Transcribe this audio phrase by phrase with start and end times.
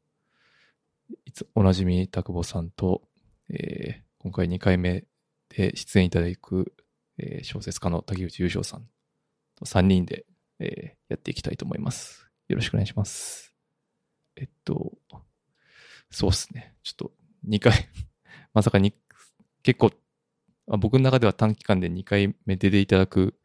[1.27, 3.03] いつおなじみ、田久保さんと、
[3.51, 5.05] えー、今回2回目
[5.57, 6.73] で出演いただく、
[7.19, 8.89] えー小説家の竹内優勝さん
[9.57, 10.25] と3人で、
[10.59, 12.29] えーやっていきたいと思います。
[12.49, 13.55] よろしくお願いします。
[14.37, 14.93] えっと、
[16.11, 16.75] そうですね。
[16.83, 17.13] ちょっと
[17.49, 17.73] 2回、
[18.53, 18.95] まさかに、
[19.63, 19.91] 結構、
[20.69, 23.39] あ僕の中では短期間で2回目出ていただく、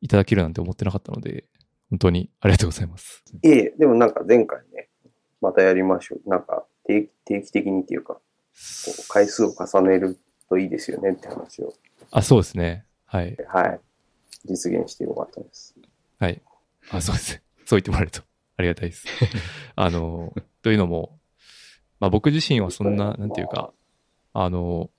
[0.00, 1.46] いただけるなんて思ってなかったので、
[1.90, 3.24] 本当にありがとうございます。
[3.42, 4.90] いえ、でもなんか前回ね、
[5.40, 6.28] またやりましょう。
[6.28, 8.20] なんか定定期的にっていうか、こ
[8.98, 10.18] う回数を重ねる
[10.52, 11.72] といいですよねって話を、
[12.10, 12.84] あ、そうですね。
[13.06, 13.36] はい。
[13.48, 13.80] はい、
[14.44, 15.74] 実現してよかったです。
[16.18, 16.42] はい。
[16.90, 17.42] あ、そうですね。
[17.64, 18.20] そう言ってもらえると
[18.58, 19.06] ありがたいです。
[19.76, 21.18] あの、というのも、
[22.00, 23.72] まあ僕自身はそんな、なんていうか、
[24.34, 24.90] あの、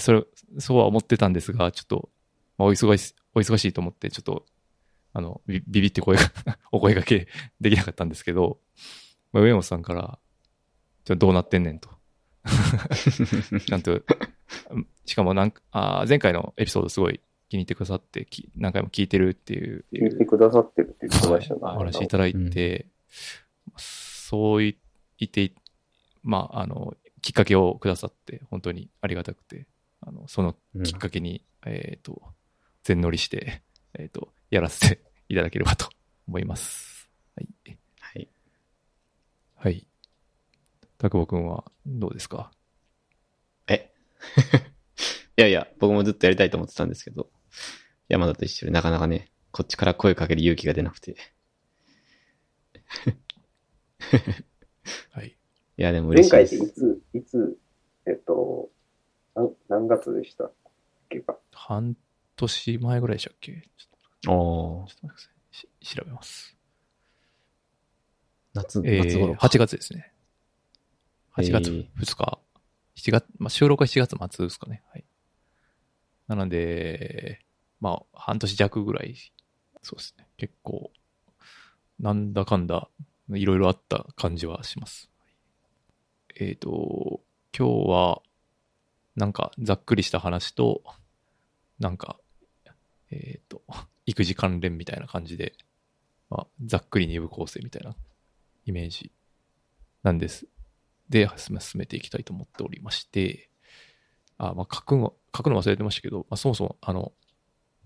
[0.00, 0.24] それ、
[0.58, 2.10] そうは思ってたんですが、ちょっと、
[2.58, 4.44] まあ、お忙しい、お忙しいと思って、ちょっと、
[5.12, 6.22] あの、ビビビって声が、
[6.72, 7.28] お声掛け
[7.60, 8.58] できなかったんですけど、
[9.32, 10.18] まあ、上本さんから、
[11.04, 11.97] ちょどうなってんねんと。
[13.66, 14.02] ちゃんと、
[15.04, 21.60] しかもなんか、あー前回のエピソードすごい気に入ってくださって、き何回も聞いてるっていう、聞いてくださってるって言ってましたね。
[21.62, 22.86] お話いただいて、
[23.76, 24.74] そう言
[25.24, 25.52] って、
[26.22, 29.66] まあ、あの、きっかけをくださって、本当にありがたくて、
[30.00, 30.54] あの、その
[30.84, 32.22] きっかけに、えっ、と、
[32.82, 33.62] 全乗りして、
[33.94, 35.88] えっ、と、やらせていただければと
[36.26, 37.08] 思います。
[37.36, 37.48] はい。
[37.98, 38.28] はい。
[39.56, 39.87] はい。
[40.98, 42.50] たくぼくんはどうですか？
[43.68, 43.92] え？
[45.38, 47.30] いやいや、僕もずっとやりたいと思ってたんですけど、
[48.08, 51.16] 山田と一緒でなかなかね、こっちから声かける勇気が出なくて。
[55.12, 55.28] はい。
[55.78, 56.72] いや、でも前嬉しい回っていです。
[56.72, 57.58] つ、いつ、
[58.06, 58.70] えっと、
[59.36, 60.44] なん何月でした？
[60.46, 60.52] っ
[61.08, 61.38] けか。
[61.52, 61.96] 半
[62.36, 63.52] 年前ぐらいでしたっけ？
[63.52, 65.56] ちょっとちょっと待ってください。
[65.84, 66.56] し調べます。
[68.54, 70.12] 夏、え夏頃ー、8月ですね。
[71.38, 72.38] 8月えー2日。
[72.96, 74.82] 7月、まあ、収録は7月末ですかね。
[74.90, 75.04] はい。
[76.26, 77.40] なので、
[77.80, 79.14] まあ、半年弱ぐらい、
[79.82, 80.26] そうですね。
[80.36, 80.90] 結構、
[82.00, 82.88] なんだかんだ、
[83.30, 85.10] いろいろあった感じはします。
[86.34, 87.20] えっ、と、
[87.56, 88.22] 今日は、
[89.14, 90.82] なんか、ざっくりした話と、
[91.78, 92.18] なんか、
[93.10, 93.62] えっ、と、
[94.06, 95.54] 育児関連みたいな感じで、
[96.30, 97.94] まあ、ざっくり二部構成みたいな
[98.64, 99.12] イメージ
[100.02, 100.48] なんです。
[101.08, 103.50] で、進めていきたいと思っておりまして、
[104.36, 107.12] あ、まあ、書くの、書くの忘れてましたけど、まあ、そもそも、あの、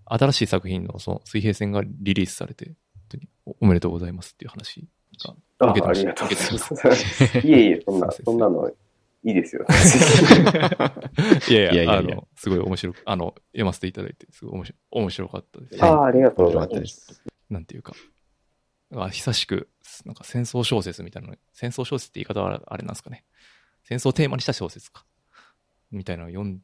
[0.04, 2.74] 新しい作品のその水平線がリリースされて、本
[3.08, 4.86] 当におおめでとうございますっていう話
[5.24, 5.34] が
[5.66, 7.38] あ受けてましたありがとうございます。
[7.46, 8.68] いえいえ、そんな、そんなの
[9.24, 9.64] いいですよ。
[11.48, 15.84] いやいや、いやいやいやあの、すごい面白く、あの、読ませていただいて、すごい面白面白かったです。
[15.84, 16.86] ああ、ありがとうございま。
[16.86, 17.22] す。
[17.48, 17.92] なんていうか、
[18.94, 19.68] あ久しく、
[20.04, 23.24] なんか戦争小説みたいなの、戦争小説って言い方はあれなんですかね。
[23.84, 25.04] 戦争をテーマにした小説か。
[25.90, 26.62] みたいなのを読ん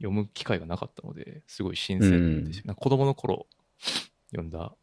[0.00, 2.68] 読む機会がなかったので、すごい新鮮でした。
[2.68, 3.46] なんか子供の頃
[4.30, 4.74] 読んだ、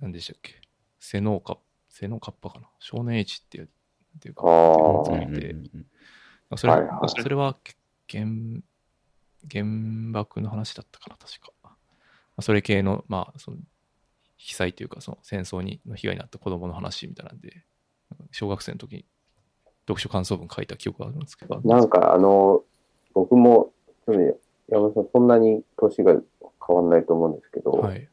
[0.00, 0.60] 何でしたっけ。
[1.00, 1.58] 瀬能か、
[1.88, 2.68] 瀬能カッパかな。
[2.78, 3.68] 少年 H っていう、っ
[4.20, 4.42] ていうか、
[5.34, 5.54] て
[6.56, 7.56] それはいはいそれは
[8.08, 8.26] 原、
[9.50, 9.64] 原
[10.12, 11.52] 爆の話だったかな、確か。
[11.62, 11.76] ま
[12.36, 13.56] あそれ系の、まあ、その、
[14.38, 17.64] 被災というか、その戦争にの被害に遭った子供の話みたいなんで、
[18.30, 19.04] 小学生の時に
[19.82, 21.60] 読書感想文書いた記憶があるんですけど。
[21.64, 22.62] なんかあの、
[23.14, 23.72] 僕も、
[24.06, 24.34] ちょっとね
[24.68, 26.12] 山田さん、そんなに年が
[26.66, 28.08] 変わんないと思うんですけど、はい。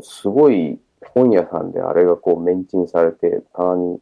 [0.00, 0.78] すごい
[1.14, 4.00] 本屋さんであれがこう、メンチンされて、棚に、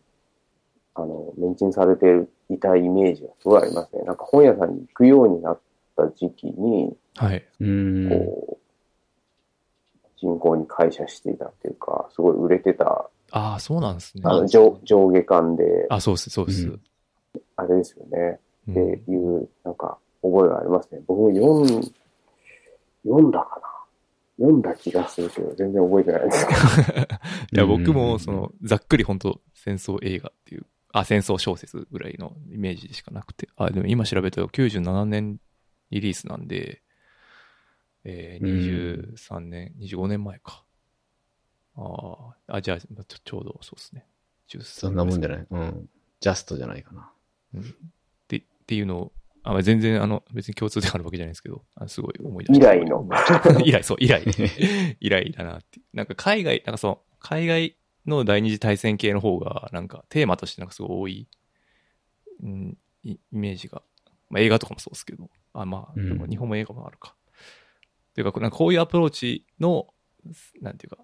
[0.95, 4.03] あの、メンチンされていたイメージがすごいありますね。
[4.03, 5.61] なんか本屋さんに行くようになっ
[5.97, 7.47] た時期に、はい。
[7.61, 8.09] うーん。
[8.11, 8.64] こう、
[10.25, 14.23] 人口に感謝していたっていうか、すごい売れてた、ああ、そうなんですね。
[14.25, 16.69] あの上上下巻で、あ、そうです、そうです。
[16.69, 16.81] うん
[17.57, 18.41] あれですよね。
[18.69, 21.01] うんっていう、なんか、覚えがありますね。
[21.07, 21.83] 僕も読ん、
[23.05, 23.75] 読んだかな
[24.39, 27.01] 読んだ気がするけど、全然覚えてないですけど。
[27.53, 35.39] いや、うん僕も、その、ざっくり本当戦争映画っていう、あ、戦争小説ぐらいのイメージでしかなくて、あ、でも今調べたら97年
[35.91, 36.83] リリースなんで、
[38.05, 40.65] えー、23年、25年前か。
[41.77, 44.07] ああ、あ、じゃあ、ちょちょうどそうですね。
[44.49, 45.47] 13そんなもんじゃない？
[45.51, 45.89] うん。
[46.21, 47.11] ジャストじゃないかな。
[47.55, 47.65] うんっ
[48.29, 49.13] てっていうのを、
[49.43, 52.75] あまあ全然あの、別に共通であるわけじゃないですけど、あすごい思い出以した。
[52.75, 53.09] 来の。
[53.65, 54.23] 以来、そう、以来。
[55.01, 55.81] 以来だなって。
[55.93, 61.29] なんか海外、なんかそう、海外の第二次大戦系の方が、なんかテーマとしてなんかすごい多い、
[62.43, 63.83] うん、イイメージが。
[64.31, 65.29] まあ映画とかもそうですけど。
[65.53, 67.15] あ、まあ、うんでも日本も映画もあるか。
[68.15, 69.89] というか、なんかこういうアプローチの、
[70.61, 71.03] なんていうか、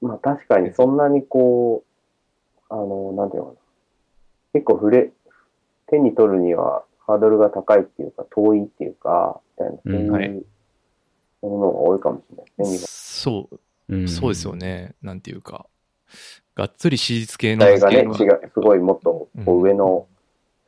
[0.00, 3.58] まあ確かにそんなにこう、あの、なんていうのかな。
[4.52, 5.10] 結構触れ、
[5.86, 10.44] 手に取るにはハードルが高いっていうか、遠いっていうか、みたいな、そううんはいいう
[11.42, 12.86] ものが多いかもしれないですね、今。
[12.86, 13.48] そ
[13.88, 14.54] う、うんそうですよ。
[14.54, 14.94] ね。
[15.02, 15.66] なんていうか、
[16.54, 20.06] がっつり史実系の世代がね、すごいもっと上の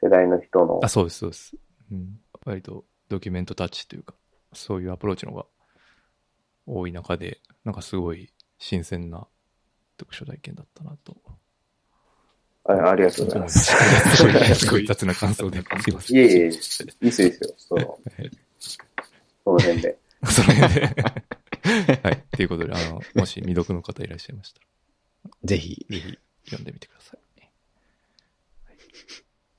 [0.03, 1.57] 世代の人のあ、そうです、そうです。
[1.93, 2.19] うん。
[2.45, 4.15] 割とドキュメントタッチというか、
[4.53, 5.47] そういうアプローチの方が
[6.67, 9.27] 多い中で、なんかすごい新鮮な
[9.99, 11.17] 読書体験だったなと
[12.69, 13.65] あありがとう思いまございます。
[13.65, 14.55] した。
[14.57, 15.63] すごい雑な感想で。
[15.81, 16.17] すいません。
[16.17, 17.31] いえいえ、いいっすよ、いいっすよ。
[17.57, 17.99] その、
[19.45, 19.99] その辺で。
[20.27, 22.01] その辺で。
[22.03, 22.25] はい。
[22.33, 25.87] ということで、あの、もし未読の方いらっしゃいましたら、ぜひ。
[25.89, 27.19] ぜひ読んでみてください。
[27.19, 27.27] はい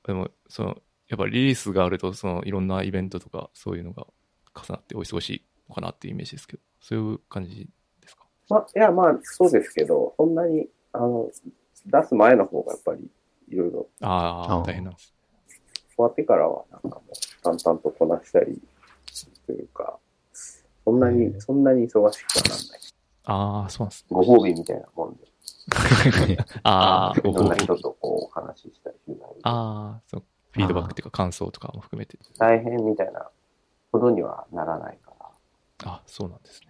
[0.08, 4.08] でも、その、やっぱリリースがあると、その、いろんなイベントとか、そういうのが
[4.56, 7.70] 重なってお忙しいのかなっていうイメージですけど、そういう感じ
[8.02, 8.26] ですか？
[8.50, 11.30] まあ、いや、まあ、そうですけど、そんなに、あの、
[11.86, 13.10] 出す前の方がやっぱり、
[13.50, 15.14] いろいろああ、大変なんです。
[15.96, 18.62] 終わってからは、なんかもう、淡々とこなしたり、
[19.46, 19.98] というか、
[20.86, 22.80] そんなに、そんなに忙しくはなんない。
[23.30, 24.08] ああ、そうなんですね。
[24.12, 25.28] ご褒美みたいなもんで、
[26.64, 32.18] ああ、いろんな人あとこう、お話ししたりするのにあー、そう、フィードバックっていうか感想とかも含めて。
[32.38, 33.30] 大変みたいな
[33.92, 35.92] ほどにはならないから。
[35.92, 36.67] あ、そうなんですね。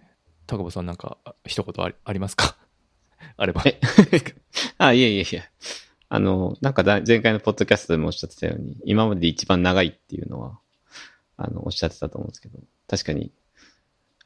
[0.56, 2.56] 高保さんなんか、あ一言ありありますか？
[3.36, 3.62] あれば。
[3.66, 3.78] え
[4.78, 5.42] あ、いえいえいえ。
[6.08, 10.58] あの、なんかだ前回のポッドキャストでもおっしゃってたように、今までで一番長いっていうのは、
[11.36, 12.58] あの、おっしゃってたと思うんですけど、
[12.88, 13.30] 確かに、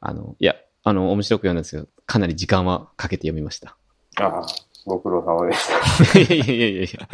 [0.01, 0.55] あの、いや、
[0.85, 3.77] あの、面白く読んだんですけど、かなり時間はかけて読みました。
[4.21, 4.47] ああ、
[4.87, 5.69] ご苦労様でし
[6.13, 6.19] た。
[6.21, 7.09] いやいやいやいや。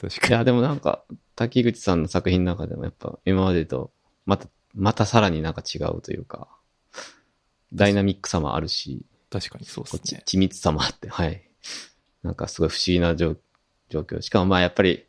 [0.00, 0.28] 確かに。
[0.28, 1.04] いや、でもなんか、
[1.34, 3.92] 滝口さんの作品の中でもやっぱ、今までと、
[4.26, 6.48] また、またさらになんか違うというか、
[7.72, 10.22] ダイナミックさもあるし、確かにそうですね。
[10.24, 11.42] ち緻密さもあって、はい。
[12.22, 13.36] なんかすごい不思議な状
[13.88, 14.20] 状況。
[14.20, 15.06] しかもまあやっぱり、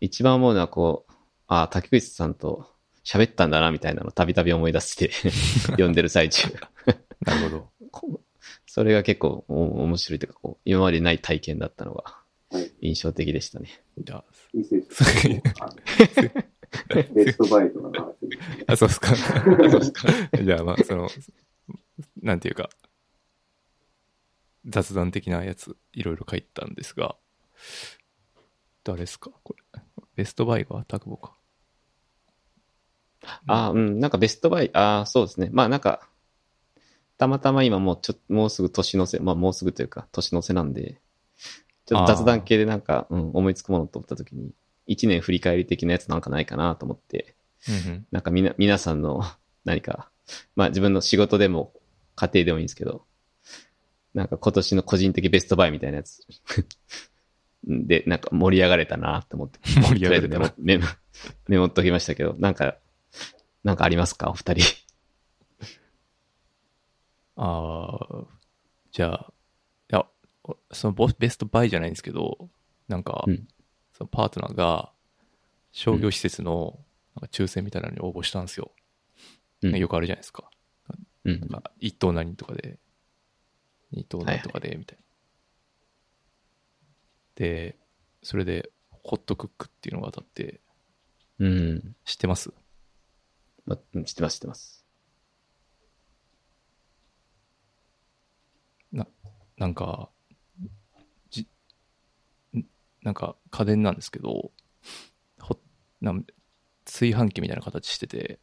[0.00, 1.12] 一番思うのはこう、
[1.46, 2.70] ああ、竹口さんと
[3.04, 5.10] 喋ったんだなみたいなのをたびたび思い出して
[5.70, 6.48] 読んでる最中。
[7.20, 8.20] なるほど。
[8.66, 12.04] それが結構お面白いというか、こう、今までない体験だったのが
[12.50, 13.82] はい印象的でしたね。
[13.98, 14.24] じゃあ、
[14.54, 15.74] いいっすよあの
[17.14, 18.14] ベストバイトの話。
[18.66, 19.16] あ、そうですか。
[19.16, 20.08] そうですか。
[20.42, 21.08] じゃあ、まあ、その、
[22.22, 22.70] なんていうか、
[24.66, 27.16] 雑談的なやつ、いろいろ書いたんですが、
[28.84, 29.30] 誰ですか？
[29.42, 29.82] これ。
[30.14, 31.36] ベストバイがタクボか。
[33.46, 35.48] ああ、うん、なんかベストバイ、ああ、そうですね。
[35.52, 36.08] まあなんか、
[37.18, 41.00] たまたま今もうちょもうすぐ年の瀬、まあもうすぐというか、年の瀬なんで、
[41.86, 44.52] ちょっと雑談系でなんか、うん、思いつくものと思った時に、
[44.86, 47.34] 一年振り返り的なやつなんかないかなと思って、
[47.68, 48.06] うんうん。
[48.10, 49.22] なんかみな、皆さんの
[49.64, 50.10] 何か、
[50.54, 51.72] まあ自分の仕事でも、
[52.18, 53.04] 家庭でもいいんですけど、
[54.14, 56.26] なんか今年の個人的ベストバイみたいなやつ。
[57.64, 59.58] で、なんか盛り上がれたなと思って。
[59.62, 60.86] 盛り上がれたなメモ、
[61.46, 62.76] メモ、っときましたけど、なんか、
[63.62, 64.30] なんかありますか？
[64.30, 64.64] お二人。
[67.36, 68.24] ああ、
[68.90, 69.32] じゃあ、
[69.90, 70.06] いや、
[70.44, 72.48] おそのボベストバイじゃないんですけど、
[72.88, 73.46] なんか、うん
[73.92, 74.92] そのパートナーが
[75.72, 76.78] 商業施設の
[77.16, 78.70] なんか抽選みたいなのに応募したんですよ。
[79.62, 80.48] うんよくあるじゃないですか。
[81.24, 81.62] うんなん。
[81.62, 82.78] か一等何とかで、
[83.92, 85.04] 二等何とかで、みたいな。
[87.34, 87.76] で、
[88.22, 90.60] それで、ホットクックっていうのが当たって、
[91.38, 91.96] うん。
[92.04, 92.52] 知ってます？
[93.64, 94.84] ま、うん知ってます、知ってます。
[99.56, 100.10] なんか、
[101.30, 101.48] じ、
[102.56, 102.62] ん
[103.02, 104.52] なんか家電なんですけど、
[105.40, 105.58] ほ
[106.00, 106.24] なん
[106.84, 108.38] 炊飯器みたいな形してて、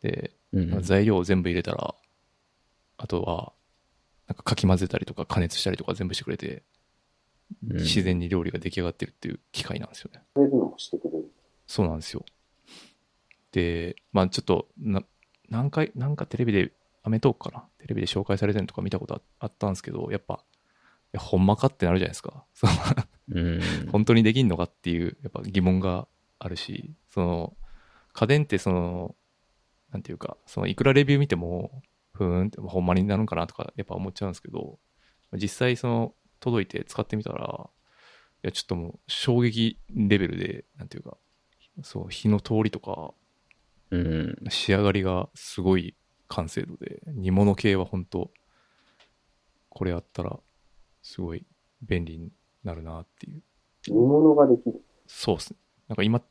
[0.00, 0.82] で、うん。
[0.82, 1.94] 材料を全部入れたら、
[2.98, 3.52] あとは、
[4.26, 6.62] なんかかき混ぜたりとか加熱したりとか全部してくれて、
[7.68, 10.22] うん自然に料理が出来上がってるっていう機械なんですよね。
[10.36, 11.24] そういうのもしてくれる。
[11.66, 12.24] そうなんですよ。
[13.50, 15.02] で、まあちょっと、な、
[15.48, 17.64] 何回、なんかテレビで、アメトークかな？
[17.78, 20.36] テレビで紹介されてるのとか見たことああったんですけど、やっぱ、い
[21.14, 22.44] や、ほんまかってなるじゃないですか。
[22.54, 22.72] その
[23.30, 23.60] うん。
[23.90, 26.06] 本当にできんのかっていう、やっぱ疑問が
[26.38, 27.56] あるし、その、
[28.12, 29.16] 家電ってその、
[29.92, 31.82] なんていうか、その、いくらレビュー見ても、
[32.12, 34.78] ふーんって、ほんまになるんかなとか、やっぱ思っちゃうんですけど、
[35.34, 37.70] 実際その、届いて使ってみたら、
[38.42, 41.16] いや、ちょっともう、衝撃レベルで、なんていうか、
[41.82, 43.14] そう、火の通りとか、
[43.90, 44.36] うん。
[44.48, 45.96] 仕上がりがすごい
[46.28, 48.30] 完成度で、煮物系は本当
[49.68, 50.38] これあったら、
[51.02, 51.46] すごい
[51.82, 52.30] 便利に
[52.62, 53.42] なるなっていう。
[53.88, 54.84] 煮物ができる。
[55.06, 55.58] そうですね。
[55.88, 56.22] なんか今、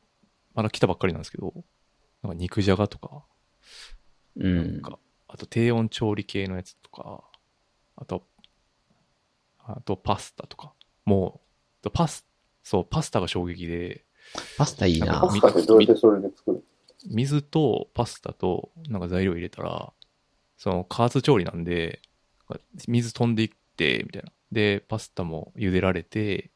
[0.54, 1.54] まだ来たばっかりなんですけど、
[2.22, 3.26] なんか肉じゃがとか、
[4.38, 4.82] うなんん。
[4.82, 7.24] か、あと低温調理系のやつとか、
[7.96, 8.26] あと、
[9.60, 10.74] あとパスタとか、
[11.06, 11.42] も
[11.84, 12.26] う、パス、
[12.64, 14.06] そう、パスタが衝撃で、
[14.58, 16.64] パスタいいなパスタってどうやってそれで作る
[17.10, 19.94] 水とパスタとなんか材料入れたら、
[20.58, 22.02] その加圧調理なんで、
[22.88, 24.32] 水飛んでいって、みたいな。
[24.52, 26.52] で、パスタも茹でられて、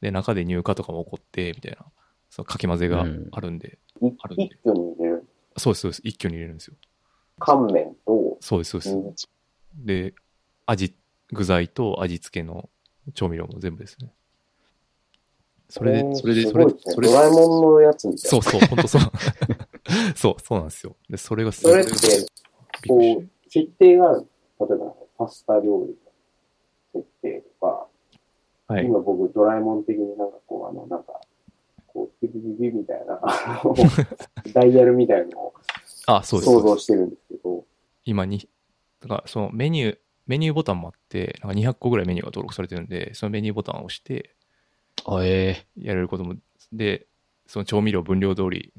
[0.00, 1.86] で、中で乳化とかも起こって、みたいな、
[2.30, 4.94] そのかき混ぜがあるんで、一あるんで一挙に。
[5.58, 6.00] そうです、そうです。
[6.04, 6.76] 一挙に入れるんですよ。
[7.40, 8.86] 乾麺とそうです、そうで
[9.16, 9.28] す。
[9.74, 10.14] 水で、
[10.66, 10.94] 味、
[11.32, 12.68] 具材と味付けの
[13.14, 14.12] 調味料も全部ですね。
[15.68, 18.30] それで、えーそれで、それでそれねドラえもんのやつみたいな。
[18.30, 19.02] そうそう、本当そう。
[20.16, 20.96] そう、そうなんですよ。
[21.08, 21.90] で、それがすそれって、
[22.88, 24.26] こてう、設定がある。
[24.60, 25.96] 例えば、パスタ料理
[26.94, 27.86] の設定とか、
[28.68, 28.84] はい。
[28.84, 31.20] 今僕、ドラえもん的になんかこう、あの、なんか、
[31.88, 33.20] こう、ビビビビみたいな、
[34.52, 35.54] ダイヤルみたいなのを
[36.06, 36.52] あ、そうです。
[36.52, 37.64] 想像してるんですけど、
[38.04, 38.48] 今に、
[39.00, 44.34] だからそのメニュー、メニューボタンもあって、なんか200個ぐらいメニューが登録されてるんで、そのメニューボタンを押して、
[45.04, 46.36] あ、えやれることも、
[46.72, 47.06] で、
[47.46, 48.72] その調味料分量通り、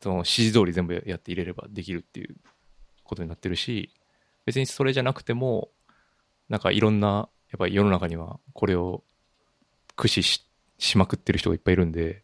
[0.00, 2.36] その指示通り全部やって入れればできるっていう
[3.02, 3.92] ことになってるし、
[4.44, 5.70] 別にそれじゃなくても、
[6.48, 9.02] なんかいろんな、やっぱり世の中にはこれを
[9.96, 10.46] 駆使し
[10.78, 12.22] しまくってる人がいっぱいいるんで、え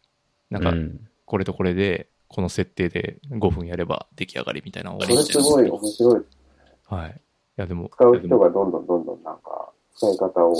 [0.53, 6.21] なんかうんこれとこれで、この設定で5分やれば出来上がりみたいなのをそれすごい面白い。
[6.85, 7.11] はい。
[7.11, 7.13] い
[7.55, 10.55] やでも、使う人がどんどんどんどんなんか、使い方を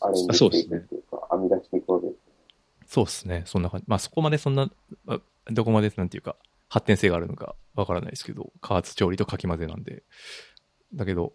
[0.00, 2.18] アレンジしていくっていうか、編み出していくわけです。
[2.92, 3.42] そうですね。
[3.46, 3.84] そんな感じ。
[3.88, 4.68] まあそこまでそんな、
[5.06, 6.34] あどこまでなんていうか、
[6.68, 10.02] 発展性があるのかわからないですけど、加圧調理とかき混ぜなんで。
[10.94, 11.32] だけど、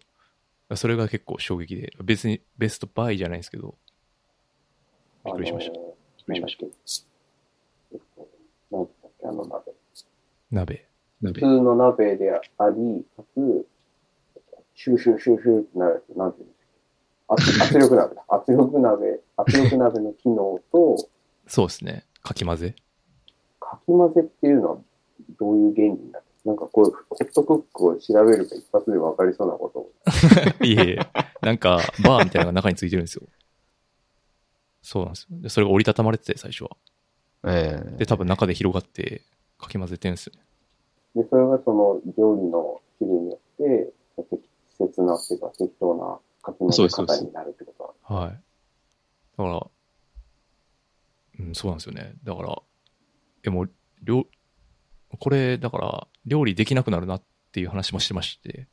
[0.74, 3.76] それが結構衝撃で、別にベストバイじゃないですけど、
[5.24, 5.72] びっくりしました。
[5.72, 5.80] あの
[6.26, 6.66] なんだっけ？
[6.66, 6.76] えっと、
[9.32, 10.86] なんだっけ、あの鍋。
[11.20, 11.40] 鍋。
[11.40, 12.40] 普通の鍋であ
[12.70, 13.66] り、かつ、
[14.74, 16.66] シューシューシューシューってなるやつ、なんていうんです
[17.56, 17.62] か。
[17.62, 18.24] 圧 圧力鍋だ。
[18.28, 20.96] 圧力鍋、圧力鍋の機能と、
[21.46, 22.04] そうですね。
[22.22, 22.74] かき混ぜ。
[23.60, 24.78] かき混ぜっていうのは
[25.38, 26.24] どういう原理になる？
[26.44, 29.92] なんかこう、ホットクックを調べると一発で分かりそうなことを。
[30.64, 30.98] いえいえ、
[31.42, 33.22] なんか、バーみたいなのが中についてるんですよ。
[34.80, 35.38] そうなんですよ。
[35.40, 36.76] で、それが折りたたまれてて、最初は。
[37.46, 39.22] ええで、多分中で広がって、
[39.58, 40.42] かき混ぜてるんですよね。
[41.14, 43.92] で、それがその料理の種類によって、
[44.30, 44.42] 適
[44.78, 48.20] 切なっていうか適当なかき混ぜ方になるってことは。
[48.20, 48.30] はい。
[48.30, 49.66] だから、
[51.38, 52.14] うん、そうなんですよね。
[52.24, 52.62] だから、
[53.44, 53.70] え、もう、
[54.02, 54.26] 料、
[55.18, 57.22] これ、だから、料理できなくなるなっ
[57.52, 58.66] ていう話もしてまして、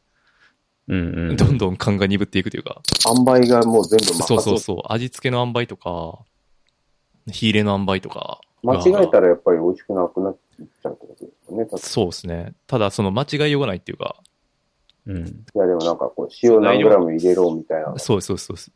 [0.87, 1.37] うんうん。
[1.37, 6.19] どんどん勘が鈍っていくというか、塩梅がもう全部そうそうそう、味付けの塩梅とか、
[7.31, 11.67] 火入れの塩梅とかが、間違えたらやっぱり美味しくなくなっちゃうってことですよね。
[11.77, 12.53] そうですね。
[12.65, 14.15] ただ、その間違いようがないっていうか、
[15.05, 15.27] うん。
[15.27, 17.99] いやでもなんかこう、塩何グラム入れろみたいな。
[17.99, 18.71] そうそうそうです。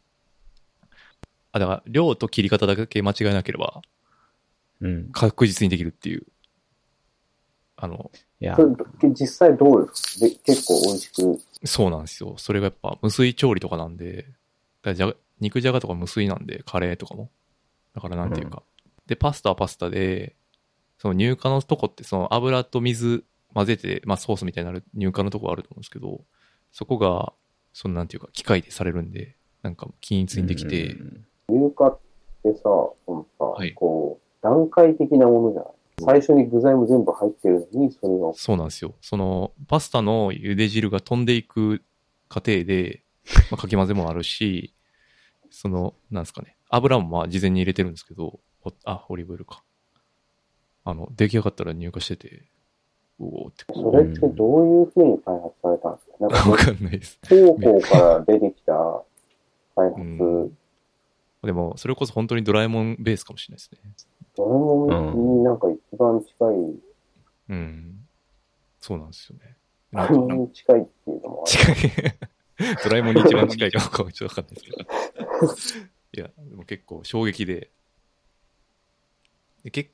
[1.53, 3.82] あ、だから、量と切り方だけ間違えなければ、
[4.82, 5.10] うん。
[5.13, 6.24] 確実にできるっていう。
[7.77, 8.58] あの、いや
[9.03, 10.25] 実際どうですか？
[10.27, 11.39] で結構美味しく。
[11.65, 12.36] そうなんですよ。
[12.38, 14.25] それがやっぱ無水調理とかなんで、
[14.82, 17.29] だじゃが肉じゃがとか無水なんで、カレーとかも。
[17.96, 18.63] だからなんていうか。
[19.08, 20.36] で、パスタはパスタで、
[21.00, 23.24] その乳化のとこってその油と水
[23.54, 26.22] 混ぜて、まあソースみたいになる乳化のとこあると思うんですけど、
[26.72, 27.34] そこが、
[27.74, 31.26] そのなんていうか、機械でされるんで、なんか均一にできて、うん。
[31.50, 32.00] 乳化っ
[32.44, 33.74] てさ、そのさ、はい。
[33.74, 35.72] こう、段階的なものじゃない？
[36.00, 38.94] 最初に具材も全部入ってるのに、それが、そうなんですよ。
[39.02, 41.82] その、パスタの茹で汁が飛んでいく
[42.30, 43.04] 過程で、
[43.52, 44.74] まあ、かき混ぜもあるし、
[45.50, 48.40] その、なんですかね、油もまあ事前に入れてるんですけど、ほ
[48.86, 49.64] あ、オリーブオイルか。
[50.84, 52.44] あの、出来上がったら入荷してて、
[53.20, 56.18] うおーってこそれってどういうふうに開発されたんですか？
[56.20, 57.20] なんう、か わかんないです。
[57.28, 59.04] 方法から出てきた
[59.76, 60.04] 開発、う
[60.46, 60.58] ん
[61.44, 63.80] でも、それこそ本当にドラえもんベースかもしれないですね。
[64.36, 64.44] ド
[64.88, 66.56] ラえもんになんか一番近い、
[67.50, 68.08] うん。
[68.80, 69.56] そうなんですよね。
[69.94, 71.52] ドラえもんに近いっていうのもある。
[71.52, 72.76] 近い。
[72.84, 75.88] ドラえもんに一番近いかどうかはちょっとわかんないですけど。
[76.18, 77.70] いや、でも結構衝撃で。
[79.68, 79.92] でけ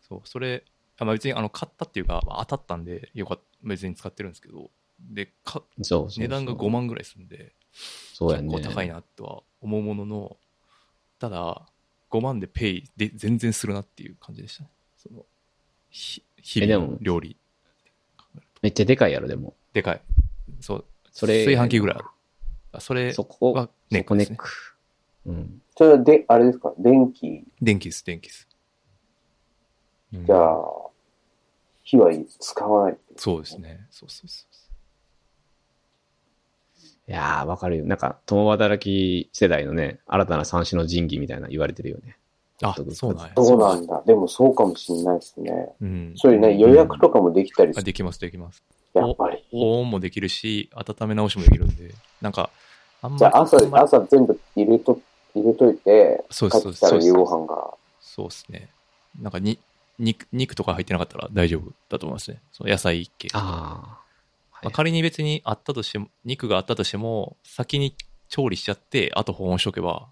[0.00, 0.64] そう、それ、
[0.98, 7.52] あまあ、別にあの買ったっていうか、まあ、当たったんで、よかった、別に使ってるんですけど、で、か値段が5万ぐらいするんで、
[8.14, 8.48] そうやね。
[8.48, 10.36] 結構高いなとは思うものの、
[11.18, 11.66] ただ、
[12.10, 14.70] 5万でペイで全然するなっていう感じでしたね。
[14.96, 15.26] その、
[15.90, 17.36] ひ日々の料理。
[18.62, 19.54] めっちゃでかいやろ、でも。
[19.74, 20.00] でかい。
[20.60, 20.84] そう。
[21.12, 22.04] それ炊飯器ぐらいある。
[22.72, 24.36] あそれそこがネッそこクですね。
[24.36, 24.76] ネック。
[25.26, 25.62] うん。
[25.76, 26.72] それはで、あれですか？
[26.78, 28.48] 電気、電気です、電気です。
[30.12, 30.56] うんじゃあ、
[31.84, 32.92] 火は使わない？
[32.92, 33.86] ってことそうですね。
[33.90, 34.60] そうそうそうそ
[37.08, 37.86] いやー、わかるよ。
[37.86, 42.16] なんか、共働き世代のね、新たな三種の神器みたいな言われてるよね。
[42.62, 42.66] う。
[42.66, 43.32] あそうなんや。
[43.36, 44.02] そうなんだ。
[44.06, 45.74] でもそうかもしんないですね。
[45.80, 46.12] うん。
[46.14, 47.80] そういうね、予約とかもできたりする。
[47.80, 48.62] あできます、できます。
[48.94, 49.44] やっぱり。
[49.50, 52.50] 保温もできるし、温め直しもできるんで、なんか、
[53.02, 55.00] あんまじゃあ朝朝全部入れと、
[55.34, 57.74] 入れといて、そうそうです夕ご飯が。
[58.00, 58.70] そうですね。
[59.20, 59.58] なんかに、
[59.98, 62.40] 肉、肉とか入ってなかったら大丈夫だと思いますね。
[62.52, 63.28] その野菜系。
[63.32, 64.00] ああ。
[64.62, 67.94] まあ、仮に別にあったとしても、肉があったとしても、先に
[68.28, 70.08] 調理しちゃって、あと保温しとけば、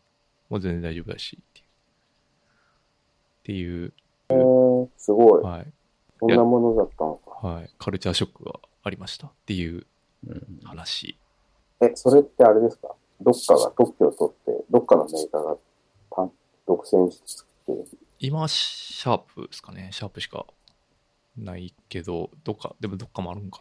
[0.48, 1.52] もう全然大丈夫だし、っ
[3.44, 3.88] ていう。
[3.88, 3.92] っ
[4.28, 5.42] てえいう、ー、すごい。
[5.42, 5.66] はい。
[6.20, 7.46] そんなものだったのか。
[7.46, 7.70] はい。
[7.78, 9.86] カルチャーショックがありましたっていう
[10.26, 11.16] うん話。
[11.80, 12.88] え、それってあれですか？
[13.20, 15.56] どっかが特許を取って、どっかのメーカーが
[16.14, 16.32] 単
[16.66, 17.98] 独占して作ってる。
[18.20, 19.90] 今、シャープですかね。
[19.92, 20.46] シャープしか
[21.36, 23.58] ないけど、どっか、でもどっかもあるんか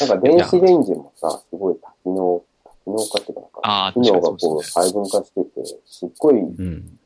[0.00, 0.06] な。
[0.06, 2.44] なんか電子レンジもさ、すごい多機能、多
[2.84, 6.98] 機能化っていうかなんか、機能が確かこう細分化してて、すっごい、うん。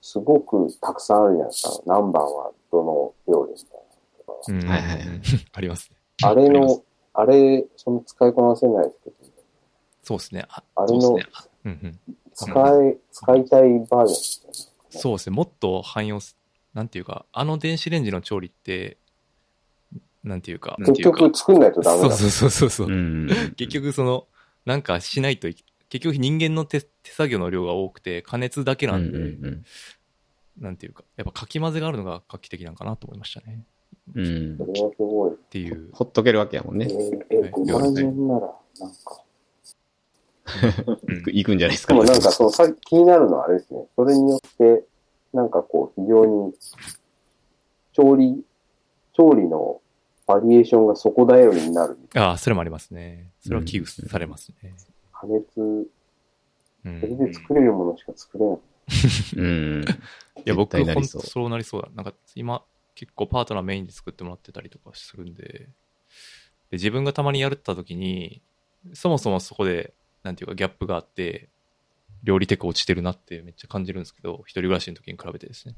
[0.00, 1.82] すごくたくさんあるじゃないですか。
[1.86, 4.52] 何番はどの料理みたいなのとか。
[4.52, 5.20] うんはいはいはい
[5.52, 5.96] ありますね。
[6.22, 9.16] あれありますの、あれ、その使いこなせないですけど、
[10.10, 10.44] そうですね。
[10.48, 11.98] ああれのそうんうん。
[12.34, 14.90] 使い、使いたいバージョン。
[14.90, 15.36] そうですね。
[15.36, 16.36] もっと汎用す、
[16.74, 18.98] なんていうか、あの電子レンジの調理って、
[20.24, 22.16] なんていうか、結局作んないとダメだ。
[22.16, 22.88] そうそうそうそうそう。
[22.88, 23.54] うん。
[23.56, 24.26] 結局その、
[24.64, 29.64] なんかしないといけ、結局人間の手手作業の量が多くて、加熱だけうなんんで、うん
[30.58, 33.64] なんていうか、やっぱかき混ぜがあるのが画期的なんかなと思いましたね。
[34.12, 34.26] うん。
[34.26, 34.64] うんそ。
[34.66, 35.34] れはすごい。
[35.34, 35.90] っていう。
[35.92, 36.92] ほっとけるわけやもんえね。
[36.92, 38.40] ー、え、5万円なら、
[38.80, 39.22] なんか。
[41.06, 41.94] うん行くんじゃないですか。
[41.94, 43.86] でもなんか、その、さ気になるのはあれですね。
[43.96, 44.84] それによって、
[45.32, 46.54] なんかこう、非常に、
[47.92, 48.42] 調理、
[49.12, 49.80] 調理の
[50.26, 51.98] バリエーションが底頼りになる。
[52.14, 53.30] ああ、それもありますね。
[53.40, 54.74] それは危惧されますね。
[55.12, 57.00] 加熱、うん。
[57.00, 58.58] それで作れるものしか作れない。
[59.36, 59.82] うん。
[59.82, 61.88] いや、僕、本当そうなりそうだ。
[61.94, 62.62] なんか、今、
[62.94, 65.68] 結構パートナーメインで作ってもらってたりとかするんで、で
[66.72, 68.42] 自分がたまにやるった時に、
[68.94, 71.48] そもそもそこで、なんていうか、ギャップがあって、
[72.22, 75.74] 料理テク落ちてるなってめっちゃ感じるんですけど、一人暮らしの時に比べてですね。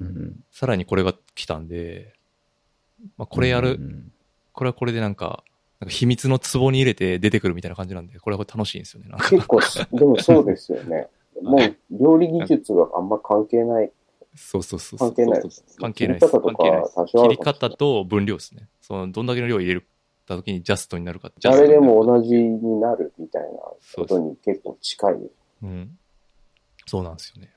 [0.00, 2.14] うんさらにこれが来たんで、
[3.16, 4.12] まあ、これやる、うん
[4.52, 5.44] これはこれでなんか、
[5.78, 9.10] なんか秘密の壺に入れて出てくるみたいな感じなんで、これはこれ楽しいんですよね。
[9.30, 9.60] 結構、
[9.92, 11.06] でもそうですよね。
[11.40, 13.92] もう、料理技術があんま関係ない。
[14.34, 15.14] そうそうそうそう。
[15.14, 15.42] 関係ない。
[15.78, 16.32] 関係ないです。
[16.32, 18.68] 切り方とか切り方と分量ですね。
[18.80, 19.86] その、どんだけの量入れる
[20.28, 21.32] た時にジャストになるか。
[21.42, 23.48] 誰でも同じになるみたいな
[23.96, 25.30] ことに結構近いです。
[25.62, 25.98] うん。
[26.86, 27.52] そうなんですよね。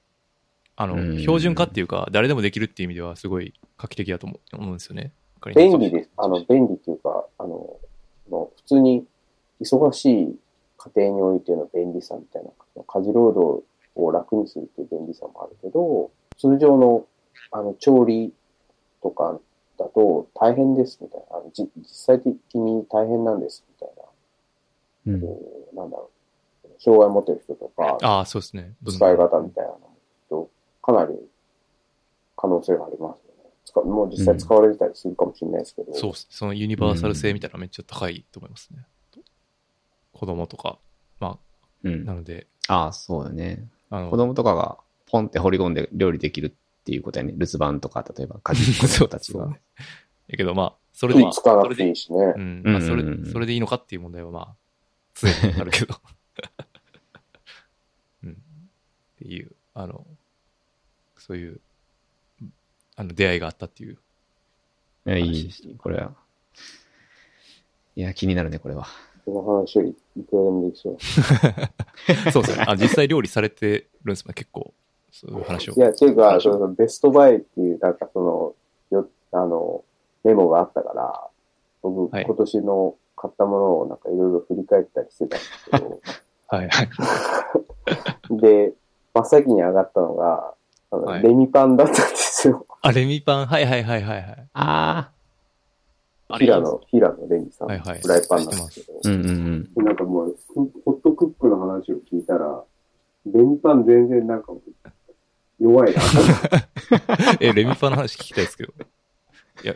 [0.75, 5.12] あの、うん標準化っていうか、誰でもできるっていう意味ではすごい画期的だと思う思うんですよね。
[5.55, 6.10] 便利です。
[6.17, 7.77] あの、便利っていうか、あの、
[8.29, 9.05] の普通に
[9.60, 10.36] 忙しい
[10.77, 12.49] 家庭においての便利さみたいな、
[12.86, 13.63] 家事労働
[13.95, 17.05] を楽にするっていう便利さもあるけど、通常の、
[17.51, 18.34] あの、調理
[19.01, 19.39] とか
[19.82, 23.89] だと大変ですみたいな、あのじ実際的に大変なんですみたい
[25.06, 25.22] な、うん。
[25.22, 25.41] こ
[25.74, 26.10] うなんだろ
[26.65, 28.74] う、障害を持ってる人とか、ああ、そうですね。
[28.88, 29.74] 使い方みたいな
[30.30, 30.50] と、
[30.82, 31.13] かなり
[32.38, 33.50] 可能性がありますよね。
[33.65, 36.28] 使もう実際使われてたりするかもしれないですけど、そうっす。
[36.30, 38.86] そのユニバーサル性みたいなのめっちゃ高いと思いますね。
[40.13, 40.78] 子供とか、
[41.20, 41.38] まあ、
[41.84, 42.06] うん。
[42.06, 43.67] なので、ああ、そうだね。
[43.89, 46.56] あの、子供とかがポンって掘り込んで料理できる
[46.91, 47.32] っていうことやね。
[47.38, 49.49] 留守番とか、例えば 家事子供たちがそう。
[49.49, 49.62] ね。
[50.27, 51.25] やけどまあ、それでいい。
[51.27, 52.34] 火つかなそれでいいくていいしね。
[52.36, 52.63] うん。
[52.65, 54.54] まあ、それうんうんうん、それでいいのかっていう問題はまあ、
[55.13, 55.95] 常にあるけど。
[58.25, 58.32] うん。
[58.32, 58.36] っ
[59.19, 60.06] ていう、あの、
[61.17, 61.62] そういう、
[62.97, 63.93] あの、出会いがあったっていう。
[65.06, 66.13] いやいい、これは。
[67.95, 68.86] いや、気になるね、これは。
[69.23, 70.97] その話よりいくらでもできそう。
[72.32, 72.65] そうですね。
[72.67, 74.73] あ、実際料理されてるんですもん結構、
[75.12, 75.74] そういう話を。
[75.74, 78.56] いや、っていうか、そのベストバイっていう、なんかそ
[78.91, 79.84] の、よ、あの、
[80.24, 81.28] メモがあったから、
[81.82, 86.02] 僕、はい今年の買ったものをなんかいろいろ振り返ったりしてたんですけど、
[86.47, 86.89] は いはい。
[88.41, 88.74] で、
[89.13, 90.54] 真っ先に上がったのが、
[90.91, 92.65] あのはいレミパンだったんですよ。
[92.82, 94.47] あ、レミパン、はいはいはいはいはい。
[94.54, 95.12] あ
[96.30, 99.10] あれ平野、平野レミさんのはいはいフライパンなんですけど、あ。
[99.10, 99.86] うんうんうん。
[99.86, 100.36] なんかもう、
[100.86, 102.63] ホットクックの話を聞いたら、
[103.26, 104.89] レミパン全然なんかもう、
[105.62, 106.02] 弱いな。
[107.39, 108.74] え、レミパンの話聞きたいですけど。
[109.63, 109.76] いや、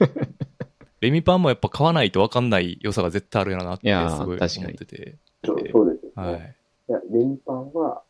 [0.99, 5.15] レミパンもやっぱ買わないと分かんない良さが絶対あるやなっていやーすごい確かに思ってて。
[5.45, 6.31] そうそうですよね。
[6.31, 6.55] はい。
[6.89, 8.01] いや、レミパンは、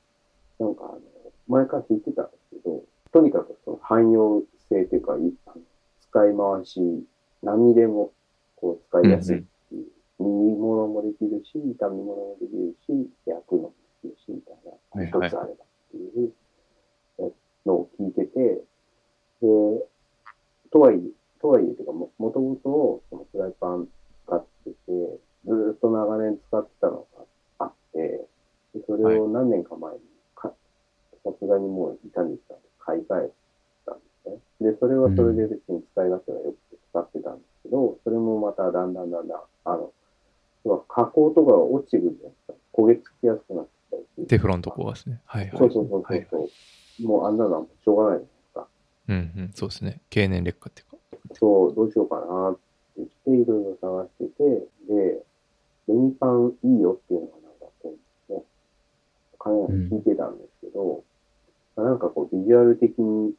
[0.57, 1.01] なんかあの、
[1.49, 5.17] 前から言ってたんですけど、とにかくその汎用性っていうか、
[6.09, 6.79] 使い回し、
[7.43, 8.13] 何にでも
[8.55, 9.85] こう使いやすいっていう、
[10.23, 16.31] 煮物もできるし、炒め物もできるし、焼くのもできるし、みたいな、はい一つあればっていう
[17.65, 18.63] のを聞いてて、
[19.41, 19.47] で、
[20.71, 20.99] とはいえ、
[21.41, 23.87] とはいえ、てかも、もともとそのフライパン
[24.25, 24.75] 使ってて、
[25.45, 27.25] ずーっと長年使ってたのが
[27.59, 27.99] あって、
[28.73, 29.99] でそれを何年か前に
[30.35, 30.53] か、
[31.23, 33.31] さすがにもう傷んできたんで買い替え
[33.85, 34.29] たんです
[34.61, 34.71] ね。
[34.71, 39.91] で、それはそれで別に使い勝手が良くて使ってたんですけど、それもまただんだんだんだん、あの、
[40.87, 42.53] 加工とかが落ちてくるじゃないですか。
[42.73, 45.21] 焦げつきやすくなってきたりするテフロンとこはですね。
[45.25, 45.57] はい、はい。
[45.57, 46.27] そうそうそうそう、はい
[47.03, 48.67] もうあんなのはしょうがないですか。
[49.07, 50.01] うんうん、そうですね。
[50.09, 50.97] 経年劣化っていうか。
[51.33, 52.59] そう、どうしようかなって
[52.97, 54.43] 言って、いろいろ探してて、
[54.87, 55.25] で、
[55.87, 57.95] レミパンいいよっていうのがなんかこ
[58.29, 58.43] う、ね、
[59.39, 61.03] 彼らに聞いてたんですけど、
[61.77, 63.33] なんかこう、ビジュアル的に、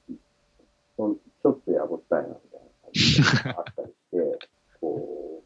[0.96, 4.46] ちょっとやぼったいなみたいな感じがあったりして、
[4.80, 5.42] こ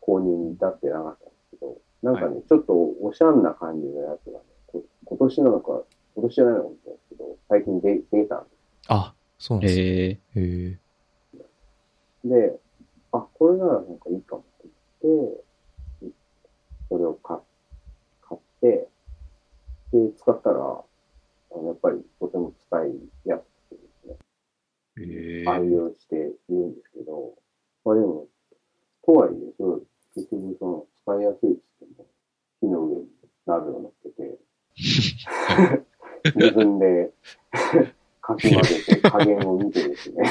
[0.00, 5.82] う、購入に至ってなかったんですけど、なんかね、ちょっとおしゃんな感じのやつがね、こ今年なのか、
[6.16, 8.56] 今年じゃないのかもしれないですけど、最近出出たんです
[8.88, 9.82] あ、そうなんですね。
[9.84, 10.40] へえ。
[10.40, 10.80] へ
[12.24, 12.28] え。
[12.28, 12.60] で、
[13.12, 14.68] あ、これならなんかいいかもって
[15.02, 16.16] 言って、
[16.88, 17.36] それを買
[18.22, 18.88] 買って、
[19.92, 22.90] で、使ったら、あのやっぱりとても使い
[23.24, 27.34] やすくてですね、へ愛用しているんですけど、
[27.84, 28.26] まあでも、
[29.04, 29.82] とはいえ、そ
[30.16, 32.06] れ結局その使いやすいっつっても、
[32.60, 33.08] 火の上に
[33.44, 34.38] 鍋を乗っけて、
[36.34, 37.10] 自分で。
[38.26, 40.24] かき混ぜて加減を見てですね、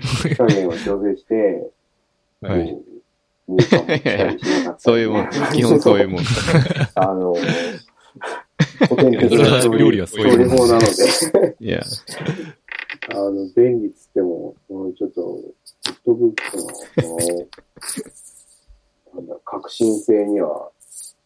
[0.36, 1.70] 加減を調整して、
[2.40, 2.72] はい。
[2.72, 2.82] こ
[3.46, 5.30] う入荷もしたりしなかったりねそういうもん。
[5.52, 6.22] 基本そういうもん。
[6.94, 7.34] あの、
[8.88, 10.56] 古典的な料理はそういうもん。
[10.56, 10.86] 法なので、
[11.60, 11.82] いや、
[13.10, 15.54] あの、便利っつっても、そのちょっと、フ
[15.90, 17.08] ットブックの、そ
[19.14, 20.70] の、なんだ、革新性には、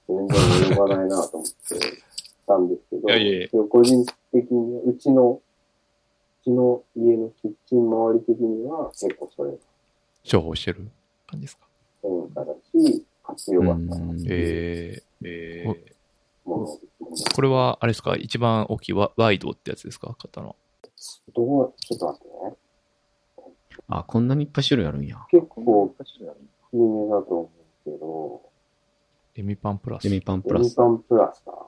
[0.08, 0.38] 全然
[0.72, 2.09] 及ばないなと思って
[2.50, 5.40] たんですけど、いやいや個人的に、うちの、う
[6.42, 9.56] ちの家のキッチン周り的には、結構それが
[10.24, 10.88] 重宝してる
[11.28, 11.66] 感じですか？
[12.02, 13.76] 変化だし、活用が
[14.26, 15.64] えー、え
[16.44, 18.16] もー、の、ものこれは、あれですか？
[18.16, 20.08] 一番大きいワワイドってやつですか？
[20.08, 20.56] 買ったの。
[21.34, 22.56] どう、ちょっと待ってね。
[23.88, 25.18] あ、こんなにいっぱい種類あるんや。
[25.30, 25.94] 結構、
[26.72, 27.48] 有名だと思う
[27.84, 28.42] けど、
[29.34, 30.04] レミパンプラス。
[30.04, 30.62] レミパンプラス。
[30.62, 31.66] レミパンプラスか。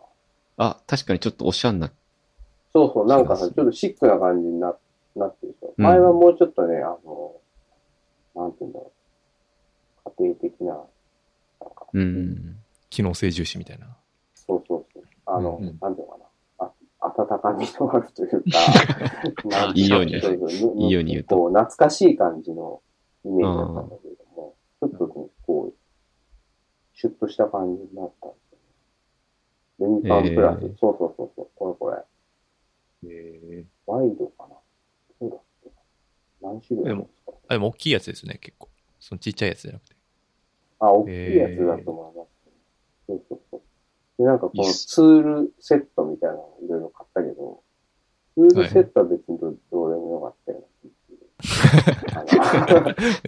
[0.62, 1.90] あ、確かにちょっとおしゃんな。
[2.72, 4.74] そうそう、なんかさ、ちょっとシックな感じにな
[5.14, 5.74] なってるでしょ。
[5.76, 7.34] うん前はもうちょっとね、あの、
[8.34, 8.92] なんて言うんだろ
[10.06, 10.10] う。
[10.18, 12.56] 家庭的な、なんか、うん。
[12.90, 13.86] 機能性重視みたいな。
[14.34, 15.04] そうそうそう。
[15.26, 16.24] あの、うんうんなんていうのかな。
[16.66, 18.58] あ温かみのあるというか、
[19.48, 22.80] なんていいようにいいように言うとこう、懐かしい感じの
[23.24, 25.74] イメージだったんだけれども、ちょっとね、こう、
[26.94, 28.36] シュッとした感じになったんで
[29.86, 30.00] すよね。
[30.02, 30.76] レミパンプラス、えー。
[30.78, 31.96] そうそうそうそう、これこれ。
[33.10, 34.54] えワイドかな。
[35.18, 35.70] そうだっけ
[36.40, 37.32] 何種類ですか？
[37.48, 38.68] あ、でも大きいやつですね、結構。
[39.00, 39.96] そのちっちゃいやつじゃなくて。
[40.78, 42.28] あ、大きいやつだと思います、
[43.08, 43.62] そうそうそう。
[44.18, 47.62] で、なんかこのツールセットみたいなのいろいろ買ったけど、
[48.34, 50.62] ツールセットは別にどどうでもよかったよう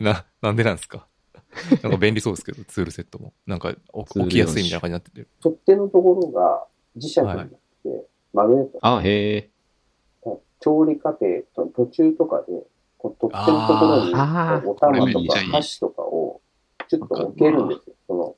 [0.05, 1.09] な な、なんでなんですか？
[1.83, 3.33] なんか便利そうですけど、ツールセットも。
[3.47, 5.27] なんか置きやすいみたいな感じになってて。
[5.41, 7.57] 取っ手のところが磁石になって、
[8.33, 8.79] マグネット。
[8.83, 9.51] あ、へえ。
[10.61, 12.47] 調理過程と途中とかで、
[12.97, 14.15] こう取っ手のところに
[14.67, 16.41] お玉とか箸とかを
[16.89, 17.97] ちょっと置けるんですよ。
[18.07, 18.37] その、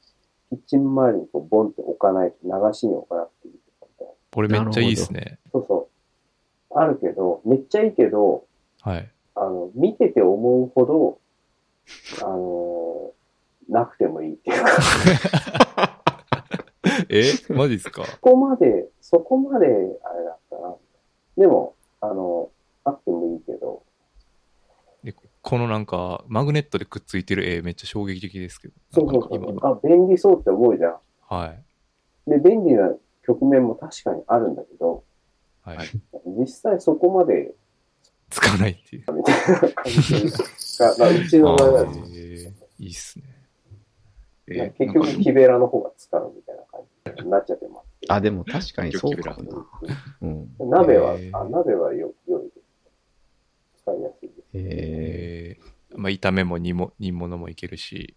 [0.50, 4.12] キッチン周りにこうボンって置かないと流しに置かなくていいとかみたいな。
[4.33, 5.38] これめっちゃいいですね。
[5.52, 5.88] そうそ
[6.70, 6.79] う。
[6.79, 8.44] あるけど、めっちゃいいけど、
[8.83, 9.09] はい。
[9.37, 11.18] あの、見てて思うほど、
[12.22, 13.12] あの
[13.68, 14.70] なくてもいいっていうか、
[17.09, 18.05] えマジですか？
[18.05, 19.88] そこまで、そこまで、あれ
[20.25, 20.75] だったな。
[21.37, 22.51] でも、あの、
[22.85, 23.83] あってもいいけど、
[25.03, 28.75] でこのなんか、マグネットでくっついてる絵めっちゃ衝撃的ですけど。
[28.92, 29.57] そうそうそう。
[29.62, 30.96] あ、便利そうって思うじゃん。
[31.29, 31.55] は
[32.27, 32.31] い。
[32.31, 35.05] で、便利な局面も確かにあるんだけど、
[35.62, 35.79] はい。
[36.38, 37.55] 実際そこまで、
[38.30, 39.12] 使わないっていう。
[39.12, 40.30] みたいな感じ
[40.78, 43.24] が、まあ、うちの場合は、えー、いいっすね。
[44.48, 46.80] ね結局、木べらの方が使うみたいな感
[47.16, 47.86] じになっちゃってます。
[48.08, 49.66] あ、でも確かにそうかもな。
[50.22, 50.70] うん。
[50.70, 52.66] 鍋はあ、鍋はよ、良いです
[54.54, 58.16] ええー、まあ、炒めも煮も煮物もいけるし、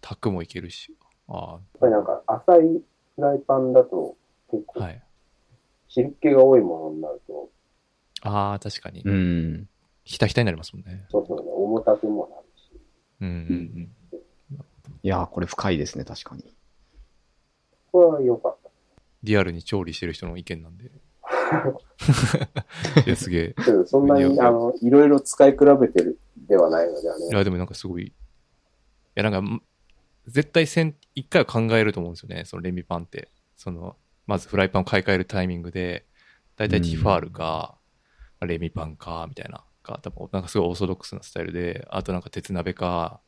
[0.00, 0.96] 炊くもいけるし。
[1.28, 2.82] あやっぱりなんか浅い
[3.16, 4.16] フライパンだと
[4.50, 5.02] 結あ、構はい。
[5.88, 7.50] 汁気が多いものになると、
[8.22, 9.08] ああ、確かにー。。
[9.08, 9.68] うん。
[10.04, 11.06] ひたひたになりますもんね。
[11.10, 12.70] そうそうね、重たくもなるし。
[13.20, 13.92] うんうん
[15.02, 16.44] いやー、これ深いですね、確かに。
[17.92, 18.70] これは良かった。
[19.22, 20.86] リアルに調理してる人の意見なんで。
[23.06, 23.54] いや、すげえ。
[23.86, 27.26] そんないに、あの、いろいろ使い比べてるではないのではね。
[27.26, 28.08] いや、でもなんかすごい。
[28.08, 28.12] い
[29.14, 29.62] や、なんかん、
[30.26, 33.30] 絶対せん、一回は考えると思うんですよね、そのレミパンって。
[33.56, 36.06] その、まずフライパンを買い替えるタイミングで、
[36.56, 37.77] だいたいティファールか、
[38.46, 39.64] レミパンか、みたいな。
[39.82, 43.20] が、多分、なんかすごいオーソドックスなスタイルで、あとなんか鉄鍋か、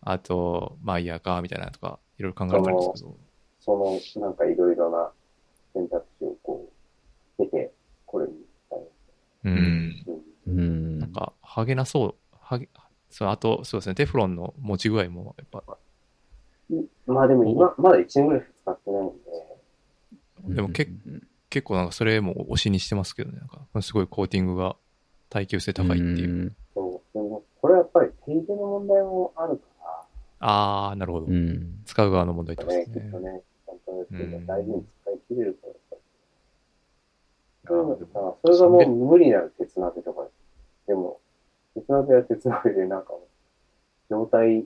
[0.00, 3.16] あと、マイヤーか、みたいなのとか、いろいろ考えてるんですけど。
[3.60, 5.10] その、なんかいろいろな
[5.74, 6.68] 選択肢をこ
[7.38, 7.72] う、経て、
[8.04, 8.38] これにし
[8.70, 8.80] たい。
[9.44, 10.06] うん。
[10.46, 11.12] うんうんなん。
[11.12, 12.14] か、はげなそう。
[12.40, 12.68] はげ、
[13.10, 15.64] そう、あと、そうですね、テフロンの持ち具合も、やっぱ、
[17.06, 19.08] まあでも今、まだ1年ぐらいしか使ってないん
[20.48, 20.92] で、でも結
[21.56, 23.38] 結構なんかそれも推しにしてますけどね。
[23.38, 24.76] なんか、すごいコーティングが
[25.30, 26.48] 耐久性高いっていう。
[26.48, 26.54] う。
[26.74, 27.16] そう。
[27.16, 29.64] でも、これはやっぱり手入れの問題もあるか
[30.40, 31.26] あー、なるほど。
[31.28, 31.80] うん。
[31.86, 33.20] 使う側の問題ってことですねきっと。
[33.20, 35.72] ね、ちゃんと大事に使い切れるから、
[37.76, 40.32] ういうのーでもってさ、それがもう無理なる鉄鍋とかです。
[40.88, 41.20] でも、
[41.74, 43.14] 鉄鍋は鉄鍋でなんか、
[44.10, 44.62] 状態、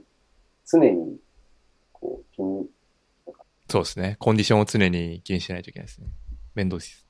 [0.66, 1.18] 常に、
[1.92, 2.66] こう、気に、
[3.68, 4.16] そうですね。
[4.18, 6.08] コンディションを常に気にしないといけないですね。
[6.54, 7.06] 面倒です。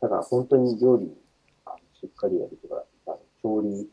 [0.00, 1.06] だから本当に料理
[2.00, 3.88] しっかりやるとか、あの調理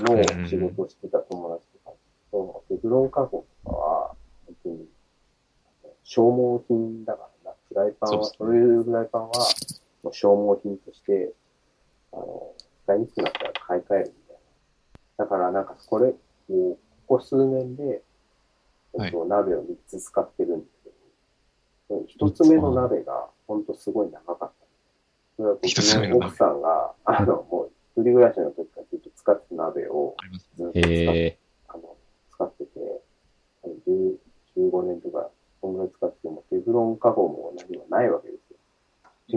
[0.00, 1.96] の仕事をしてた友達とか、
[2.30, 4.14] そのテフロン加工とかは、
[4.46, 4.86] 本当に
[6.04, 7.56] 消耗品だからな。
[7.68, 9.28] フライパンは、そうですねそういうフライパンは
[10.02, 11.32] もう消耗品として、
[12.12, 14.36] あの、使いにくくなったら買い替えるみたい
[15.18, 15.24] な。
[15.24, 18.02] だからなんかこれ、こうここ数年で、
[19.00, 20.77] えっと、鍋を3つ使ってるんです
[22.06, 24.52] 一つ目の鍋が本当すごい長かった。
[25.36, 30.16] それは僕一つ目の奥さんが、あの、もう一人暮らしの時からずっと使ってた鍋を
[30.56, 31.38] ずっと使って。
[31.68, 31.96] あの
[32.30, 32.70] 使ってて、
[33.64, 34.16] あの10
[34.58, 38.56] 15年とか、そんぐらい使ってても、テフロン加工も何もないわけですよ。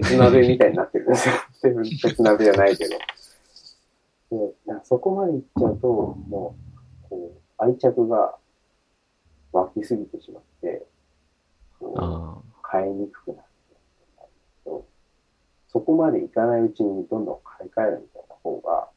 [0.02, 1.36] 鉄鍋みたいになってるんですよ。
[2.02, 2.98] 鉄鍋じゃないけど。
[4.32, 6.56] で、なそこまでいっちゃうと、も
[7.06, 8.36] う、こう、愛着が
[9.52, 10.86] 湧きすぎてしまって、
[11.82, 13.42] こうあ買いにくくなって
[14.16, 14.86] たんですけど、
[15.68, 18.88] そこまでいかないうちにどんどん買い替えるみたいな方が、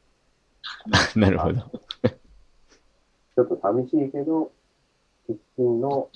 [1.15, 1.17] あ。
[1.19, 1.61] なるほど。
[1.61, 4.51] ちょっと寂しいけど、
[5.25, 6.09] キッチンの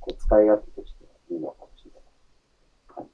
[0.00, 1.90] こう使い勝手としてはいいのかもしれ
[2.96, 3.06] ない。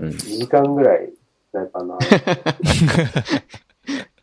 [0.00, 0.08] うん。
[0.08, 1.12] 2時間ぐらいフ
[1.52, 3.65] ライパンの話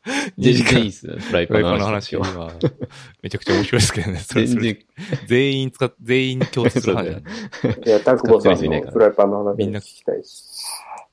[0.37, 2.51] 全然いいっすよ、フライフライパンの話話は、
[3.23, 4.19] めちゃくちゃ面白いですけどね。
[4.19, 4.85] それ全それ然、
[5.27, 7.81] 全員使っ、全員共通する話じゃない。
[7.85, 10.43] いや、タクボさんのフライパンの話みんな聞きたいし。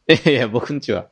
[0.09, 1.09] いやいや、僕んちは。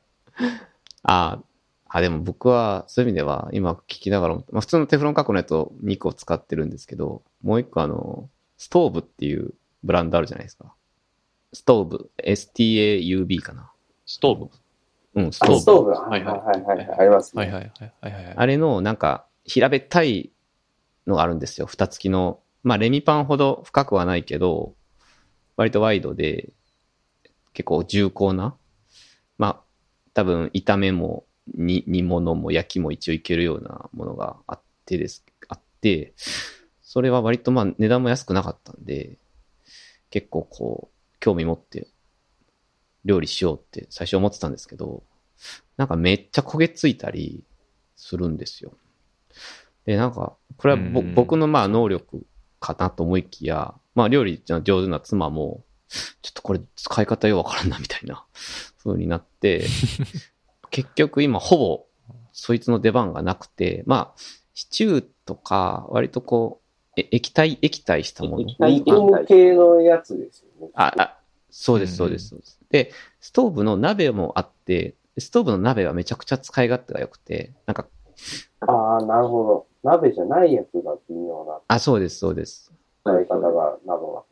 [1.04, 1.40] あ
[1.88, 10.74] あ、でも僕は、そういう意味では、今聞きながらも、まあ普通のテフロン加工のやつを2個使ってるんですけど、もう1個あの、ストーブっていうブランドあるじゃないですか。
[11.52, 13.70] ストーブ、STAUB かな。
[14.04, 14.50] ストーブ？
[15.18, 15.60] うん、スあ、トーブ。
[15.60, 16.98] ストーブははいはいはいはいはい。
[17.00, 17.42] ありますね。
[17.42, 18.34] はいはいはいはい。
[18.36, 20.30] あれの、なんか、平べったい
[21.06, 21.66] のがあるんですよ。
[21.66, 22.40] 蓋付きの。
[22.62, 24.74] まあ、レミパンほど深くはないけど、
[25.56, 26.50] 割とワイドで、
[27.52, 28.56] 結構重厚な。
[29.38, 29.60] まあ、
[30.14, 36.12] 多分、炒めも、に煮物も焼きも一応いけるようなものがあってです、あって、
[36.82, 39.18] それは割とまあ、値段も安くなかったんで、
[40.10, 41.88] 結構こう、興味持って、
[43.08, 45.02] 料理しようって最初思ってたんですけど、
[45.78, 47.42] なんかめっちゃ焦げついたり
[47.96, 48.72] するんですよ。
[49.86, 50.80] で、なんか、これは
[51.14, 52.26] 僕のまあ能力
[52.60, 55.64] かなと思いきや、まあ料理上手な妻も、
[56.20, 58.26] ちょっとこれ使い方ようわからんなみたいな
[58.84, 59.64] 風になって、
[60.70, 61.86] 結局今ほぼ
[62.32, 64.20] そいつの出番がなくて、まあ、
[64.52, 66.60] シチューとか割とこ
[66.94, 68.44] う、え液体、液体したもの？
[68.44, 70.70] 煮込む系のやつですよね。
[70.74, 71.18] あ、あ、
[71.48, 72.57] そうです、そうです、そうです。
[72.70, 77.86] で、ストーブの鍋もあって、ストーブの鍋はめちゃくちゃ使い勝手が良くて、なんか、
[78.60, 79.66] ああ、なるほど。
[79.82, 82.72] 鍋じゃないやつが微妙なあ、そうです、そうです。
[83.04, 84.22] 使い方が謎な。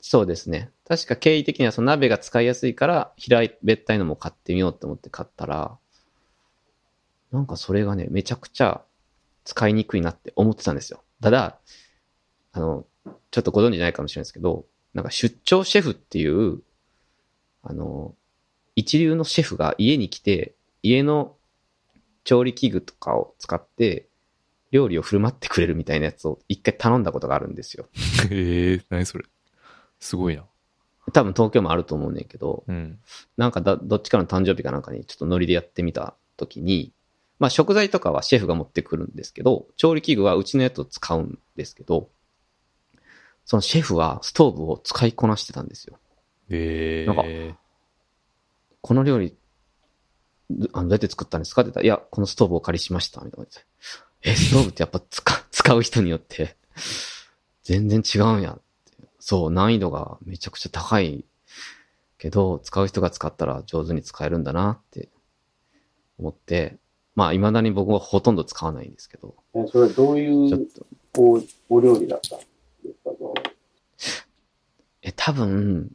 [0.00, 0.70] そうですね。
[0.86, 5.78] 確か経緯的にはその鍋が使いやすいから、平べったいのも買ってみようと思って買ったら、
[7.32, 8.82] なんかそれがね、めちゃくちゃ
[9.44, 11.02] 使いにくいなって思ってたんですよ。
[11.22, 11.58] ただ、
[12.52, 12.84] あの、
[13.30, 16.60] ちょっとご存知ないかもしれないですけど、なんか出張シェフっていう、
[17.64, 18.14] あの、
[18.76, 21.36] 一流のシェフが家に来て、家の
[22.24, 24.06] 調理器具とかを使って、
[24.70, 27.86] 料理を振る舞ってくれるみたいなやつを一回頼んだことがあるんですよ。
[28.30, 29.24] え えー、何それ。
[30.00, 30.44] すごいな。
[31.12, 32.98] 多分東京もあると思うねんけど、うん。
[33.36, 36.92] なんかだ、どっちかの誕生日かなんかにちょっとノリでやってみた時に、
[37.38, 42.10] まあ食材とかはシェフが持ってくるんですけど、調理器具はうちのやつを使うんですけど、
[43.44, 45.98] そのシェフはストーブを使いこなしてたんですよ。
[46.50, 47.54] ええなんかー。
[48.80, 49.36] この料理、
[50.50, 51.62] どあのどうやって作ったんですか？
[51.62, 53.46] って言ったら、いや、このストーブをお借りしました、みたいな。
[54.22, 56.56] え、ストーブってやっぱ使、 使う人によって、
[57.62, 58.52] 全然違うんや。
[58.52, 58.62] って。
[59.20, 61.24] そう、難易度がめちゃくちゃ高い
[62.18, 65.08] けど、使う人が使ったら上手に使えるんだなって
[66.18, 66.76] 思って、
[67.14, 70.60] まあ、未だに僕はほとんど使わないんですけど、えそれはどういうちょっ
[71.14, 71.42] と、お
[71.76, 72.92] お料理だったんです
[74.12, 74.20] か？
[75.02, 75.92] え、多分、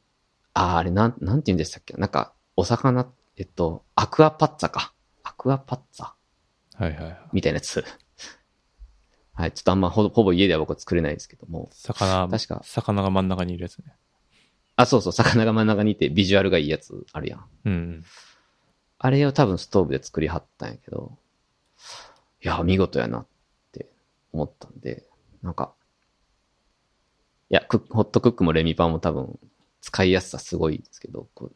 [0.61, 1.93] あ、あれ、なん、なんて言うんでしたっけ？
[1.95, 4.93] なんか、お魚、えっと、アクアパッツァか。
[5.23, 6.11] アクアパッツァ？
[6.75, 7.19] はいはいはい。
[7.33, 7.83] みたいなやつ。
[9.33, 9.51] はい。
[9.53, 11.69] ちょっとあんまほほぼ家では僕は作れないですけども。
[11.71, 13.95] 魚、確か魚が真ん中にいるやつね。
[14.75, 17.45] あ、そうそう、魚が真ん中にいてビジュアルがいいやつあるやん。
[17.65, 18.03] うん。
[18.97, 21.17] あれを多分ストーブで作りはったんやけど、
[22.43, 23.27] いや、見事やなっ
[23.71, 23.89] て
[24.33, 25.05] 思ったんで、
[25.41, 25.73] なんか、
[27.49, 29.39] いや、ホットクックもレミパンも多分
[29.81, 31.55] 使いやすさすごいですけど、こう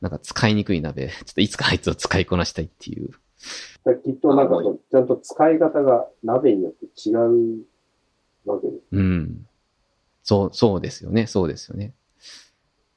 [0.00, 3.10] なんか使いにくい鍋、 ちょっといつかあいつを使いこなしたいっていう。
[4.04, 4.56] きっとなんか
[4.90, 7.64] ちゃんと使い方が鍋によって違う
[8.44, 8.82] わけです。
[8.92, 9.46] うん。
[10.22, 11.94] そう、そうですよね、そうですよね。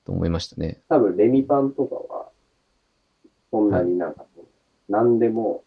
[0.06, 0.82] と思いましたね。
[0.90, 2.30] 多分レミパンとかは、
[3.52, 4.26] そんなになんか、
[4.90, 5.64] 何でも、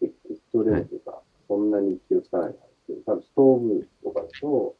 [0.00, 0.14] 適
[0.52, 4.76] 当でもというか、そんなに気をつかないんですけど、多分ストーブとかだと、こ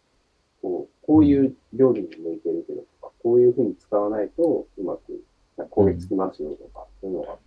[0.62, 2.84] う、こういう料理に向いてるけど
[3.22, 5.22] こういう風に使わないとうまく
[5.70, 7.38] 焦げつきますよとか、そういうのが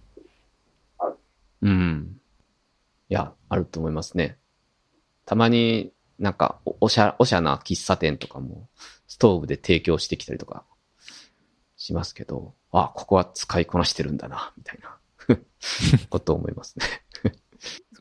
[1.64, 2.20] うん。
[3.10, 4.38] いや、あると思いますね。
[5.26, 8.70] たまになんかおおしゃ、おしゃな喫茶店とかも、
[9.08, 10.66] ストーブで提供してきたりとか
[11.78, 15.00] しますけど、あ、ここは使いこなしてるんだな、みたいな
[16.10, 16.86] ことを思いますね。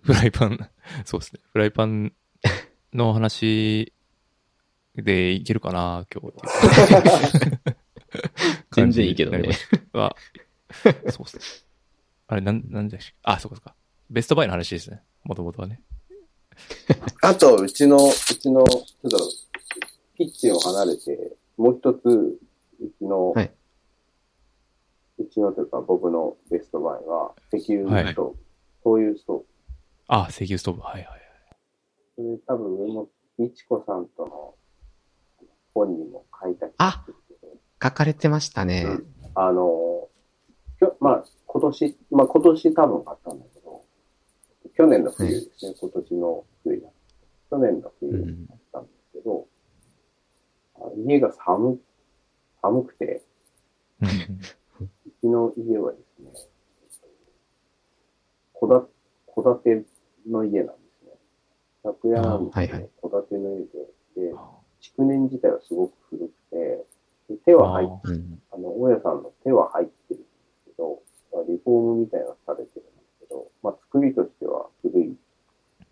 [0.02, 0.58] フライパン、
[1.04, 1.40] そうですね。
[1.52, 2.12] フライパン
[2.92, 3.92] の話
[4.96, 6.34] でいけるかな、今日
[8.72, 9.50] 全然いいけどね
[9.92, 10.14] は、
[11.10, 11.72] そうですね。
[12.26, 13.16] あれ、なん、なんでしたっけ？
[13.22, 13.74] あ、そうかそうか。
[14.10, 15.02] ベストバイの話ですね。
[15.24, 15.80] もともとはね。
[17.22, 19.18] あと、うちの、うちの、ちょっと、
[20.16, 22.38] キッチンを離れて、もう一つ、う
[22.98, 23.52] ちの、はい
[25.18, 28.38] うちのというか僕のベストバイは、石油ストーブ、
[28.82, 29.46] そういうストーブ。
[30.08, 30.80] あ、石油ストーブ。
[30.80, 31.20] はいはいはい。
[32.16, 34.54] それ多分上も、いちこさんとの
[35.74, 37.04] 本にも書いた気があ
[37.82, 38.84] 書かれてましたね。
[38.86, 39.06] うん。
[39.34, 40.08] あの、
[41.00, 43.84] まあ、今年、まあ今年多分あったんだけど、
[44.76, 46.88] 去年の冬ですね、今年の冬だ。
[47.50, 49.46] 去年の冬だったんですけど、
[50.76, 51.78] あ家が寒、
[52.62, 53.22] 寒くて、
[54.00, 54.08] うん。
[54.08, 54.88] う
[55.20, 56.30] ちの家はですね、
[58.60, 58.82] 戸だ
[59.34, 59.86] 戸建て
[60.30, 61.12] の家なんですね。
[61.82, 64.34] 借家なんで戸建ての家で、で、
[64.82, 66.84] 築年自体はすごく古くて、
[67.30, 68.42] で手は入っあうん。
[68.52, 71.00] あの、大家さんの手は入ってるんですけど、
[71.32, 72.90] まあリフォームみたいなのされてるんで
[73.20, 75.16] すけど、まあ、作りとしては古い、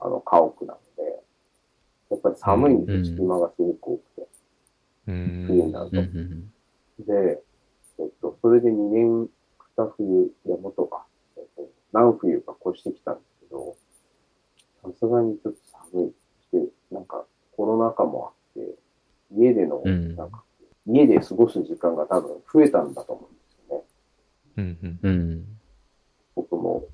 [0.01, 1.23] あの、家屋なので、
[2.11, 4.29] やっぱり寒いんです隙間がすごく多くて、
[5.07, 5.45] うん。
[5.47, 5.97] 冬になると。
[7.05, 7.43] で、
[8.01, 9.29] えっと、それで2年、
[9.77, 13.77] 2冬、いや、もっとか、えっと、何冬か越してきたんですけど、
[14.83, 15.59] さすがにちょっと
[15.93, 16.13] 寒い。
[16.53, 17.25] で、なんか、
[17.57, 18.40] コロナ禍もあって、
[19.33, 20.43] 家での、うんなんか、
[20.87, 23.85] 家で過ごす時間が多分増えたんだと思うんですよね。
[24.57, 25.11] うんうん。
[25.11, 25.45] うん。
[26.35, 26.85] 僕も、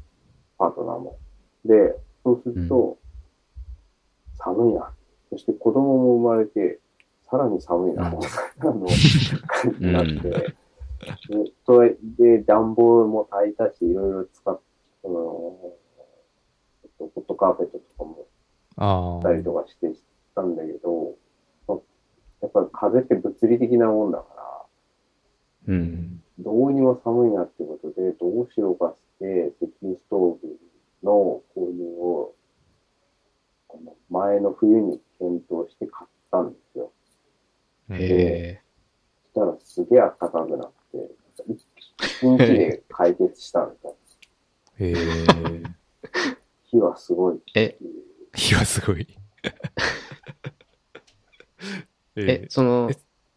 [0.59, 1.19] パートナーも。
[1.65, 2.99] で、そうすると、
[4.35, 4.93] 寒いな。
[5.31, 6.81] そして子供も生まれて、
[7.29, 8.87] さらに寒いな、うんみたいなの
[9.47, 14.61] 感じになって、でそれで暖房も炊いたし、いろいろ使っ、
[15.03, 15.59] その、
[16.85, 18.27] えっと、ホットカーペットとかも
[18.77, 19.21] ああ。
[19.21, 20.03] したりとかしてし
[20.35, 21.15] たんだけど、まあ
[22.43, 24.63] やっぱり風って物理的なもんだから、
[25.69, 25.73] う。
[25.73, 26.23] うんん。
[26.39, 30.59] どうにも寒いなってことで、どうしようかして、石油ストーブ
[31.03, 32.35] の購入を、
[33.69, 36.93] この前の冬に検討して買ったんですよ。
[37.91, 38.61] へ
[39.35, 41.11] そしたらすげえ暖かくなって、
[42.01, 43.97] 一日で解決したんですよ。
[44.79, 44.97] へえ。
[46.65, 47.41] 火はすごい。
[47.55, 47.61] え。
[47.63, 49.07] え、いや、すごい。
[52.17, 52.91] ええ、その、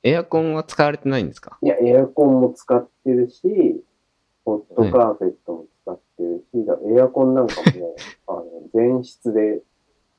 [0.03, 1.57] エアコンは使われてないんですか？
[1.61, 3.83] いや、エアコンも使ってるし、
[4.45, 7.95] ホットカーペットも使使ってるし、だエアコンなんかも、
[8.27, 9.61] あの、全室で、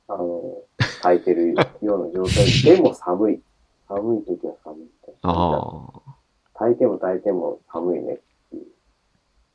[0.08, 0.62] あの、
[1.02, 3.42] 炊いてるような状態で、 でも寒い。
[3.88, 4.90] 寒い時は寒い。
[5.22, 6.14] ああ。
[6.54, 8.66] 炊いても炊いても寒いねっていう。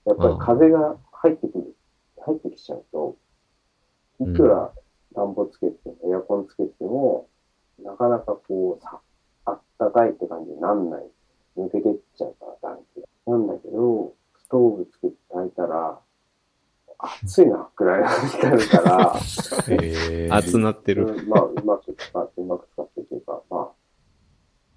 [0.06, 1.76] やっぱり風が入ってくる、
[2.22, 3.18] 入ってきちゃうと、
[4.20, 4.74] いくら
[5.14, 7.28] 暖房つけても、エアコンつけても、
[7.84, 9.00] なかなかこう、さ、
[9.46, 11.04] あったかいって感じになんない。
[11.58, 13.08] 抜けてっちゃうから、暖気が。
[13.28, 16.00] なんだけど、ストーブつけて炊いたら、
[16.98, 19.16] 暑いな、くらいの時になるから、
[19.70, 21.08] えー、熱なってる。
[21.08, 23.72] うんまあ、うまく使って、うまく使ってというか、ま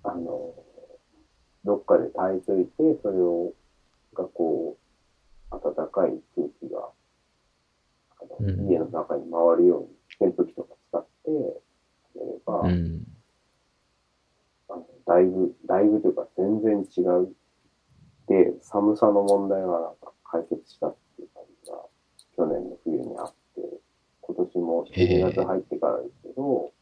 [0.04, 0.54] あ、あの、
[1.64, 3.52] どっかで炊いといて、それを、
[4.14, 6.90] がこう、暖かい空気が、
[8.20, 9.88] あのうん家の中に回るように、
[10.20, 11.60] 扇風機とか使って、
[12.18, 13.04] やれば、うん。
[14.68, 17.34] あのだいぶ、だいぶというか全然違う。
[18.28, 21.78] で、寒さの問題はなんか解決したっていう感じが、
[22.36, 23.62] 去年の冬にあって、
[24.20, 26.72] 今年も12月入ってからですけど、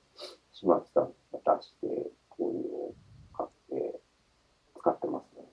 [0.53, 2.95] 島津さんが出して、こういうのを
[3.33, 4.01] 買って、
[4.81, 5.45] 使ってますね。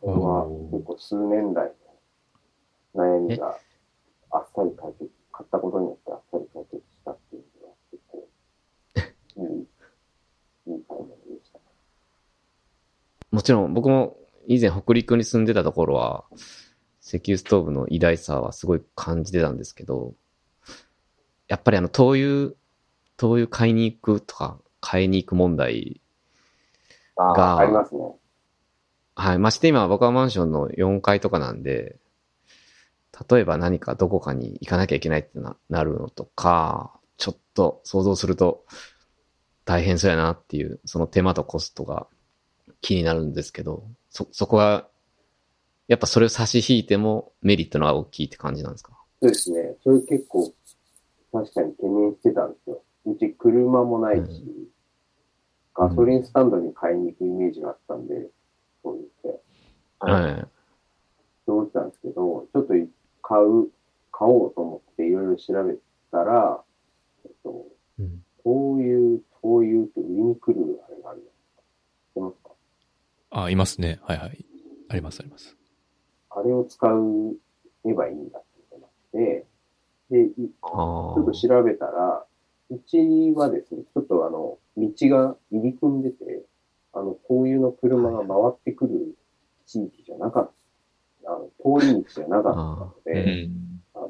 [0.00, 1.72] これは結構数年来
[2.94, 3.56] の悩みが
[4.30, 7.44] あっさり解決、買ったことによってあっさり解決したっていう
[9.36, 11.58] いい、いい買い物でした。
[13.30, 13.74] もちろん。
[13.74, 14.16] 僕も
[14.46, 15.46] 以前北陸に住ん。
[15.46, 16.24] でたところは、
[17.00, 19.56] 石油ストーブの偉大さはすごい感じてたん。
[19.56, 20.14] ですけど、
[21.48, 22.50] やっぱりあの灯油、
[23.16, 26.00] 灯油買いに行くとか、買いに行く問題、
[27.16, 28.00] があ、ありますね。
[29.14, 29.38] はい。
[29.38, 31.62] まして今僕はマンションの4階とかなん。
[31.62, 31.96] で、
[33.30, 38.64] 例えば何かどこかに行かなきゃいけないってななるのとか、ちょっと想像すると
[39.64, 42.06] 大変そうやなっていう、その手間とコストが
[42.80, 44.88] 気になるんですけど、そ、そこは、
[45.88, 48.92] やっぱそれを差し引いてもメリットの方が大きいって感じなんですか？
[49.20, 49.76] そうですね。
[49.82, 50.52] それ結構、
[51.32, 52.82] 確かに懸念してたんですよ。
[53.06, 54.66] うち車もないし、うん
[55.74, 58.28] ガソリンスタンドに買いに行くイメージがあったんで、
[58.82, 59.40] そう言って、
[60.00, 60.46] はい。
[61.46, 62.74] そう思ってたんですけど、ちょっと
[63.22, 63.68] 買う、
[64.12, 65.74] 買おうと思っていろいろ調べ
[66.10, 66.62] たら、
[67.24, 67.64] えっと、
[67.98, 71.62] うん灯油、灯油って売りに来るあれがあるじゃないですか。
[71.62, 72.50] 知ってますか
[73.44, 73.98] あ、いますね。
[74.02, 74.44] はいはい。
[74.88, 75.56] ありますあります。
[76.30, 76.86] あれを使
[77.86, 79.46] えばいいんだってことになって、
[80.10, 82.24] で、いあちょっと調べたら、
[82.70, 86.44] うちはですね、ちょっとあの、道が入り組んでて、
[86.92, 89.16] あの、灯油の車が回ってくる
[89.66, 90.50] 地域じゃなかっ
[91.24, 91.46] た、あの、
[91.80, 93.82] 通り道じゃなかったのうで、ん。
[93.94, 94.08] あの、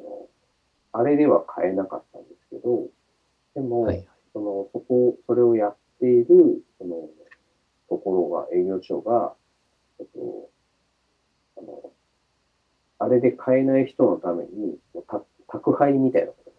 [0.93, 2.87] あれでは買えなかったんですけど、
[3.55, 4.07] でも、はい。
[4.33, 7.09] その、そこ、それをやっている、その、
[7.89, 9.35] ところが、営業所が、
[10.01, 10.51] えっと、
[11.59, 11.91] あの、
[12.99, 16.53] あれで買えない人のために、た宅配みたいなこと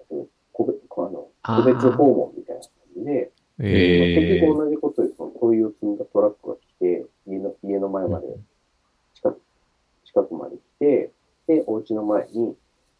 [0.54, 8.28] 個別、あの、個別訪問みたいな感じで、え結局同じことで、その灯油を積んだトラックが来て、家の、家の前まで、
[9.16, 9.42] 近く、
[10.06, 11.12] 近くまで来て、
[11.48, 12.56] で、お家の前に、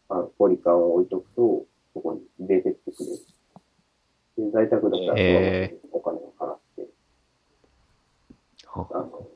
[0.08, 1.64] あの、ポリカンを置いとくと、
[1.94, 3.18] そこに入れてってくれる。
[4.36, 6.86] で、在宅だったら、お金を払って、
[8.66, 8.88] は。
[8.92, 9.28] あの、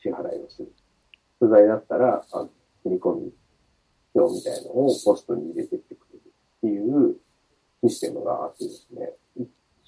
[0.00, 0.72] 支払いをする。
[1.38, 2.50] 不在だったら、あの、
[2.82, 3.32] 振り込み
[4.14, 7.16] 表みたいのをポストに入れてってくれるっていう
[7.88, 9.12] システムがあってですね、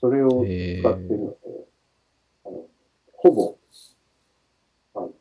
[0.01, 1.37] それを使ってるので、
[2.45, 2.67] あの
[3.13, 3.57] ほぼ、
[4.95, 5.13] あの、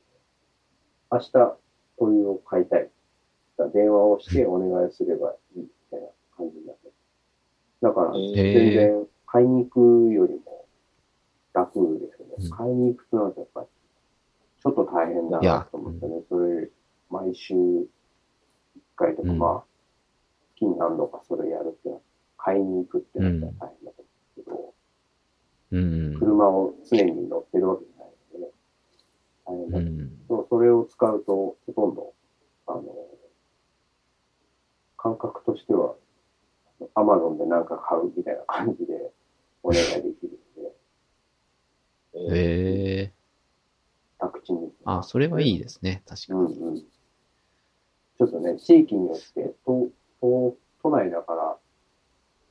[1.12, 1.58] 明日灯
[2.00, 2.90] 油を買いたい。
[3.74, 6.90] 電話をしてお願いすればいいみたいな感じになって。
[7.82, 10.66] だから、全へ然買いに行くよりも
[11.54, 12.36] 楽ですよね。
[12.40, 13.68] うん買いに行くとなるとやっぱり、
[14.64, 16.70] ちょっと大変だなと思ってね、それ、
[17.10, 17.88] 毎週1
[18.96, 19.64] 回とか、うんまあ、
[20.56, 22.02] 月に何度かそれやるってのは、
[22.38, 24.74] 買いに行くってなったら大変だと思うんですけど、
[25.72, 26.20] うん。
[26.20, 28.52] 車を常に乗ってるわけじゃないのでね、
[29.44, 30.28] 大変だけうん。
[30.28, 32.14] ど、それを使うと、ほとんど、
[32.68, 32.84] あの、
[34.96, 35.96] 感覚としては、
[36.94, 39.12] アマゾンで何か買うみたいな感じで
[39.66, 40.40] お願いできる
[42.14, 43.12] ので、へえ。
[44.20, 44.72] 宅地に。
[44.86, 46.04] あ、それはいいですね。
[46.06, 46.40] 確かに。
[46.40, 46.78] うんうん。
[46.78, 49.90] ちょっとね、地域によって、都、
[50.22, 51.58] 都、都内だから、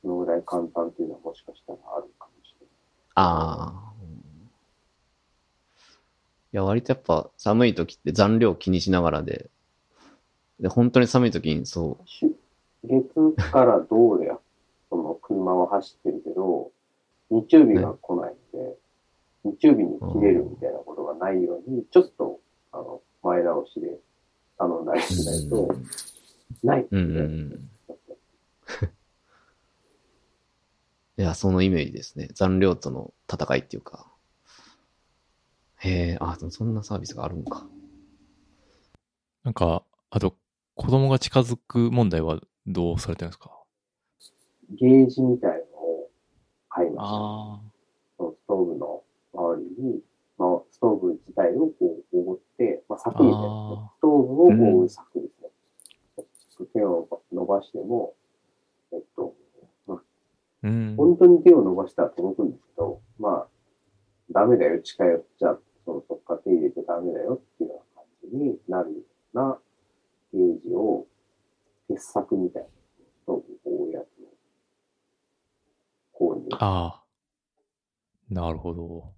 [0.01, 2.69] そのぐらい簡単っていうのはもしかしたらあるかもしれない。
[3.15, 3.93] ああ。
[6.53, 9.49] いや、割とやっぱ寒い時って残量気にしながらで、
[10.59, 12.35] で、本当に寒い時にそし
[12.83, 14.31] 月から銅で、
[14.89, 16.71] その車は走ってるけど、
[17.29, 18.77] 日曜日が来ないので、
[19.43, 22.39] 日曜日に切れるみたいなことがないように、ちょっと、
[22.71, 23.97] あの、前倒しで
[24.57, 25.75] 頼んだりう、しないと、
[26.63, 26.87] ない。
[26.89, 27.69] うんうんうん。
[31.17, 32.27] いや、そのイメージですね。
[32.33, 34.11] 残量との戦いっていうか。
[35.77, 37.65] へえ、あ、でもそんなサービスがあるんか。
[39.43, 40.35] なんか、あと、
[40.75, 43.51] 子供が近づく問題はどうされてるんですか？
[44.71, 45.74] ゲージみたいのを
[46.75, 47.09] 買いまし
[48.19, 48.31] た。
[48.31, 49.01] ストーブの
[49.33, 50.01] 周りに、
[50.37, 56.65] まあ、ストーブ自体をこう覆って、まあ、柵みたいなあストーブを覆う柵ですね。
[56.73, 58.13] 手を伸ばしても、
[58.91, 59.33] えっと、
[59.87, 60.01] まあ、あ。
[60.63, 60.95] うん。
[60.97, 63.47] 本当に手を伸ばしたら届くんですけど、まあ、
[64.31, 68.99] ダメだよ、近寄っちゃ、その、そっか手入れてダメだよっていうような感じになるよ
[69.33, 69.59] うな
[70.33, 71.05] ゲージを、
[71.87, 74.14] 鉄柵みたいな、ストーブを覆うやつ
[76.59, 77.03] ああ。
[78.29, 79.13] なるほど。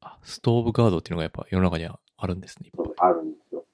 [0.00, 2.70] あ、ストーブガードっていうのがやっぱ世の中にはあるんですね。
[2.98, 3.64] あるんですよ。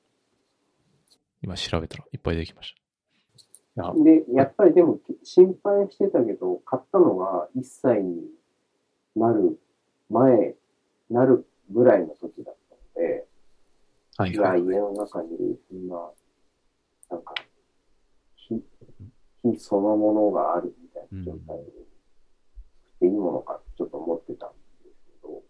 [1.42, 2.82] 今調べたらいっぱい出てきました。
[3.74, 8.22] で、やっぱりでも心配してたけど、買ったのが1歳に
[9.16, 9.58] なる
[10.10, 10.54] 前、
[11.10, 12.56] なるぐらいの時だっ
[12.94, 13.26] たので、
[14.16, 14.60] はいはい。
[14.60, 16.10] 家の中にそんな、
[17.10, 17.34] なんか、
[18.36, 18.62] 火、
[19.42, 21.91] 火そのものがあるみたいな状態で、
[23.02, 24.56] していいものかちょっと思ってたんで
[24.94, 25.42] すけど、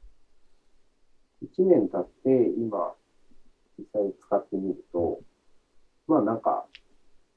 [1.44, 2.94] 1年経って今、
[3.78, 5.20] 実際に使ってみると、
[6.08, 6.64] まあなんか、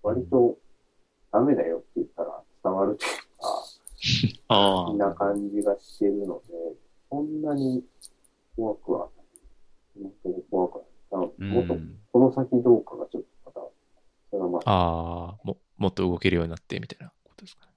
[0.01, 0.57] 割と
[1.33, 3.07] ダメだよって言ったら伝わるとい
[4.31, 6.53] うか、 あな感じがしてるので、
[7.09, 7.83] そんなに
[8.55, 9.25] 怖くはない。
[10.01, 10.75] 本当に怖く
[11.09, 11.51] はない。
[11.51, 11.75] もっと、
[12.13, 13.59] この先どうかがちょっとまた、
[14.29, 17.74] それはまあああ、も、もっと動けるようになってみたいなことですかね。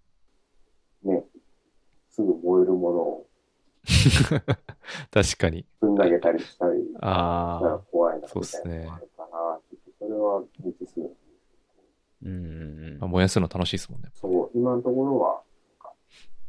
[2.23, 3.27] ね、すぐ燃えるものを
[5.11, 5.65] 確かに。
[5.81, 6.81] 積んであげたりしたり。
[6.83, 9.09] したらあ怖いなそうっみたいなすね
[9.99, 11.01] それは未知数
[12.23, 12.97] うんうん。
[12.97, 14.11] あ、まあ、燃やすの楽しいですもんね。
[14.15, 15.43] そう、今のところは、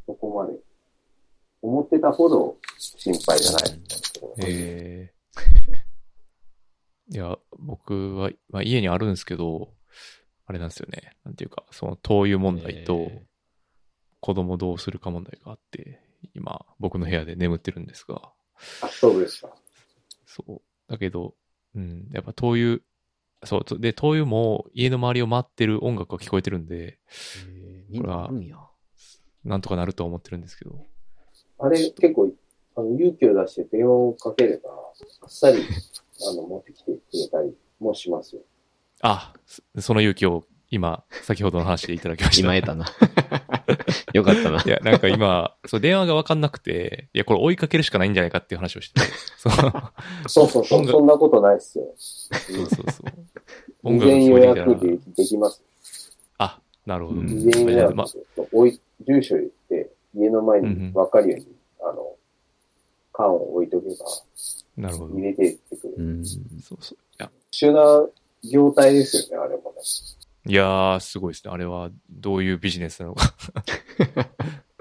[0.06, 0.58] そこまで、
[1.62, 3.78] 思ってたほど心配じゃない
[4.46, 5.14] ええ
[7.14, 9.74] いや、僕は、まあ、家にあるんですけど、
[10.46, 11.16] あれなんですよね。
[11.24, 13.26] なんていうか、その灯油問題とえ
[14.20, 16.00] 子供どうするか問題があって、
[16.34, 18.30] 今、僕の部屋で眠ってるんですが、
[18.82, 19.50] あ、そうですか。
[20.26, 20.60] そう。
[20.90, 21.34] だけど、
[21.74, 22.78] うん、やっぱ灯油、
[23.44, 26.98] そう、とで、灯油も家の周りを回ってる音楽が聞こえてるんで、
[27.48, 28.56] えー、みんなんや。
[29.44, 30.86] なんとかなるとは思ってるんですけど、
[31.58, 32.30] あれ、結構、
[32.76, 38.42] あの、勇気を出して電話をかければ、あっさり、あの、持ってきてくれたりもしますよ。
[39.02, 42.54] あ、そその勇気を今、先ほどの話でいただきました。
[42.54, 42.86] 今得たな。
[44.14, 44.62] よかったな。
[44.62, 49.06] いや、なんか今、そう、電話がわかんなくて、いや、これ追いかけるしかないんじゃないかっていう話をして て、
[50.28, 51.92] そうそうそうそんなことないっすよ。
[51.96, 53.02] そうそうそ
[53.84, 53.98] う。
[53.98, 55.62] 事前予約でできます。
[56.38, 57.20] あ、なるほど。
[57.20, 58.10] うん事前予約まで、
[58.52, 61.46] おい住所言って、家の前に分かるように、
[61.80, 62.16] あの、
[63.12, 63.94] 缶を置いとけば、
[64.76, 65.22] なるほど入。
[65.22, 65.96] れていってくれる。
[65.98, 66.24] うん。
[66.24, 66.98] そうそう。
[66.98, 68.08] いや、特殊な
[68.50, 69.80] 業態ですよね、あれもね。
[70.50, 71.52] いやー、すごいですね。
[71.52, 73.32] あれは、どういうビジネスなのか。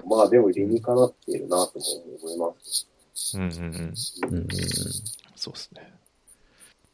[0.03, 1.86] まあでも理にかなっているなとも
[2.24, 3.38] 思います。
[3.38, 3.93] うんうんうん。
[4.30, 4.47] うんうん
[5.36, 5.93] そうですね。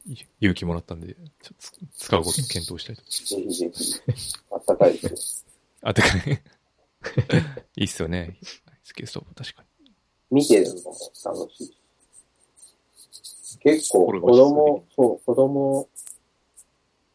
[0.04, 1.72] い勇気もらったんで、ちょっとつ
[2.04, 3.02] 使うことを検討したいと。
[3.02, 3.94] ぜひぜひ、
[4.52, 5.50] あったかいですよ。
[5.80, 6.42] あ、てかね。
[7.76, 8.36] いいっすよね。
[8.84, 9.90] スケーストーブ、確かに。
[10.30, 11.76] 見てるのも楽しい。
[13.60, 15.88] 結構子供、そう、子供、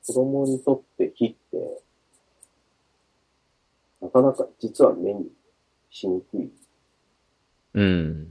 [0.05, 1.81] 子供にとって火って、
[4.01, 5.27] なかなか実は目に
[5.89, 6.49] しにくい
[7.73, 8.27] うん。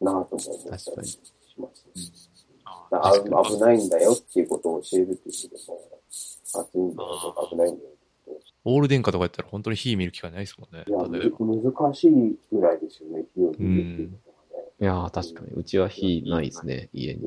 [0.00, 1.18] なぁとも思った確かにりし
[1.58, 2.30] ます。
[2.64, 6.00] あだあ危ないんだよっていうことを教えるっていうけども、
[6.54, 7.90] 熱いんだよとか危ないんだよ
[8.66, 10.84] オール電化とかやったら本当に火見る機会ないですもんね。
[10.88, 14.68] いや、難しいぐらいですよね、火を見るっていうことがね。
[14.80, 15.52] いやー、確かに。
[15.52, 17.20] うちは火ないですね、家に。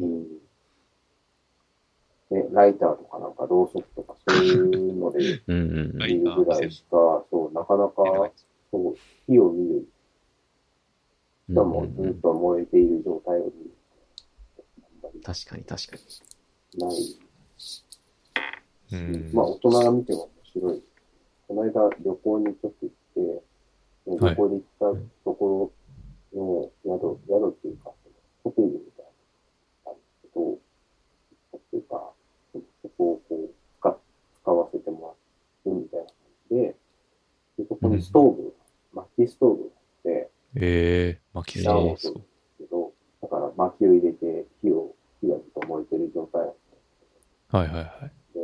[2.32, 2.38] うん。
[2.38, 8.32] ね、ライターとかなんかろうそくとかそういうのでうんうんは見るぐらいしか、そう、なかなか、
[8.72, 9.88] そう、火を見る、
[11.50, 13.78] しかもずっと燃えている状態を見る。
[15.24, 16.02] 確かに、確かに。
[16.80, 17.20] ない。
[18.94, 19.32] うん。
[19.34, 20.84] まあ、大人が見ても面白い。
[21.48, 23.42] この間、旅行にちょっと行って、はい
[24.08, 24.86] 旅行で行った
[25.26, 25.72] とこ
[26.34, 27.92] ろの宿、宿っていうか、
[28.44, 29.06] ホテルみたい
[29.86, 32.17] なあるけど、っていうか、そ
[32.98, 33.98] こをこう使、
[34.42, 35.18] 使わせても
[35.66, 36.14] らってみたいな感
[36.52, 36.76] じで、
[37.58, 38.54] でそこにストーブ、
[38.94, 42.26] 薪ストーブがあって、えー、巻き暖そうをするんです
[42.60, 46.42] けど、だから薪を入れて火を、火がずっと燃えてる状態。
[46.42, 48.12] なんですはいはいはい。
[48.34, 48.40] で、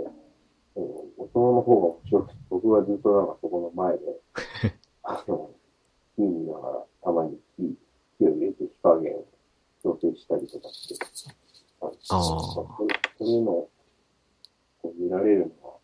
[0.75, 4.19] うんおその方が面白くて、僕はずっとなんかそこの前で、
[5.03, 5.51] あの、
[6.15, 7.75] 火見ながら、たまに火、
[8.19, 9.25] 火を入れて火加減を
[9.83, 11.05] 調整したりとかして、
[11.81, 12.87] ああそ
[13.19, 13.69] ういうのを
[14.83, 15.77] こう見られるのは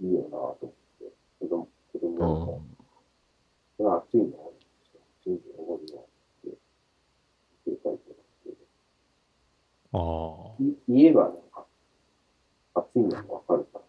[0.00, 0.58] いいよなと思っ
[0.98, 2.76] て、子供、子供うのん。
[3.76, 4.52] それは暑いの
[5.22, 6.04] 暑いんでおごるのっ
[6.44, 6.58] て
[7.64, 8.56] 言ってたりとかして、
[9.92, 10.62] ああ。
[10.62, 11.64] い言えばなんか、
[12.74, 13.84] 暑いのがわかるから、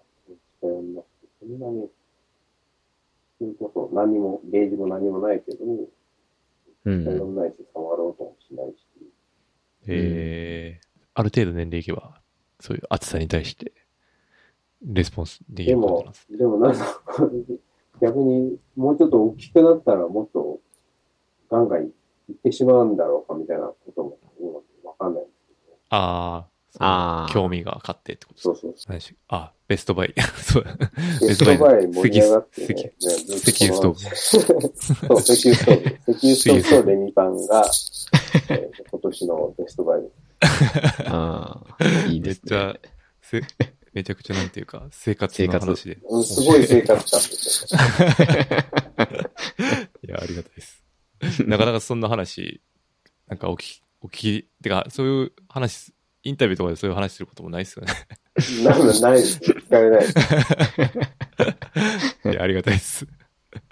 [0.62, 1.90] 近寄んなくて、そんなに、
[3.40, 7.04] それこそ何も、ゲージも何もないけど、うん。
[7.04, 8.86] 近寄んないし、触ろうともしないし、
[9.88, 10.82] ええ
[11.16, 12.22] ある程度年齢いけば、
[12.60, 13.74] そういう暑さに対して、
[14.86, 17.04] レスポンスできでることなんもでもなんか、
[18.02, 20.60] 逆にもうちょっと大きくなったらもっと
[21.50, 21.88] ガンガンい
[22.32, 26.48] ってしまうんだろうかみたいなことも今わかんないんですけど、あ
[26.80, 28.56] あ、興味が勝ってってことですか？
[28.56, 30.14] そうそうそ何でしたっけあ、ベストバイ。
[30.42, 30.64] そう。
[31.22, 32.94] ベストバイ盛り上がってね、ね
[33.36, 34.00] 石油ストーブ。
[34.16, 36.14] そう、石油ストーブ。
[36.14, 36.84] 石油ストーブ。
[36.84, 37.64] とレミパンが、
[38.50, 40.14] えー今年のベストバイです。
[41.08, 42.76] ああ、いいですめっちゃ
[43.94, 46.00] めちゃくちゃなんていうか、生活の話で。
[46.10, 47.80] うん、すごい生活感ですよ。
[50.08, 50.84] いや、ありがたいです。
[51.46, 52.62] なかなかそんな話、
[53.28, 57.94] なんかお聞き、お聞き、てか、そういう話、インタビューとかでそういう話することもないですよね。
[58.64, 59.40] なんないです。
[59.40, 60.14] 聞かれないです。
[62.30, 63.08] いや、ありがたいです。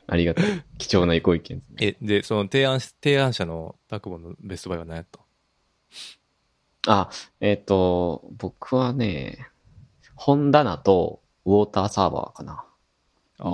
[0.07, 0.45] ありがたい。
[0.77, 1.97] 貴重なご意見ですね。
[2.01, 5.19] え、で、その提案し、提案者のタクボのベストバイは何やった？
[6.87, 7.09] あ、
[7.39, 9.47] えっ、と、僕はね、
[10.23, 12.63] 本棚とウォーターサーバーかな。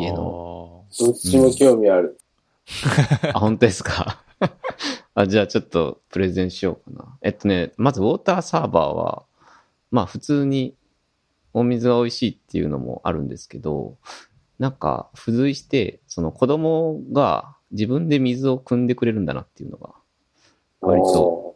[0.02, 0.84] 家の。
[1.00, 2.20] どっちも興味ある。
[3.34, 4.22] あ、本当ですか？
[5.16, 7.18] あ、じゃあちょっとプレゼンしようかな。
[7.22, 9.24] えっとね、まずウォーターサーバーは、
[9.92, 10.76] まあ普通に
[11.54, 13.96] お水が美味しいっていうのもあるんですけど、
[14.60, 19.94] なんか付随して、その子供が自分で水を汲んでくれるんだなっていうのが
[20.82, 21.56] 割と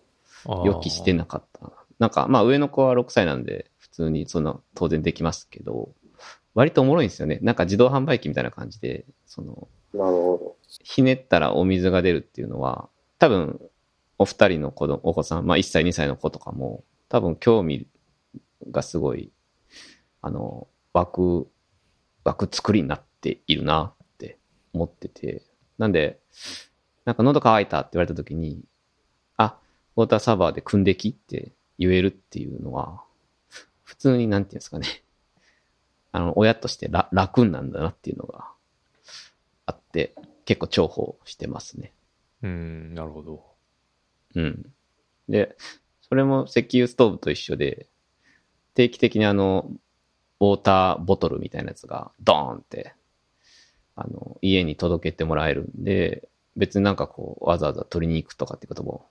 [0.63, 1.73] 予期してなかったな。
[1.99, 3.70] なんか、まあ上の子は6歳なんで、普
[4.01, 5.93] 通にそんな当然できますけど、
[6.53, 7.39] 割とおもろいんですよね。
[7.41, 12.89] なんか自動販売機みたいな感じで、その、なるほひねったらお水が出るっていうのは、
[13.19, 13.61] 多分、
[14.17, 17.87] お二人の子供、お子さん、まあ1歳2歳の子とかも、多分興味
[18.69, 19.31] がすごい、
[20.21, 21.47] あの、湧く、
[22.23, 24.37] 湧く作りになっているなって
[24.73, 25.43] 思ってて。
[25.77, 26.19] なんで、
[27.05, 28.63] なんか喉乾いたって言われた時に、
[29.37, 29.57] あ、
[29.95, 33.01] ウォーターサーバーで組んできって言えるっていうのは、
[33.91, 34.87] 普通になんていうんですかね。
[36.13, 38.49] あの、親として楽楽なんだなっていうのが
[39.65, 40.15] あって、
[40.45, 41.91] 結構重宝してますね。
[42.41, 43.43] うん、なるほど。
[44.35, 44.73] うん。
[45.27, 45.57] で、
[46.01, 47.89] それも石油ストーブと一緒で、
[48.75, 49.69] 定期的にあの、
[50.39, 52.95] ウォーターボトルみたいなやつがドーンって、
[53.97, 59.09] あの、家に届けてもらえるんで、別になんかこう、わざわざ取りに行くとかってことも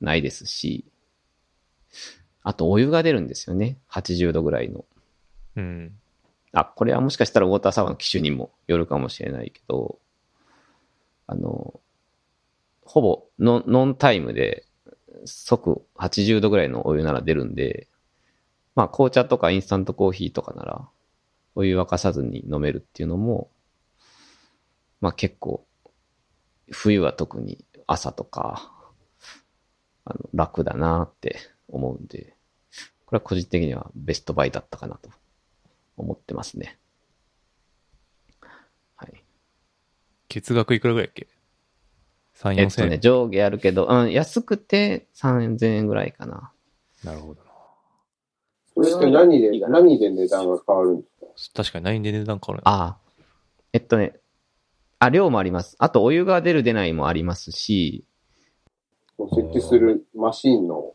[0.00, 0.84] ないですし、
[2.44, 3.78] あとお湯が出るんですよね。
[3.90, 4.84] 80度ぐらいの。
[5.56, 5.92] うん。
[6.52, 9.98] あ、これはもしかしたらウォーターサーバーの機種にもよるかもしれないけど、
[11.26, 11.80] あの、
[12.84, 14.66] ほぼノンノンタイムで
[15.24, 17.88] 即80度ぐらいのお湯なら出るんで、
[18.74, 20.88] まあ紅茶とかインスタントコーヒーとかなら
[21.54, 23.48] お湯沸かさずに飲めるっていうのも、
[25.00, 25.66] まあ結構
[26.70, 28.70] 冬は特に朝とか
[30.04, 31.38] あの楽だなって
[31.68, 32.33] 思うんで、
[33.06, 35.10] これは個人的にはベストバイだったかなと
[35.96, 36.78] 思ってますね。
[38.96, 39.24] はい。
[40.28, 41.28] 月額いくらぐらいやっけ
[42.36, 46.52] ?3、4000円、えっとね、上下あるけど、うん、安くて3000円ぐらいかな。
[47.04, 47.50] なるほどな。
[48.76, 48.82] ど。
[48.90, 51.62] それって何で、何で値段が変わるんですか？
[51.62, 52.98] 確かに何で値段変わるああ。
[53.72, 54.18] えっとね、
[54.98, 55.76] あ、量もあります。
[55.78, 58.04] あと、お湯が出る出ないもありますし、
[59.18, 60.94] 設置するマシンの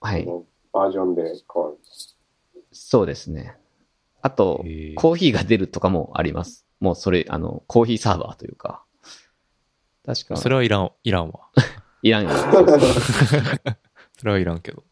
[0.00, 0.26] はい。
[0.76, 1.78] バージョンで変わる。
[2.72, 3.56] そうですね。
[4.20, 4.64] あと
[4.96, 6.66] コーヒーが出るとかもあります。
[6.80, 8.84] もうそれ、あの、コーヒーサーバーというか。
[10.04, 11.48] 確か、それはいらん、いらんわ。
[12.02, 12.30] いらんよ。
[14.18, 14.84] それはいらんけど。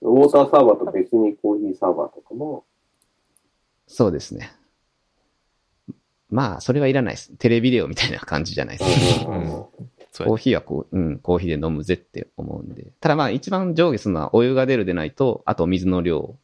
[0.00, 2.66] ウォーターサーバーと別にコーヒーサーバーとかも、
[3.86, 4.50] そうですね。
[6.28, 7.36] まあ、それはいらないです。
[7.36, 9.30] テレビデオみたいな感じじゃないですか。
[9.30, 9.66] うん
[10.18, 12.92] コーヒーはこう、うん、コーヒーで飲むぜって思うんで。
[13.00, 16.36] ただまあ一番上下するのはお湯が出るでないと、あと水の量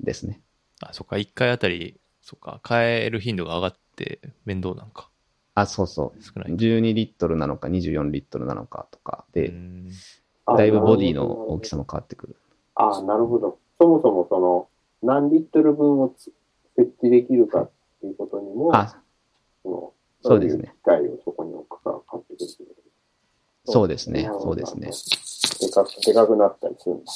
[0.00, 0.40] ですね。
[0.80, 5.08] あ、そっか、一回あたり、そっか、変える頻度が上がって面倒なんか。
[5.54, 6.22] あ、そうそう。
[6.22, 6.52] 少ない。
[6.52, 9.52] 12リットルなのか24リットルなのかとかで、
[10.46, 12.36] だいぶボディの大きさも変わってくる。
[12.74, 13.58] ああ、なるほど。
[13.80, 14.68] そもそもその、
[15.02, 16.32] 何リットル分をつ
[16.76, 19.02] 設置できるかっていうことにも、あ、
[19.62, 19.92] その
[20.22, 20.74] そうですね。
[20.82, 22.48] 機械をそこに置くか買ってくる
[23.64, 24.30] そうですね。
[24.40, 24.90] そうですね。
[25.60, 27.12] でかく、でかくなったりするんだ。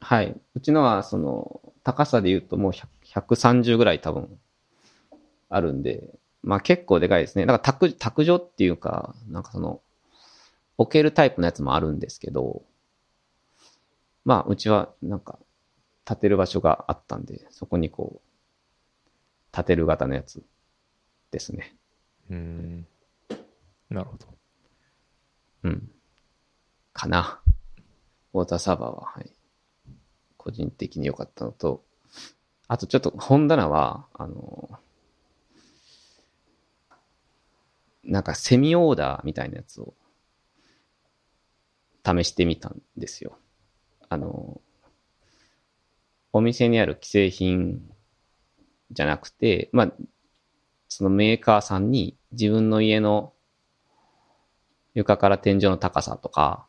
[0.00, 0.36] はい。
[0.54, 2.86] うちのは、その、高さで言うともう100
[3.20, 4.38] 130ぐらい多分、
[5.48, 6.10] あるんで、
[6.42, 7.46] まあ結構でかいですね。
[7.46, 9.80] だから卓、卓上っていうか、なんかその、
[10.76, 12.62] 置けるタイプのやつもあるんですけど、
[14.24, 15.38] まあ、うちは、なんか、
[16.08, 20.42] 立てる場所があったんで、そこにこう、立てる型のやつ
[21.34, 21.74] ですね。
[22.30, 22.86] うん。
[23.90, 24.26] なるほど。
[25.64, 25.90] うん。
[26.92, 27.40] かな。
[28.32, 29.30] ウォーターサーバーは、はい。
[30.36, 31.84] 個人的に良かったのと、
[32.68, 34.70] あとちょっと本棚は、あの、
[38.04, 39.94] なんかセミオーダーみたいなやつを
[42.06, 43.36] 試してみたんですよ。
[44.08, 44.60] あの、
[46.32, 47.82] お店にある既製品
[48.92, 49.92] じゃなくて、まあ、
[50.96, 53.32] そのメーカーさんに自分の家の
[54.94, 56.68] 床から天井の高さとか、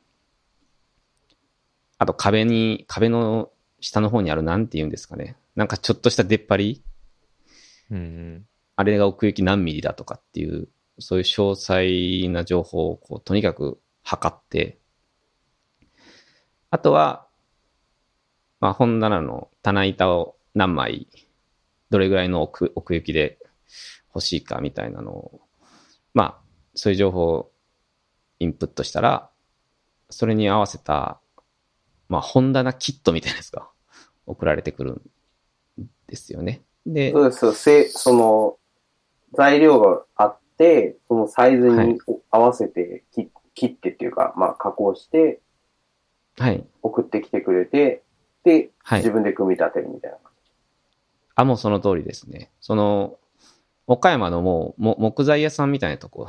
[1.99, 3.51] あと壁に、壁の
[3.82, 5.38] 下の方にあるなんて言うんですかね。
[5.55, 6.84] なんかちょっとした出っ張り
[7.91, 8.47] うん。
[8.76, 14.80] あれが奥行き何ミリだとかっていう、そういう詳細な情報をこう、とにかく測って、
[16.71, 17.28] あとは、
[18.59, 21.07] まあ本棚の棚板を何枚、
[21.91, 23.38] どれぐらいの奥奥行きで
[24.16, 25.41] 欲しいかみたいなのを、
[26.13, 26.41] まあ、
[26.74, 27.51] そういう情報を
[28.39, 29.30] インプットしたら、
[30.09, 31.20] それに合わせた、
[32.07, 33.68] まあ本棚キットみたいなやつが
[34.26, 36.63] 送られてくるんですよね。
[36.86, 37.53] で、そうです。
[37.53, 38.57] せその、
[39.34, 41.99] 材料があって、そのサイズに
[42.32, 45.41] 合わせて切切ってっていうか、まあ加工して
[46.38, 46.66] はい。
[46.82, 48.03] 送ってきてくれて、
[48.43, 50.18] で、はい自分で組み立てるみたいな。
[51.36, 52.51] あ、もうその通りですね。
[52.61, 53.18] その、
[53.88, 56.27] 岡山のもう、も木材屋さんみたいなとこ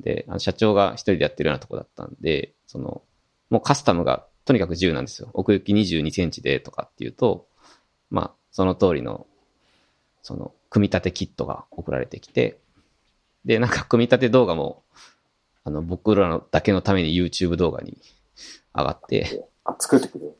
[0.00, 3.02] で、あの社長が一人でやってるようなとこだったんで、その、
[3.50, 5.30] もうカスタムがとにかく自由なんですよ。
[5.34, 7.46] 奥行き22センチでとかっていうと、
[8.10, 9.26] まあ、その通りの、
[10.22, 12.58] その、組み立てキットが送られてきて、
[13.44, 14.82] で、なんか組み立て動画も、
[15.64, 17.98] あの、僕らのだけのために YouTube 動画に
[18.74, 20.34] 上がって、あ、作ってくれる。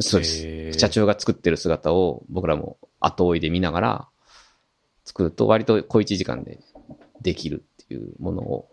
[0.00, 0.78] そうです。
[0.78, 4.08] 社長が作ってる姿を僕らも後追いで見ながら
[5.06, 6.58] 作ると割と小1時間で
[7.22, 8.68] できるっていうものを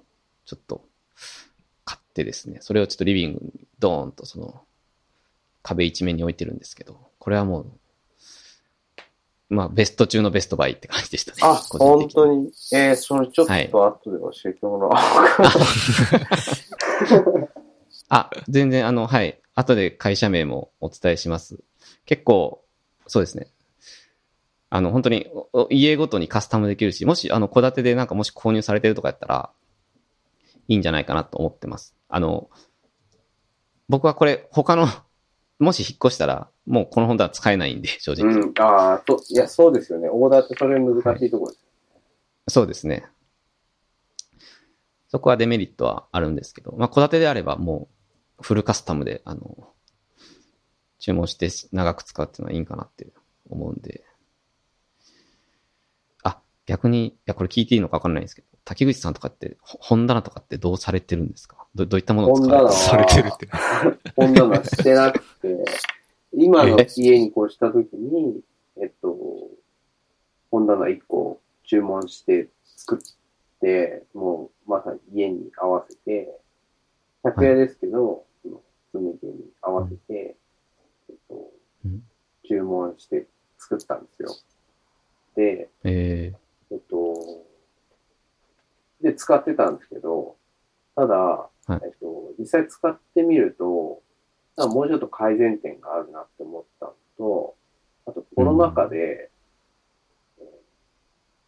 [0.46, 0.84] ちょっと
[1.86, 4.64] 買ってですね、それをちょっとリビングにドーンとその
[5.62, 7.72] 壁一面に置いてるんですけど、これはもう、
[9.50, 11.38] まあベスト中のベストバイって感じでしたね。
[11.44, 12.52] あ、本当に。
[12.74, 14.94] えー、それちょっとはい後で教えてもらおう。
[18.10, 19.40] あ、全然あの、はい。
[19.56, 21.60] 後で会社名もお伝えします。
[22.06, 22.66] 結構、
[23.06, 23.46] そうですね。
[24.76, 25.28] あの、本当に
[25.70, 29.52] 家ごとにカスタムできるし、もし、あの、戸建てでなんかもし購入されてるとかやったら、
[30.68, 31.96] いいんじゃないかなと思ってます。
[32.10, 32.50] あの、
[33.88, 34.88] 僕はこれ、他の、
[35.60, 38.34] もし引っ越したら、もうこの本棚使えないんで、 正直。
[38.34, 38.54] うん。
[38.58, 40.10] ああ、と、いや、そうですよね。
[40.12, 41.66] オーダーってそれ難しいところです。
[42.48, 43.06] そうですね。
[45.08, 47.90] そこはデメリットはあるんですけど、まあ、戸建てであればも
[48.40, 49.72] う、フルカスタムで、あの、
[50.98, 53.06] 注文して長く使うっていうのはいいんかなって
[53.48, 54.04] 思うんで。
[56.66, 61.68] あ、逆に、いや、これ聞いていいのかわかんないんですけど、滝口さんとかって、ほ本棚とかってどうされてるんですか？
[61.76, 63.48] どどういったものを使われてる本されてるって。
[64.16, 65.66] 本棚してなくて、
[66.34, 68.42] 今の家に越した時に、
[68.78, 69.18] えっと、
[70.52, 76.40] 本棚1個注文して作って、もうまさに家に合わせて、
[77.24, 78.62] 100円ですけど、その
[78.92, 80.36] 住み家に合わせて、
[81.10, 81.52] えっと
[81.86, 82.04] うん、
[82.46, 84.36] 注文して作ったんですよ。
[85.36, 86.34] で、え
[86.74, 87.46] えっと、
[89.02, 90.36] で、使ってたんですけど、
[90.96, 94.02] ただ、いえっと、実際使ってみると、
[94.58, 97.56] もうちょっと改善点があるなって思ったのと、
[98.06, 99.34] あとコロナ禍で、えー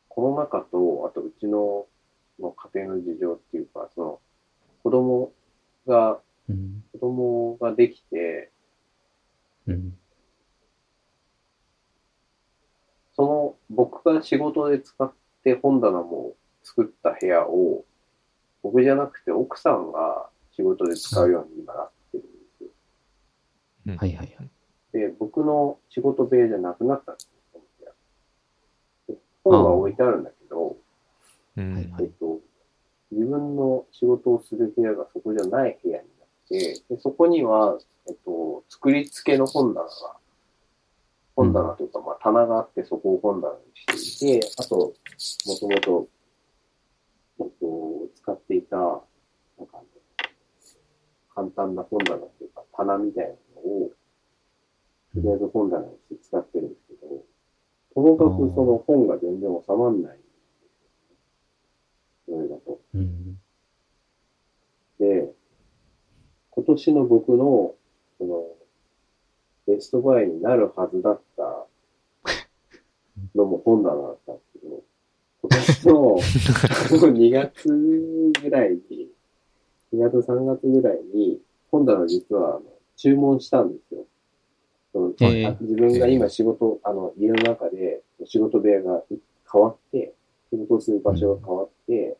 [0.08, 1.88] コロナ禍と、あとうちの
[2.40, 4.20] の家庭の事情っていうか、その、
[4.82, 5.34] 子供
[5.86, 6.84] が、ーうん。
[6.94, 8.52] 子供ができて、
[9.68, 9.98] うん。
[13.16, 15.12] その、僕が仕事で使っ
[15.44, 17.86] て本棚も作った部屋を、
[18.62, 22.70] 僕じゃなくて奥さんが仕事で使うように今なってるんですよ。
[23.88, 24.50] うんはいはいはい。
[24.92, 27.30] で、僕の仕事部屋じゃなくなったんです
[27.86, 27.94] よ、
[29.10, 30.78] で本は置いてあるんだけど、
[31.58, 32.40] うんはいはいえっと、
[33.12, 39.90] 自分の仕事をする部屋がそこじゃない部屋になって、でそこには、えっと、作り付けの本棚が
[41.36, 43.60] 本棚というか、まあ棚があってそこを本棚に
[44.00, 46.08] していて、あと、もともと、
[47.40, 49.82] えっと、使っていた、なんか、
[51.34, 53.32] 簡単な本棚というか、棚みたいな
[53.62, 53.90] のを、
[55.14, 57.24] とりあえず本棚にして使ってるんですけど、
[57.94, 60.24] ともかくその本が全然収まんないんで
[62.26, 62.44] すよね。
[62.44, 62.80] それだと。
[62.94, 63.40] うん。
[65.00, 65.34] で、
[66.52, 67.76] 今年の僕の、
[68.18, 68.44] その、
[69.68, 71.66] ベストバイになるはずだった
[73.36, 74.84] のも本棚だったんですけど、
[75.42, 77.70] 今年の2月
[78.42, 79.10] ぐらいに、
[79.94, 81.40] 2月3月ぐらいに、
[81.72, 82.64] 本棚実はあの
[82.96, 84.06] 注文したんですよ。
[84.94, 89.04] そのええあ自分が今仕事、あの、家の中で仕事部屋が
[89.52, 90.14] 変わって、
[90.52, 92.18] 仕事をする場所が変わって、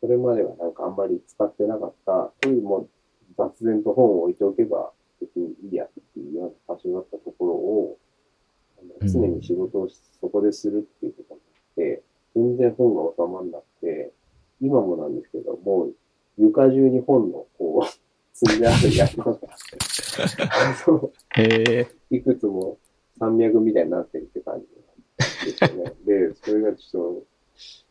[0.00, 2.88] それまではなんかあんまり使ってなかった、そういうもう
[3.36, 4.90] 雑然と本を置いておけば
[5.20, 7.98] 別にいいやっていうような場所だったところを、
[8.80, 12.02] あのうん常に仕事をしそこでするっていうことになって、
[12.34, 14.12] 全然本が収まんなくて、
[14.60, 15.94] 今もなんですけど、もう
[16.36, 17.86] 床中に本のこう、
[18.32, 21.88] 積んである山が、あのへえ。
[22.10, 22.78] いくつも
[23.18, 25.94] 山脈みたいになってるって感じですよね。
[26.06, 27.24] で、それがちょっ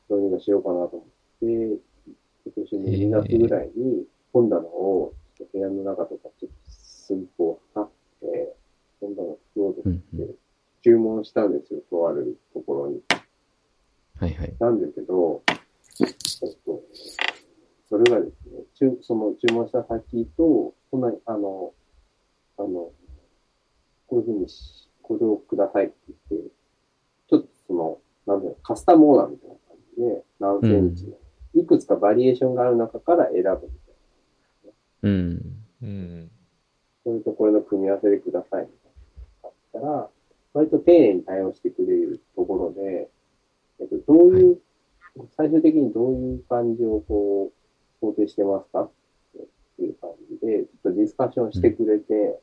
[0.09, 1.09] と、どうにかしようかなと思っ
[1.39, 5.13] て、今年の2月ぐらいに本棚を
[5.51, 6.66] 部屋の中とかちょっと
[7.07, 8.55] 寸法を測って、
[8.99, 10.35] 本棚を作ろうと思ってうんうん、
[10.83, 13.01] 注文したんですよ、とあるところに。
[14.19, 14.55] はいはい。
[14.59, 15.43] なんですけど、
[15.99, 16.83] えっと、
[17.89, 21.73] それがですね、注その注文した先と、そんなに、あの、
[22.57, 22.93] あの、こ
[24.11, 25.95] ういうふうにし、これをくださいって
[26.29, 26.49] 言って、
[27.29, 31.17] ちょっとその、なんだろう、カスタムオーダーみたいな感じで、何センチの、
[31.61, 33.61] いくつかバリエーションがある中から選ぶみたい
[34.65, 34.71] な。
[35.03, 35.41] うん。
[35.81, 36.31] うん。
[37.07, 38.63] それとこれの組み合わせでください。
[38.63, 40.09] みたいなったら、
[40.53, 43.09] 割と丁寧に対応してくれるところで、
[43.79, 44.59] えっと、どういう、
[45.37, 47.53] 最終的にどういう感じをこ
[48.01, 48.81] う、想定してますか？
[48.83, 48.91] っ
[49.77, 52.39] ていう感じで、ちょっとディスカッションしてくれて、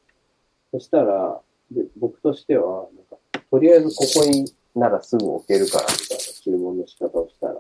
[0.73, 3.17] そしたら、で僕としては、なんか、
[3.51, 7.55] とりあえずここにならすぐ置けるからみたいな注文の仕方をしたら、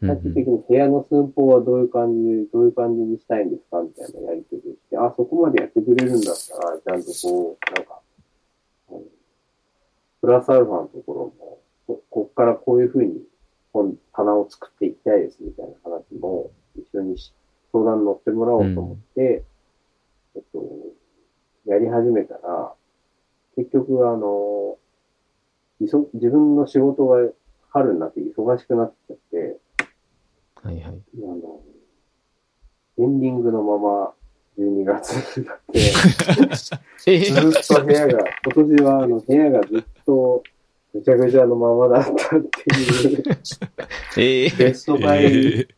[0.00, 8.00] 最終的に部屋の寸法はどういう感じで、どういう感じにしたいんですかみたいなやりとりをして、あ、そこまでやってくれるんだったら、ちゃんとこう、なんか、
[10.20, 13.22] プラスアルファのところも、ここっからこういうふうに
[13.72, 17.32] 本棚を作っていきたいですみたいな話も一緒にし
[17.72, 19.44] 相談に乗ってもらおうと思って、
[20.34, 20.64] えっと、
[21.66, 22.72] やり始めたら、
[23.56, 24.76] 結局あの、
[25.80, 27.18] 自分の仕事が
[27.70, 29.58] 春になって忙しくなっちゃって、
[30.62, 30.84] はいはい。
[30.84, 31.60] あの、
[32.98, 34.14] エンディングのまま
[34.58, 35.80] 12月になって、
[37.06, 40.42] えずっと部屋が、今年はあの部屋がずっと
[40.92, 43.22] ぐちゃぐちゃのままだったっていう、
[44.18, 45.68] ええベストバイ、えー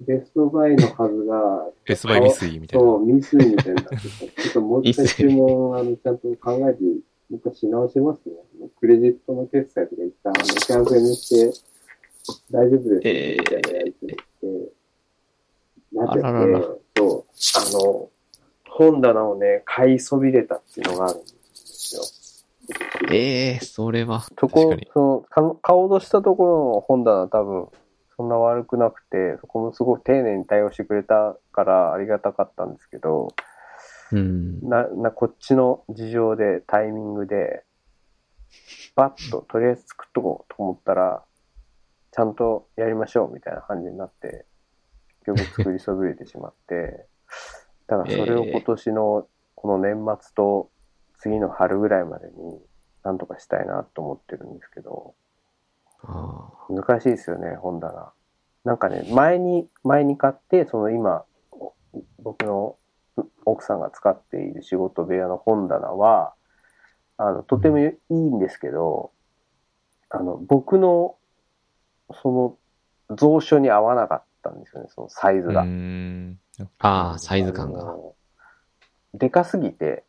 [0.00, 2.84] ベストバイのはずが、ベストバイミスイみたいな。
[2.86, 3.82] そう、ミスみたいにな。
[3.82, 6.90] ちょっともう一回注文、あの、ちゃんと考えて、も
[7.32, 8.68] う一回し直しますね。
[8.78, 11.60] クレジットの決済とか一旦、あの、キャンセルにして、
[12.50, 14.72] 大丈夫です、えーみたいなやりとりして、
[15.92, 16.60] なって、あららら
[16.96, 17.24] そう、
[17.56, 18.10] あの、
[18.68, 22.02] 本棚をね、買いそびれたっていうのがあるんですよ。
[23.10, 24.20] ええそれは。
[24.38, 27.68] そこその、か買おうとしたところの本棚多分、
[28.16, 33.34] そんな悪くなくて、そこもすごく丁寧に対応してくれたからありがたかったんですけど、
[34.12, 34.60] うん。
[34.68, 37.64] な、な、こっちの事情で、タイミングで、
[38.94, 41.22] バッと、とりあえず作っとこうと思ったら、
[42.12, 44.46] ちゃんとやりましょうみたいな感じになって、
[45.26, 47.06] 結局作りそびれてしまって、
[47.86, 50.70] だからそれを今年のこの年末と
[51.18, 52.60] 次の春ぐらいまでに
[53.02, 55.14] なんとかしたいなと思ってるんですけど、
[56.02, 58.12] あ難しいですよね、本棚。
[58.64, 61.74] なんかね、前に、前に買って、その今、お
[62.18, 62.76] 僕の
[63.44, 66.34] 奥さんが使っている仕事部屋の本棚は、
[67.16, 69.12] あの、とてもいいんですけど、
[70.08, 71.16] あの、僕の、
[72.22, 72.58] そ
[73.08, 75.64] の、蔵書に合わなかったんですよね、そのサイズが。
[76.78, 77.96] ああ、サイズ感が。
[79.14, 80.04] でかすぎて、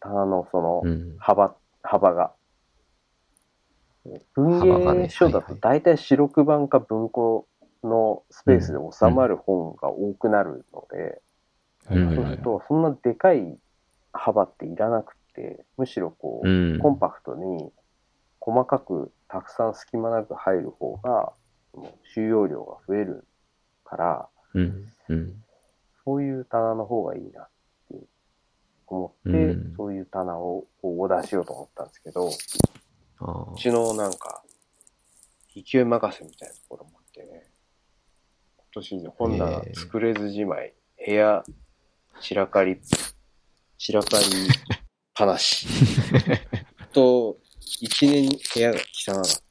[0.00, 1.16] 棚のそのうん。
[1.18, 2.32] 幅、幅が。
[4.34, 7.46] 文芸書だと大体四六版か文庫
[7.84, 11.20] のスペースで収まる本が多くなるので、
[11.86, 12.38] そうする。
[12.38, 13.58] とそんなでかい
[14.12, 16.78] 幅っていらなくて、むしろこう、うん。
[16.78, 17.70] コンパクトに
[18.40, 21.32] 細かくたくさん隙間なく入る方が、
[21.72, 23.26] その収容量が増える
[23.84, 24.92] から、うん。
[25.08, 25.44] うん。
[26.04, 27.48] そういう棚の方がいいなっ
[27.90, 27.96] て
[28.86, 32.32] 思って、うんそういう棚をオーダーしようと思ったんですけど、う
[33.58, 34.42] ちのなんか、
[35.54, 37.50] 勢い任せみたいなところもあってね、
[38.56, 40.74] 今年本棚作れずじまい、
[41.06, 41.44] 部屋
[42.20, 42.80] 散らかり、
[43.78, 44.28] 散らかりっ
[45.14, 45.66] ぱなし。
[46.92, 47.38] と、
[47.80, 49.49] 一年部屋が汚かった。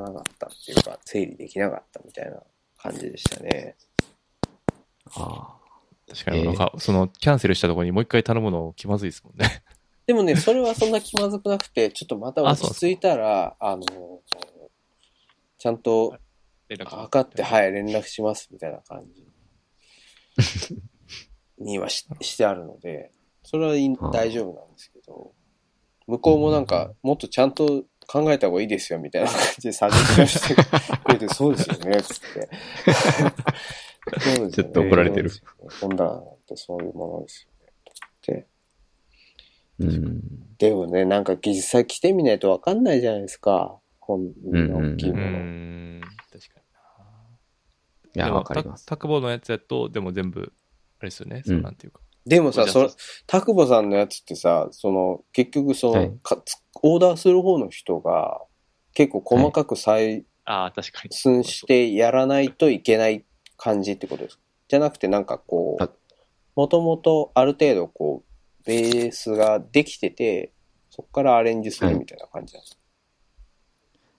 [0.00, 2.42] 汚かったっていうか、整理できなかったみたいな
[2.78, 3.76] 感じでしたね。
[5.14, 5.56] ああ
[6.08, 6.44] 確かに。
[6.44, 9.62] なんか、その、キャンセルしたところにもう一回頼むの気まずいですもんね。
[10.06, 13.82] でもね、それはそんな気まずくなくて、ちょっとまた落ち着いたら、あの、
[15.58, 16.16] ちゃんと
[16.84, 19.26] 測って、はい、連絡しますみたいな感じ
[21.58, 23.10] にはししてあるので、
[23.42, 25.32] それはい大丈夫なんですけど、
[26.06, 32.48] 向こうもなんか、もっとちゃんと考えた方がいいですよみたいな感じでサジェしてくれて、そうですよね、つって。
[34.20, 35.30] そうですよねちょっと怒られてる。
[35.80, 37.72] 本棚ってそういうものですよね。
[37.72, 38.46] って
[39.78, 40.56] うん。
[40.58, 43.78] でもね、なんか実際来てみないとわかんないじゃないですか。
[44.00, 45.38] 本の大きいうもーの。
[45.38, 46.00] ん、
[46.32, 46.66] 確かに
[48.14, 48.26] いや、な。
[48.26, 48.86] でもわかります。
[48.86, 50.52] タクボのやつやと、でも全部、
[51.00, 52.00] あれですよね、そうなんていうか。
[52.26, 52.88] でもさ、それ、
[53.26, 58.42] タクボさんのやつってさ、その、結局その、はいかつオーダーする方の人が、
[58.92, 61.10] 結構細かく採ああ、確かに。
[61.12, 63.24] 寸してやらないといけない
[63.56, 64.42] 感じってことですか？
[64.68, 65.92] じゃなくてなんかこあう、
[66.56, 70.52] もともとある程度こう、ベースができてて、
[70.90, 72.80] そこからアレンジするみたいな感じなんですか、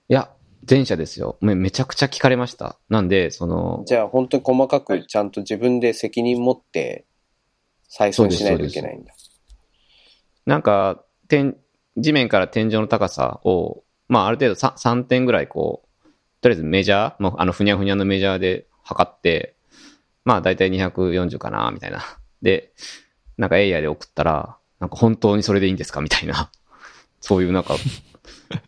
[0.09, 0.31] いや、
[0.69, 1.37] 前者ですよ。
[1.41, 2.79] めめちゃくちゃ聞かれました。
[2.89, 7.05] なんで、その、じゃあ本当に細かくちゃんと自分で責任持って
[7.89, 9.13] 採寸しないといけないんだ。
[10.45, 11.57] なんか、天、
[11.97, 16.07] 地面から天井の高さを、まあ、ある程度 3, 3点ぐらいこう、
[16.41, 19.55] とりあえずメジャー、もうあの、ふにゃふにゃのメジャーで測って、
[20.23, 22.03] まあ、だいたい240かな、みたいな。
[22.41, 22.73] で、
[23.37, 26.51] なんかエイヤーで送ったら、なんか本当にそれでいいんですかみたいな。
[27.19, 27.75] そういうなんか、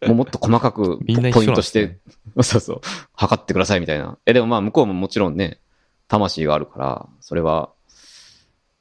[0.06, 2.82] もうもっと細かくポイントし緒なんですねて、そうそう、
[3.14, 4.18] 測ってくださいみたいな。
[4.26, 5.60] え、でもまあ向こうももちろんね、
[6.08, 7.72] 魂があるから、それは、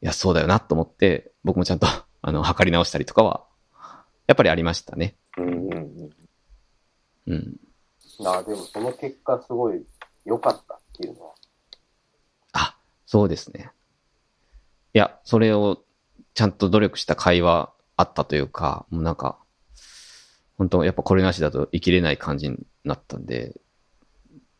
[0.00, 1.86] いや、そうだよなと思って、僕もちゃんと、
[2.22, 3.46] あの、測り直したりとかは、
[4.26, 5.16] やっぱりありましたね。
[5.36, 6.10] うんうんうん。
[7.26, 7.60] うん。
[8.26, 9.86] あでもその結果すごい
[10.24, 11.34] 良かったっていうのは。
[12.52, 12.76] あ、
[13.06, 13.70] そうですね。
[14.92, 15.84] いや、それを
[16.34, 19.38] ちゃんと努力した会話あったというか、もうなんか、
[20.56, 23.54] 本当やっぱこれなしだと生きれない感じになったんで、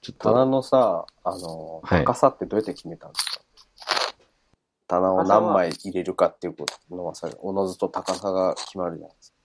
[0.00, 3.37] ちょっ棚と、のさ、あの、はい高さってどうやって決めたんですか、
[4.88, 9.36] 棚を何枚入れるかっていうことのはさ、おのずと高さが決まるじゃないですか。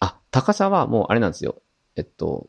[0.00, 1.62] あ、高さはもうあれなんですよ。
[1.94, 2.48] えっと、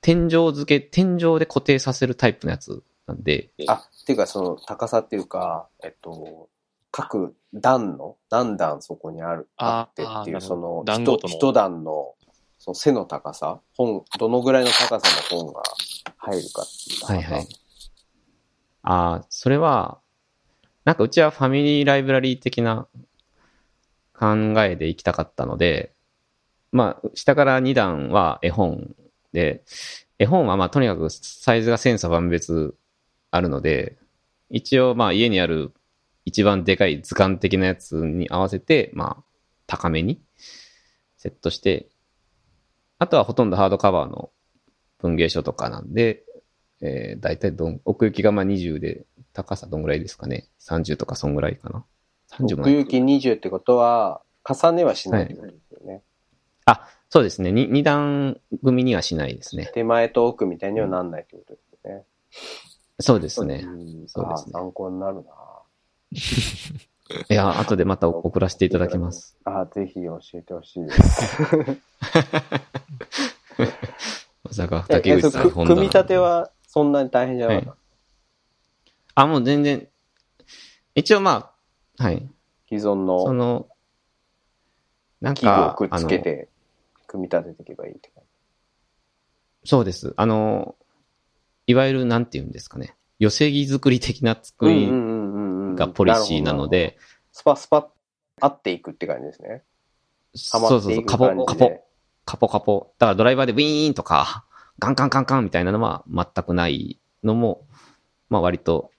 [0.00, 6.48] 天井付け、天井で固定させるタイプのやつなんで、あ、っていうかその高さっていうか、えっと、
[6.92, 12.14] 各段の、何段そこにある、ああってっていう、その、一一段の、
[12.58, 15.62] その背の高さ、本、どのぐらいの高さの本が
[16.16, 17.04] 入るかっていう。
[17.06, 17.48] はいはい。
[18.82, 20.00] ああ、それは、
[20.84, 22.86] なんかうちはファミリーライブラリー的な
[24.14, 24.26] 考
[24.62, 25.92] えで行きたかったので、
[26.72, 28.94] まあ、下から2段は絵本
[29.32, 29.64] で、
[30.18, 32.74] 絵本はまあとにかくサイズが千差万別
[33.30, 33.96] あるので、
[34.50, 35.72] 一応まあ家にある
[36.24, 39.24] 一番でかい図鑑的なやつに合わせて、まあ
[39.66, 40.20] 高めに
[41.16, 41.88] セットして、
[42.98, 44.30] あとはほとんどハードカバーの
[44.98, 46.24] 文芸書とかなんで、
[46.82, 49.04] えー、だいたいどん、奥行きがまあ20で、
[49.42, 51.84] 高さどんぐらいですかね？30とかそんぐらいかな
[52.30, 52.80] ？30もない。
[52.80, 56.02] 奥行き20ってことは、重ねはしないってことですよね。
[56.66, 57.50] あ、そうですね。
[57.50, 59.70] 2, 二段組にはしないですね。
[59.74, 62.04] 手前と奥みたいにはなんないってことですよね。
[63.00, 63.64] そうですね。
[63.64, 65.24] うんそうですねあ参考になる
[67.28, 69.36] いや、後でまた送らせていただきます。
[69.44, 71.36] なあぜひ教えてほしいです。
[74.44, 77.76] まさかえ竹内さん組み立てはそんなに大変じゃなかった、
[79.14, 79.88] あ、もう全然、
[80.94, 81.52] 一応ま
[81.98, 82.28] あ、はい。
[82.68, 83.68] 既存のその、
[85.20, 86.48] なん器具をか、くっつけあの、て、
[87.06, 88.22] 組み立てていけばいいって感
[89.64, 90.14] そうです。
[90.16, 90.74] あの、
[91.66, 92.96] いわゆるなんて言うんですかね。
[93.18, 94.40] 寄せ木作り的なじ。
[94.50, 94.88] 作り
[95.76, 96.96] がポリシーなのるで、
[97.32, 97.90] スパスパ
[98.40, 99.62] 合っていくって感じですね。
[100.34, 101.44] そうそうそう、カポ。
[101.44, 101.84] カポ、
[102.24, 102.94] カポカポ。
[102.98, 104.44] だからドライバーでウィーンとか、
[104.78, 107.66] ガンカンカンカンみたいなのは全くないのも、
[108.30, 108.90] まあ割と、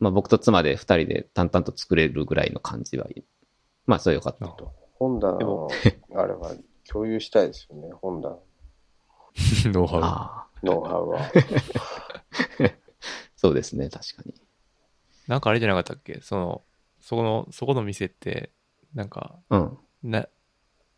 [0.00, 3.06] まあ僕と妻で二人で淡々と作れるぐらいの感じは、
[3.86, 4.72] まあそれよかったと。
[4.94, 5.68] 本棚のでも、
[6.16, 6.52] あれは
[6.88, 8.36] 共有したいですよね、本棚。
[9.72, 10.66] ノウハウ。
[10.66, 11.30] ノウハウは。
[13.36, 14.34] そうですね、確かに。
[15.26, 16.20] なんかあれじゃなかったっけ？
[16.22, 16.62] その、
[17.00, 18.50] そこの、そこの店って、
[18.94, 19.78] なんか、うん。
[20.02, 20.26] な、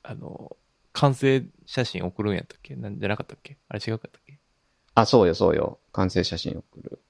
[0.02, 0.56] あの、
[0.92, 2.74] 完成写真送るんやったっけ？
[2.74, 3.58] なんじゃなかったっけ？
[3.68, 4.38] あれ違うかったっけ？
[4.94, 5.78] あ、そうよ、そうよ。
[5.92, 7.00] 完成写真送る。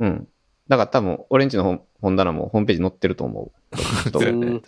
[0.00, 0.28] うん。
[0.70, 3.76] だから多分、俺んちの本本棚もホームページ載ってると思う。
[4.12, 4.60] そうやね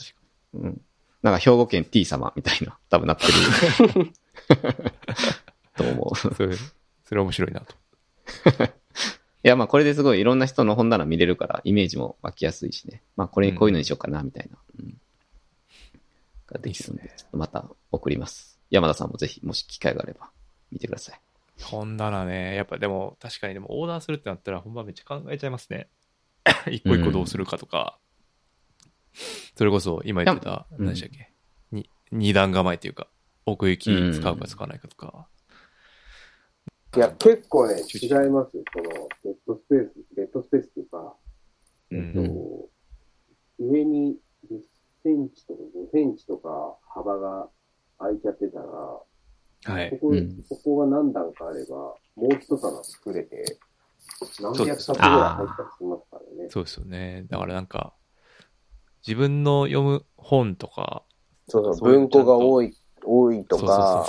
[0.55, 0.81] うん。
[1.23, 4.13] なんか兵庫県 T 様みたいな、多分なってる。
[5.77, 6.17] と思う。
[6.17, 6.57] それ、
[7.05, 7.77] それ面白いなと。
[8.65, 13.01] いや、まあこれですごいいろんな人の本棚見れるから、イメージも湧きやすいしね。
[13.15, 14.59] まあこれにこういうのにしようかな、みたいな。
[14.81, 15.01] うん。
[16.49, 18.59] ができるんで、また送ります。
[18.71, 20.31] 山田さんもぜひ、もし機会があれば、
[20.73, 21.21] 見てください。
[21.61, 22.55] 本棚ね。
[22.55, 25.89] やっぱでも、確かにでもオーダーするってなったら、ほんまめっちゃ考えちゃいますね。
[26.71, 27.99] 一個一個どうするかとか。
[29.57, 31.33] それこそ、今言ってた、うん何でしたっけ、
[31.71, 33.09] に二段構えっていうか、
[33.47, 35.29] 奥行き使うか使わないかとか。
[36.97, 38.65] いや、結構ね、違いますよ。
[38.73, 41.17] その、デッドスペース、デッドスペースっていうか、
[41.91, 42.15] うえっん。
[42.15, 42.71] と、
[43.59, 44.17] 上に
[44.51, 44.61] 10
[45.03, 47.49] センチとか5センチとか幅が
[47.99, 49.01] 空いちゃってたら、
[49.65, 49.99] はいこ。
[49.99, 53.59] こ、うんここが何段かあれば、もう一棚作れて、
[54.41, 56.51] 何百冊ぐらい入ったりしますからね。
[56.51, 57.27] そうですよね。
[57.31, 57.95] だからなんか、
[59.07, 61.05] 自分の読む本とか、
[61.49, 64.07] そうそう、文庫が多い、多いとか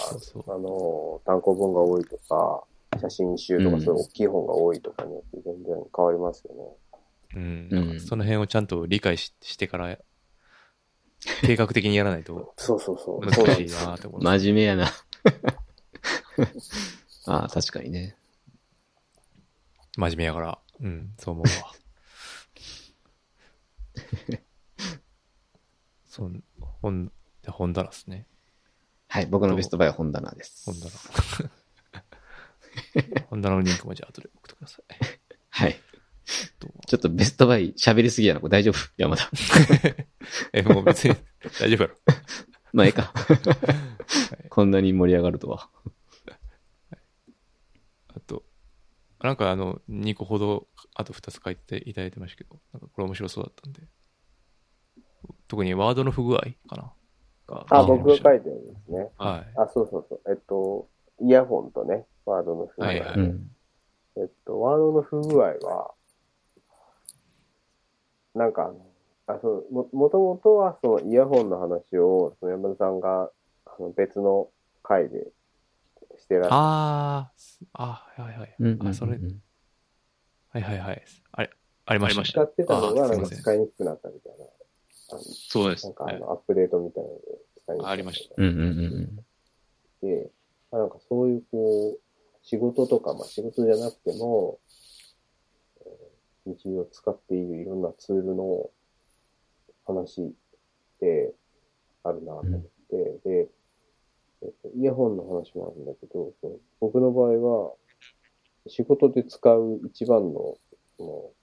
[0.47, 2.63] あの、単行本が多いとか、
[2.99, 6.61] 写真集とかうんそういう大きい本が多いとかによって全然変わりますよね。
[7.35, 9.97] うん、うんなんかその辺をちゃんと理解ししてから、
[11.41, 13.31] 計画的にやらないと そうそうそう。
[13.33, 14.39] そうな難しいなって思います。
[14.43, 14.85] 真面目やな。
[17.27, 18.15] ああ、確かにね。
[19.97, 20.59] 真面目やから。
[20.81, 21.73] うん、そう思うわ。
[26.05, 26.43] そん、
[26.81, 27.11] 本、
[27.47, 28.25] 本棚っすね。
[29.07, 30.63] はい、僕のベストバイは本棚です。
[30.65, 30.91] 本棚。
[33.29, 34.85] 本棚のリンクもじゃあ後で送ってください。
[35.49, 35.79] はい。
[36.59, 38.39] とちょっとベストバイ喋りすぎやな。
[38.39, 38.77] これ大丈夫？
[38.97, 39.29] 山田。
[40.53, 41.15] え、もう別に
[41.59, 41.95] 大丈夫やろ。
[42.73, 43.13] まあ、ええか。
[44.49, 45.69] こんなに盛り上がるとは。
[48.07, 48.43] あと、
[49.21, 53.81] なんかあの、2個ほど、あと2つ書いていただいてましたけど、なんかこれ面白そうだったんで。
[55.47, 56.93] 特にワードの不具合かな。
[57.47, 59.09] があ、僕が書いいてるんですね。
[59.17, 59.59] はい。
[59.59, 60.21] あ、そうそうそう。
[60.29, 60.87] えっと、
[61.21, 62.87] イヤホンとね、ワードの不具合。
[62.87, 63.51] はいはいうん。
[64.17, 65.93] えっと、ワードの不具合は、
[68.35, 68.92] なんかあの、
[69.35, 73.31] あ、そう、も、もともとはそのイヤホンの話を、その山田さんが、
[73.65, 74.49] あの、別の
[74.81, 75.27] 回で
[76.19, 78.87] してらっしゃあー、あ、はいはいうん。
[78.87, 79.41] あ、それ、うん
[80.49, 81.03] はいはいはい。
[81.31, 81.49] あれ、
[81.85, 82.23] ありました。
[82.23, 84.45] 使ってたのが、なんか使いにくくなったみたいな。
[85.09, 85.85] あのそうです。
[85.85, 87.21] なんかあの、アップデートみたいなので
[87.63, 87.89] 使いにくくなった。
[87.91, 89.25] ありましたうんうんうん
[90.01, 90.31] で、
[90.71, 91.99] まあなんかそういうこう、
[92.43, 94.59] 仕事とか、まあ仕事じゃなくても、
[95.85, 96.13] えー
[96.45, 98.69] 日常使っているいろんなツールの
[99.85, 100.31] 話っ
[100.99, 101.33] て
[102.03, 103.47] あるなと思って、で、
[104.41, 107.73] えっと、イヤホンの話もあるんだけど、その僕の場合は、
[108.67, 110.57] 仕事で使う一番の
[110.97, 111.33] そ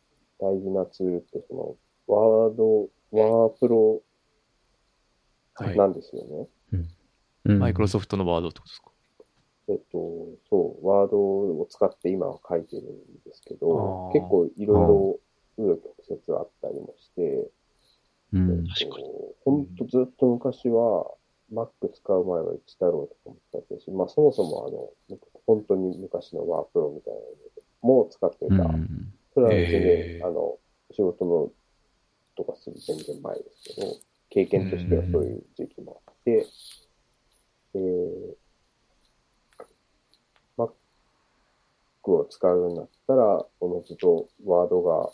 [0.41, 1.77] の大事なツールって、その、
[2.07, 4.03] ワード、ワープロ
[5.55, 6.49] はいなんですよね。
[7.45, 7.59] うん。
[7.59, 8.91] マイクロソフトのワードってことですか？
[9.69, 12.87] えっと、そう、ワードを使って今は書いてるん
[13.25, 15.21] ですけど結構いろいろ、
[15.59, 17.51] 紆余曲折あったりもして、
[18.33, 18.67] うん。
[18.67, 19.05] 確かに
[19.45, 21.15] ほんとずっと昔は、
[21.53, 24.67] Mac 使う前は一太郎とかも使ってたし、まあそもそも
[25.11, 27.25] あの、本当に昔のワープロみたいなの
[27.83, 28.55] も使ってた。
[28.55, 30.59] うんそれは全然、へーあの、
[30.91, 31.53] 仕事の
[32.37, 33.97] とかする全然前ですけど、
[34.31, 36.47] 経験としてはそういう時期もあって、
[37.75, 38.35] えー、
[40.59, 40.71] Mac
[42.11, 45.11] を使うようになったら、おのずとワードが、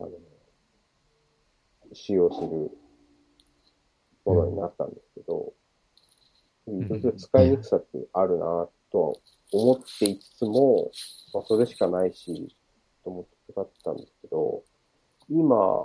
[0.00, 0.10] あの、
[1.94, 2.70] 使用する
[4.24, 5.52] ものになったんですけど、
[6.68, 9.14] いろいろ使いにくさってあるなとは
[9.52, 10.90] 思っていつつも、
[11.34, 12.54] まあ、それしかないし、
[13.04, 14.62] と思って使ってたんですけど、
[15.28, 15.82] 今、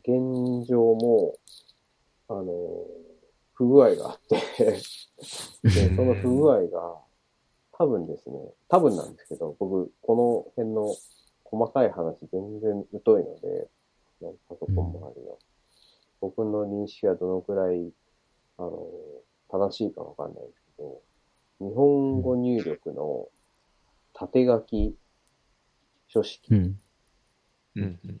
[0.00, 1.34] 現状も、
[2.28, 2.44] あの、
[3.54, 4.80] 不具合があって
[5.64, 7.00] で、その不具合が、
[7.72, 8.38] 多分ですね、
[8.68, 10.94] 多分なんですけど、僕、この辺の
[11.44, 13.68] 細かい話全然疎いので、
[14.20, 15.38] パソコンもあるよ。
[16.20, 17.92] 僕の認識はどのくらい、
[18.58, 18.86] あの、
[19.50, 21.02] 正しいかわかんないですけど、
[21.60, 23.28] 日本語入力の
[24.14, 24.96] 縦書き
[26.08, 26.80] 書式うん。
[27.76, 28.20] うんうん。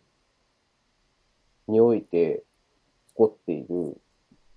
[1.68, 2.44] において
[3.08, 4.00] 起こっている、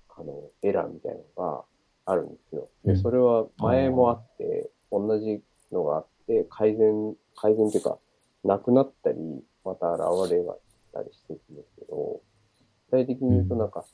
[0.09, 1.63] あの、エラーみたいなのが
[2.05, 2.67] あるんですよ。
[2.83, 5.41] で、うんそれは前もあって、同じ
[5.71, 7.97] のがあって、改善、改善というか、
[8.43, 9.17] なくなったり、
[9.63, 10.43] また現れ
[10.91, 12.21] たりしてるんですけど、
[12.91, 13.85] 具体的に言うとなんか、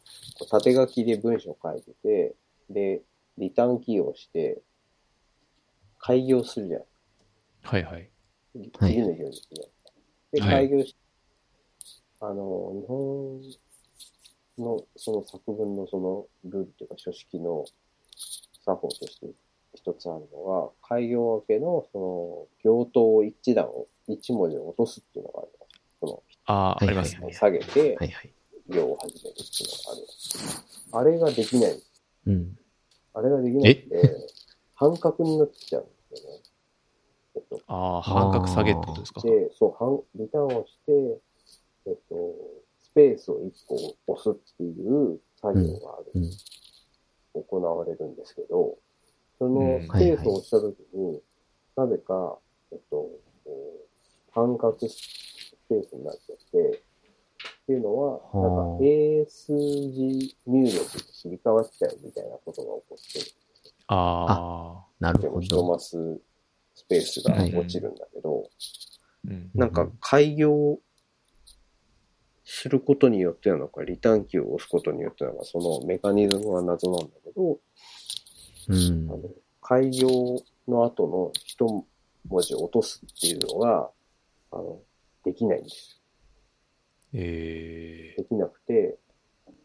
[0.50, 2.36] 縦書きで文章書いてて、
[2.70, 3.02] で、
[3.38, 4.62] リターンキーを押して、
[6.00, 6.82] 開業するじゃん。
[7.64, 7.94] はいはい。
[7.94, 8.12] はい
[8.80, 9.70] 次の行に行くじゃん。
[10.32, 10.96] で、はい開業し、
[12.22, 13.42] あの、日本
[14.58, 17.66] のその作文のそのルールというか書式の
[18.64, 19.28] 作法として
[19.74, 25.52] 一つあるのは、開業明けのその行頭を一段を、一文字を落とすっていうのがある
[26.46, 27.22] ああ、はいありますね。
[27.22, 28.34] の、下げてはいはい。
[28.70, 31.00] 行を始めるっていうのがあるの。
[31.00, 31.84] あれができない。
[32.28, 32.58] うん。
[33.14, 34.28] あれができなくて、
[34.76, 36.40] 半角になっちゃうんですよね。
[37.36, 39.22] えっと、ああ、半角下げってことですか？
[39.22, 40.92] で、そう、半リターンをして、
[41.88, 42.36] えっと、
[42.82, 46.32] スペースを1個押すっていう作業がある、うん。
[47.44, 48.78] 行われるんですけど、
[49.38, 51.22] そのうんスペースを押したときに、
[51.76, 52.40] なぜか、
[52.72, 53.10] えっと、
[54.32, 56.82] 半角スペースになっちゃって、
[57.64, 63.26] っていうのは、はあなんか英数字入力に切り替わっちゃうみたいなことが起こってる。
[63.88, 64.86] ああ。
[65.00, 65.68] なるほでも一ど。
[65.68, 66.22] マス
[66.76, 68.50] スペースが落ちるんだけど、
[69.28, 69.50] うん。
[69.56, 70.80] なんか開業
[72.44, 77.60] することによってなのか、リターンキーを押すことによってなのか、そのメカニズムは謎なんだけど、
[78.68, 79.18] うんあ。
[79.18, 79.30] の
[79.62, 80.10] 開業
[80.68, 81.66] の後の一
[82.28, 83.90] 文字を落とすっていうのが、
[84.52, 84.80] あの、
[85.26, 86.02] できないんです
[87.14, 88.24] えよ。
[88.24, 88.98] できなくて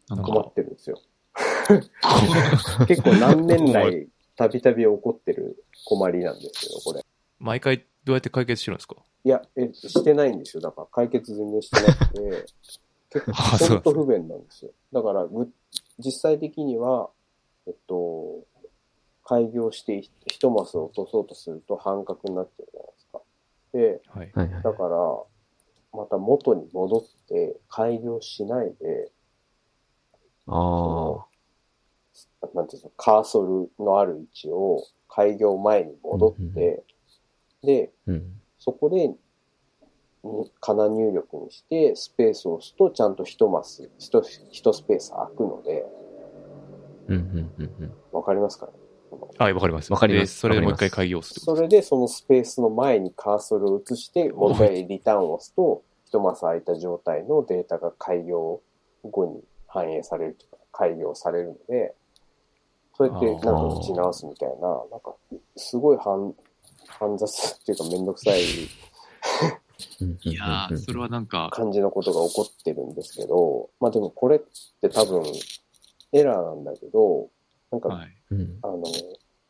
[0.08, 1.00] 困ってるんですよ。
[2.88, 7.04] 結構何年来たびたび起こってる困りなんですけど、これ。
[7.38, 8.96] 毎回どうやって解決してるんですか？
[9.24, 10.62] いや、え、してないんですよ。
[10.62, 12.46] だから解決全然してなくて、
[13.12, 13.32] 結構
[13.68, 14.72] 本当不便なんですよ。
[14.92, 15.52] だから、ぐ
[15.98, 17.10] 実際的には、
[17.66, 18.44] えっと、
[19.24, 23.22] 開業して一マス落とそうとすると半角になっちゃうじゃないですか。
[23.72, 24.30] で、はい。
[24.34, 24.62] はいはい。
[24.62, 25.22] だから、
[25.92, 29.10] また元に戻って開業しないで、
[30.46, 31.26] ああ。
[32.54, 36.84] なんていうんですか、カーソルのある位置を開業前に戻って、
[37.62, 38.40] で、うん。
[38.58, 39.16] そこで、に
[40.60, 45.86] かな入力にして、スペースを押すと、ちゃんと一マス、一一スペース空くので、
[47.08, 47.94] うん、うん、うん、うん。
[48.12, 48.72] わかりますかね？
[49.38, 49.92] はい、わかります。
[49.92, 50.34] わかります。
[50.34, 58.60] でそれでもう一回わか開業すそれで、そのスペースの前にカーソルを移して、もう一回リターンを押すと、一マス空いた状態のデータが開業
[59.04, 61.94] 後に反映されるとか、開業されるので、
[62.96, 65.14] そうやってなんか打ち直すみたいな、なんか、
[65.56, 66.34] すごい煩
[66.98, 68.42] 煩雑っていうかめんどくさい
[70.24, 74.40] いやー、それはなんか、感じのことが起こってるんですけど、まあでもこれっ
[74.80, 75.22] て多分
[76.12, 77.28] エラーなんだけど、
[77.70, 78.08] なんか、はい。
[78.30, 78.58] うん。
[78.62, 78.84] あの、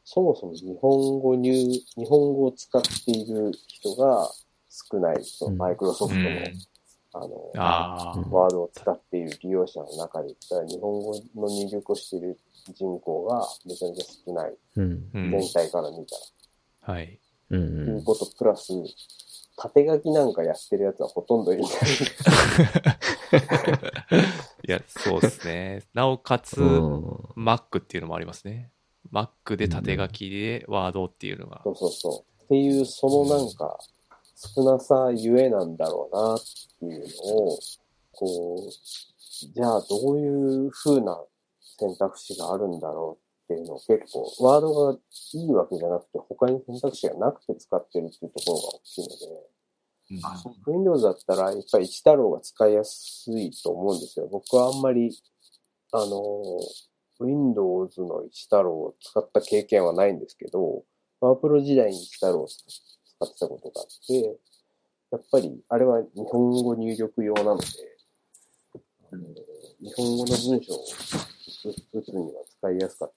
[0.04, 4.30] そもそも日本語入、日本語を使っている人が
[4.68, 6.36] 少ない、そのうんマイクロソフトの、うん
[7.12, 12.38] あの、あワードを使っている利用者の中で言ったら、日本語の入力をしている
[12.74, 14.54] 人口がめちゃめちゃ少ない。
[14.76, 15.10] うん。
[15.14, 16.16] うん全体から見た
[16.88, 16.94] ら。
[16.94, 17.18] はい。
[17.50, 17.84] うん。
[17.84, 18.72] ということプラス、
[19.56, 21.68] 縦書きなんかやってるやつはほとんどいない。
[24.70, 25.82] いや、そうですね。
[25.94, 27.04] なおかつ、うん。
[27.36, 28.70] Mac っていうのもありますね。
[29.12, 31.60] Mac で縦書きでワードっていうのが。
[31.64, 32.44] そうそうそう。
[32.44, 33.78] っていう、そのなんか、
[34.36, 36.38] 少なさゆえなんだろうなっ
[36.78, 37.58] ていうのを、
[38.12, 38.70] こう、
[39.52, 41.20] じゃあどういう風な
[41.76, 43.18] 選択肢があるんだろ
[43.48, 44.98] うっていうのを結構、ワードが
[45.34, 49.50] いいわけじゃなくて、他に選択肢がなくて使ってるっていうところが大きいので、
[50.22, 54.28] あ、Windows だったら、やっぱり一太郎が使いやすいと思うんですよ。
[54.30, 55.10] 僕はあんまり、
[55.92, 56.42] あの、
[57.20, 60.84] Windows の一太郎を使った経験はないんですけど、
[61.20, 62.64] ワープロ時代に一太郎を使
[63.24, 64.38] ってたことがあって、
[65.12, 67.66] やっぱり、あれは日本語入力用なので、
[69.12, 69.50] うん
[69.80, 70.84] 日本語の文章を
[71.94, 73.12] 打打つには使いやすかっ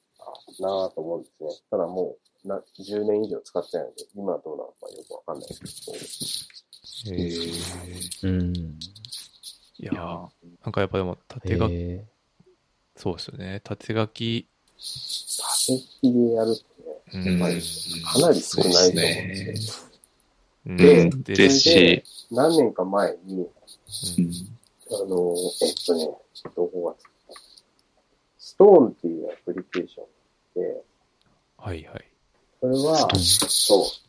[0.57, 1.49] たなぁと思うんですね。
[1.69, 2.15] ただも
[2.45, 6.62] う、10年以上使ってないので、今はどうなのかよくわかんないですけど、
[7.07, 8.27] へー。
[8.27, 8.53] うん。
[9.77, 10.27] いやー、
[10.63, 12.05] なんかやっぱでも縦書き、へ
[12.95, 13.61] そうですよね。
[13.63, 14.47] 縦書き、
[14.77, 17.61] 縦引きでやるとね、うんやっぱり
[18.03, 19.85] かなり少ないと思うんですよ。
[20.65, 23.47] うんででですし、何年か前に、うん。
[24.91, 26.09] あの、えっとね、
[26.55, 27.35] どこが、
[28.37, 30.03] ストーンっていうアプリケーショ
[30.59, 30.83] ンで、
[31.57, 32.05] はいはい。
[32.61, 33.19] それは、うん。
[33.19, 34.02] そう。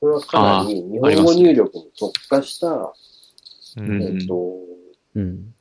[0.00, 2.94] それはかなり日本語入力に特化した、う
[3.76, 4.56] うんえっと、
[5.14, 5.54] うん。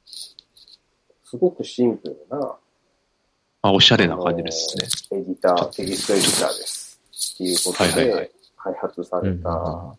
[1.25, 2.55] すごくシンプルな、
[3.61, 4.77] あ、おしゃれな感じです
[5.11, 5.19] ね。
[5.19, 7.01] エディター、テキストエディターです。
[7.35, 9.97] っていうことで開発されたん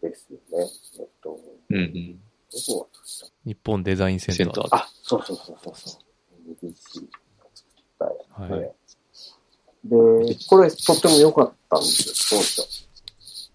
[0.00, 0.70] ですよね。
[1.00, 1.38] えっと、
[1.70, 2.20] うんうん。
[2.52, 4.44] どこが作っ日本デザインセンター。
[4.44, 6.02] センターたあ、そうそうそうそうそう。
[6.64, 8.10] NDC が作ったや
[8.46, 8.72] つで、はい
[9.82, 9.96] で、
[10.48, 12.89] これとっても良かったんですよ、当初。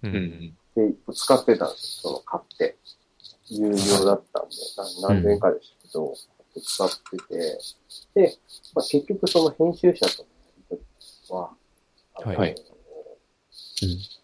[0.09, 0.11] う。
[0.11, 0.57] うんん。
[0.75, 2.77] で、使ってたんですよ、その買って。
[3.49, 4.55] 有料だったんで、
[5.03, 6.13] な何千円かでしたけど、
[6.61, 7.59] 使ってて、
[8.15, 8.37] で、
[8.73, 10.05] まあ、結局その編集者
[11.29, 11.51] とは、
[12.15, 14.15] あのはいうん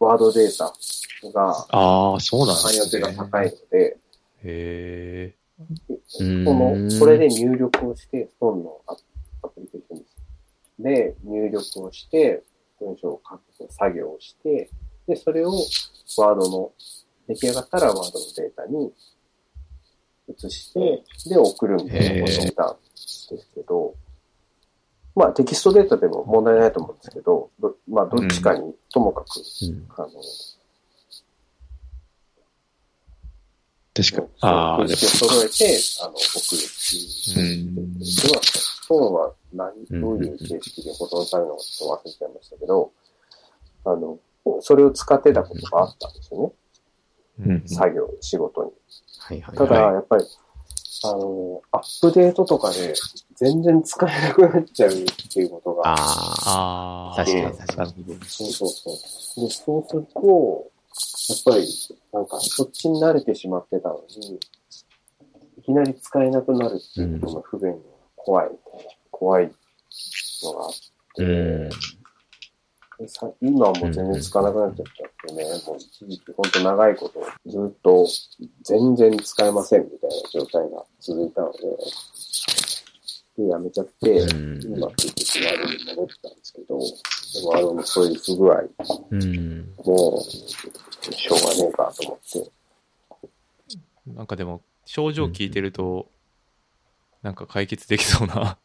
[0.00, 0.72] ワードデータ
[1.32, 3.16] がああ、そうなん汎用性ですね。
[3.16, 3.98] が高いので、
[4.44, 5.34] へ
[6.06, 8.92] そうんの、これで入力をして、本のア
[9.42, 10.16] アプリケーションです。
[10.78, 12.44] で、入力をして、
[12.80, 14.70] 文章を書く作業をして、
[15.06, 15.52] で、それを
[16.18, 16.72] ワードの、
[17.28, 18.92] 出来上がったらワードのデータに
[20.28, 22.76] 移して、で、送るみたいなことをしたん
[23.36, 23.94] ですけど、
[25.14, 29.86] まあ、テキストデータでも問題ないと思うんですけど、どまあ、どっちかにともかく、うん。
[29.96, 30.08] あの、
[34.02, 34.28] 確かに。
[34.42, 37.40] ああ、で数式を揃えて、あの、送るっていう。
[37.40, 38.40] うんでは、
[38.88, 42.92] 本は何、どういう形式で保存されるのかちょっと忘れちゃいましたけど、
[43.84, 44.18] あの、
[44.60, 46.52] それを使ってたことがあったんですよね。
[47.40, 48.70] ーうん作業、仕事に。
[49.18, 49.56] はいはい。
[49.56, 50.24] ただ、はいやっぱり、
[51.04, 52.94] あの、アップデートとかで
[53.36, 57.24] 全然使えなくなっちゃうっていうことが、あああ。
[57.24, 57.92] 確かに確かに。
[58.26, 59.48] そうそうそう。
[59.48, 60.70] で、そうすると、
[61.28, 61.66] やっぱり、
[62.12, 64.40] なんか、そっちに慣れてしまってたのに、
[65.58, 67.78] いきなり使えなくなるっていうことの不便が
[68.16, 69.50] 怖いみたいな、怖い
[70.42, 70.72] のがあっ
[71.16, 71.70] て、うん。
[72.98, 78.08] でさ今はもう全然使わなくなっちゃったってね、もう一時期本当長いことずっと
[78.64, 81.58] 全然使えませんみたいな状態が続いたので、
[83.38, 84.60] で、やめちゃって、うん。
[84.62, 86.78] 今結局ワードに戻ったんですけど、
[87.40, 88.64] でもワードのそういう不具合
[89.10, 89.74] うん。
[89.84, 92.50] もう、しょうがねえかと思って。
[94.06, 96.10] なんかでも、症状聞いてると、
[97.22, 98.58] なんか解決できそうな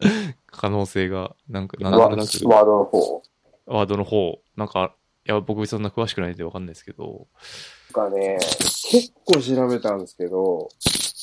[0.46, 3.22] 可能性が、なんか、なんワとなく、ワードの方。
[3.66, 4.94] ワードの方、なんか、
[5.26, 7.26] いや、僕そんな詳しくないんでわかんないですけど、
[7.92, 8.38] がね、
[8.90, 10.68] 結構調べたんですけど、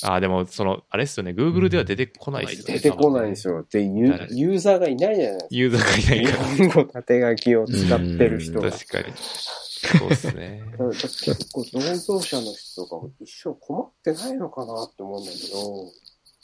[0.02, 2.74] ああ、でも、その、あれっすよね、Google では出てこないっすよね。
[2.74, 3.54] 出てこないんですよ。
[3.54, 3.66] よ。
[3.70, 5.48] で、ユーザーがいないじゃないですか。
[5.52, 6.50] ユーザーがいないから。
[6.50, 8.72] 日本語縦書きを使ってる人が。
[8.72, 9.14] 確かに。
[9.16, 10.64] そうっすね。
[10.78, 15.92] 結構同業者の人とかも一生困ってないのかなって思うんだけど、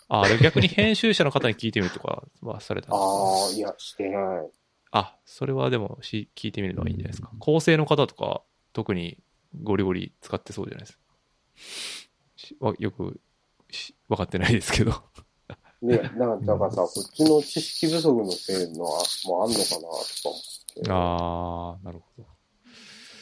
[0.10, 4.48] ああ、でも逆に編集者の方に聞いてみるとかはされたああ、いや、してない。
[4.92, 7.32] あ、それはでもし聞いてみるのがいいんじゃないですか？
[7.40, 8.42] 構成の方とか、
[8.74, 9.18] 特に
[9.64, 10.98] ゴリゴリ使ってそうじゃないです
[12.60, 12.74] か。
[12.78, 13.29] よくし
[14.08, 14.94] 分かってないですけど。
[15.82, 19.90] で、なんか、だからさ、こっちの知識不足のせいのは、もうあんのかなとか
[20.26, 20.92] 思って。
[20.92, 22.28] ああ、なるほど。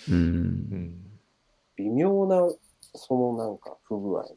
[0.09, 0.11] う。
[0.11, 1.19] うんん。
[1.75, 2.49] 微妙な、
[2.95, 4.27] そのなんか不具合な。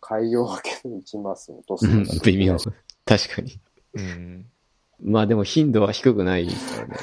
[0.00, 1.86] 改行分けの1マス落とす
[2.24, 2.56] 微妙。
[3.04, 3.60] 確かに。
[3.94, 4.46] うん。
[5.00, 6.96] まあでも頻度は低くないですからね。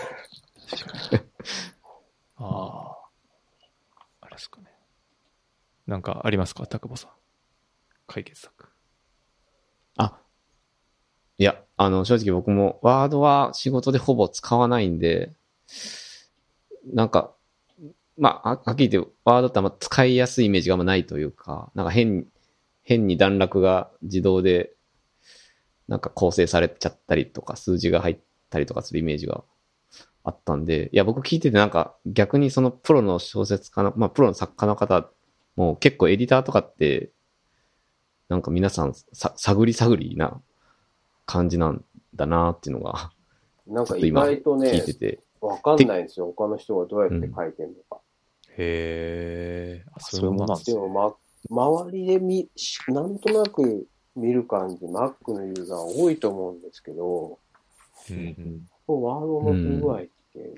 [2.37, 2.97] ああ。
[4.21, 4.67] あれですかね。
[5.87, 7.11] なんかありますか、タクボさん。
[8.07, 8.69] 解決策。
[9.97, 10.19] あ、
[11.37, 15.33] いや、あの、正直僕もワードは仕事でほぼ使わないんで、
[16.93, 17.33] なんか、
[18.17, 22.25] まあ、はっきり言って、ワードってあんま使いやすいイメージがあんまないというか、なんか変、
[22.83, 24.71] 変に段落が自動で、
[25.87, 28.17] なんか構成されちゃったりとか、数字が入っ
[28.49, 29.43] たりとかするイメージが
[30.23, 35.09] あったんで、いや、僕聞いててなんか逆にそのプロの小説家の、まあ、プロの作家の方
[35.55, 37.11] も結構エディターとかって、
[38.29, 40.41] なんか皆さんさ、探り探りな
[41.25, 41.83] 感じなん
[42.15, 43.11] だなっていうのが、
[43.67, 45.19] なんか意外とね聞い、てて。
[45.41, 46.27] わかんないんですよ。
[46.35, 48.01] 他の人がどうやって書いてるのか。
[48.57, 49.85] へえ。
[49.93, 51.15] あそういうものなんですでも、ま、
[51.49, 57.39] 周りで見、しなんとなく見る感じ、Mac のユーザー多いと思うんですけど、
[58.09, 59.99] うんうんワードの不具合っ
[60.31, 60.53] て、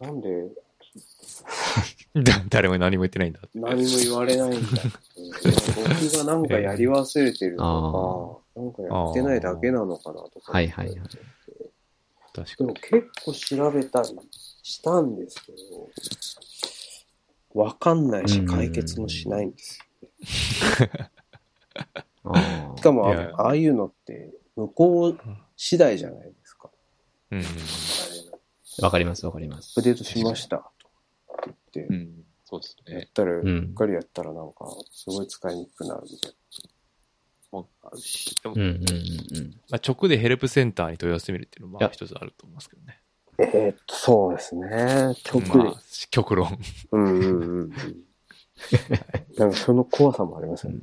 [0.00, 0.48] なんでだ
[2.48, 3.40] 誰も何も言ってないんだ。
[3.54, 4.68] 何も言われないんだ。
[5.76, 10.52] 僕がなんかやり忘れてるとか、なんかやってないだけなのかなとか。
[10.52, 10.98] はいはいはい。
[10.98, 12.56] 確かに。
[12.56, 14.08] でも結構調べたり
[14.62, 15.52] したんですけ
[17.54, 19.78] ど、わかんないしうん解決もしないんです
[22.24, 23.12] あしかもあ、
[23.42, 25.18] ああいうのって向こう
[25.56, 26.70] 次第じゃないですか。
[27.30, 27.44] うん
[28.82, 29.88] わかりますわかりますアップ。
[29.88, 30.70] デートしました
[32.44, 32.94] そうですね。
[32.94, 36.32] やったら、ううんっかりやったらなんか、すごい使いにくくなるみたい
[37.50, 38.36] もうあるし。
[38.42, 39.60] でもうんうんうんうん。
[39.70, 43.00] まあ、直でヘルプセンターに問い合わせてみるっていうのも、一つあると思いますけどね。
[43.38, 43.44] な。
[43.44, 45.14] えーっと、そうですね。
[45.24, 45.74] 極まであ。
[46.10, 46.58] 極論。
[46.92, 47.72] うんうんうんうん。
[49.36, 50.78] なんかその怖さもありますよね。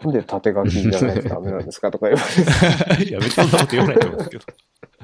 [0.00, 2.22] なんで縦書きじゃないとダメなんですかとか言わ
[2.96, 3.04] れて。
[3.10, 4.44] いや、別にそんなこと言わないと思うんですけど。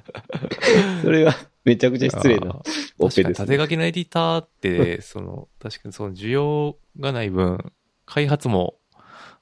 [1.03, 1.35] それは
[1.65, 3.47] めちゃくちゃ失礼なオ確かにペですね。
[3.47, 7.73] 縦書きのエディターって、 その、確かにその需要がない分、
[8.05, 8.79] 開発も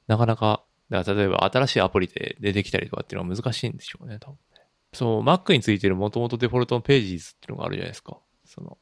[0.07, 4.63] なかなか、だから例えば新しいアプリで出てきたりとかっていうのは難しいんでしょうね、多分ね。
[4.93, 8.19] そう、Mac についてる元々デフォルトのページズっていうのがあるじゃないですか。
[8.45, 8.79] その、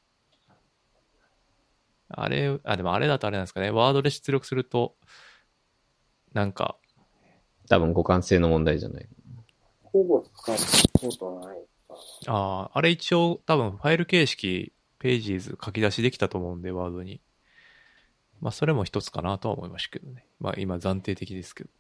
[2.09, 3.71] あれ、あ、でもあれだとあれなんですかね。
[3.71, 4.97] ワードで出力すると、
[6.33, 6.77] なんか、
[7.69, 9.09] 多分互換性の問題じゃない。
[9.85, 11.70] ほぼ使ったことないか
[12.27, 17.21] ああ、あれ一応多分ファイル形式、ページズ書き出しできたと思うんで、ワードに。
[18.41, 20.27] まあ、それも一つかなとは思いましたけどね。
[20.39, 21.71] まあ、今暫定的ですけど。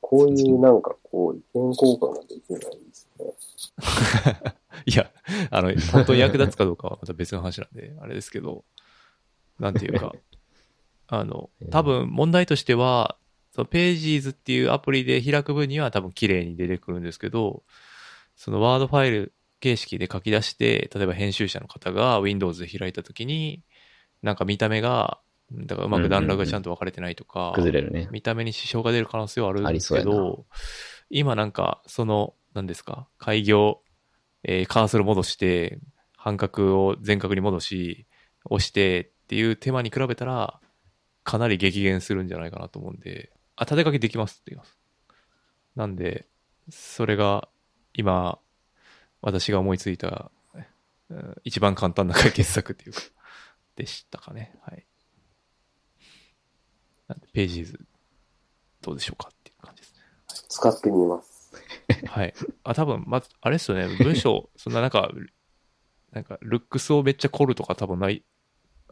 [0.00, 4.54] こういうなんかこう、意見交換ができないですね。
[4.86, 5.10] いや、
[5.50, 8.64] あの、本当に役立つかどうかはまた別の話なんで、あれですけど、
[9.58, 10.12] なんていうか、
[11.06, 13.16] あの、多分問題としては、
[13.52, 17.62] そのページーズっていうアプリで開く分には多分綺麗に出てくるんですけど、
[18.36, 19.32] そのワードファイル
[19.64, 23.62] 形式で書き出して、例えば編集者の方が Windows で開いたときに、
[24.22, 25.20] なんか見た目が、
[25.50, 28.08] だからうまく段落がちゃんと分かれてないとか、崩れるね。
[28.12, 30.44] 見た目に支障が出る可能性はあるんですけど、
[31.08, 33.80] 今なんか、その、何ですか、開業、
[34.42, 35.78] えーカーソル戻して、
[36.14, 38.06] 半角を全角に戻し、
[38.50, 40.60] 押してっていう手間に比べたら、
[41.22, 44.78] かなり激減するんじゃないかなと思うんで、あ、縦書きできますって言います。
[45.74, 46.26] なんで、
[46.68, 47.48] それが
[47.94, 48.38] 今、
[49.24, 53.00] 私が思いついた、うん一番簡単な解決策っていうか、
[53.76, 54.58] でしたかね。
[54.62, 54.86] はい。
[57.08, 57.80] なんで、ページーズ、
[58.80, 60.00] どうでしょうかっていう感じですね。
[60.48, 61.52] 使ってみます。
[62.06, 62.34] はい。
[62.64, 65.12] あ、多分、まず、あれですよね、文章、 そんななんか、
[66.12, 68.24] なんか、ルックスをめっちゃ凝るとか多分ない、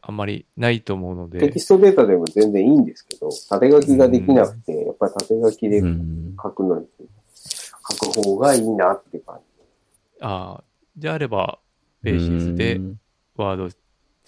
[0.02, 6.36] あんまりないと思うのでテキ、ストデータでも全然いいんですけど、縦書きができなくて、やっぱり縦書きでうん。
[6.40, 6.86] 書くのに、
[7.34, 9.51] 書く方がいいなって感じ。
[10.23, 10.65] ああ、
[10.97, 11.59] であれば、
[12.03, 13.01] ページーズでう、ん
[13.35, 13.74] ワードフ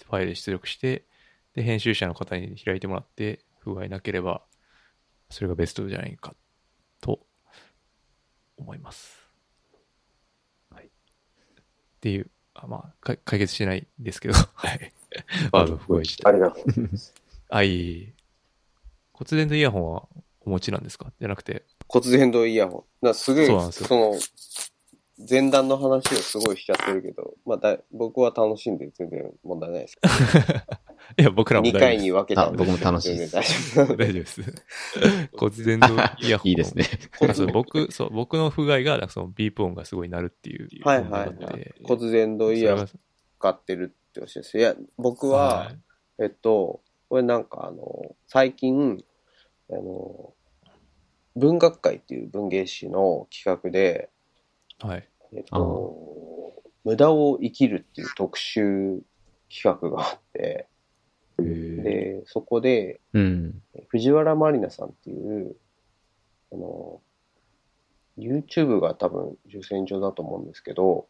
[0.09, 1.05] ァイル出力して、
[1.53, 4.41] で、編集者の方に開いてもらって、不具合なければ、
[5.29, 6.35] それがベストじゃないか、
[7.01, 7.25] と、
[8.57, 9.29] 思います。
[10.69, 10.85] はい。
[10.85, 10.89] っ
[12.01, 14.93] ていう、あまあ、か解決してないですけど、はい。
[15.51, 17.13] ワード不具合自体ありがとうございます。
[17.49, 18.13] あ、い。
[19.13, 20.09] 骨伝導イヤホンは
[20.41, 21.13] お持ちなんですか？
[21.19, 23.05] じゃなくて、骨伝導イヤホン。
[23.05, 24.13] なすごい、そうなんですよその、
[25.17, 29.97] 前段の話をすごいしちゃってるけど、まあだ、僕は楽しんで全然問題ないです。
[31.17, 33.95] いや、僕らも2大丈夫です回に分けたあ僕も楽しいです大丈夫。
[33.95, 34.41] です。
[35.37, 36.47] 骨伝導イヤホン。
[36.49, 36.85] いいですね。
[37.21, 40.67] あそう僕、そう、僕の不具合が、そのビープ音がすごい鳴るっていう。
[40.83, 41.75] はいはいはい。
[41.83, 45.71] 骨伝導イヤホン使ってるっておっしゃっていや、僕は、
[46.19, 49.03] えっと、これなんかあの、最近、
[49.69, 50.33] あの、
[51.35, 54.09] 文学会っていう文芸誌の企画で、
[54.79, 55.07] はい。
[55.33, 59.01] えっと、無駄を生きるっていう特集
[59.49, 60.67] 企画があって、
[61.37, 63.61] で、そこで、うん。
[63.87, 65.55] 藤原まりなさんっていう、
[66.51, 67.01] あの、
[68.17, 71.07] YouTube が多分受選上だと思うんですけど、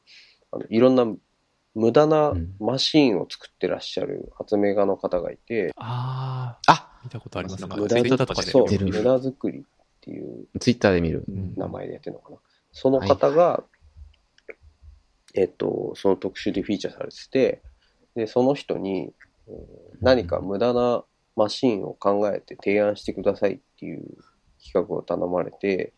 [0.51, 1.05] あのいろんな
[1.75, 7.75] 無駄なうんマシーンを作ってらっしゃる発明家の方がいて、ああー、見たことありますね。
[7.75, 8.51] 無駄ツイッターとかで。
[8.51, 9.61] そう、無駄作りっ
[10.01, 11.25] ていうツイッターで見る。
[11.27, 12.37] うん名前でやってるのかな。
[12.75, 13.63] その方が、
[15.33, 17.61] えっと、その特集でフィーチャーされてて、
[18.15, 19.13] で、その人に、
[19.47, 21.03] えー何か無駄な
[21.35, 24.03] マシンを考えて提案してくださいっていう
[24.63, 25.93] 企画を頼まれて、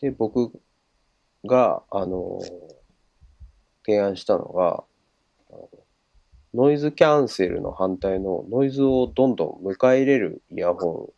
[0.00, 0.50] で、僕
[1.44, 2.40] が、あの、
[3.84, 4.84] 提案したのが、
[6.54, 11.12] ノイズキャンセルの反対のノイズをどんどん迎え入れるイヤホ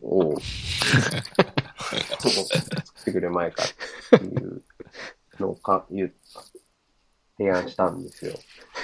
[0.00, 0.34] ンを
[1.86, 2.28] 作
[3.00, 3.62] ってくれまいか
[4.16, 4.62] っていう
[5.38, 6.14] のをか言う
[7.38, 8.32] 提案したんですよ。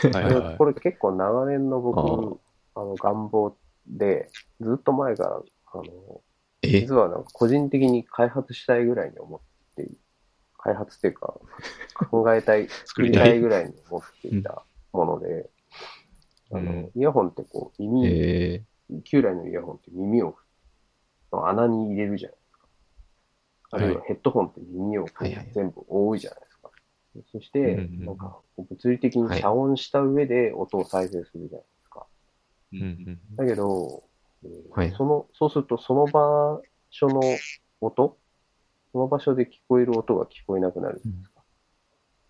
[0.02, 2.40] ーはいはいはいでこれ結構長年の僕の
[2.74, 2.80] あ。
[2.80, 3.56] の願望
[3.86, 4.30] で、
[4.60, 5.30] ずっと前から、
[5.74, 5.84] あの、
[6.62, 6.80] え？
[6.80, 9.40] 実はなんか個人的に開発したいぐらいに思っ
[9.76, 9.98] てい
[10.58, 11.34] 開発っていうか、
[12.10, 13.40] 考えたい、 作りたい。
[13.40, 15.50] ぐらいに思っていたもので、
[16.52, 18.64] あのうん、イヤホンってこう、耳、え
[19.04, 20.36] 旧来のイヤホンって耳を
[21.32, 22.41] の穴に入れるじゃないですか。
[23.72, 25.06] あるいははヘッドホンって耳を
[25.54, 26.70] 全部覆うじゃないですか。
[27.32, 28.06] そしてうんうんう、ん。
[28.06, 32.06] なんか物理的に遮音した上で音を再生するじゃないですか。
[33.36, 34.02] だけど、
[34.44, 34.90] えーはい。
[34.92, 37.20] その、そうするとその場所の
[37.80, 38.18] 音
[38.92, 41.42] その場所で聞こえる音が聞こえなくなるじゃないですか。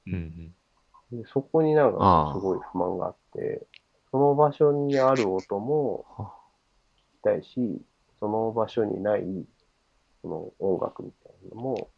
[0.06, 1.23] うんうん。
[1.23, 3.66] でそこになんかすごい不満があって、
[4.12, 7.82] その場所にある音も聞きたいし、
[8.20, 9.23] その場所にない、
[10.23, 11.90] その音楽みたいなのも、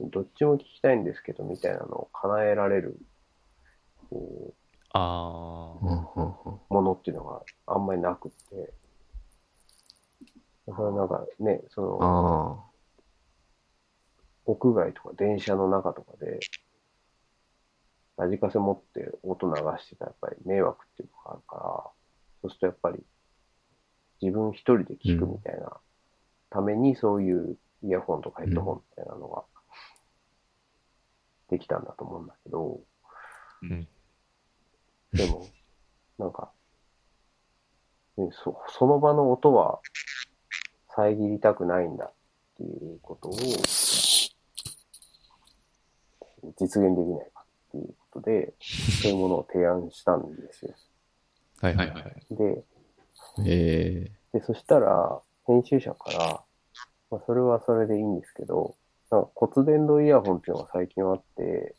[0.00, 2.98] どっちも聞きたいんですけど、みたいなのを叶えられる、
[4.10, 4.54] こ
[4.92, 8.72] あうんうんうんう、ものっていうのがあんまりなくって、
[10.66, 12.72] だからなんかね、その、あ
[14.44, 16.40] 屋外とか電車の中とかで、
[18.18, 21.62] ラジカセ持って音流してたらやっぱり迷惑っていうのがあるから、
[22.42, 23.02] そうするとやっぱり
[24.20, 25.80] 自分一人で聞くみたいな
[26.52, 29.44] ためにそういうイヤホンとかヘッドホンみたいなのが
[31.48, 32.80] できたんだと思うんだけど、
[33.62, 33.88] うん。
[35.12, 35.48] でも、
[36.18, 36.52] なんか、
[38.16, 39.80] ねそその場の音は
[40.94, 42.12] 遮りたくないんだっ
[42.58, 43.32] ていうことを
[46.58, 48.52] 実現できないかっていうことで、
[49.02, 50.74] そういうものを提案したんですよ。
[51.60, 52.02] はいはいはい。
[52.30, 52.64] で、
[53.38, 53.42] あ。
[53.46, 56.18] えでそしたら、編集者から、
[57.10, 58.76] まあ、それはそれでいいんですけど、
[59.10, 61.74] なんか骨伝導イヤホンっていうのが最近あって、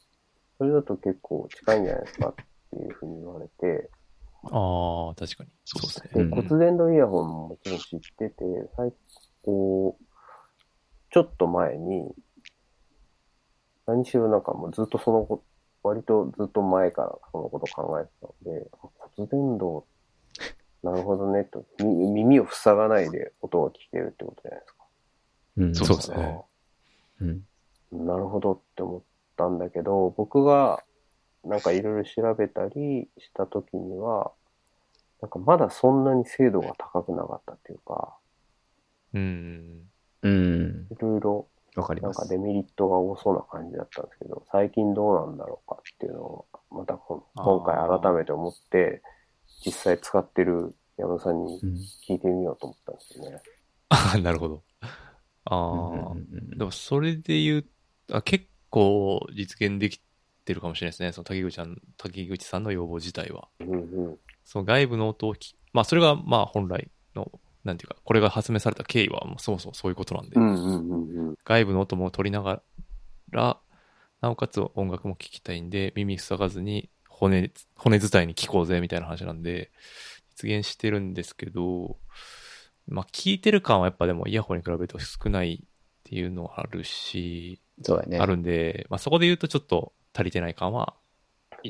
[0.57, 2.35] それだと結構近いんじゃないですかっ
[2.71, 3.89] ていうふうに言われて、
[4.51, 5.49] ああ、確かに。
[5.63, 6.09] そうですね。
[6.13, 8.35] で、うん骨伝導イヤホンももちろん知ってて、
[8.75, 8.93] 最
[9.43, 10.03] こう、
[11.11, 12.11] ちょっと前に、
[13.85, 15.43] 何しろなんかもうずっとそのこ
[15.83, 19.83] 割とずっと前からそのこと考えてたので、あ骨伝導、
[20.83, 24.83] なるほどねと、み耳を塞がないで音が聞けるってことじゃないですか。
[25.57, 25.75] うん。
[25.75, 26.41] そうですね。
[27.21, 28.05] うん。
[28.05, 29.01] なるほどって思っ
[29.37, 30.83] たんだけど、僕が
[31.45, 34.31] なんかいろいろ調べたりしたときには、
[35.21, 38.17] なんかまだそんなに精度が高くなかったっていうか、
[39.13, 39.89] うん。
[40.21, 40.87] うん。
[40.91, 42.19] いろいろわかります。
[42.19, 49.01] なんかデメリットが多そうな感じだったんですけど、最近どうなんだろうかっていうのを、また今回改めて思って、
[49.65, 51.73] 実際使ってる山田さんにうん。
[52.07, 53.41] 聞いてみようと思ったんですよね。
[53.89, 54.63] ああ、なるほど。
[55.45, 56.21] あうんあ、うんう
[56.55, 57.65] んでもそれで言う、
[58.11, 59.99] あ結構実現でき
[60.45, 61.11] てるかもしれないですね。
[61.11, 63.47] その竹口さん、竹口さんの要望自体は。
[63.59, 64.17] うんうん。
[64.43, 67.31] その外部の音をき、まあそれがまあ本来の、
[67.63, 71.35] なんていうか、これが発明された経緯はもうそもそもそういうことなんで、うんうんうんうん。
[71.45, 72.61] 外部の音も取りなが
[73.31, 73.59] ら、
[74.21, 76.89] なおかつ音楽も聴きたいんで、耳塞がずに
[77.27, 79.71] 骨、骨伝いに聞こうぜみたいな話なんで、
[80.35, 81.97] 実現してるんですけど、
[82.87, 85.67] まあ聞いてる感はやっぱでもイヤホンに比べると少ないっ
[86.03, 88.19] ていうのはあるし、そうだね。
[88.19, 90.95] あるんで、まあそこで言うとちょっと足りてない感は、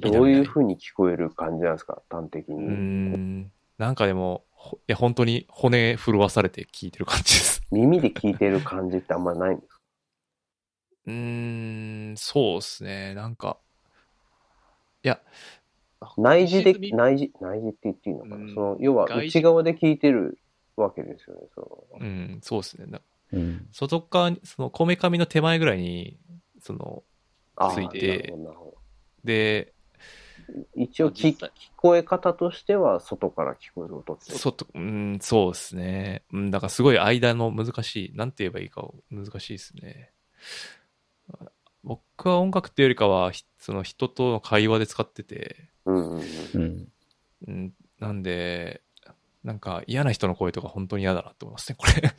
[0.02, 2.02] どういう風に聞こえる感じなんですか？
[2.10, 2.56] 端的に。
[2.56, 7.62] うーん、なんかでも、ほいや本当に骨震わされて聞いてる感じです。
[7.70, 9.80] 耳で聞いてる感じってあんまないんですか？
[11.06, 13.14] うーん、そうですね。
[13.14, 13.63] なんか、い
[15.08, 15.22] や、
[16.18, 20.40] 内耳で内耳、内耳って言っていいのかな、うんその、要は内側で聞いてる
[20.76, 22.00] わけですよね、その。
[22.00, 22.88] うん、そうですね。
[22.88, 23.02] な
[23.32, 23.68] うん。
[23.72, 26.18] 外側に、その、こめかみの手前ぐらいに、
[26.62, 27.04] その、
[27.74, 28.34] ついて
[29.24, 29.74] で、ど
[30.76, 36.24] 一応聞聞こえ方としては外から聞こえる音って外、うん、そうですね。
[36.34, 40.12] うん、だからすごい間の難しい、なんて言えばいいか難しいですね。
[41.84, 46.88] 僕は音楽っていうよりかは、ひその人との会話で使ってて、うんうん
[47.48, 47.74] うん。
[48.00, 48.82] なんで、
[49.44, 52.14] なんか嫌な人の声とか本当に嫌だなって思いますね、これ。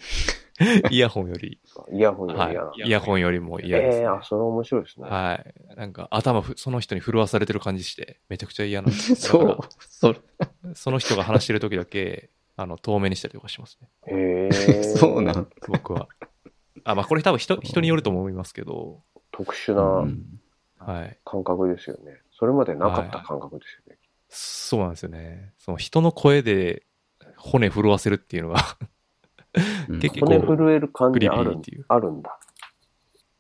[0.90, 1.58] イヤホンより、
[1.90, 2.72] イヤホンよりは嫌な。
[2.76, 4.02] い、イヤホンよりも嫌です、ね。
[4.02, 5.08] ええー、あ、それ面白いですね。
[5.08, 5.76] はい。
[5.76, 9.14] なんか頭ふ、その人に震わされてる感じして、めちゃくちゃ嫌なんです。
[9.16, 9.58] そう。
[9.80, 10.14] そ
[10.74, 13.88] その人が話してる時だけ、 あの、遠目にしたりとかしますね。
[14.06, 14.82] へえ。
[14.84, 15.48] そうなん。
[15.66, 16.08] 僕は。
[16.84, 19.02] あ、まあこれ多分人、人によると思いますけど、
[19.34, 19.76] 特殊う。
[19.76, 20.24] なん
[20.78, 21.18] はい。
[21.24, 22.20] 感覚ですよね。
[22.38, 23.98] それまでなかった感覚ですよね。
[24.28, 25.52] そうなんですよね。
[25.58, 26.84] その人の声で
[27.36, 28.60] 骨震わせるっていうのが、
[29.88, 32.38] うん 結骨構震える感じあるっていうあるんだ。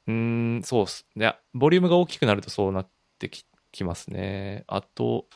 [0.06, 1.06] うーん、そうっす。
[1.16, 2.88] いや、ボリュームが大きくなるとそうなっ
[3.18, 4.64] てききますね。
[4.68, 5.26] あと、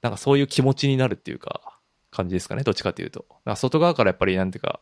[0.00, 1.78] なんかそういう気持ちになるっていうか、
[2.10, 2.62] 感じですかね。
[2.62, 3.26] どっちかっていうと。
[3.56, 4.80] 外側からやっぱりなんていうか、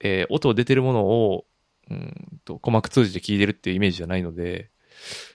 [0.00, 1.46] えー音出てるものを、
[1.90, 4.70] うんと、鼓膜通じて聞いてるっていうイメージじゃないので、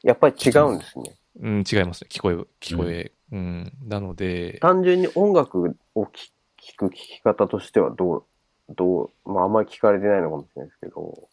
[0.04, 1.16] やっぱり違うんですね。
[1.42, 2.10] うん、違いますね。
[2.12, 3.12] 聞こえ、聞こえ。
[3.32, 6.32] うん、なので、単純に音楽を聞
[6.66, 8.24] 聞く聞き方としてはどう、
[8.70, 11.30] どう、まああんまり聞かれてないのかもしれないですけど、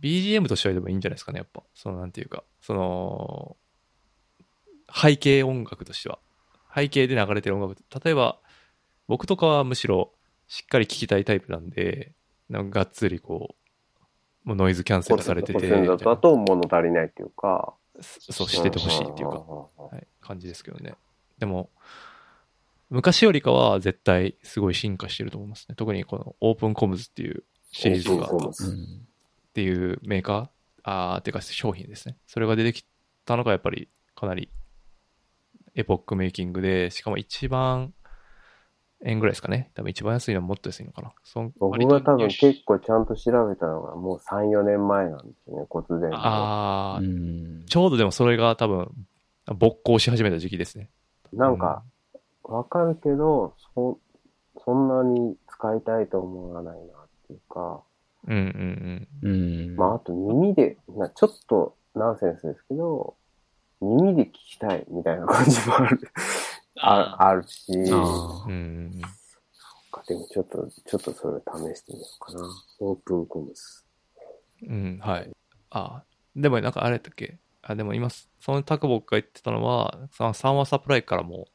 [0.00, 1.62] BGM としてはでもいいんじゃないですかね、やっぱ。
[1.74, 3.56] その、なんていうか、その、
[4.94, 6.18] 背景音楽としては。
[6.74, 7.76] 背景で流れてる音楽。
[8.04, 8.38] 例えば、
[9.06, 10.12] 僕とかはむしろ
[10.46, 12.12] しっかり聴きたいタイプなんで、
[12.48, 13.67] なんかがっつりこう、
[14.48, 19.42] もうノイズキャンセルされてて、骨伝導だと物足りないっていうか、そうしててほしいっていうか、か。
[19.44, 20.94] はい、感じですけどね。
[21.36, 21.68] でも、
[22.88, 25.74] 昔よりかは絶対すごい進化してると思いますね。
[25.74, 28.54] 特にこのオープンコムズっていうシリーズが、っ。
[29.52, 30.48] ていうメーカー、
[30.82, 32.16] あーっていうか商品ですね。
[32.26, 32.86] それが出てき
[33.26, 34.50] たのがやっぱりかなり
[35.74, 37.92] エポックメイキングで、しかも一番
[39.04, 39.70] 円ぐらいですかね。
[39.74, 41.12] 多分一番安いのはもっと安いのかな。
[41.22, 46.16] そん僕が多分結構ちゃんと調べたのがもう3、4年前なんですよね、骨伝導。
[46.16, 48.90] ああ、うんちょうどでもそれが多分、
[49.46, 50.90] 勃興し始めた時期ですね。
[51.32, 51.82] なんか、
[52.42, 53.98] わかるけど、そ、
[54.64, 56.86] そんなに使いたいと思わないなっ
[57.26, 57.82] ていうか、
[58.26, 59.76] うんうんうん。
[59.76, 63.14] まあ、あと耳で、なちょっとナンセンスですけど、
[63.80, 66.00] 耳で聞きたいみたいな感じもある。
[66.80, 69.00] ああるし、あうん。
[70.06, 71.40] でもちょっと、ちょっとそれ
[71.74, 72.48] 試してみようかな。
[72.80, 73.86] オープンコムス。
[74.62, 74.68] うん。
[74.70, 75.30] うん、はい。
[75.70, 76.02] あ
[76.36, 77.38] でもなんかあれだっけ？
[77.62, 81.48] あ、でも今、そのタクボックが言ってたのは、その3話サプライからも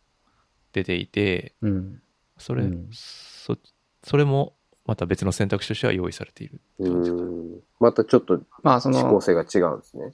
[0.73, 2.01] 出ていて、うん。
[2.37, 3.55] それ、うんそ、
[4.03, 4.55] それも
[4.85, 6.59] また別の選択肢としては用意されている。
[6.79, 7.61] うーん。
[7.79, 10.13] またちょっとまあ、その、指向性が違うんですね。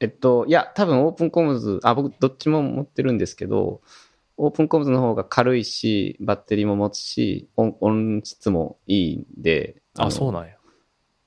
[0.00, 3.80] えっと、いや、多分オープンコムズ、あ、僕どっちも持ってるんですけど、
[4.36, 10.56] オープンコムズの方が軽いし、バッテリーも持つし、音音質もいいんで、あ、のそうなんや。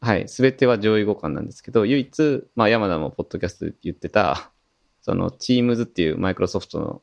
[0.01, 0.27] はい。
[0.29, 4.51] すべては上位互換なんですけど、唯一、まあ、山田もポッドキャストで言ってた、
[5.01, 7.01] その、Teams っていうマイクロソフトの。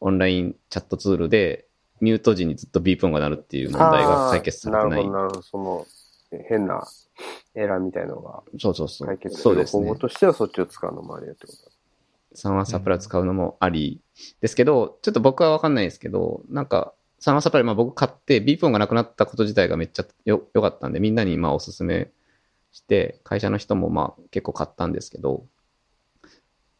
[0.00, 1.66] オンラインチャットツールで、
[2.00, 5.00] ミュート時にずっとビープ音が鳴るっていう問題が解決されてない。
[5.00, 5.42] なるほど、なるほど。
[5.42, 5.97] その、え
[6.30, 6.86] 変な
[7.54, 9.08] エラーみたいのがそうそうそう。
[9.08, 9.94] 解決する方法。
[9.96, 11.72] としてはそっちを使うのもありだってことだ。
[12.34, 14.00] サンワーサプライ使うのもあり
[14.40, 22.10] ですけど、ちょっと僕はわかんないですけど、なんか、サンワーサプライ、まあ僕買って、ビープ音がなくなったこと自体がめっちゃよ、良かったんで、みんなにまあおすすめ
[22.70, 25.46] して、会社の人もまあ結構買ったんですけど、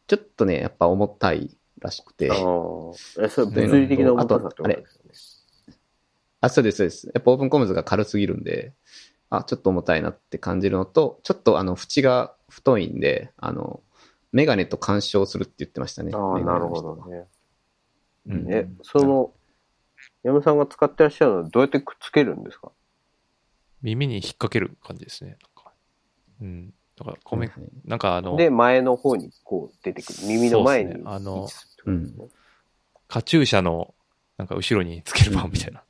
[0.07, 2.37] ちょっとね、やっぱ重たいらしくて、ああ。
[3.25, 5.75] え、それ物理的な重たさってことですよね。
[6.41, 7.07] あ、そうです、そうです。
[7.07, 8.73] やっぱオープンコムズが軽すぎるんで、
[9.29, 13.81] あ、ちょっと重たいなって感じるのと、ちょっとあの、縁が太いんで、あの、
[14.31, 16.11] メガネと干渉するって言ってましたね。
[16.13, 17.27] ああ、なるほどね。
[18.27, 19.33] うんえ、その、
[20.23, 22.71] 山さんが使ってらっしゃるのはどうやってくっつけるんですか？
[23.81, 25.31] 耳に引っ掛ける感じですね。
[25.31, 25.73] なんか
[26.41, 26.73] うん。
[26.97, 27.51] だから、ごめん、
[27.85, 30.19] なんかあの、で、前の方にこう出てくる。
[30.27, 32.27] 耳の前にねあの位置するってことですね
[33.07, 33.93] カチューシャの、
[34.37, 35.83] なんか後ろにつける版みたいな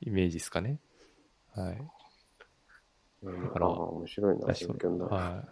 [0.00, 0.78] イメージですかね。
[1.54, 1.82] はい。
[3.22, 4.46] うんだから面白いな。
[4.46, 5.48] はい。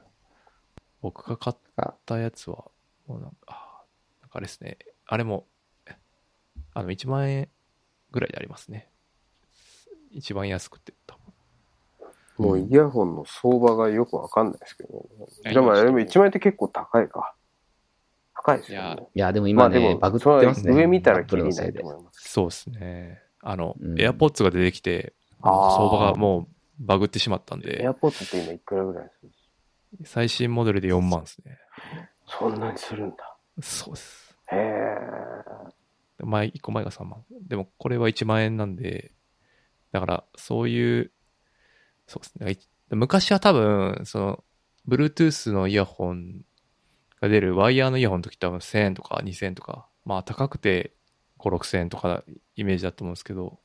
[1.01, 2.65] 僕が買ったやつは、
[3.07, 3.85] もうなんか、
[4.23, 4.79] なんかあれですね。
[5.07, 5.47] あれも、
[6.75, 7.49] あの、1万円
[8.11, 8.91] ぐらいでありますね。
[10.11, 11.17] 一番安くて、多
[12.37, 12.47] 分。
[12.47, 15.09] もうイヤホンの相場がよくわかんないですけど
[15.45, 15.51] ね。
[15.51, 17.35] いでもあれも1万円って結構高いか。
[18.35, 19.09] 高いですよね。
[19.15, 20.73] いや、でもま今ね、あでも、バグってますね。
[20.73, 21.97] 上見たらアップルのせいできりないと。
[21.97, 22.29] 思います。
[22.31, 23.21] そうですね。
[23.41, 26.47] あの、うん AirPods が出てきて、相場がもう
[26.79, 29.33] バグってしまったんで、エアポッツって今いくらぐらいする
[30.05, 31.59] 最新モデルで4万ですね。
[32.27, 33.37] そんなにするんだ。
[33.61, 34.37] そうです。
[34.53, 36.25] へえ。
[36.25, 37.25] 前、1個前が3万。
[37.47, 39.13] でも、これは1万円なんで、
[39.93, 41.11] だから、そういう、
[42.07, 42.53] そうですね。
[42.53, 42.59] い
[42.91, 44.45] 昔は多分、その、
[44.89, 46.45] Bluetooth のイヤホン
[47.21, 50.95] が出るワイヤーのイヤホンの時多分1000円とか2000円とか、まあ高くて
[51.39, 52.25] 5、6000円とか
[52.57, 53.59] イメージだと思うんですけど、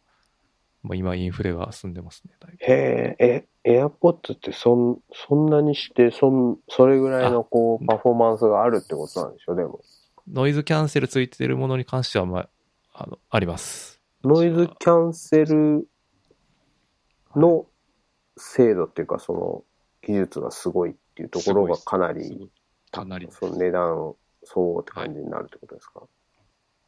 [0.84, 2.34] まあ今インフレが進んでますね。
[2.60, 9.56] へえ、え、エアポッツってそん、そんなにして、そん、それぐらいのこう、パフォーマンスがあるってことなんでしょ？
[9.56, 9.82] でも。
[10.32, 12.50] ノイズキャンセルついてるものに関しては、まあ、
[12.94, 14.00] あの、あります。
[14.24, 15.88] ノイズキャンセル
[17.36, 17.66] の
[18.38, 19.64] 精度っていうか、その、
[20.06, 22.52] 技術がすごいっていうところがかなり
[22.92, 23.30] かなり。
[23.32, 26.02] その値段相応って感じになるってことですか、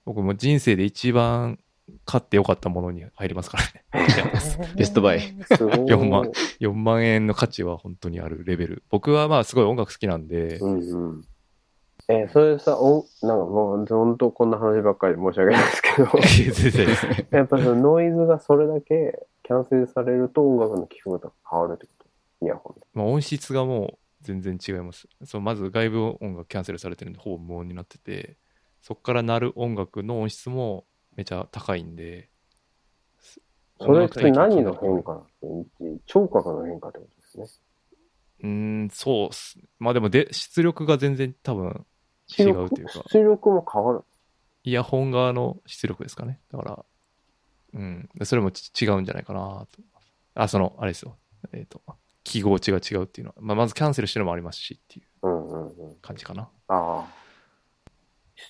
[0.03, 1.57] 僕も人生で一番
[2.05, 3.63] 買ってよかったものに入りますから
[4.03, 4.15] ね。
[4.75, 5.21] ベストバイ。
[5.21, 5.75] すごい。
[5.75, 6.23] 4万
[6.59, 8.83] 4万円の価値は本当にあるレベル。
[8.89, 11.25] 僕はまあすごい音楽好きなんで、うんうん。
[12.07, 22.45] え、それさ、お、なんかもう、本当こんな話ばっかりで申し訳ないですけど、やっぱそのノイズがそれだけキャンセルされると音楽の聴き方が変わるってこと？
[22.45, 22.85] イヤホンで。
[22.93, 25.07] まあ音質がもう全然違います。
[25.23, 28.37] そうまず外部音楽キャンセルされてるんでほぼ無音になってて、
[28.81, 30.85] そこから鳴る音楽の音質も
[31.15, 32.29] めちゃ高いんで、
[33.79, 37.61] それって何の化変化なんですか聴覚の変化ってことですね。
[38.43, 38.49] うー
[38.85, 39.59] ん、そうっす。
[39.79, 41.85] まあでもで、出力が全然多分
[42.37, 44.03] 違うというか、出力も変わる。
[44.63, 46.39] イヤホン側の出力ですかね。
[46.51, 46.85] だから、
[47.73, 48.09] うん。
[48.23, 49.81] それもち違うんじゃないかなと。
[50.33, 51.17] あ、その、あれですよ。
[51.53, 51.81] えっ、と、
[52.23, 55.95] 記号値が違うっていうのは、まあ、まずキャンセルしてるのもありますしっていううんうんうん。
[56.01, 56.49] 感じかな。
[56.67, 57.05] ああ。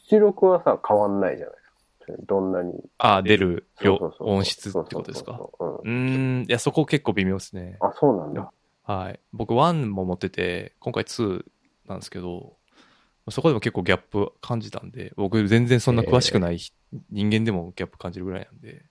[0.10, 1.56] 出力はさ、変わんないじゃない。
[2.26, 2.74] どんなに。
[2.98, 5.38] あ、出る量そうそうそう音質ってことですか？
[5.38, 7.78] そうん、いや、そこ結構微妙ですね。
[7.82, 7.88] うん。
[7.90, 8.52] あ、そうなんだ。
[8.84, 9.20] はい。
[9.34, 11.44] 僕1も持ってて、今回2
[11.88, 12.58] なんですけど、
[13.30, 16.60] そこでも結構ギャップ感じたんで、僕全然そんな詳しくない
[17.10, 18.86] 人間でもギャップ感じるぐらいなんで、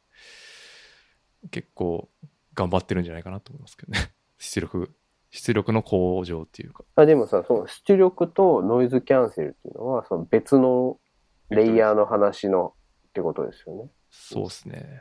[1.51, 2.09] 結構
[2.55, 4.13] 頑張ってるんじゃないかなと思いますけどね。
[4.39, 4.91] 出力、
[5.31, 6.85] 出力の向上っていうか。
[6.97, 10.99] あでもさ、その出力とノイズキャンセルっていうのは、その別の
[11.51, 12.75] レイヤーの話の
[13.15, 13.91] ってことですよね。
[14.11, 15.01] そうですね。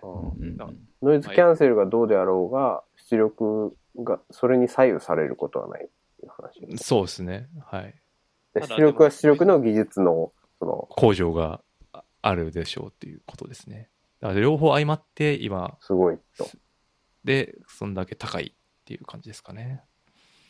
[1.02, 5.88] ノイズキャンセルがどうであろうが、出力がそれに左右されることはないっ
[6.20, 6.84] ていう話です。
[6.84, 7.50] そうですね。
[7.66, 7.96] はい。
[8.54, 11.62] 出力は出力の技術の、その、向上が
[11.92, 13.90] ああるでしょうっていうことですね。
[14.20, 16.48] だから両方相まって今、すごいと。
[17.24, 19.82] で、そんだけ高いっていう感じですかね。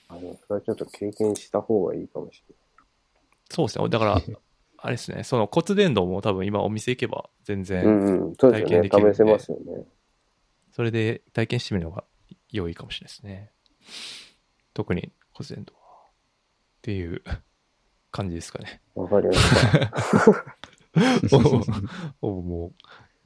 [0.10, 2.44] あのそれはちょっと経験した方がいいかもし
[3.50, 3.88] そうですね。
[3.88, 4.22] だから、
[4.86, 7.96] あれですね、その骨伝導も多分今お店行けば全然、れない。
[7.96, 8.36] うんうん。
[8.36, 8.70] そうですよね。
[8.70, 9.86] 体験できるんで試せますよね。
[10.72, 12.04] それで体験してみるのが
[12.52, 13.52] 良いかもしれないですね。
[14.74, 15.80] 特に骨伝導は。
[15.80, 16.12] っ
[16.82, 17.24] ていう
[18.12, 18.82] 感じですかね。
[18.94, 19.94] わかりました。
[22.20, 22.74] ほぼも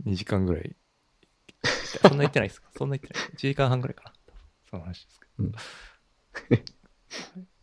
[0.05, 0.75] う2時間ぐらい。
[1.63, 2.69] そんな言ってないですか？
[2.77, 3.29] そんな言ってない。
[3.29, 4.13] 1時間半ぐらいかな。
[4.69, 5.43] その話ですけど。
[5.45, 5.51] うん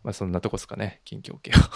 [0.03, 1.71] まあそんなとこですかね、近況系は。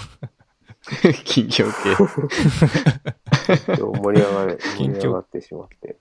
[1.24, 1.94] 近況系。
[3.76, 5.98] 盛り上がる、 盛近況り上がってしまって。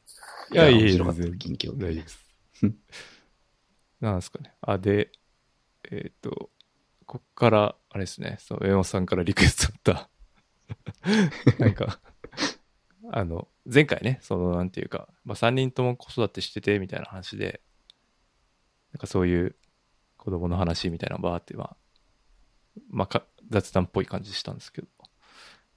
[0.52, 2.26] いやいやいや近況大丈夫です。
[4.00, 4.54] なんですかね。
[4.62, 5.12] あ、で、
[5.92, 6.50] えっ、と、
[7.06, 10.08] こっから、あれですね、その上本さんからリクエストあっ
[11.58, 12.00] た、なんか、
[13.12, 17.62] あの、前回ね、その、なんていうか、まあ、3人とも子育てしてて、みたいな話で、
[18.94, 19.56] なんかそういう
[20.18, 21.78] 子供の話みたいなのバーって、まあ、
[22.90, 24.88] まあか、雑談っぽい感じしたんですけど、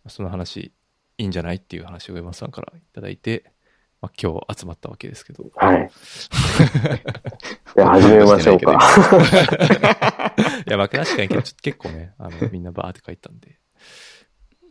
[0.09, 0.73] その話、
[1.19, 3.53] いいんじゃないっていう話を上本さんからいただいて、
[4.01, 5.91] まあ、今日集まったわけですけど、はい。
[7.77, 8.73] じゃあ始めましょうか。
[10.67, 13.61] いや、まあ、確かにちょっと結構ね、あの、 みんなバーって書いたんで。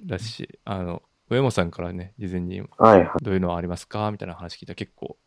[0.04, 2.64] だし、あの、上本さんからね、事前に。
[3.22, 5.18] どういうのありますかみたいな話聞いたら結構、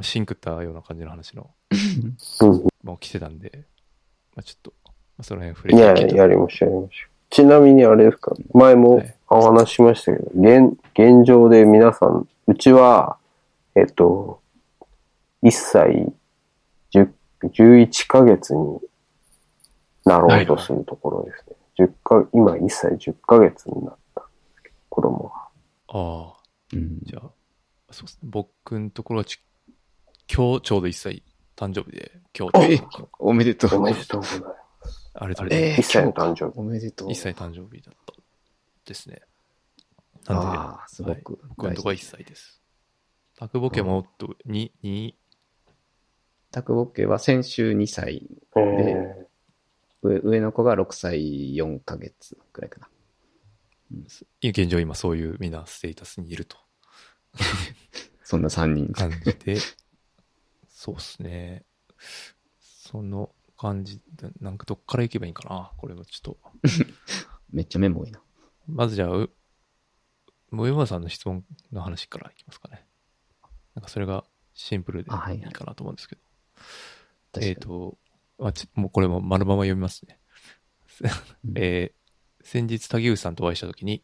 [0.00, 2.16] シンクったような感じの話の、うん
[2.84, 3.66] もう来てたんで、
[4.34, 4.81] まあちょっと、まあ、
[5.22, 7.10] その辺触れいや、ていけたやりましょう、やりましょう。
[7.30, 13.16] ちなみにあれですか、前もはいお話ししましたけど、現、現状で皆さん、うちは、
[13.74, 14.40] えっと、
[15.42, 16.12] 1歳
[16.92, 17.10] 10
[17.44, 18.78] 11ヶ月に
[20.04, 21.44] なろうとするところです
[21.80, 21.86] ね。
[21.86, 25.34] 10か、今1歳10ヶ月になったんですけど、子供が。
[25.88, 26.42] ああ、
[26.74, 27.22] うんじゃあ、
[27.90, 28.28] そうですね。
[28.30, 29.40] 僕のところはち、
[30.30, 31.22] 今日ちょうど1歳
[31.56, 32.82] 誕生日で、今日え
[33.18, 33.80] おめでとう。
[33.80, 34.61] おめでとうございます。
[35.14, 36.58] あれとりえー1歳の誕生日。
[36.58, 37.08] おめでとう。
[37.08, 38.14] 1歳誕生日だった
[38.84, 39.22] ですね。
[40.26, 42.62] なんで、ああ、すごく僕のとこは1歳です。
[43.36, 45.14] タクボケもっと2、2、
[46.50, 48.26] タクボッケは先週2歳、
[48.56, 49.22] えー
[50.04, 52.88] 上上の子が6歳4ヶ月くらいかな。
[54.42, 56.56] 現状今そういうみんなステータスにいると
[58.24, 58.92] そんな3人。
[58.92, 59.56] 感じで、
[60.68, 61.64] そうですね。
[62.58, 63.32] その
[63.62, 65.70] 感じで、なんかどっから行けばいいんかな？
[65.76, 66.38] これはちょっと。
[67.52, 68.20] めっちゃメモ多いな。
[68.66, 69.30] まずじゃあ、う
[70.50, 72.84] 上山さんの質問の話からいきますかね。
[73.74, 76.20] なんかそれがシンプルでいはいいいかなと思うんですけど。
[77.32, 77.98] 確かにえっ、と、
[78.40, 80.18] あちもうこれも丸まま読みますね。
[81.44, 82.02] うんえー
[82.44, 84.02] 先日竹内さんとお会いした時に、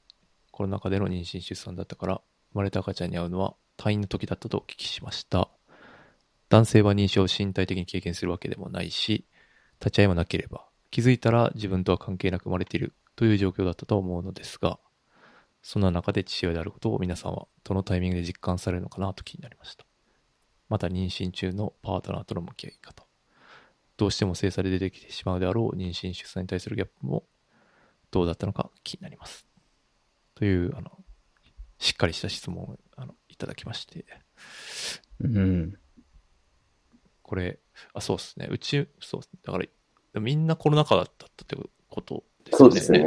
[0.53, 2.23] コロナ禍での妊娠出産だったから、
[2.53, 5.49] 生まれた赤ちゃんに会うのは退院の時だったとお聞きしました。
[6.49, 9.27] 男性は認証を身体的に経験するわけでもないし、
[9.81, 14.79] 立ち会いもなければ、気づいたら自分とは関係なく生まれているという状況だったと思うのですが、
[15.63, 19.85] そんな中で父親であることを皆さんはどのタイミングで実感されるのかなと気になりました。
[20.69, 23.05] また妊娠中のパートナーとの向き合い方。
[23.97, 27.25] どうしても性差で出てきてしまうであろう妊娠出産に対するギャップも
[28.11, 29.47] どうだったのか気になります。
[30.35, 30.93] という、あの、
[31.79, 34.07] しっかりした質問をあのいただきまして、
[35.21, 35.79] うん。
[37.29, 37.59] これ、
[37.93, 38.49] あ、そうですね。
[38.51, 39.41] うち、そうですね。
[39.45, 39.59] だか
[40.15, 41.57] ら、みんなコロナ禍だったって
[41.91, 43.01] ことですそうですね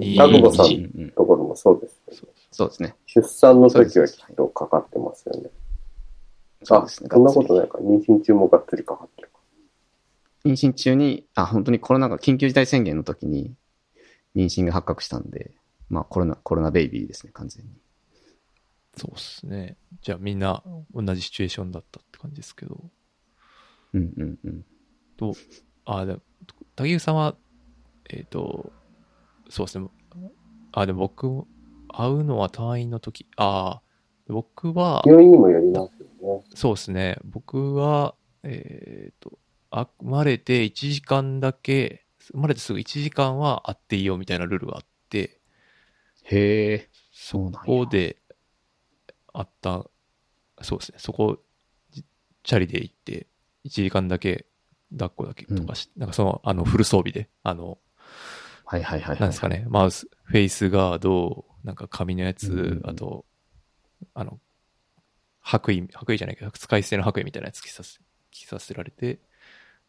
[0.00, 2.28] いいタクボさんうんうんところもそうです、ね。
[2.50, 2.96] そうですね。
[3.06, 5.50] 出産の時はきっとかかってますよね。
[6.62, 7.08] あ、そうですね。
[7.12, 7.78] そんなことないか。
[7.78, 9.38] 妊娠中もがっつりかかってるか。
[10.44, 13.54] 妊娠中に、あ、本当にコロナが、緊急事態宣言の時に
[14.34, 15.52] 妊娠が発覚したんで、
[15.88, 17.70] まあコロナ、コロナベイビーですね、完全に。
[18.96, 19.76] そうですね。
[20.02, 22.90] じゃあみんな同じシチュエーションだったって感じですけど、
[23.94, 24.64] うんうんうん。
[25.16, 25.34] と、
[25.84, 26.20] あ、でも、
[26.76, 27.36] 竹内さんは、
[28.10, 28.72] えっ、と、
[29.48, 29.88] そうですね。
[30.72, 31.44] あ、でも僕、
[31.88, 33.82] 会うのは退院の時、ああ、
[34.28, 36.44] 僕は、病院にもよりますよね。
[36.54, 37.18] そうですね。
[37.24, 39.38] 僕は、えっ、と、
[39.70, 45.40] あ、生まれて1時間だけ、生まれてすぐ1時間は会っていいよみたいなルールがあって、
[46.24, 46.90] へえ。
[47.12, 48.18] そうなんやここで
[49.32, 49.84] あった、
[50.62, 50.98] そうですね。
[50.98, 51.38] そこ、
[51.90, 52.04] じ
[52.42, 53.26] チャリで行って、
[53.68, 54.46] 1時間だけ
[54.92, 57.78] 抱っこだけとかし、なんかその、あの、フル装備で、あの、
[58.64, 59.20] はいはいはいはい。
[59.20, 63.24] なんですかね、マウス、フェイスガード、なんか紙のやつ、うんうんうんあと、
[64.14, 64.40] あの、
[65.40, 68.00] 白衣、白衣じゃないけど、使い捨ての白衣みたいなやつ着させ、
[68.30, 69.20] 着させられて、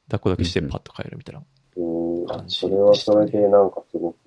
[0.10, 1.44] 抱っこだけしてうんうんパッと帰るみたいな。
[1.78, 4.20] うん、あ感じそれはそれでなんかすごく。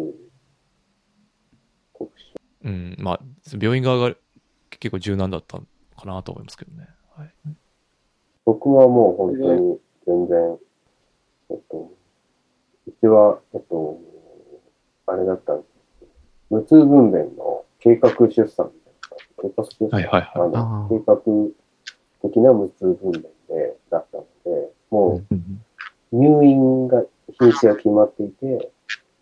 [2.65, 3.21] うん、まあ、
[3.61, 4.17] 病院側が
[4.71, 5.67] 結構柔軟だったの
[5.97, 6.89] かなと思いますけどね。
[7.17, 7.35] はい。
[8.45, 10.59] 僕はもう本当に全然、
[11.51, 11.93] えっと、
[12.87, 14.01] うちは、えっと、
[15.07, 15.65] あれだったんで
[15.99, 16.09] すよ
[16.51, 18.73] 無痛分娩の計画出産みたいな。
[19.43, 21.17] 計画出産、はいはいはいあの計画
[22.23, 27.05] 的な無痛分娩で、だったので、もう入院が、
[27.39, 28.71] 日にちが決まっていて、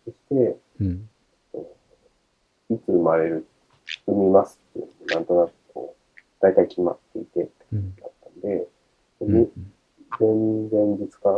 [0.05, 1.09] そして、うん。
[2.71, 3.47] いつ生まれる、
[4.07, 7.95] 産みますっていうのがなんとなくこう、大体決まっていて、うん。
[7.97, 8.67] だったんで、うんに
[9.21, 11.31] 前々日か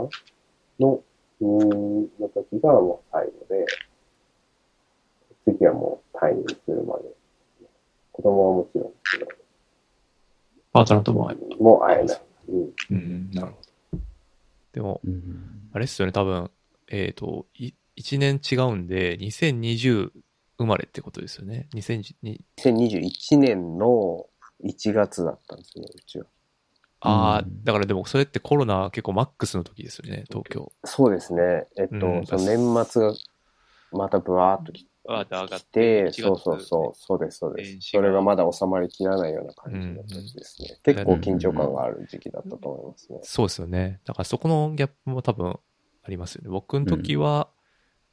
[0.78, 0.86] な？
[0.86, 1.02] の
[1.40, 3.66] 入院の時がもう最後で、
[5.44, 7.04] 次はもう退院するまで。
[8.12, 9.30] 子供はもちろんですけど、
[10.72, 12.20] パートナーとも会えもう会えない。
[12.48, 12.72] うん。
[12.90, 13.52] うん、なるほ
[13.96, 13.98] ど。
[14.72, 15.70] でも、うん。
[15.72, 16.50] あれっすよね、多分、
[16.88, 20.10] えっ、と、い1年違うんで、2020
[20.59, 21.68] 生まれってことですよね。
[21.74, 24.26] 2020 2021年の
[24.64, 26.26] 1月だったんですね、うちは。
[27.04, 30.72] ああ、うんだからでもそれってコロナ結構マックスの時ですよね、東京。
[30.84, 31.66] そうですね。
[31.76, 33.14] えっと、うんその年末が
[33.92, 37.78] またブワーっと来わーって上がってて、1そうそう月そう、そうです、そうです。
[37.80, 40.78] それがまだ収まりきらないような感じだった時ですね。
[40.84, 43.18] 結構緊張感がある時期だったと思いますね。
[43.22, 44.00] そうですよね。
[44.04, 45.58] だからそこのギャップも多分
[46.04, 46.50] ありますよね。
[46.50, 47.48] 僕の時は、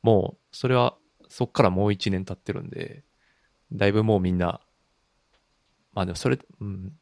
[0.01, 0.97] もう、それは、
[1.27, 3.03] そっからもう1年経ってるんで、
[3.71, 4.61] だいぶもうみんな、
[5.93, 6.93] まあでもそれ、うん、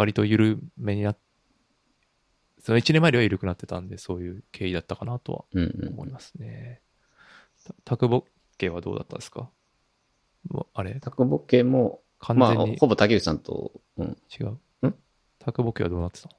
[0.00, 1.18] 割と緩めになっ
[2.62, 5.44] その1年前よりは緩くなってたんで、そういう経緯だったかなとは
[5.90, 6.82] 思いますね。
[7.64, 8.26] たタクボ
[8.58, 9.48] 家はどうだったんですか？
[10.74, 11.00] あれ？
[11.00, 12.02] タクボケも、
[12.34, 14.16] まあ、完全にほぼ竹内さんと、うん。
[14.30, 14.86] 違う。
[14.86, 14.94] ん？
[15.38, 16.34] タクボ家はどうなってたの？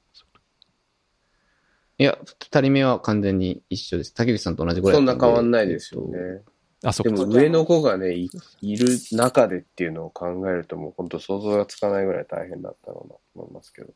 [1.98, 4.14] いや、二人目は完全に一緒です。
[4.14, 6.02] 竹内さんと同じぐらいそんな変わんないですよ。
[6.02, 6.42] ね。
[6.84, 7.02] あ、そ。
[7.02, 8.30] でも上の子がね、い
[8.60, 13.92] いる中でっていうのを考えるともう本当想像がつかないぐらい大変だったろうなと思いますけど。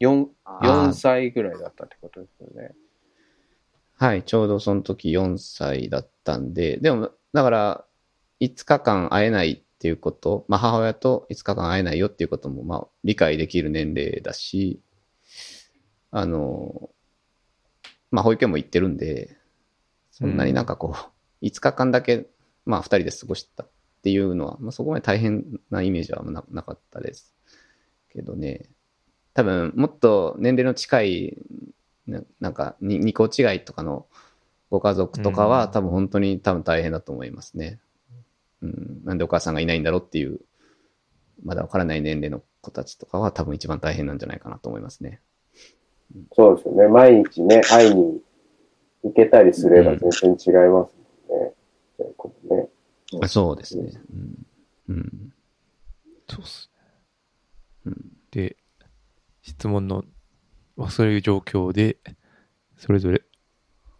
[0.00, 2.74] 4、あ4ー歳ぐらいだったってことですよね。
[3.96, 7.84] はい、ちょうどその時4歳だったんで、でも、だから、
[8.40, 14.80] 5日間会えないっていうこと、まあ母親と5日間会えないよっていうことも、まあ理解できる年齢だし、
[16.10, 16.90] あの、
[18.10, 19.34] まあ保育園も行ってるんで、
[20.10, 22.26] そんなになんかこう、5日間だけ、
[22.64, 23.68] まあ2人で過ごしたっ
[24.02, 27.34] ていうのは、まあそこまで大変なイメージはななかったです。
[28.10, 28.70] けどね、
[29.34, 31.36] 多分もっと年齢の近い
[32.06, 34.06] ななんかに2個違いとかの
[34.70, 37.78] ご家族とかは、うん多分本当に多分大変だと思いますね。
[38.62, 40.40] うん、なんでお母さんがいないんだろうっていう、
[41.44, 45.20] まだわからない年齢の子たちとかは多分一番大変なんじゃないかなと思いますね。
[46.32, 46.88] そうですよね。
[46.88, 48.20] 毎日ね、会いに
[49.04, 50.95] 行けたりすれば全然違います
[51.28, 51.54] ね。
[51.98, 52.68] そういうことね。
[53.22, 53.92] あそうですね。
[54.12, 54.46] うん。
[54.88, 55.32] うん。
[56.28, 56.90] そうっすね。
[57.86, 58.56] うんで、
[59.42, 60.04] 質問の、
[60.76, 61.96] まあ、そういう状況で、
[62.76, 63.22] それぞれ、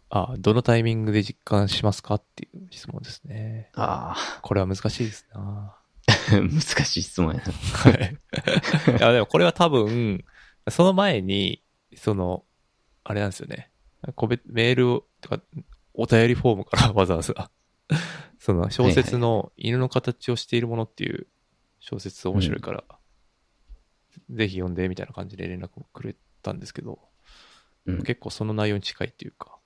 [0.09, 3.71] あ、どのタイミングで実感しますかっていう質問ですね。
[3.75, 5.81] あこれは難しいですなあ、
[6.31, 7.51] 難しい質問やな。
[7.51, 8.17] はい。
[8.99, 10.23] いや、でもこれは多分、
[10.69, 11.63] その前に、
[11.95, 12.45] その、
[13.03, 13.71] あれなんですよね。
[14.15, 15.41] 個別、メールを、とか、
[15.97, 17.51] お便りフォームから わざわざ、
[18.39, 21.27] その小説の犬の形をしているものっていう
[21.79, 22.83] 小説面白いから、
[24.29, 26.99] ぜひ読んでみたいな感じで連絡をくれたんですけど、
[27.85, 28.03] うん。
[28.03, 29.57] 結構その内容に近いっていうか、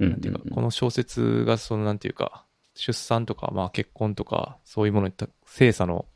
[0.00, 2.44] うんなんていうか、この小説がそのなんていうか、
[2.74, 6.06] 出産とか、まあ結婚とか、そういうものにた性差の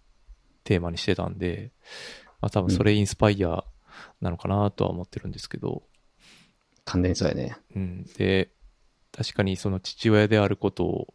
[0.65, 1.73] テーマにしてたんで、
[2.41, 3.65] まあ多分それインスパイア
[4.21, 5.85] なのかなとは思ってるんですけど、
[6.85, 7.57] 完全にそうやね。
[7.75, 8.05] うん。
[8.17, 8.51] で、
[9.17, 11.15] 確かにその父親であることを、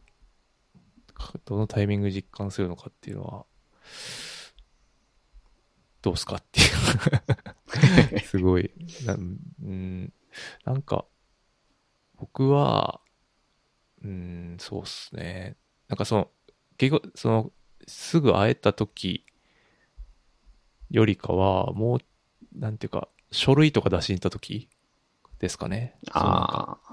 [1.14, 3.45] かどのタイミングで実感するのかっていうのは、
[6.02, 6.64] どうすかってい
[8.18, 8.19] う。
[8.26, 8.72] すごい。
[9.06, 10.11] なうん、
[10.65, 11.06] なんか、
[12.15, 13.02] 僕は、
[14.03, 15.56] うん、そうっすね。
[15.88, 16.32] なんかその、
[16.78, 17.52] 結局、その、
[17.88, 19.26] すぐ会えた時
[20.90, 21.99] よりかは、もう、
[22.60, 24.69] なんていうか、書類とか出しに行った時
[25.38, 25.95] ですかね。
[26.10, 26.91] ああ。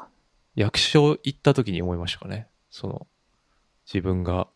[0.59, 2.49] 役所行った時に思いましたかね。
[2.69, 3.07] その、
[3.87, 4.49] 自分が、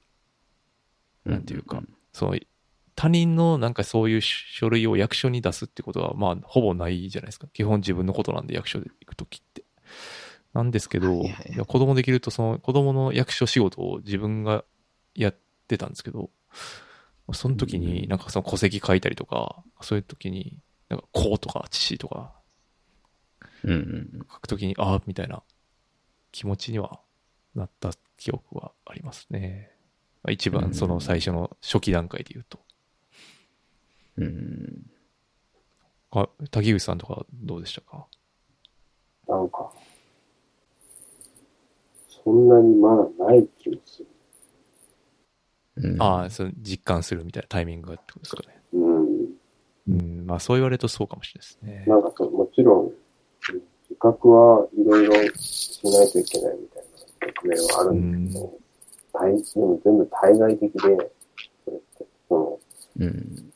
[1.25, 1.81] なんていうか、
[2.13, 2.37] その、
[2.97, 7.47] 他人のなんかそういう書類を役所に出すってことは、まあ、ほぼないじゃないですか。
[7.53, 9.65] 基本自分のことなんで役所で行く時って。
[10.53, 14.65] なんですけど、はいはいはいいや子供できると、その子供の役所仕事を自分が
[15.15, 15.37] やっ
[15.69, 16.31] てたんですけど、
[17.33, 20.59] その時になんかその戸籍書いたりとか、そういう時に、
[20.89, 22.33] なんか、こうとか、父とか
[23.65, 25.43] うんうん書くときに、ああ、みたいな
[26.33, 27.01] 気持ちには
[27.55, 29.71] なった記憶はありますね。
[30.23, 32.59] まあ一番その最初の初期段階で言うと。
[34.17, 34.25] うん。
[34.25, 34.91] うん。
[36.11, 38.07] あ、滝口さんとかどうでしたか？
[39.29, 39.73] なんか、
[42.09, 44.09] そんなにまだない気がする。
[45.77, 48.63] うんああ、その実感するみたいなタイミングがってことですかね。
[48.75, 49.09] うん。
[49.89, 51.85] うん、まあそう言われるとそうかもしれないですね。
[51.87, 52.93] なんかそう、もちろん、
[54.03, 56.85] うん自覚はいろいろしないといけないみたい
[57.21, 58.59] な局面はあるんですけど、
[59.13, 62.59] 対でも全部対外的で、それって、その、
[62.99, 63.53] うん。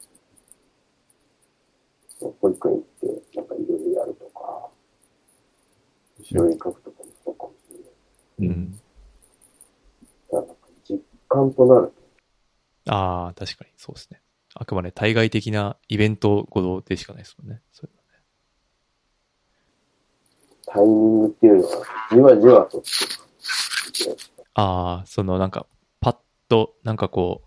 [2.40, 4.68] 保育園行って、なんかいろいろやるとか、
[6.20, 8.56] 後ろに書くとかもそうかもしれない。
[8.56, 8.73] うん。
[8.73, 8.82] だか
[10.31, 10.55] らなんか
[10.89, 11.93] 実感となる
[12.89, 14.20] ああ、確かにそうですね。
[14.55, 17.62] あくまで対外的なイベントごとでしかないですもんね。
[17.73, 17.93] それ
[20.77, 22.82] タイミングっていうのは、じわじわと
[24.55, 25.66] ああ、そのなんか、
[26.01, 26.16] パッ
[26.48, 27.43] と、なんかこ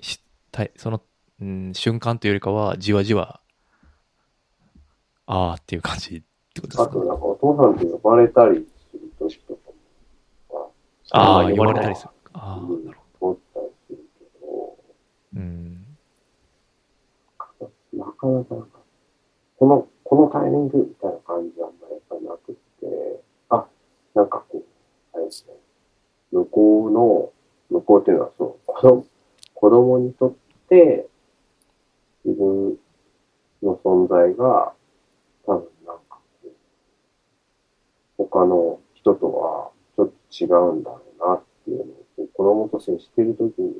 [0.00, 0.20] う、し
[0.52, 1.02] たいその、
[1.40, 3.40] うん、瞬間というよりかは、じわじわ、
[5.26, 6.22] ああっていう感じっ
[6.54, 6.88] てことですか、ね。
[6.88, 9.60] あとなんかお父さんって呼ばれたりするときとか
[10.50, 10.72] も、
[11.10, 12.10] ああ、呼ばれたりする。
[12.32, 14.76] ああ、うんなるほ通ったりするけど、ど。
[15.34, 15.86] うん。
[17.92, 18.66] なかなか、
[19.58, 23.66] この、このタイミングみたいな感じはあんまりやっぱりなくって、あ、
[24.14, 24.64] なんかこう、
[25.14, 25.54] あれですね、
[26.30, 27.32] 向こうの、
[27.70, 29.06] 向こうっていうのはその、子供、
[29.54, 30.34] 子供にとっ
[30.68, 31.08] て、
[32.24, 32.78] 自分
[33.64, 34.74] の存在が、
[35.44, 36.50] 多分なんかこう、
[38.16, 41.92] 他の人とはちょっと違うんだろうなっていうの
[42.24, 43.74] を、子供と接してるときに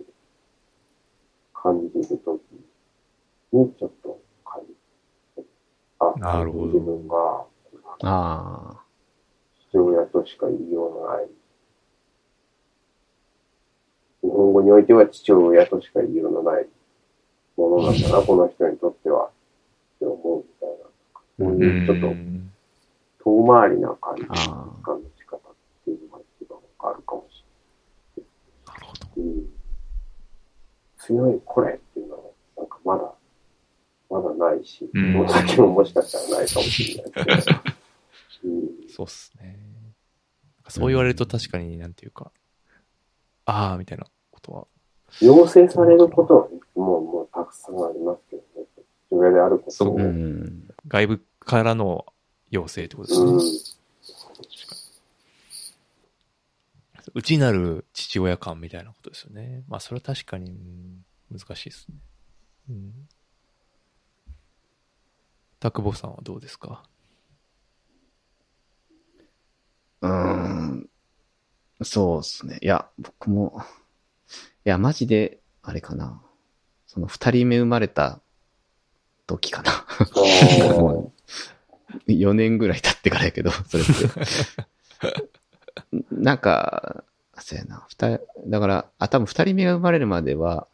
[1.54, 4.25] 感じるときにちょっと
[5.98, 7.44] あ、なるほど自分が
[8.02, 8.84] あ
[9.70, 11.26] 父親としか言いようのない。
[14.22, 16.66] 日本語においては父親としか言いようのない
[17.56, 19.30] ものなんだな、この人にとっては。
[19.96, 20.84] って思うみたいな。
[21.38, 22.52] そうういうちょっとん。
[23.18, 24.30] 遠回りな感じ、の
[25.18, 25.40] 仕方っ
[25.84, 27.44] ていうのが一番あるかもし
[28.66, 29.06] なるほど。
[29.16, 29.34] れない。
[29.34, 29.48] うん、
[30.98, 32.25] 強いこれっていうのは、
[34.08, 37.58] まだないし、うんその先ももしかしたらないかもしれないけど。
[38.44, 39.58] うんそうっすね。
[40.68, 42.32] そう言われると確かになんていうか、
[43.44, 44.66] ああ、みたいなことは。
[45.20, 48.66] 要請されることは、もう、もうたくさんありますけどね。
[49.08, 49.96] 父親であることそうも。
[49.96, 50.42] ううん。
[50.44, 50.68] ん。
[50.88, 52.06] 外部からの
[52.50, 53.76] 要請ってことですね。
[57.14, 59.62] 内なる父親感みたいなことですよね。
[59.68, 61.96] まあ、それは確かに、うん難しいですね。
[62.70, 62.92] うん。
[65.66, 66.84] 田久保さんはどうですか？
[70.00, 70.88] うーん。
[71.82, 72.58] そうですね。
[72.62, 73.60] いや、僕も、
[74.64, 76.22] いや、マジで、あれかな。
[76.86, 78.20] その二人目生まれた
[79.26, 79.84] 時かな。
[80.78, 81.12] も
[82.06, 83.92] う4年ぐらい経ってからやけど、それって。
[86.12, 87.02] なんか、
[87.38, 87.84] そうやな。
[87.88, 90.68] 二人、だから、あ、多分二人目が生まれるまでは、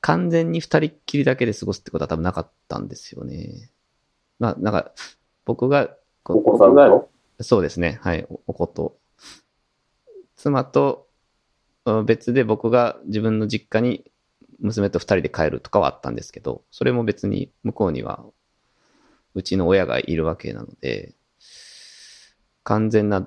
[0.00, 3.70] 完全に二人っきりだけで過ごすってことは多分なかったんですよね。
[4.38, 4.92] まあ、なんか、
[5.44, 5.90] 僕が、
[6.22, 7.10] こお子さんと
[7.40, 7.98] そうですね。
[8.02, 8.26] はい。
[8.28, 8.98] おおこと。
[10.36, 11.10] 妻と
[11.84, 14.10] うん別で僕が自分の実家に
[14.60, 18.24] 娘と二人で帰るとかはあったんですけど、それも別に向こうには
[19.34, 21.14] うちの親がいるわけなので、
[22.62, 23.26] 完全な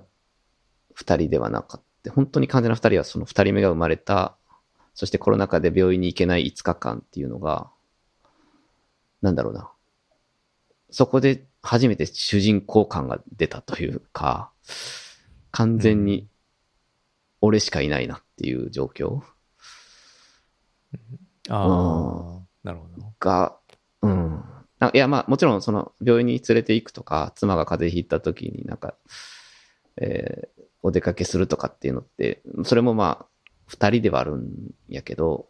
[0.94, 2.12] 二人ではなかった。
[2.12, 4.38] 本当に完全な二人はその二人目が生まれた、
[4.94, 7.70] そしてコロナ禍で病院に行けない5日間っていうのが、
[9.22, 9.70] なんだろうな。
[10.92, 14.52] そこで初めて主人公感が出たというか、
[15.52, 16.28] 完全に
[17.42, 19.22] 俺しかいないなっていう状況
[21.50, 23.14] ああ、なるほど。
[23.20, 23.58] が、
[24.02, 24.44] うん。
[24.80, 28.96] あいや、まあもちろんその病院に連れて行くとか、妻が風邪ひいた時になんか、
[29.98, 30.54] えー
[30.84, 33.26] お出かけするとかっていうのって、それもまあ、
[33.66, 35.48] 二人ではあるんやけど、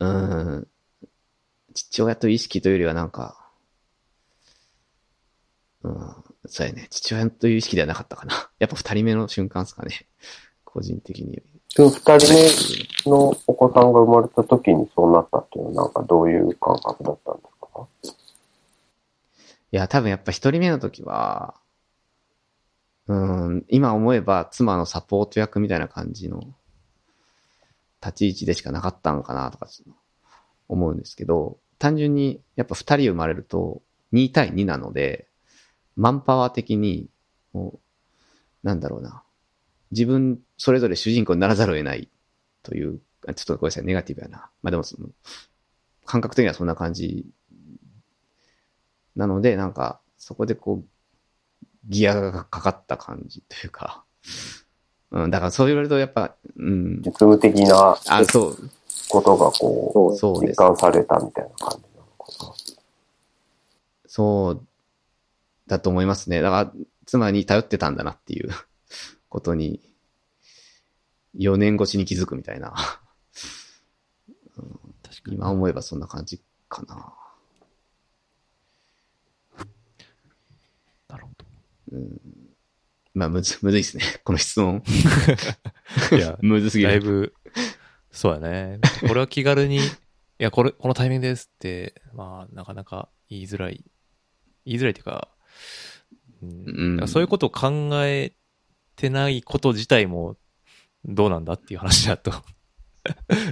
[0.00, 0.68] うーん、
[1.74, 3.50] 父親と意識というよりはなんか、
[5.82, 6.14] うん、
[6.46, 6.88] そうやね。
[6.90, 8.50] 父親という意識ではなかったかな。
[8.58, 10.06] やっぱ二人目の瞬間ですかね。
[10.64, 11.42] 個人的に。
[11.70, 12.34] その二人
[13.06, 17.86] 目のお子さんが生まれた時にそうなったっていうのはなんかどういう感覚だったんですか？
[19.70, 21.54] いや、多分やっぱ一人目の時は、
[23.08, 26.42] うん、今思えば妻のサポート役みたいな感じの
[28.02, 29.66] 立ち位置でしかなかったんかなとか
[30.68, 33.82] 思うんですけど、単純にやっぱ二人生まれると
[34.12, 35.26] 2対2なので、
[35.96, 37.08] マンパワー的に、
[37.52, 39.24] もう、なんだろうな。
[39.90, 42.08] 自分、それぞれ主人公にならざるを得ない
[42.62, 43.00] という、
[43.34, 44.48] ちょっとごめんなさい、ネガティブやな。
[44.62, 45.08] まあでもその、
[46.04, 47.26] 感覚的にはそんな感じ
[49.16, 50.88] なので、なんか、そこでこう、
[51.88, 54.04] ギアがかかった感じというか、
[55.10, 58.70] うん、だからそう言われるとやっぱ、うん、実務的なあ、そう、
[59.08, 62.54] ことがこう、そうです実感されたみたいな感じなのかな。
[64.06, 64.66] そう
[65.66, 66.42] だと思いますね。
[66.42, 66.72] だから、
[67.06, 68.50] 妻に頼ってたんだなっていう
[69.28, 69.80] ことに、
[71.36, 72.74] 4年越しに気づくみたいな。
[75.02, 75.36] 確かに。
[75.36, 77.14] 今思えばそんな感じかな。
[81.08, 81.30] なるほ
[83.14, 84.04] まあ、むず、 むずいですね。
[84.24, 84.82] この質問。
[86.10, 86.16] ど。
[86.16, 86.90] いや、 むずすぎる。
[86.90, 87.34] だいぶ、
[88.10, 88.80] そうやね。
[89.06, 89.80] これは気軽に、い
[90.38, 93.84] や、これ、このタイミングですって、まあ、なかなか言いづらい。
[94.64, 95.28] 言いづらいっていうか、
[96.40, 98.32] うんそういうことを考え
[98.94, 100.36] てないこと自体も、
[101.04, 102.30] どうなんだっていう話だと、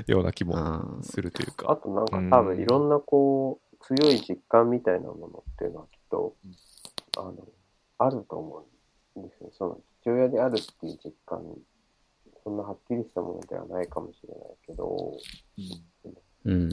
[0.07, 1.77] ような気もあするというあか。
[1.77, 6.37] となんか多分いろんなこう、強い実感みたいなものっていうのはきっと、
[7.17, 7.35] あの、
[7.99, 8.65] あると思
[9.17, 9.51] うんですよ。
[9.57, 11.43] その父親であるっていう実感、
[12.45, 15.19] そんなはっきりしたものではないかもしれないけど、
[16.45, 16.69] うん。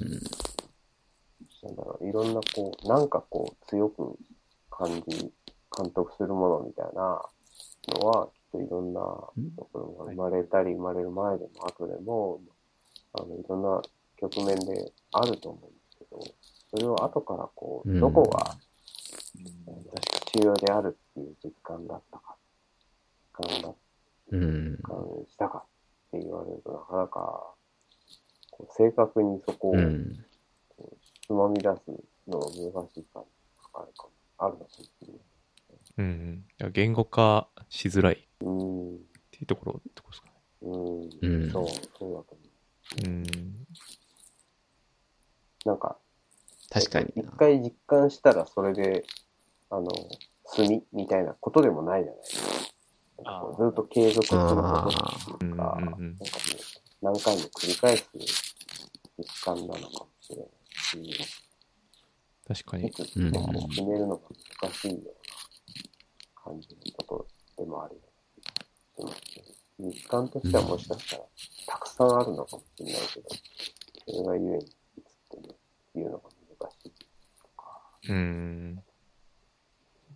[1.64, 4.18] なんだろう、いろんなこう、なんかこう、強く
[4.70, 5.32] 感じ、
[5.76, 7.22] 監督するものみたいな
[8.00, 9.34] のは、きっといろんなと
[9.72, 12.41] ころが生まれたり生まれる前でも後でも、
[13.14, 13.82] あの、いろんな
[14.18, 16.22] 局面であると思うんですけど、
[16.70, 18.58] それを後からこう、うんどこが、
[20.28, 22.35] 父親であるっていう実感だったか、
[23.40, 23.76] 実感だ、
[24.31, 24.77] うん実。
[24.84, 24.98] 感
[25.30, 25.61] したかっ
[26.11, 27.53] て言われると、なかなか、
[28.52, 30.26] こう正確にそこを、うん。
[31.26, 31.81] つまみ出す
[32.27, 33.22] のが難しい感じが
[33.73, 35.18] あるかも、あるのかもしれない。
[35.95, 40.34] うん言語化しづらいっていうところってことですかね。
[40.64, 42.23] うー、うんんそう、そうだと思
[43.06, 43.23] うん。
[43.23, 43.27] う。
[45.65, 45.98] なんか、
[46.69, 47.22] 確かにな。
[47.23, 49.06] 一回実感したらそれで、
[49.69, 49.91] あの、
[50.45, 52.52] 済みみたいなことでもないじゃないですか。
[53.57, 55.99] ずっと継続することっていうか、なんかもう
[57.02, 58.10] 何回も繰り返す
[59.18, 61.28] 実感なのかもしれないし、
[62.48, 62.88] 確かに。
[62.88, 63.32] いつ決め
[63.98, 64.22] るのが
[64.61, 65.11] 難しいような
[66.44, 68.02] 感じのことでもある。
[69.80, 71.24] 実感としてはもしかしたら
[71.68, 73.30] たくさんあるのかもしれないけど、
[74.06, 74.72] それがゆえにいつっ
[75.41, 75.56] てね、
[75.95, 76.30] 言うのが
[76.60, 76.91] 難しい
[77.41, 77.98] とか。
[78.10, 78.84] うん。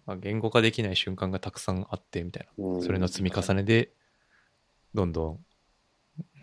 [0.08, 2.86] まあ、言語化できない瞬間がたくさんあって、みたいうんな。
[2.86, 3.92] それの積み重ねで、
[4.94, 5.40] どんどん、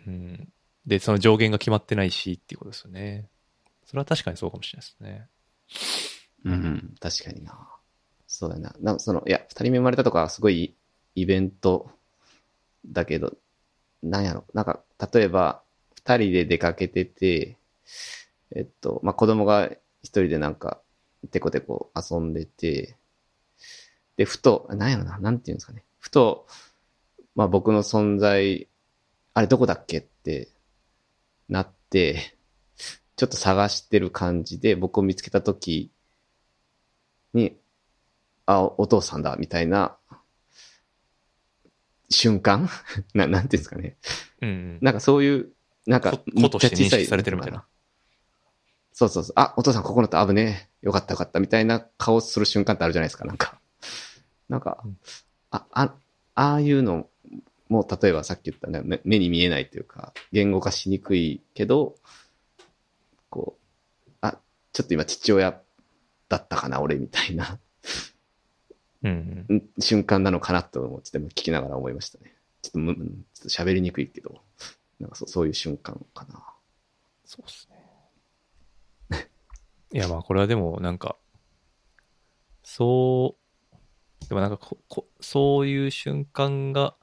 [0.07, 0.49] うん。
[0.85, 3.27] で、その上限が決まってないし、っていうことですよね。
[3.85, 5.29] それは確かにそうかもしれないですね。
[6.45, 7.67] うん、確かにな。
[8.27, 8.75] そうだな。
[8.79, 10.75] なその、いや、二人目生まれたとかはすごい
[11.15, 11.89] イベント
[12.85, 13.35] だけど、
[14.03, 14.45] なんやろ。
[14.53, 15.63] なんか、例えば、
[15.95, 17.57] 二人で出かけてて、
[18.55, 19.71] えっと、まあ、子供が
[20.03, 20.81] 一人でなんか、
[21.31, 22.95] テコテコ遊んでて、
[24.17, 25.83] で、ふと、なんやろな、なんていうんですかね。
[25.99, 26.47] ふと、
[27.35, 28.67] まあ、僕の存在、
[29.33, 30.49] あれどこだっけって
[31.49, 32.37] なって、
[33.15, 35.91] ちょっと探してる感じで、僕を見つけたとき
[37.33, 37.57] に、
[38.45, 39.97] あ、おお父さんだ、みたいな、
[42.09, 42.69] 瞬間？
[43.13, 43.97] な、なんていうんですかね。
[44.41, 44.79] うんうん。
[44.81, 45.51] なんかそういう、
[45.87, 47.65] なんかこ、ことして認識されてるみたいな。
[48.93, 49.33] そうそうそう。
[49.35, 50.85] あ、お父さんここのと危ねえ。
[50.85, 51.39] よかったよかった。
[51.39, 53.59] みたいな顔する瞬間ってあるじゃないですか、なんか。
[54.49, 54.97] なんかうん、
[55.51, 55.93] あ、あ、
[56.35, 57.07] ああいうの
[57.69, 61.95] も、例えばさっき言ったね、目目に見えないというか、言語化しにくいけど、
[63.29, 63.57] こ
[64.07, 64.37] う、あ、
[64.73, 65.59] ちょっと今父親
[66.29, 67.59] だったかな、俺、みたいな
[69.05, 69.55] うんうん。
[69.55, 72.33] うん瞬間なのかなと思って、聞きながら思いましたね。
[72.61, 74.41] ちょっとむ、うんちょっと喋りにくいけど、
[74.99, 76.43] なんかそそういう瞬間かな。
[77.25, 77.69] そうです
[79.11, 79.29] ね。
[79.93, 81.17] いや、まあ、これはでも、なんか、
[82.63, 83.44] そう、
[84.27, 86.95] でもなんかこ、こそういう瞬間が、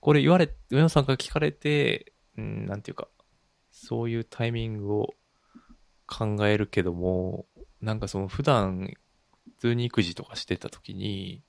[0.00, 3.08] これ言われ、上野さんから聞かれて、うん、なんていうか、
[3.70, 5.14] そういうタイミングを
[6.06, 7.46] 考えるけども、
[7.80, 8.92] なんかその普段、
[9.56, 11.42] 普通に育児とかしてた時に、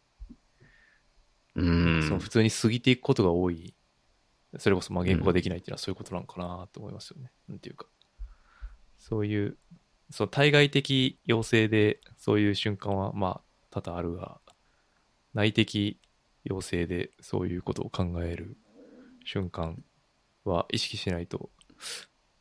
[1.56, 2.04] うん。
[2.04, 3.76] その普通に過ぎていくことが多い。
[4.58, 7.32] それこそまあ言語ができないっていうのはそういうことなのかなと思いますよね。
[7.48, 7.88] なんていうか。
[8.98, 9.58] そういう、
[10.12, 14.40] その対外的要請でそういう瞬間はまあ多々あるが、
[15.36, 16.00] 内的
[16.46, 18.58] 要請でそういうことを考える
[19.24, 19.84] 瞬間
[20.46, 21.52] は意識しないと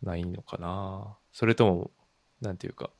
[0.03, 1.17] ないのかな。
[1.33, 1.91] それとも、
[2.41, 2.91] なんていうか、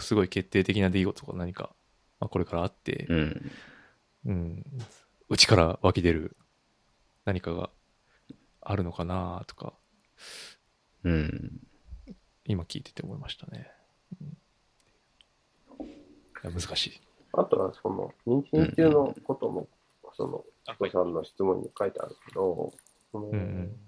[0.00, 1.70] すごい決定的な出来事が何か、
[2.20, 3.50] まあ、これからあって、うん。
[4.26, 4.64] うん、
[5.28, 6.36] 内から湧き出る
[7.24, 7.70] 何かが
[8.60, 9.72] あるのかなとか、
[11.04, 11.60] うん。
[12.44, 13.70] 今聞いてて思いましたね。
[14.20, 14.38] うん
[16.44, 17.00] 難しい。
[17.32, 19.68] あとは、その、妊娠中のことも、
[20.16, 22.72] その、チコさんの質問に書いてあるけど、
[23.12, 23.78] その、うんうん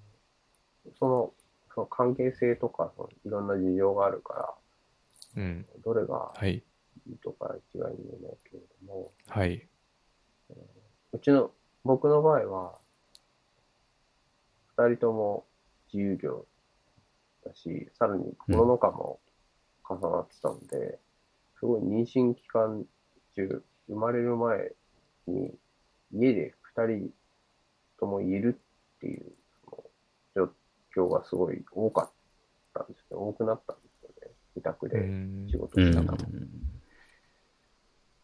[0.99, 1.33] その、
[1.75, 4.55] その関係性とか、そのいろんな事情があるから、
[5.37, 5.67] うん。
[5.85, 6.62] どれがはい。
[7.07, 9.69] いいとか一概に言えないけれども、はい。
[11.12, 11.53] うちの、
[11.85, 12.79] 僕の場合は、
[14.77, 15.47] 二人とも
[15.93, 16.47] 自由業
[17.45, 19.21] だし、さらにコロナ禍も
[19.89, 20.99] 重なってたので、
[21.59, 22.85] すごい妊娠期間
[23.35, 24.73] 中、生まれる前
[25.27, 25.55] に
[26.12, 27.11] 家で二人
[27.98, 28.59] ともいる
[28.97, 29.32] っていう
[29.65, 30.48] その
[30.94, 32.12] 状況がすごい多かっ
[32.74, 33.19] たんですよ。
[33.19, 34.32] 多くなったんですよね。
[34.57, 36.19] 自宅うでん仕事うんしながら。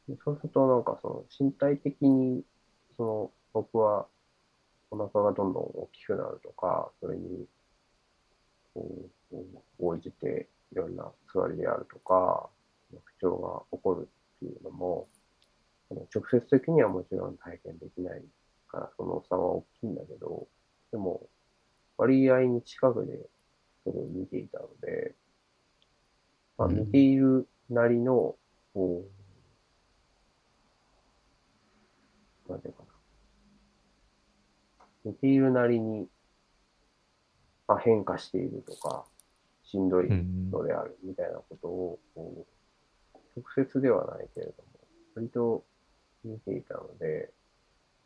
[0.08, 2.44] でそうするとなんかその身体的に、
[2.96, 4.06] その僕は
[4.90, 7.46] お腹がどんどん大きくなるとか、それに
[9.78, 12.48] 応じていろんな座りであるとか、
[13.04, 15.08] 不調が起こるっていうのも、
[15.90, 18.22] 直接的にはもちろん体験できない
[18.68, 20.46] からその差は大きいんだけど、
[20.90, 21.28] でも
[21.96, 23.18] 割合に近くで
[23.84, 25.14] それを見ていたので、
[26.58, 28.36] まあ、うん見ているなりの、
[28.74, 29.04] こ
[32.48, 32.88] う、なんていうかな。
[35.04, 36.08] 見ているなりに、
[37.68, 39.04] まあ、変化しているとか、
[39.64, 42.55] しんどいうんのであるみたいなことを、こう
[43.36, 44.56] 直接ではないけれども、
[45.14, 45.64] 割と
[46.24, 47.30] 見ていたので、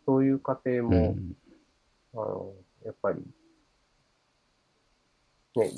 [0.04, 1.36] そういう過程うも、ん。
[2.14, 2.52] あの、
[2.84, 3.22] やっぱり、
[5.56, 5.70] ね、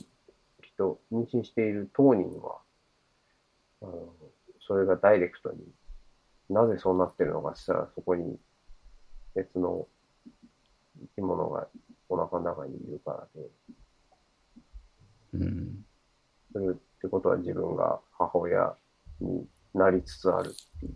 [0.62, 2.58] きっと妊娠している当人は、
[3.82, 4.14] あの、
[4.66, 5.58] それがダイレクトに、
[6.48, 8.38] なぜそうなってるのかしたら、そこに
[9.34, 9.86] 別の
[10.98, 11.68] 生き物が
[12.08, 13.48] お腹の中にいるからで、
[15.34, 15.84] うん。
[16.52, 18.76] それってことは自分が母親
[19.22, 20.92] になりつつあるっていう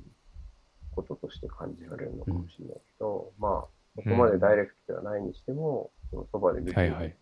[0.94, 3.66] こととして感じられるのかもしれないけど、まあ、
[3.96, 7.16] そこまでダイレクトではないにしても、そのそばで見てるはいはい。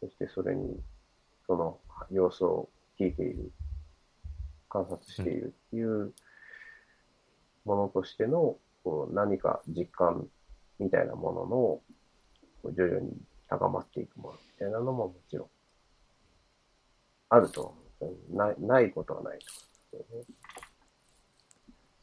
[0.00, 0.80] そしてそれに、
[1.46, 1.78] その
[2.10, 2.68] 様子を
[2.98, 3.52] 聞いている、
[4.68, 6.12] 観察しているっていう
[7.64, 10.26] ものとしての、こう何か実感
[10.78, 11.82] みたいなものの、こ
[12.64, 13.12] う徐々に
[13.48, 15.48] 高まっていくものみたいなのももちろん、
[17.30, 17.85] あると思う。
[18.30, 19.38] ないないことはない
[19.90, 20.36] と思うんですよね。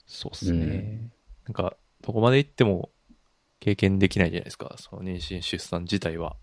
[0.05, 1.09] そうっすね。
[1.45, 2.89] なんか、どこまで行っても
[3.59, 4.75] 経験できないじゃないですか。
[4.77, 6.35] その妊娠出産自体は。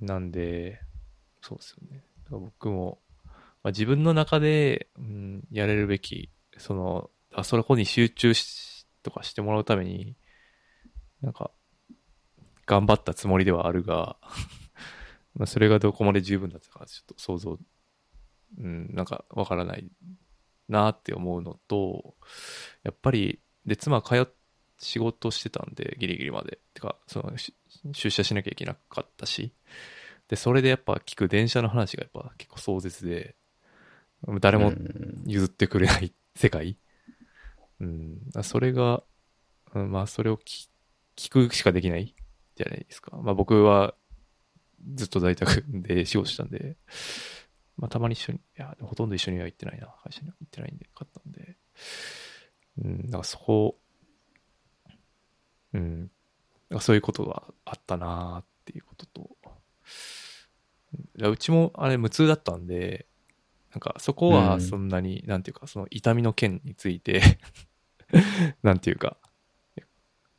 [0.00, 0.80] なんで、
[1.40, 2.04] そうですよね。
[2.30, 2.98] 僕も、
[3.62, 10.16] まあ、自分の中で、うん、やれるべき、その、あそこに集中し、とかしてもらうために、
[11.20, 11.50] なんか、
[12.66, 14.16] 頑張ったつもりではあるが、
[15.34, 17.58] まあそれがどこまで十分だったか、ちょっと想像、
[18.58, 19.90] うん、なんかわからない
[20.68, 22.14] なって思うのと、
[22.82, 24.26] やっぱり、で、妻通っ、
[24.78, 26.58] 仕事してたんで、ギリギリまで。
[26.74, 27.32] てか、その、
[27.92, 29.52] 出社しなきゃいけなかったし、
[30.26, 33.36] で、それでやっぱ聞く電車の話がやっぱ結構壮絶で、
[34.40, 34.72] 誰も
[35.26, 36.76] 譲ってくれない世界。
[37.80, 38.18] うん。
[38.42, 39.02] それが、
[39.74, 40.68] うんまあ、それを聞
[41.16, 42.14] 聞くしかできない
[42.56, 43.16] じゃないですか。
[43.18, 43.94] まあ、僕は
[44.94, 46.76] ずっと在宅で仕事したんで、
[47.76, 49.88] まあ、たまに一緒に、いや、ほとんど一緒には行ってないな。
[50.02, 51.56] 会社には行ってないんで、買ったんで。
[52.82, 53.78] うん、だからそこ、
[55.72, 56.10] うん、
[56.80, 59.52] そういうことがあったなっていうことと、うん
[61.18, 63.06] うちもあれ無痛だったんで、
[63.70, 67.22] なんかそこはそんなに、なんていうか、その痛みの件について、
[68.62, 69.16] なんていうか、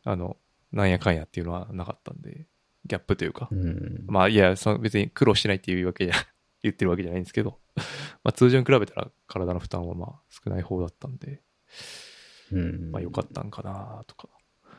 [0.03, 0.38] あの、
[0.72, 2.45] なんやかんやっていうのはなかったんで、
[2.86, 4.04] ギャップというか、うん。
[4.08, 6.16] まあいや、その別に苦労してないっていうわけじゃ、
[6.64, 7.60] 言ってるわけじゃないんですけど、
[8.24, 11.42] まあ通常に比べたら体の負担はまあ少ない方だったんで、
[12.52, 12.92] うん。
[12.92, 14.30] まあ良かったんかなとか、
[14.64, 14.70] ま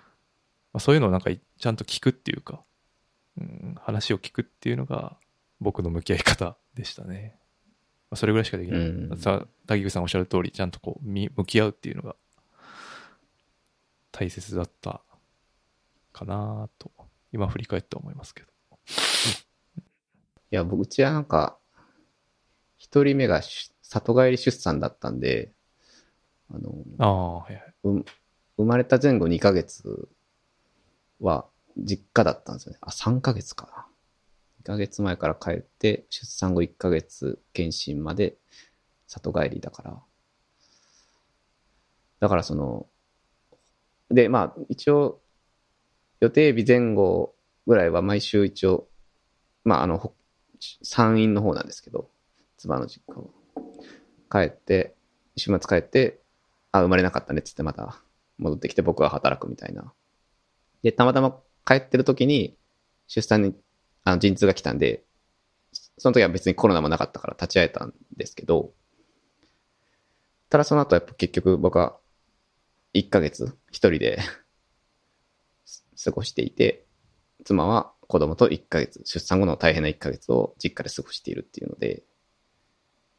[0.74, 2.64] あそういうのをなんかいちゃんと聞くっていうか、
[3.36, 5.18] うん、話を聞くっていうのが
[5.60, 7.38] 僕の向き合い方でしたね。
[8.10, 8.80] あそれぐらいしかできない。
[8.80, 12.16] うんさ、滝口さんおっしゃる通り、ちゃんとこう、み向き合うっていうのが
[14.12, 15.02] 大切だった
[16.12, 16.92] かなと、
[17.34, 18.48] 今振り返って思いますけど。
[20.52, 21.58] いや、僕、うちはなんか、
[22.78, 25.52] 一人目がし里帰り出産だったんで、
[26.48, 27.74] あの、ああ、はいはい。
[27.82, 28.04] う
[28.56, 30.08] 生まれた前後2ヶ月
[31.20, 31.46] は
[31.76, 32.78] 実家だったんですよね。
[32.82, 33.86] あ、3ヶ月かな。
[34.62, 38.36] 2ヶ月前から帰って、出産後1ヶ月検診まで
[39.08, 40.00] 里帰りだから。
[42.20, 42.86] だからその、
[44.08, 45.20] で、まあ、一応、
[46.20, 47.34] 予定日前後
[47.66, 48.88] ぐらいは毎週一応、
[49.64, 50.14] まあ、あの、ほ
[50.82, 52.10] 産院の方なんですけど、
[52.56, 53.30] 妻の実家を。
[54.30, 54.94] 帰って、
[55.36, 56.20] 週末帰って、
[56.72, 58.02] あ、生まれなかったねっつってまた
[58.38, 59.92] 戻ってきて僕は働くみたいな。
[60.82, 62.56] で、たまたま帰ってる時に
[63.06, 63.54] 出産に
[64.04, 65.04] あの陣痛が来たんで、
[65.98, 68.72] その時は別にコロナもなかったから立ち会えたんですけど、
[70.50, 71.96] ただその後やっぱ結局僕は
[72.94, 74.18] 1ヶ月一人で
[76.04, 76.84] 過ごしていて、
[77.44, 82.02] 妻は子供と1ヶ月、出産後の大変な1ヶ月を実家で過ごしているっていうので、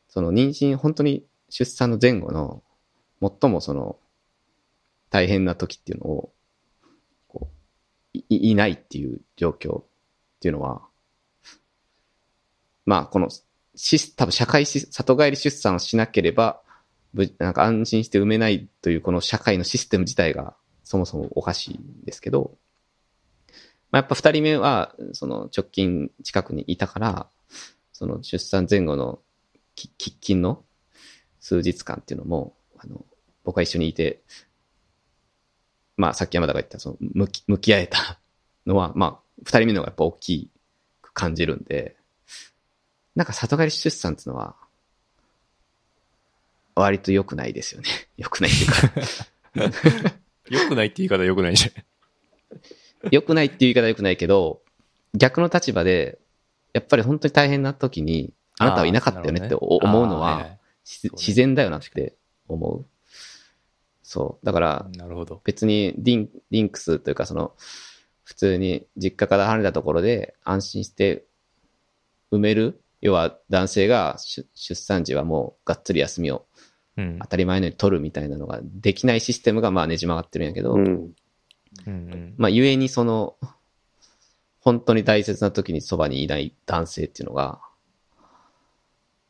[0.07, 2.63] その妊娠、本当に出産の前後の
[3.21, 3.97] 最もその
[5.09, 6.33] 大変な時っていうのを、
[7.27, 7.49] こ
[8.13, 9.83] う、いいないっていう状況っ
[10.39, 10.81] ていうのは、
[12.85, 13.29] まあ、この、
[13.75, 16.61] し、多分社会し、里帰り出産をしなければ、
[17.39, 22.57] なんか安心して産めないというこの社会のシステム自体がそもそもおかしいんですけど、
[23.91, 27.27] まあ、やっぱ二人目は、その直近近くにいたから、
[27.93, 29.19] その出産前後の
[29.75, 29.89] 喫
[30.19, 30.63] 緊の
[31.39, 33.05] 数日間っていうのも、あの、
[33.43, 34.21] 僕は一緒にいて、
[35.97, 38.19] まあさっき山田が言った、その、向き、向き合えた
[38.65, 40.49] のは、まあ、二人目の方がやっぱ大き
[41.01, 41.95] く感じるんで、
[43.15, 44.55] なんか里帰り出産っていうのは、
[46.75, 47.87] 割と良くないですよね。
[48.17, 52.59] 良くないっていうか、 良くないって言い方良くないじゃん。
[53.11, 54.61] 良くないっていう言い方は良くないけど、
[55.13, 56.19] 逆の立場で、
[56.73, 62.15] やっぱり本当に大変な時に、あなたはいなかったよねってお思うのは、自然だよなって
[62.47, 62.85] 思う。
[64.03, 64.45] そう。
[64.45, 65.41] だから、なるほど。
[65.43, 67.53] 別にリンリンクスというかその、
[68.23, 71.25] 普通に実家から離れたところで安心して
[72.31, 76.45] 埋める要は男性が出出産時はもうがっつり休みを
[76.97, 77.27] うん当。
[77.27, 81.11] たり前のように取るみたいなのができないシステムがまあねじ曲がってるんやけど、うん。
[81.87, 83.35] うんうんまあゆえにその、
[84.59, 87.59] 本当に大切な時にそばにいない男性っていうのが、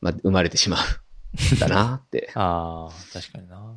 [0.01, 3.75] まあ生まれてしまうん だなって、ああ、確かにな。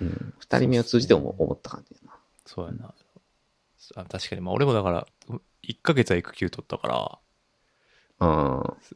[0.00, 2.18] うん、二人目を通じて思思った感じだな。
[2.46, 2.94] そうやな。
[3.94, 5.06] あ確かに、まあ俺もだから、
[5.62, 7.18] 1ヶ月は育休取ったから、
[8.20, 8.28] うん。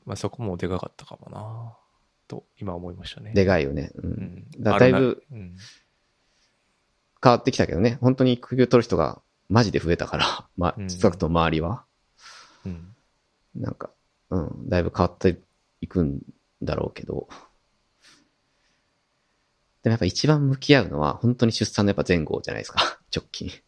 [0.05, 1.77] まあそこもでかかったかもな。
[2.29, 3.33] と、今思いましたね。
[3.35, 3.93] でかいよね。
[3.97, 4.07] う。
[4.07, 4.51] うんん。
[4.59, 5.57] だだいぶうん。
[7.23, 7.99] 変わってきたけどね。
[8.01, 11.85] 本当に育休取る人がマジで増えたから、 まうんあ、少なくとも周りは。
[12.67, 12.95] うん。
[13.55, 13.91] なんか、
[14.31, 15.41] うん、だいぶ変わって
[15.81, 16.21] いくん
[16.63, 17.29] だろうけど。
[19.83, 22.99] でもやっぱ一番向き合うのは、本当に出産のやっぱ前後じゃないですか。
[23.15, 23.49] 直近。
[23.49, 23.61] だか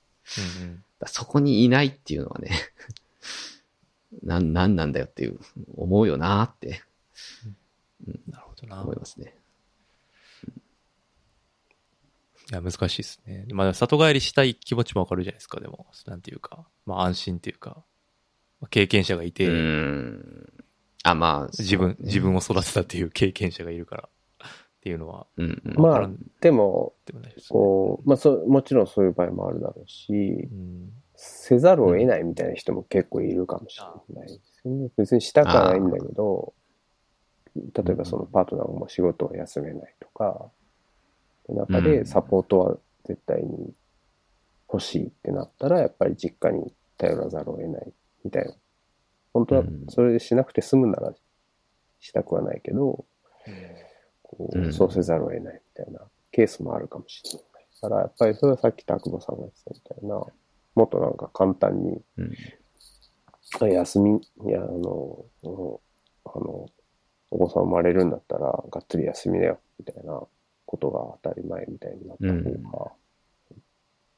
[0.62, 2.50] うんらそこにいないっていうのはね、
[4.22, 5.38] なん、なんなんだよっていう、
[5.76, 6.82] 思うよなーって
[8.06, 8.22] うん。
[8.28, 8.82] なるほどな。
[8.82, 9.36] 思いますね。
[12.50, 13.46] いや、難しいですね。
[13.52, 15.86] まあ、里帰りしたい気持ちもわかるじゃないですか、でも。
[16.06, 17.84] なんていうか、まあ安心っていうか、
[18.60, 19.48] まあ経験者がいて。
[21.04, 24.48] あ、まあ、自分、自分を育てたっていう 経験者がいるから、っ
[24.80, 25.80] ていうのは、うん、うん。
[25.80, 26.10] まあ
[26.40, 27.34] でも、でもね。
[27.48, 30.92] こう、まあそう、もちろんそういう場合もあるだろうしう、ん。
[31.16, 34.90] せざるを得ないみたいな人も結構いるかもしれないですよね。
[34.96, 36.52] 別にしたくはないんだけど、
[37.56, 40.50] 例えばそのパートナーも仕事を休めないとか、
[41.52, 43.74] 中でサポートは絶対に
[44.72, 47.92] 欲しいってなったら、やっぱり実家に頼らざるを得ない
[48.24, 48.54] みたいな。
[49.32, 49.86] 本当はうん。
[49.88, 51.12] それでしなくて済むなら
[52.00, 53.04] したくはないけど、
[54.22, 56.00] こうそうせざるを得ないみたいな。
[56.30, 57.42] ケースもあるかもしれない。
[57.80, 60.16] だからやっぱりそれはさっき拓保さんが言ってたみたいな、
[60.74, 62.32] もっとなんか簡単に、うん。
[63.60, 65.78] あ休み、いや、あの、うん
[66.26, 66.66] あの、
[67.30, 70.20] お子さん生まれるんだったら、がっつり休みだよ、みたいな
[70.74, 72.26] ことが当たり前みたいになった
[72.70, 72.92] 方が、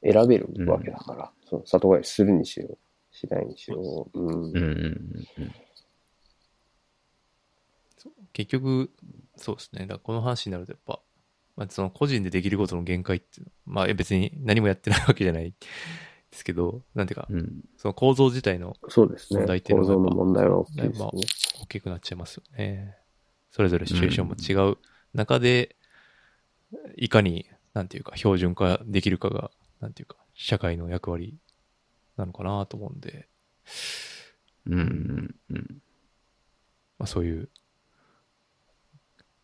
[0.01, 2.77] 選べるわけだから、その里帰りするにしろ、
[3.11, 4.27] しないにしろ、うん。
[4.27, 5.51] うん、うん、うん。
[8.33, 8.91] 結局、
[9.35, 9.81] そうですね。
[9.81, 10.99] だからこの話になるとやっぱ、
[11.55, 15.55] まあ、その個人でできることの限界っていうのまあ別に何もやってないわけじゃないで
[16.31, 17.61] すけど、なんていうか、うん。
[17.77, 19.61] その構造自体のそうですね問題っ。
[19.61, 21.09] ていう構のがやっぱ造の問題は大きいですねまあ。
[21.63, 22.97] 大きくなっちゃいますよね。
[23.51, 24.77] それぞれシチュエーションも違う
[25.13, 25.76] 中で、
[26.95, 31.37] いかに、なんていうか、標準化できるかが、なんていうか、社会の役割
[32.17, 33.27] なのかなと思うんで、
[34.65, 35.81] うんうんうん。
[36.99, 37.49] まあそういう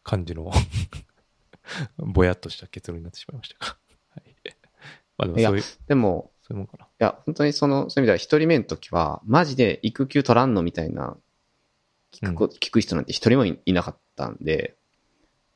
[0.03, 0.51] 感じの
[1.97, 3.77] ぼやっとした結論になってしまいましたが。
[4.09, 4.35] はい。
[5.17, 6.85] まあでもそういう、でも、そういうもんかな。
[6.85, 11.17] いや、本当にその、そういう意味では一人目の時は、マジで育休取らんのみたいな、
[12.11, 14.77] 聞くこ、聞く人なんて一人もいいなかったんで、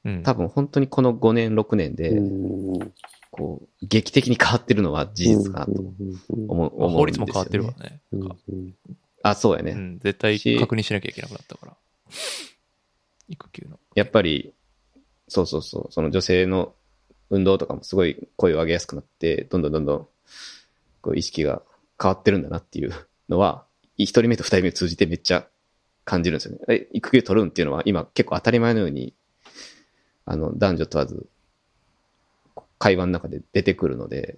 [0.08, 0.24] うん。
[0.24, 2.22] 多分本当にこの5年、6年で、う
[2.80, 2.94] ん
[3.30, 5.72] こう、劇的に変わってるのは事実かなと
[6.48, 7.26] 思う、まあ思うん法ですよ、ね。
[7.26, 8.02] 律も変わってるからね。
[9.22, 9.72] あ、そうやね。
[9.72, 11.78] うん、絶対確認しなきゃいけなくなったから。
[13.28, 13.78] 育休の。
[13.96, 14.54] やっぱり、
[15.28, 16.74] そうそうそう、その女性の
[17.30, 20.08] 運動とかもすごい声を上げやすくなって、どんどんどんどん、
[21.02, 21.62] こう意識が
[22.02, 22.94] 変わってるんだなっていう
[23.28, 23.66] のは、
[23.98, 25.48] 一人目と二人目を通じてめっちゃ
[26.06, 26.60] 感じるんですよね。
[26.70, 29.14] え、育休取るんっていうのは今結構当たり前のように、
[30.30, 31.26] あの、男女問わず、
[32.78, 34.38] 会話の中で出てくるので、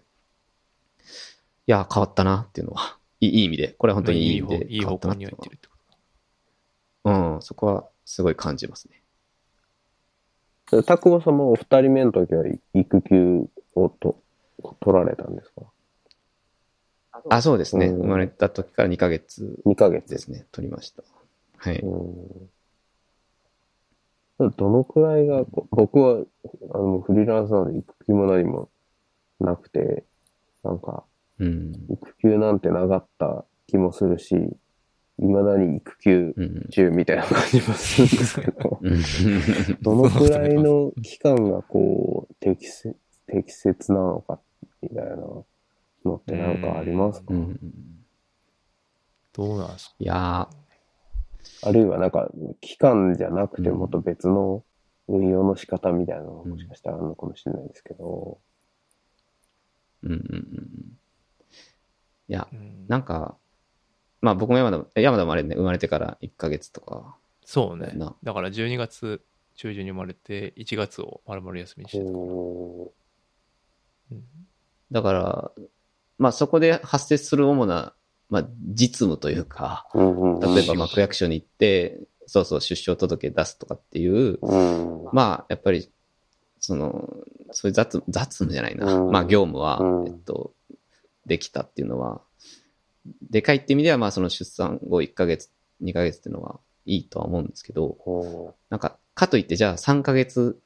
[1.68, 5.74] いや、変わったなっていうのは、 いいいい意味で、これは本当にいい意味で変わったなっていうのは向にはいってるってこ
[7.04, 7.12] と。
[7.34, 9.02] うん、そこはすごい感じますね。
[10.72, 12.46] でたくまさんもお二人目の時は
[12.76, 14.22] 育休をと
[14.80, 15.64] 取られたんですか？
[17.30, 17.88] あ、そうですね。
[17.88, 20.46] うん生まれた時から2ヶ月 ?2 ヶ月ですね。
[20.52, 21.04] 取りました。
[21.58, 21.80] はい。
[21.80, 22.50] うん。
[24.40, 26.24] どのくらいが、こ僕は、
[26.74, 28.70] あの、フリーランスなので育休も何も
[29.40, 30.06] なくて、
[30.64, 31.04] なんか、
[31.40, 31.74] うん。
[31.90, 34.36] 育休なんてなかった気もするし、
[35.18, 36.68] 未だに育休うん。
[36.72, 39.02] 中みたいな感じもするんですけど、うん
[39.82, 42.96] どのくらいの期間がこう、適切、
[43.28, 44.40] 適切なのか、
[44.82, 45.46] みたいなの
[46.16, 47.34] ってなんかありますか？
[47.34, 47.60] うん
[49.34, 49.96] どうなんですか？
[50.00, 50.50] いや
[51.62, 52.30] あるいはなんか、
[52.62, 54.64] 期間じゃなくてもっと別の
[55.08, 61.00] 運用の仕方みたいなのがもしかしたらあるのかもしれないですけど、ーうんうんうんうん。
[62.28, 63.36] いや、うんなんか、
[64.22, 67.16] まあ僕も山田、え山田もあれね、生まれてから1ヶ月とか。
[67.44, 68.16] そうねな。
[68.24, 69.22] だから12月
[69.56, 72.12] 中旬に生まれて、1月を丸々休みにしてた。
[72.12, 72.94] お
[74.12, 74.24] うん
[74.92, 75.52] だから、
[76.18, 77.94] まあそこで発生する主な、
[78.30, 82.00] まあ実務というか、例えばまあ区役所に行って、
[82.30, 85.10] そうそう出生届出すとかっていう、うん。
[85.12, 85.90] まあ、やっぱり、
[86.60, 87.10] その、
[87.52, 88.94] そういう雑務、雑務じゃないな。
[88.94, 89.12] うん。
[89.12, 90.08] まあ、業務は、うん。
[90.08, 90.54] えっと、
[91.26, 92.22] できたっていうのは、
[93.32, 95.50] でかいって意味では、まあ、その出産後1ヶ月、
[95.82, 100.60] 2ヶ月っていうのはいいとは思うんですけど、おなんか、かといって、じゃあ3ヶ月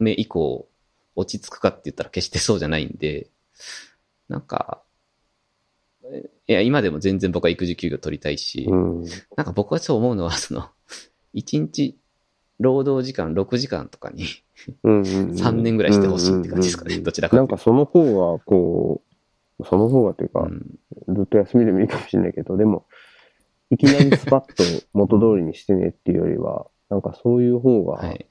[0.00, 0.66] 目以降、
[1.14, 3.28] 落ち着くかって言ったら決してそうじゃないんで、
[4.28, 4.85] なんか、え
[6.48, 9.04] いや、今でも全然僕は育児休業取りたいし、うん
[9.36, 10.68] なんか僕はそう思うのは、 その、
[11.34, 11.98] 1日
[12.58, 14.24] 労働時間6時間とかに
[14.82, 15.02] うんうん
[15.36, 16.98] 3年ぐらいしてほしいって感じですかね。
[17.00, 19.02] どちらかなんかその方が、こ
[19.58, 20.46] う、その方がというか、と。
[20.46, 20.78] うん
[21.08, 22.84] ずっと休みでもいいかもしれないけど、でも、
[23.70, 28.26] いきなりスパッと元通りにしてねっていうよりは、 なんかそういう方がはい。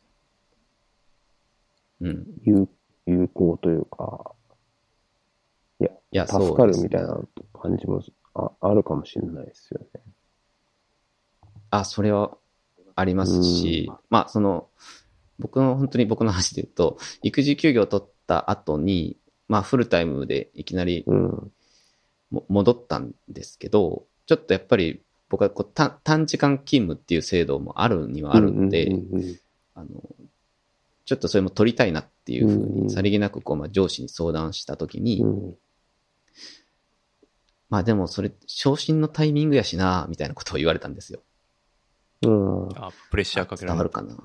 [2.01, 2.25] うん。
[2.43, 2.67] 有,、
[3.05, 4.34] 有効というか、
[5.79, 7.19] いや、助かるみたいな
[7.61, 8.01] 感じも
[8.33, 10.01] ああるかもしれないですよね。
[11.71, 12.37] あ、それは
[12.95, 14.67] ありますし、まあ、その、
[15.39, 21.51] 僕の、本当に僕の話で言うと、育児休業を取った後に、まあ、フルタイムでいきなりうん。
[22.31, 28.89] も戻ったんですけど、ちょっとやっぱり僕はこう短短時間勤務っていう制度もあるにはあるんで、
[29.75, 29.87] あの、
[31.05, 35.55] ちょっとそれも取りたいなっていうふううんに、さりげなくこう、まあ、上司に相談したときに、うん
[37.69, 41.21] まあでもそれ、昇進のタイミングやしな、みたいなことを言われたんですよ。
[42.21, 42.69] うん。
[42.77, 43.89] あ、プレッシャーかけられる。
[43.89, 44.15] かな。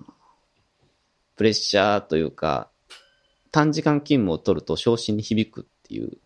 [1.37, 2.71] プレッシャーというか、
[3.51, 6.19] 短時間勤務を取ると昇進に響くっていう、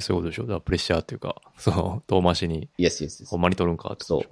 [0.00, 0.42] そういうことでしょ？
[0.42, 4.22] だからプレッシャーっていうか、 その、遠回しに、イエスイエスですほんまに取るんかってそう。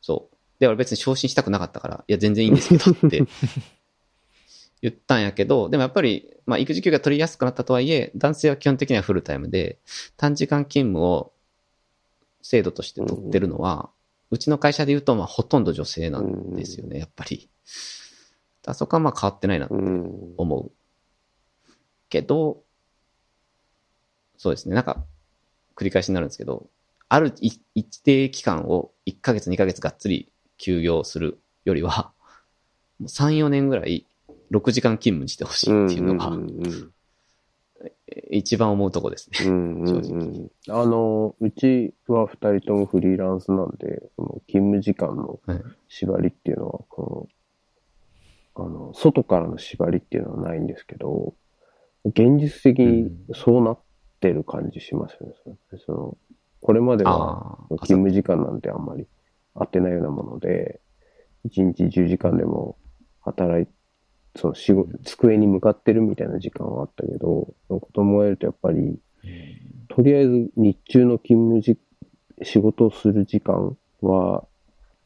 [0.00, 0.36] そう。
[0.58, 3.22] で、俺別に昇進したくなかったから、いや、全然いいんですけどって
[4.82, 9.78] 言ったんやけど、でもやっぱり、まあ、育児休業が取りやすくなったとはいえ、男性は基本的にはフルタイムで、
[10.16, 11.32] 短時間勤務を
[12.42, 13.90] 制度として取ってるのは、
[14.30, 17.48] うちの会社で言うと、まあ、ほとんど女性なんですよね、やっぱり。
[18.66, 20.34] あそこはまあ変わってないなとうん。
[20.36, 20.72] 思う。
[22.08, 22.62] けど、
[24.36, 25.04] そうですね、なんか、
[25.76, 26.66] 繰り返しになるんですけど、
[27.08, 32.12] ある一一定期間を1ヶ月2ヶ月がっつり休業するよりは、
[32.98, 34.06] もう3、4年ぐらい
[34.50, 36.92] 6時間勤務にしてほしいっていうのが、うんうん
[38.30, 39.50] 一番思うとこですね。
[39.50, 47.28] うんうん正うんあの、うちは二人ともフリーランスなんで、その勤務時間のはい縛りっていうのは、こ
[48.54, 51.34] あの、外からの縛りっていうのはないんですけど、
[52.04, 53.78] 現実的にそうなっ
[54.20, 55.56] てる感じしますよね。
[55.84, 56.16] その
[56.60, 57.58] これまでは。
[57.82, 59.06] 勤務時間なんてあんまり
[59.54, 60.80] 合ってないようなもので、
[61.46, 62.76] 1日10時間でも
[63.20, 63.66] 働い
[64.36, 68.98] その仕事、机に向かってるみたいな時間はあったけど、子供がいるとやっぱり、
[69.88, 71.78] とりあえず日中の勤務時、
[72.42, 74.44] 仕事をする時間は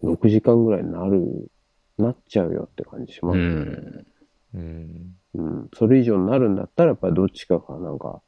[0.02, 1.51] 6時間ぐらいになる、
[1.98, 3.44] なっちゃうよって感じしまうすね。
[3.44, 4.07] ん。
[4.55, 5.15] うん。
[5.35, 5.70] うん。
[5.74, 8.23] それ以上になるんだったら、やっぱりどっちかがなんか、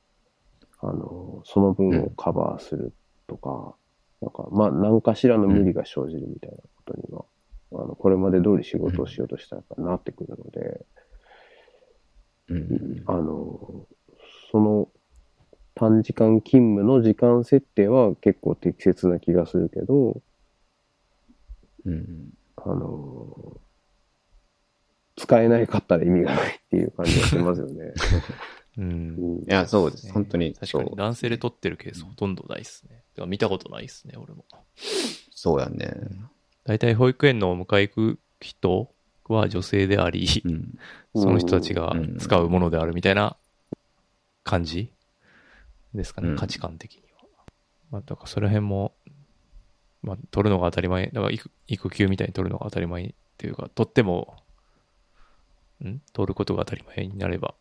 [0.81, 2.93] あの、その分をカバーする
[3.27, 3.75] とか、
[4.21, 7.25] なんか、まあ、何かしらの無理が生じるみたいなことには、
[7.75, 10.85] あの、これまで通り仕事をしようとしたらなってくるので、
[12.49, 13.03] うん。
[13.07, 13.87] あの、
[14.51, 14.89] その
[15.75, 20.21] 短時間勤務の時間設定は結構適切な気がするけど、
[21.85, 22.31] うん。
[22.57, 23.61] あの、
[25.17, 27.93] 使えないかったら意味がないっていう感じがしますよね。
[28.79, 30.11] うんうんいや、そうです。
[30.13, 30.55] 本当に。
[30.55, 33.05] 確かに男性で撮ってるケースほとんどないっすね。
[33.15, 34.47] てか見たことないっすね、俺も。
[35.31, 35.93] そうやね。
[36.65, 38.91] 大体保育園の迎え行く人
[39.29, 40.79] は女性であり、うん。
[41.15, 43.37] その人たちが使うものであるみたいな
[44.45, 44.91] 感じ
[45.95, 47.27] ですかね、うん価値観的には。
[47.91, 48.93] まあ、だからその辺も、
[50.03, 54.37] まあ、取るのが当たり前、だから育育休みたいに取るのが当たり前っていうか、取っても、
[55.85, 56.01] ん？
[56.13, 57.55] 取ることが当たり前になれば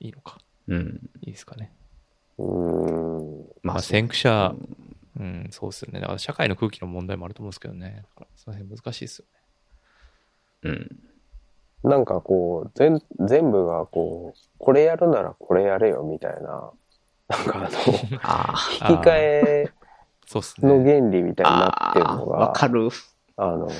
[0.00, 0.38] いいのか。
[0.68, 1.10] うん。
[1.20, 1.72] いいですかね。
[2.38, 3.44] うん。
[3.62, 4.54] まあ、先駆者、
[5.18, 6.00] うん、そうっすよね。
[6.00, 8.04] だから社会の空気の問題もあると思うんですけどね。
[8.16, 10.70] だからその辺難しいですよね。
[11.82, 11.90] うん。
[11.90, 16.70] なんかこう、全、全部がこう、これやるならこれやれよみたいな、
[17.28, 17.68] なんかあの、
[18.22, 19.72] あ引き換え
[20.62, 20.92] のね。
[20.92, 22.88] 原理みたいになってるのが、わかる。
[23.36, 23.70] あの、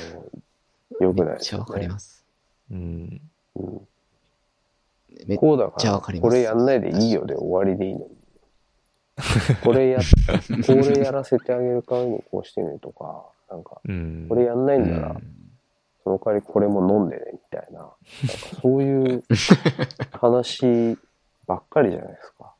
[1.00, 1.88] 良くないですよめっちゃわかりね。
[1.92, 2.24] ます。
[2.70, 3.20] うん。
[3.56, 3.88] うん
[5.26, 8.15] めっこうだから、めっちゃわかりますこれやんないでいいよで終わりでいいのに。
[9.64, 9.98] これや、
[10.66, 14.26] これやらせてあげる代わりにこうしてねとか、なんか、うん。
[14.28, 15.46] これやんないんなら、うん
[16.06, 17.80] その代わりこれも飲んでね、みたいな。
[17.80, 17.96] なんか
[18.62, 19.24] そういう
[20.12, 20.96] 話
[21.48, 22.54] ばっかりじゃないですか。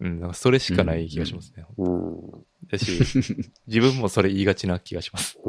[0.00, 1.64] うん、なんかそれしかない気がしますね。
[1.78, 2.20] うん。
[2.70, 3.02] だし、
[3.66, 5.38] 自分もそれ言いがちな気がします。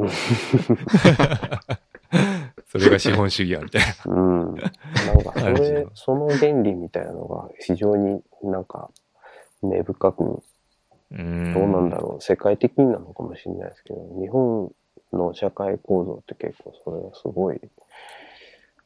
[2.68, 4.14] それが資本主義や、みたいな。
[4.14, 4.54] うん。
[4.54, 4.64] なん
[5.22, 8.88] かそれの、その原理みたいなのが非常になんか
[9.62, 10.42] 根深く、
[11.12, 11.54] うん。
[11.54, 14.72] どうなんだろう、世界的になのかもしれないですけど、日本
[15.12, 17.60] の社会構造って結構それがすごい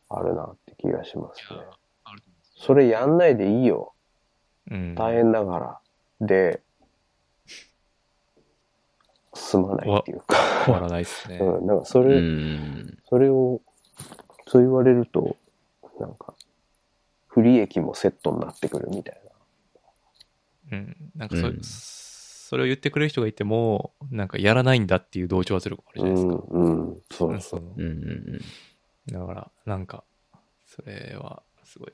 [0.09, 1.61] あるなって気がしますね。
[2.59, 3.93] それやんないでいいよ。
[4.71, 4.95] うん。
[4.95, 5.81] 大変だか
[6.21, 6.27] ら。
[6.27, 6.61] で、
[9.35, 10.37] 済まないっていうか。
[10.65, 11.37] 終わらないですね。
[11.37, 12.99] うん、なんかそれ、うん。
[13.09, 13.61] それを、
[14.49, 15.37] そう言われると、
[16.01, 16.35] なんか、
[17.27, 19.21] 不利益もセットになってくるみたい
[20.73, 20.97] うん。
[21.15, 26.21] なんかそ,、うんそれを言ってくれる人がいても、なんかやらないんだっていう同調圧力があるじな。
[26.21, 26.45] ゃないですか。
[26.51, 27.61] うん、うん、そううんそう。
[27.61, 27.81] うん。
[27.83, 28.41] うん。
[29.13, 30.05] だから、なんか、
[30.65, 31.93] それは、すごい、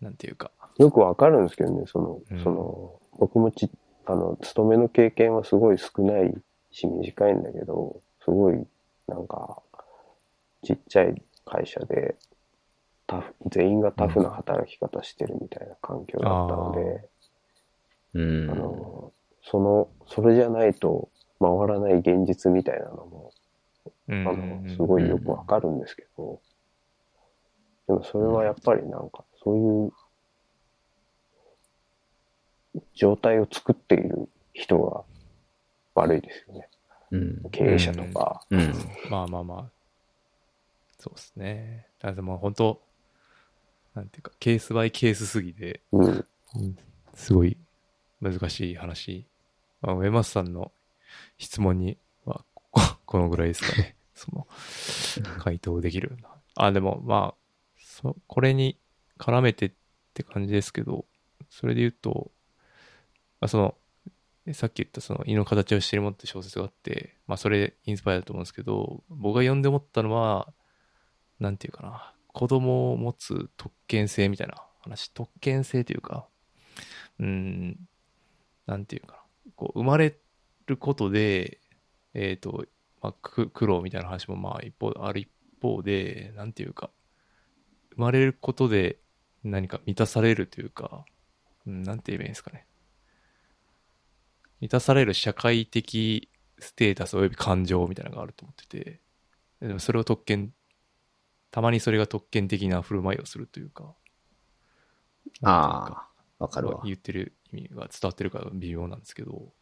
[0.00, 3.70] なんていうか、よくわかるんですけどね、その、うんその、僕もち、
[4.06, 6.34] あの、勤めの経験はすごい少ない
[6.72, 8.66] し短いんだけど、すごい、
[9.06, 9.62] なんか、
[10.64, 12.16] ちっちゃい会社で、
[13.06, 17.08] タフ、全員がタフな働き方してるみたいな環境だったので、
[18.14, 18.50] うん。
[18.50, 19.12] あの、
[19.42, 21.08] その、それじゃないと
[21.40, 23.32] 回らない現実みたいなのも、
[24.08, 26.40] うんあの、すごいよくわかるんですけど、
[27.86, 29.92] でもそれはやっぱりなんか、そういう
[32.94, 35.02] 状態を作っている人が
[35.94, 36.68] 悪いですよね。
[37.10, 37.50] うん。
[37.50, 38.42] 経営者とか。
[38.50, 38.72] うん。
[39.10, 39.70] まあまあまあ、
[40.98, 41.86] そうですね。
[42.00, 42.80] だからもう本当、
[43.94, 46.24] なんていうか、ケースバイケースすぎて、うん。
[47.14, 47.56] すごい
[48.20, 49.26] 難しい話。
[49.80, 50.72] まあ、上松さんの
[51.38, 52.44] 質問には、
[53.04, 53.96] こ のぐらいですかね。
[54.14, 54.46] その、
[55.38, 56.18] 回答できる。
[56.54, 57.40] あ、でもまあ、
[57.78, 58.78] そ、これに
[59.18, 59.72] 絡めてっ
[60.12, 61.06] て感じですけど、
[61.48, 62.30] それで言うと、
[63.40, 63.76] まあ、その、
[64.52, 70.52] さっき言ったその、胃の形をしてるものって小説があって、まあ、それインスパイアだと思うんですけど、僕が読んで思ったのは、
[71.38, 76.26] なんていうかな、子供を持つ特権性みたいな話、特権性というか、
[77.18, 77.88] うーん、
[78.70, 80.16] なんていうかな、こう、生まれ
[80.66, 81.60] ることで、
[82.14, 82.66] えっ、と、
[83.02, 85.28] まあ、く苦労みたいな話もまあ一方、ある一
[85.60, 86.90] 方で、なんていうか、
[87.94, 88.98] 生まれることで
[89.42, 91.04] 何か満たされるというか、
[91.66, 92.66] うん、なんて言えばいいんですかね。
[94.60, 96.28] 満たされる社会的
[96.60, 99.00] ステータス及び感情みたいなのがあると思ってて、
[99.60, 100.52] でもそれを特権
[101.50, 103.94] たまにそれが特権的な振る舞いをするというか、
[105.42, 106.09] ああ、
[106.40, 106.80] わかるわ。
[106.84, 109.52] 言ってる意味が伝わってるか微妙なんですけど、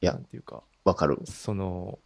[0.00, 1.18] いやなんていうか、わかる。
[1.26, 1.98] その、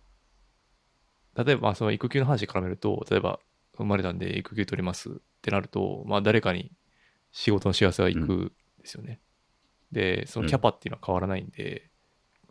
[1.36, 3.38] 例えば、まあその育休の話絡めると、例えば、
[3.76, 5.12] 生まれたんで育休取りますっ
[5.42, 6.72] てなると、まあ誰かに
[7.32, 9.20] 仕事の幸せは行くんですよね。
[9.92, 11.90] で、そのキャパっていうのは変わらないんで、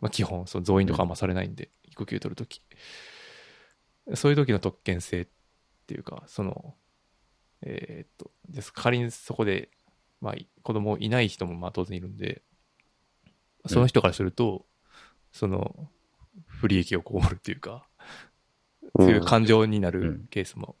[0.00, 2.62] まあ基本、その増員とかあんまされないんで、育休取るとき。
[4.14, 5.26] そういう時の特権性っ
[5.86, 6.76] ていうか、その、
[7.62, 9.70] えーっと、です仮にそこで、
[10.20, 12.42] まあ子供いない人もまあ当然いるんで、
[13.66, 14.66] その人からすると、
[15.32, 15.88] その、
[16.46, 17.86] 不利益を被るっていうか、
[18.98, 20.76] そういう感情になるケースも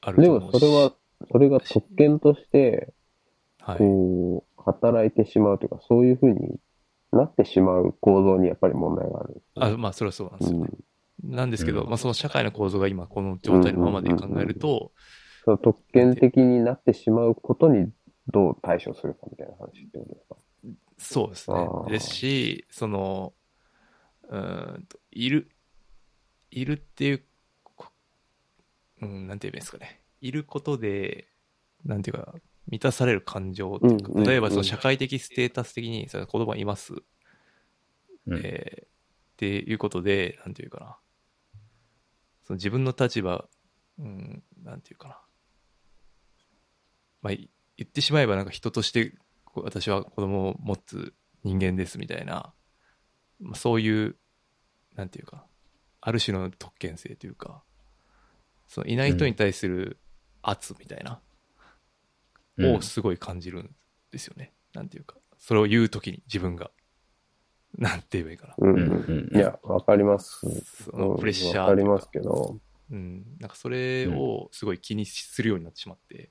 [0.00, 0.54] あるでと思うし。
[0.54, 0.92] もそれは、
[1.32, 2.92] それが特権として、
[3.60, 3.78] はい。
[3.78, 6.58] こう、働いてしまうというか、そういうふうに
[7.12, 9.42] なってしまう構造にやっぱり問題がある。
[9.56, 10.68] あまあ、それはそうなんですよね。
[11.24, 11.88] なんですけど、うん。
[11.88, 14.92] まあ、その社会の構造が今この状態のままで考えると、
[15.44, 17.90] 特権的になってしまうことに
[18.28, 20.36] どう対処するかみたいな話ってことですか？
[20.98, 21.56] そうですね
[21.88, 23.34] ですし、その、
[24.28, 25.50] うーんと、いる、
[26.50, 27.24] いるっていう、
[27.62, 27.88] こ
[29.02, 30.00] うん、なんて言えばいいんですかね。
[30.20, 31.28] いることで、
[31.84, 32.34] なんていうか、
[32.68, 36.94] 満たされる感情っていうかうんうん例えばそのうん社会的ステータス的にその子供がいます、
[38.26, 38.88] うんえーっ
[39.36, 40.96] ていうことで、なんていうかな。
[42.44, 43.46] その自分の立場、
[43.98, 45.20] うん、なんていうかな。
[47.20, 49.14] まあ、い言ってしまえばなんか人として
[49.54, 52.52] 私は子供を持つ人間ですみたいな、
[53.40, 54.16] まあ、そういう、
[54.94, 55.46] なんていうか、
[56.00, 57.62] ある種の特権性というか、
[58.66, 59.98] そのいない人に対する
[60.42, 61.20] 圧みたいな、
[62.58, 62.74] うん。
[62.76, 63.74] をすごい感じるん
[64.10, 64.52] ですよね。
[64.72, 66.70] なんていうか、それを言うときに自分が、
[67.76, 68.54] なんて言えばいいかな。
[68.58, 68.70] うん。
[68.70, 70.40] うんうんいや、わかります。
[70.84, 72.58] そのプレッシャーわかりますけど、
[72.90, 76.30] うん、なんかそれをすごい気にするようになってしまって、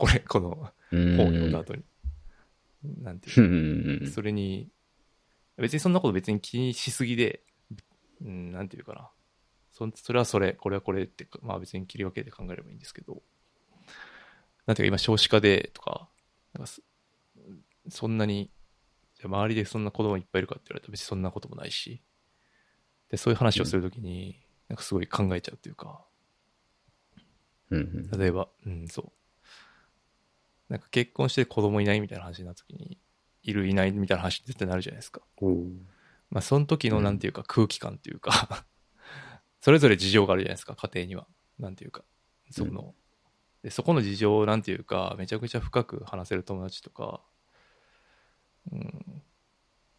[0.00, 1.84] これ、このうん本を読んだ後に。
[3.02, 4.70] なんていうそれに、
[5.58, 7.42] 別にそんなこと別に気にしすぎで、
[8.24, 9.10] うん、なんていうかな。
[9.70, 13.22] そそれはそれ、これはこれって、まあ別に切り分けて考えればいいんですけど、
[14.66, 16.08] なんていうか今少子化でとか、
[16.54, 16.80] なんかそ
[17.90, 18.50] そんなに、
[19.16, 22.02] じゃあ周りでそんな子供いっぱいいるかって言われたら別にそんなこともないし、
[23.10, 26.06] で、そういう話をするときに、なんかすごい考えちゃうっていうか、
[27.70, 29.19] 例えば、うん、そう。
[30.70, 32.96] なんか結婚して子供いないみたいな話になった時に、
[33.42, 35.20] いるいないみたいな話絶対なるじゃないですか。
[35.42, 35.86] うん。
[36.30, 38.64] まあその時のうんなんていうか空気感っていうか、
[39.60, 41.26] それぞれ事情があるじゃないですか、家庭には。
[41.58, 42.04] なんていうか、
[42.50, 42.94] その、
[43.62, 47.20] でそこの事情をなんていうか、めちゃくちゃ深く話せる友達とか、
[48.70, 49.22] うん、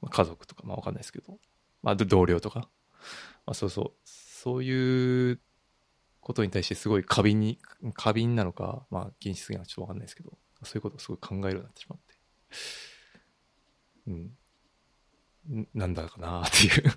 [0.01, 1.37] まあ家族とか、まあわかんないですけど、
[1.83, 2.69] まあど同僚とか、
[3.45, 5.39] まあそうそう、そういう
[6.21, 7.59] ことに対してすごい過敏に、
[7.93, 12.15] 過敏なのか、まあ気にしすぎなのかちょっとわかんないですけど、そういうことをすごい考えるようになってしまって、
[14.07, 15.61] うん。
[15.61, 16.93] んなんだかなっていう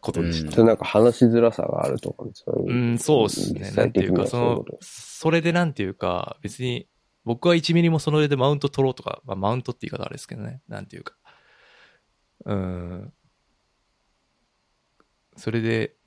[0.00, 0.52] ことでした。
[0.52, 2.74] それなんか話しづらさがあるとかね、そういう。
[2.74, 3.60] うん、そうですね。
[3.64, 6.88] 実なんていうか、そのそれでなんていうか、別に、
[7.24, 10.62] 僕は1ミリもその上でマウント取ろうとか、まあ、マウントって言い方あれですけどね。
[10.68, 11.14] なんていうか。
[12.46, 13.12] うん。
[15.36, 15.97] それで、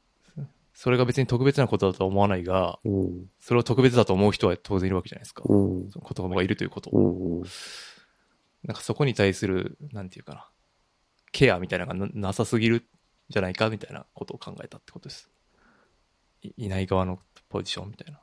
[0.82, 3.26] それが別に特別なことだとは思わないが、うん。
[3.40, 5.44] それを特別だと思う人は当然いるわけじゃないですか。
[5.46, 5.92] うん。
[5.92, 6.90] その子供がいるということ。
[6.92, 7.38] うん。
[7.38, 7.44] うん。
[8.64, 10.50] なんかそこに対する、なんていうかな、
[11.32, 12.84] ケアみたいなのがななさすぎるん
[13.30, 15.30] じゃないかみたいなことを考えたってことです。
[16.42, 18.20] いいない側のポジションみたいな。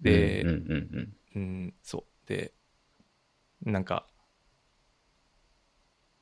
[0.00, 2.28] で、うんうんうんうん、そう。
[2.28, 2.52] で、
[3.64, 4.08] なんか、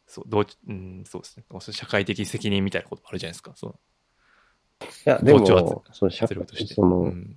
[0.06, 1.44] そう、どう、うん、そうですね。
[1.72, 3.52] 社会的責任みたいなこともあるじゃないですか。
[3.56, 3.78] そう。
[4.80, 5.46] いや、でも、
[5.92, 6.74] その社圧力として。
[6.74, 7.36] その、うん、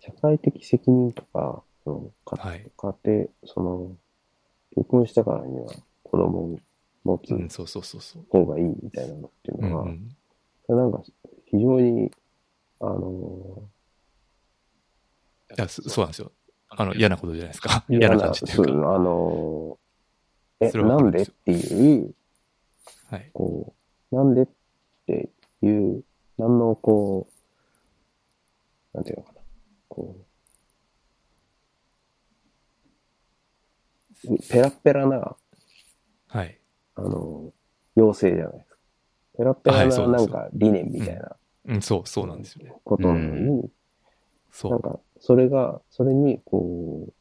[0.00, 2.70] 社会的責任とか、そのかはい。
[2.76, 3.96] 家庭、その、
[4.74, 5.72] 結婚したからには
[6.04, 6.58] 子供を
[7.04, 8.24] 持つうん、そうそうそうそう。
[8.30, 10.16] 方がいいみたいなのっていううん、のは、うん。
[10.66, 11.02] それなんか
[11.46, 12.10] 非常に、
[12.80, 13.62] あの
[15.50, 16.32] いや、そそうなんですよ。
[16.68, 17.84] あの、嫌なことじゃないですか。
[17.88, 18.94] ー、嫌な感じっていうか。
[18.94, 22.14] あのー、え、なんでっていう、
[23.10, 23.30] はい。
[23.32, 23.74] こ
[24.12, 24.48] う、なんでっ
[25.06, 25.28] て
[25.62, 26.04] いう、
[26.38, 27.28] なんのこ
[28.94, 29.40] う、なんていうのかな、
[29.88, 30.16] こ
[34.24, 35.36] う、ペラッペラな、
[36.28, 36.60] はい。
[36.94, 37.52] あの、
[37.96, 38.76] 要請じゃないですか。
[39.38, 42.74] ペラッペラななんか理念みたいなうん、そう、そうなんですよね。
[42.84, 43.70] ことなのに、
[44.50, 44.72] そう。
[44.72, 47.12] なんか、それが、それに、こう、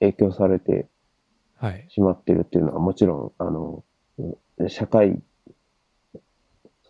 [0.00, 0.88] 影響されて
[1.56, 1.86] はい。
[1.90, 3.84] しまってるっていうのはもちろん、あの、
[4.68, 5.20] 社会、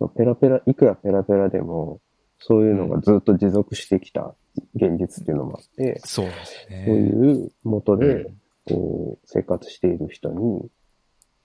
[0.00, 2.00] そのペラペラ、いくらペラペラでも、
[2.38, 4.34] そういうのがずっと持続してきた
[4.74, 6.84] 現実っていうのもあって、そうですよね。
[6.86, 10.70] そういう元でうん、こう、生活している人に、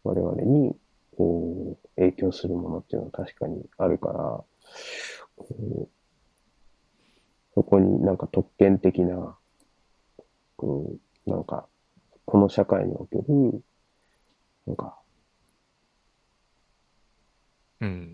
[0.06, 0.74] 我々に、
[1.18, 4.48] こう、影響するものっていうのは確かにあるから、こ
[5.84, 5.88] う
[7.56, 9.38] そこになんか特権的な、
[10.56, 10.94] こ
[11.26, 11.68] う、なんか、
[12.26, 13.26] この社会における、
[14.66, 15.05] なんか、うん。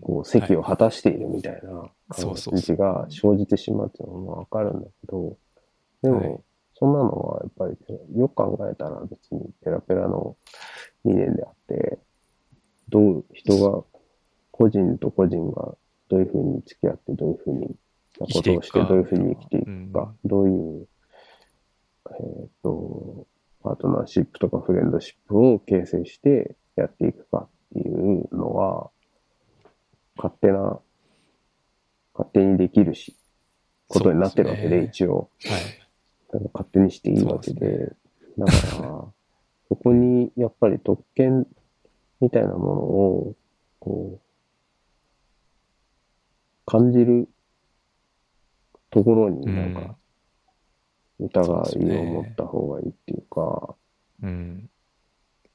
[0.00, 5.36] こう、席を果たしているみたいな感じが生じてしまうっていうのもわかるんだけど、
[6.02, 6.28] ではい。
[6.28, 10.36] も、そんなのはやっぱり、よく考えたら別にペラペラの
[11.04, 11.98] 理念であって、
[12.88, 13.84] どう、人が、
[14.50, 15.76] 個人と個人が
[16.08, 17.76] どういうふうに付き合って、どういうふうに
[18.20, 20.88] なことをして、どういうふうに生きていくか、どういう、
[22.10, 23.26] えっ、と、
[23.62, 28.90] パートナーシップとかフレンドシップを形成してやっていくかっていうのは、
[30.16, 30.80] 勝手な、
[32.14, 33.16] 勝手にできるし、
[33.88, 35.28] ことになってるわけで、ですね一応。
[35.44, 36.48] はい。
[36.54, 37.92] 勝手にしていいわけで、
[38.38, 39.04] だから、
[39.68, 41.46] そこにやっぱり特権
[42.20, 43.34] みたいなものを、
[43.80, 44.20] こう、
[46.64, 47.28] 感じる
[48.90, 49.96] ところになんか、
[51.18, 53.74] 疑いを持った方がいいっていうか、
[54.22, 54.70] うん。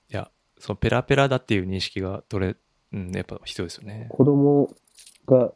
[0.10, 0.30] いや、
[0.60, 2.56] そのペラペラだっていう認識がどれ、
[2.94, 4.08] うん、やっぱ必要ですよね。
[4.10, 4.70] 子供
[5.26, 5.54] が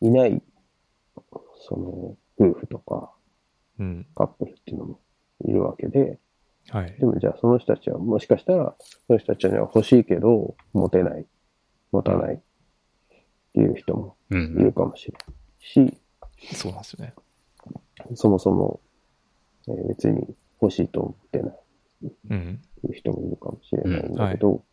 [0.00, 0.42] いない、
[1.68, 3.12] その、夫婦とか
[3.78, 4.06] うん。
[4.14, 5.00] カップルっていうのも
[5.44, 6.18] いるわけで、
[6.70, 7.06] はいで。
[7.06, 8.74] もじゃあその人たちは、もしかしたら、
[9.06, 11.26] その人たちには欲しいけど、持てない、
[11.92, 12.38] 持たないっ
[13.54, 15.98] ていう人もうんいるかもしれないし、
[16.56, 17.14] そうなんですよね。
[18.14, 18.80] そもそも、
[19.68, 21.56] えー別に欲しいと思ってない
[22.30, 22.60] うん。
[22.78, 24.64] っていう人もいるかもしれないんだけど、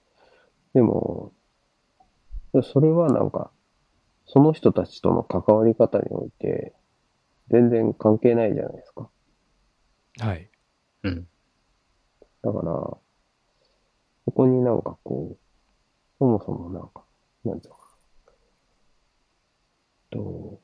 [0.73, 1.31] でも、
[2.63, 3.51] それはなんか、
[4.25, 6.73] その人たちとの関わり方において、
[7.49, 9.09] 全然関係ないじゃないですか。
[10.19, 10.49] はい。
[11.03, 11.27] うん。
[12.43, 12.97] だから、
[14.25, 15.37] そこになんかこう、
[16.17, 17.03] そもそもなんか、
[17.43, 17.85] なんていうのか
[20.11, 20.21] な。
[20.23, 20.61] と、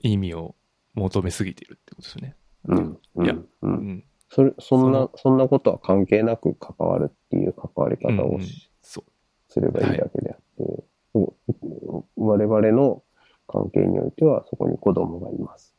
[0.00, 0.54] 意味を
[0.94, 2.36] 求めすぎているってことですよね。
[2.68, 3.48] うん、ういやん、う。
[3.62, 4.04] うんん。
[4.28, 9.10] それ、そんなその、そんなことは関係なく関わるっていう関わり方うんうんをしそう。
[9.56, 13.02] すればいいだけであって、そう我々の
[13.48, 15.74] 関係においてはそこに子供がいます。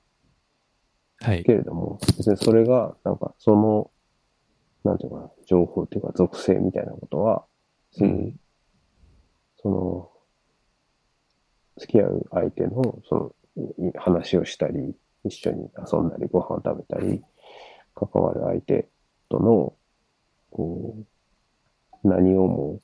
[1.20, 1.54] はいけ。
[1.54, 3.92] れども、別にそれが、なんか、その、
[4.84, 7.46] なんていうかな、情報っていうか属性みたいなことは、
[7.92, 8.40] 別に、うん
[9.60, 10.10] その、
[11.78, 17.24] 付き合う相手の、その、い話をしたり、一緒に遊んだり、ご飯を食べたり、
[17.96, 18.88] 関わる相手
[19.30, 19.74] との、
[20.52, 20.96] こ
[22.04, 22.80] う、何をも、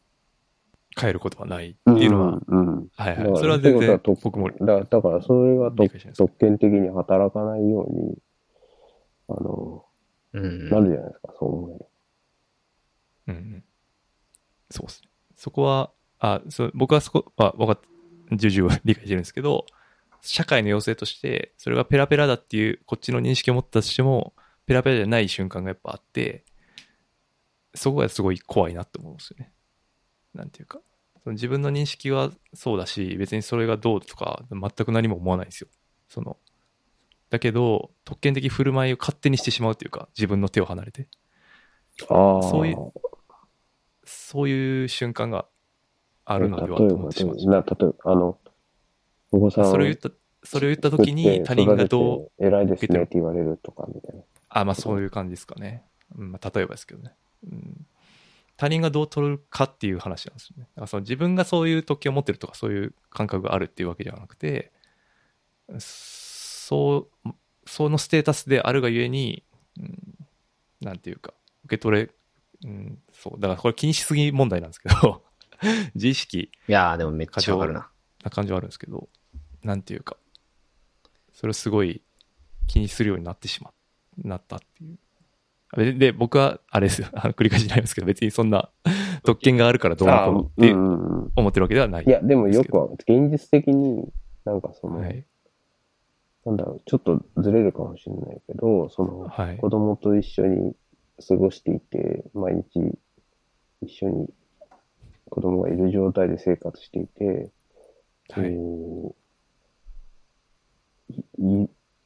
[1.00, 2.88] 変えることはないっていうのは、うん、うん。
[2.96, 3.38] はいはい。
[3.38, 8.18] それは全然僕もだだから、それが理特権的に働かないように、
[9.30, 9.86] あの、
[10.34, 10.70] うん。
[10.70, 11.86] なるじゃないですか、そう思えば。
[13.28, 13.64] うんうん。
[14.72, 15.10] そうですね。
[15.36, 17.80] そこは、あ、そう僕はそこは分かっ、
[18.32, 19.66] 重々理解してるんですけど、
[20.22, 24.34] 社会の要請として、それがペラペラだっていう、こっちの認識を持ったとしても、
[24.66, 26.46] ペラペラじゃない瞬間がやっぱあって、
[27.76, 29.53] そこがすごい怖いなって思うんですよね。
[30.34, 30.80] なんていうか。
[31.24, 35.70] その自分の認識はそうだし、別にそれがどうとか、全く何も思わないんですよ。
[36.10, 36.38] その、
[37.30, 41.08] だけど、特権的振る舞いを勝手にしてしまうというか、自分の手を離れて。
[42.10, 42.44] ああ。
[42.44, 42.92] そういう
[44.06, 45.46] そういう瞬間が
[46.26, 47.36] あるのではと例えば思ってしまう。
[47.46, 48.38] な、例えば、あの、
[49.32, 50.10] お子さんそれを言った、
[50.44, 52.46] それを言った時に他人がどう、う。
[52.46, 54.24] 偉いですねって言われるとかみたいな。
[54.50, 55.84] あ、まあそういう感じですかね。
[56.18, 57.14] うん、まあ例えばですけどね。
[57.50, 57.86] うん、
[58.58, 60.64] 他人がどう取るかっていう話なんですよね。
[60.64, 64.72] だからその自分がそういう特権を持ってるとかそういう感覚があるっていうわけではなくて、
[65.80, 67.30] そう、
[67.66, 69.44] そのステータスであるがゆえに、
[69.80, 70.28] うん、
[70.82, 71.34] なんていうか、
[71.66, 72.10] 受け取れ、
[72.66, 75.24] うん、そう、だからこれ気にしすぎ問題なんですけど、
[75.96, 77.90] 自意識いやー、でもめっちゃわかるな。
[78.24, 79.10] な感じはあるんですけど、
[79.64, 80.18] なんていうか、
[81.34, 82.02] それをすごい
[82.68, 83.72] 気にするようになってしま
[84.18, 84.98] う、なったっていう。
[85.76, 88.70] で、で僕は、あれですよ、あの繰り返しになりますけど、別にそんな
[89.24, 90.74] 特権があるからどうのこうのっうて。
[91.36, 92.04] 思ってるわけではない。
[92.06, 94.08] いや、でもよくは、現実的に、
[94.46, 95.26] なんかその、はい。
[96.46, 99.58] なんだろう、ちょっとずれるかもしれないけど、その、はい。
[99.58, 100.76] 子供と一緒に
[101.28, 102.98] 過ごしていて、毎日
[103.82, 104.30] 一緒に
[105.30, 107.50] 子供がいる状態で生活していて、
[108.30, 108.54] はい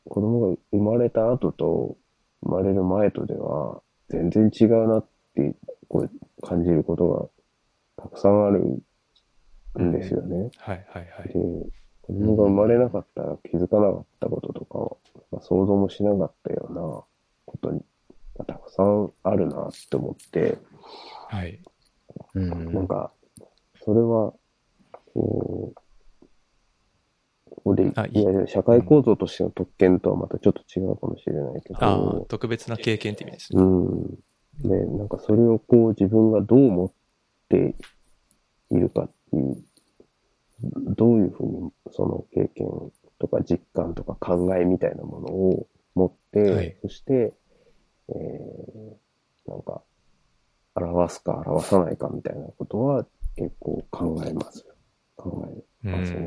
[0.10, 1.98] 子供が生まれた後と
[2.44, 5.56] 生まれる前とでは全然違うなって
[5.88, 7.32] こう感じること
[7.98, 8.82] がたくさんある
[9.82, 10.50] んですよね。
[10.58, 10.86] はい。
[10.90, 11.08] はい。
[11.18, 11.28] はい。
[11.28, 11.34] で、
[12.02, 14.98] 子供が生まれなかったら気づかなかったこととかは、
[15.32, 16.82] まあ、想像もしなかったような
[17.46, 17.82] ことに、
[18.38, 20.58] がたくさんあるなって思って、
[21.30, 21.60] はい。
[22.36, 23.12] うんなんか、
[23.84, 24.34] それは、
[25.14, 25.80] こう、
[27.66, 33.62] で、いあいいわゆる社会構造としての特権とはまたちょっと違うかもしれないけああ、ど、特別な経験って意味ですね。
[33.62, 34.20] うん。
[34.60, 36.92] で、なんかそれをこう自分がどう思っ
[37.50, 37.76] て
[38.72, 39.64] いるかっていう、
[40.96, 42.68] どういうふうにその経験
[43.20, 47.34] とか実感とか考えみたいなものを持って、はいそして、
[48.10, 49.82] えー、なんか、
[50.76, 53.06] 表すか表さないかみたいなことは
[53.36, 54.66] 結構考えます。
[55.16, 55.48] 考
[55.84, 56.20] えますね。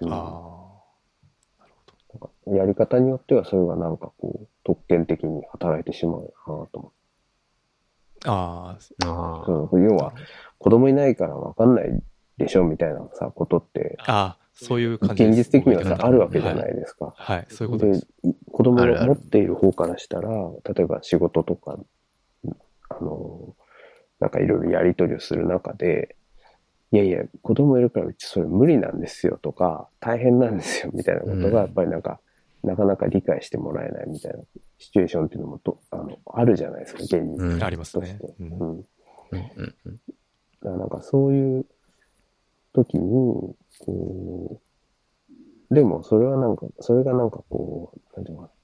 [0.00, 0.59] うんあなんか
[2.46, 6.92] やり方によってはそれがなんかこう、特権的に働いてしまうなと思
[8.26, 8.30] あ。
[8.30, 9.44] あああ。
[9.46, 10.12] そう要は、
[10.58, 12.02] 子供いないから分かんない
[12.38, 14.12] でしょみたいなさ、ことって、あ。
[14.12, 17.14] ああ、そういう感じ現実的にはさ、あるわけじゃなはいですか。
[17.16, 18.06] はい、そういうことです。
[18.24, 20.30] い子供が持っている方からしたら、
[20.74, 21.78] 例えば仕事とか、
[22.90, 23.54] あの、
[24.18, 26.16] なんかいろいろやり取りをする中で、
[26.92, 32.20] いやいや、子供いるからうちそれ無理なんですよとか、大変なんですよみたいなことうんが、やっぱりなんか、
[32.64, 34.38] なかなか理解してもらえないみたいな
[34.78, 38.22] シチュエーションっていうのもと、あの、あるじゃないですか、現実うんありますとして。。
[38.26, 40.00] ねうんうんうんうんうん
[40.62, 41.66] だからなんかそういう
[42.74, 44.60] 時に、こ
[45.70, 48.59] う、でもそれはなんか、それがなんかこう、なんていうのかな。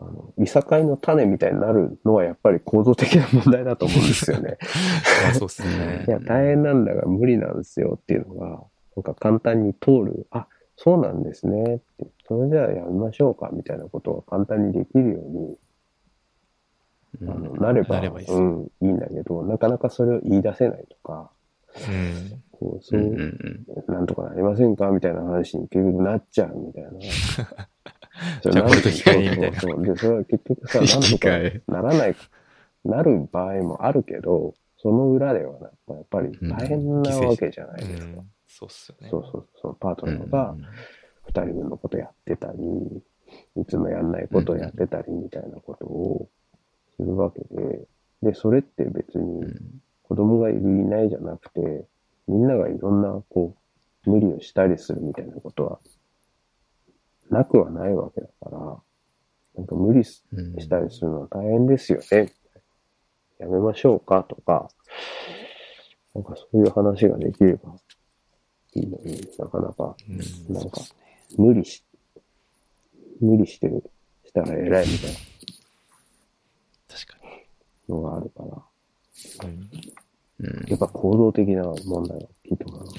[0.00, 4.58] あの、いさかいの種みたいになるのはやっぱり構造的な問題だと思うんですよね。
[5.24, 6.10] ま あそうですねい。
[6.10, 8.62] や、大変なんだが無理なんですよっていうのが、
[8.96, 10.46] なんか簡単に通る、あ、
[10.76, 15.58] そうなんですねって、それじゃあやめましょうかみたいなことが簡単にできるように、
[17.22, 21.30] うんあのなれば、なればいいうん、いいんだけど、なかなかそれを言い出せないとか、
[21.88, 22.42] うん。
[22.52, 26.90] こう、そうう、んうんなんとかなりませんかみたいな話に結局なっちゃうみたいな。
[28.42, 32.16] じゃあこれと引き換えにみたいなそうそうそうで、それは結局さ、 なんえとかならない、
[32.84, 38.24] なる場合もあるけど、その裏ではなやっぱり大変なわけじゃなういですか。
[38.24, 38.30] ん。
[38.46, 39.10] そうっすよね。
[39.10, 40.14] そうそうそう、パートうん。
[40.18, 40.56] ナーが
[41.26, 42.58] 二人分のことやってたり、
[43.56, 46.28] いつもやんないことをやってたりみたいなことを
[46.96, 47.86] するわけで、
[48.22, 51.86] で、それって別うにん子供がいるいないじゃなくて、
[52.28, 53.54] みんながいろんな、こ
[54.06, 55.80] う、無理をしたりするみたいなことは、
[57.30, 58.58] なくはないわけだから、
[59.56, 60.22] なんか無理し
[60.68, 62.32] たりするのは大変ですよね。
[63.38, 64.70] やめましょうかとか、
[66.14, 67.74] なんかそういう話ができれば
[68.74, 70.80] いいのになかなかうんなんか
[71.36, 71.84] 無理し、
[73.20, 73.90] 無理してる、
[74.24, 75.10] したら偉いみたい
[76.88, 77.18] 確か
[77.88, 79.52] なのがあるから、に。
[79.52, 82.92] うんうんやっぱ構造的な問題が大きいと思うな。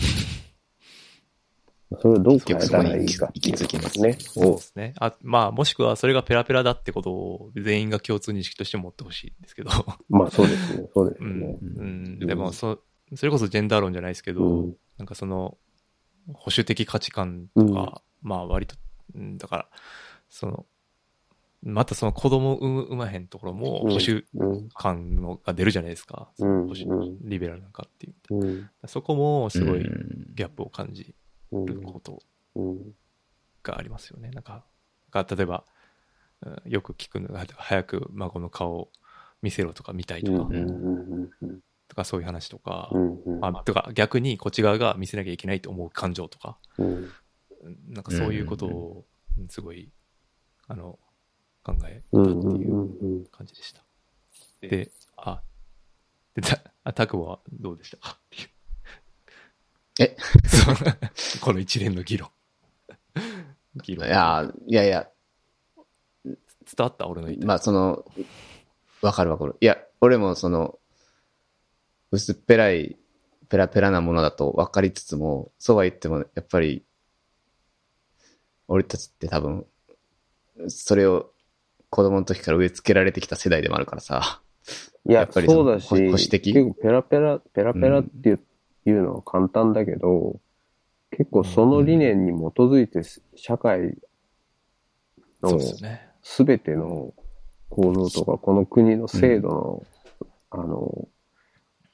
[1.98, 4.18] それをどう変えたらいいかっていうことですね。
[4.20, 4.94] そうですね。
[5.00, 9.72] あ、まあ、もしくはそれがペラペラだってことを全員が共通認識として持ってほしいんですけど。
[10.10, 10.88] まあそうですね。
[10.94, 11.42] そうですうん。
[11.78, 12.20] うん。
[12.20, 12.80] でも、そ、
[13.16, 15.58] それこそジェンダー論じゃないですけど、うんなんかその、
[16.34, 18.76] 保守的価値観とか、まあ割と、
[19.16, 19.70] うんだから、
[20.30, 20.66] その、
[21.64, 24.70] またその子供産む産まへんところもうん保守うん。
[24.70, 26.30] 感のが出るじゃないですか。
[26.38, 28.36] うん保守うんリベラルなんかっていう。
[28.36, 28.70] うん。
[28.86, 31.14] そこもすごいうんギャップを感じうん
[31.52, 32.22] ること
[32.56, 32.96] うん。
[33.64, 34.30] がありますよね。
[34.32, 34.66] なんか、
[35.12, 35.66] が例えば、
[36.42, 38.92] うんよく聞くのが、早く孫の顔を
[39.42, 42.92] 見せろとか見たいとか、うんうんうんとかそういう話とか、
[43.42, 47.12] まあ、とか逆にこっち側が見せなきゃいけないと思う感情とか、うん
[47.90, 49.06] なんかそういうことを
[49.50, 49.92] すごい、
[50.68, 51.00] あの、
[51.64, 52.34] 考えたってい
[52.68, 53.84] ううん感じでした。
[54.62, 55.42] で、あ、
[56.36, 58.18] で、た、あ、タクボはどうでしたか？
[58.18, 58.50] っていう。
[60.00, 60.16] え？
[60.48, 60.76] そ う
[61.42, 62.30] この一連の議論。
[63.84, 64.08] 議い論。
[64.08, 65.10] や、いやいや、
[66.26, 66.36] 伝
[66.80, 68.06] わった俺の言ってまあその、
[69.02, 69.56] わかるわかる。
[69.60, 70.80] いや、俺もその、
[72.12, 72.98] 薄っぺらい、
[73.50, 76.86] ペラペラなものだと分かりつつも、そうは言っても、やっぱり、
[78.68, 79.66] 俺たちって多分、
[80.68, 81.32] それを
[81.90, 84.42] 子供の時から植え付けられてきた世代でもあるからさ。
[85.08, 86.54] いややっぱりそうだし、保守的？
[86.54, 88.40] 結構ペラペラ、ペラペラっていう,、
[88.86, 90.40] いうのは簡単だけど、
[91.12, 93.02] 結構その理念に基づいて
[93.36, 93.98] 社会
[95.42, 95.60] の
[96.46, 97.14] べての
[97.70, 99.84] 構造とか、この国の制度の、
[100.52, 101.08] あの、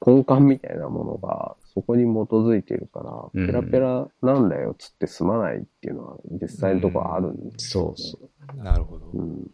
[0.06, 8.64] 根幹みたいなものがそこに基づいているから、うんペラペラなんだよっつって済まないっていうのは実際のところあるんですよそうそう。
[8.64, 9.08] なるほど。
[9.14, 9.52] うん。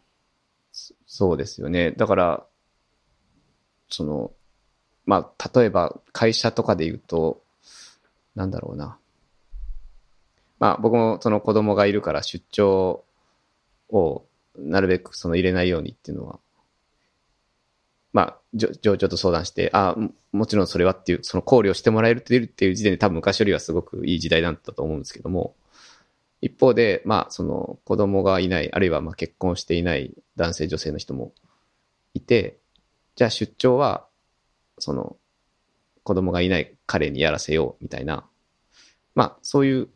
[1.05, 1.91] そうですよね。
[1.91, 2.45] だから、
[3.89, 4.31] その、
[5.11, 7.41] まあ、例えば会社とかで言うと、
[8.33, 8.97] なんだろうな。
[10.57, 13.03] まあ僕もその子供がいるから出張
[13.89, 14.23] を
[14.57, 16.39] なるべくその入れないようにっていうのは、
[18.13, 25.55] まあ、上長と相談して、あももちろんそれはっていう、その考慮してもらえるっていうっていう時点で多分昔よりはすごくいい時代だったと思うんですけども、
[26.39, 31.33] 一方で、まあその子供がいない、あるいはまあ結婚していない男性女性の人も
[32.13, 32.59] いて、
[33.15, 34.07] じゃあ出張は、
[34.81, 35.15] その
[36.03, 38.25] 子供がいない彼にやらせようみたいな、
[39.15, 39.87] まあそういう、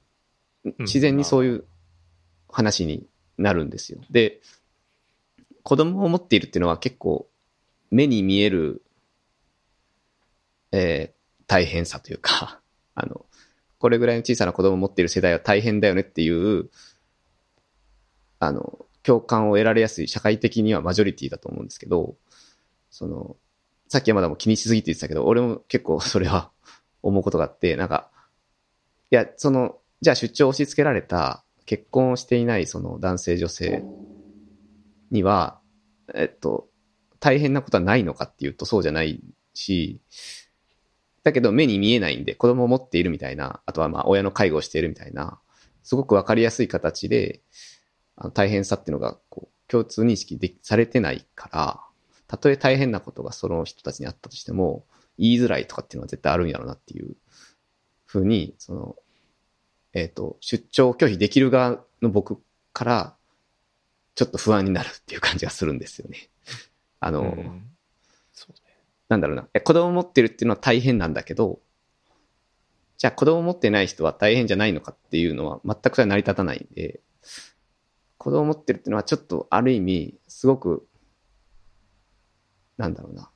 [0.80, 1.66] 自然にそういう
[2.50, 3.06] 話に
[3.38, 4.00] なるんですよ。
[4.10, 4.40] で、
[5.64, 7.28] 子供を持っているっていうのは結構
[7.92, 8.82] 目に見える、
[10.72, 11.16] えー
[11.48, 12.60] 大変さというか、
[12.96, 13.26] あの、
[13.80, 16.70] これぐらいの小さな子供を持っている世代は大変だよねっていう、
[18.40, 22.16] あの、共感を得られやすい社会的にはマジョリティだと思うんですけど、
[22.90, 23.38] その、
[23.88, 26.52] さっき山田も気にしすぎて言ってたけど、俺も結構それは
[27.04, 28.10] 思うことがあって、なんか、
[29.12, 33.84] いや、その、じゃあ出張を押し付けられた結婚をしていないその男性女性
[35.12, 35.60] には、
[36.14, 36.68] えっと、
[37.20, 39.24] 大変なことはないのかっていうとそうじゃない
[39.54, 40.02] し、
[41.24, 45.40] だけど目に見えないんで子供を持っているみたいな、あとはまあ親の介護をしているみたいな、
[45.84, 47.42] すごくわかりやすい形で、
[48.16, 51.85] あの大変さっていうのがこう共通認識でされてないから、
[52.28, 54.86] たとえ大変なことがその人たちにあったとしても、
[55.18, 57.16] 言いづらいとかっていうのは絶対あるんやろうなっていう
[58.06, 58.96] ふうに、その、
[59.94, 62.42] えっ、と、出張拒否できる側の僕
[62.74, 63.16] から、
[64.16, 66.30] ちょっと不安になるっていう感じがするんですよね。
[67.00, 67.72] あの、うん
[68.34, 68.78] そうね。
[69.10, 69.48] なんだろうな。
[69.54, 71.60] え子供持ってるっていうのは大変なんだけど、
[72.98, 77.02] じゃあ子供持ってない人は大変じゃないのかっていうのは全く成り立たないんで、
[78.18, 80.88] 子供持ってるっていうのはちょっとある意味、すごく、
[82.78, 83.30] なんだろうな。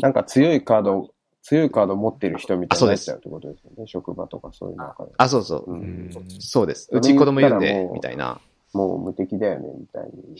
[0.00, 1.10] なんか強いカード、
[1.42, 3.86] 強いカード持ってる人みたいあそうですになっちゃうってことですよね。
[3.86, 5.12] 職場とかそういう中で。
[5.16, 5.72] あ、そうそう。
[5.72, 6.88] うんうんそうです。
[6.92, 8.40] うち子供いるんでみたいな。
[8.72, 10.36] もう無敵だよね、みたいに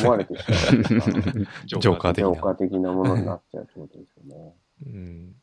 [0.00, 1.06] 思われてしまう。
[1.66, 2.32] ジョーカー的な。
[2.32, 4.54] ジョーカー的なものになっちゃうってことですよね。
[4.86, 5.34] うん。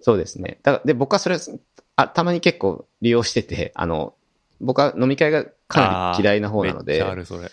[0.00, 0.58] そうですね。
[0.62, 1.36] だからで、僕はそれ、
[1.96, 4.14] あ、たまに結構利用してて、あの、
[4.60, 7.50] 僕は飲み会がかなり嫌いな方なのでめっちゃ、ある、それ。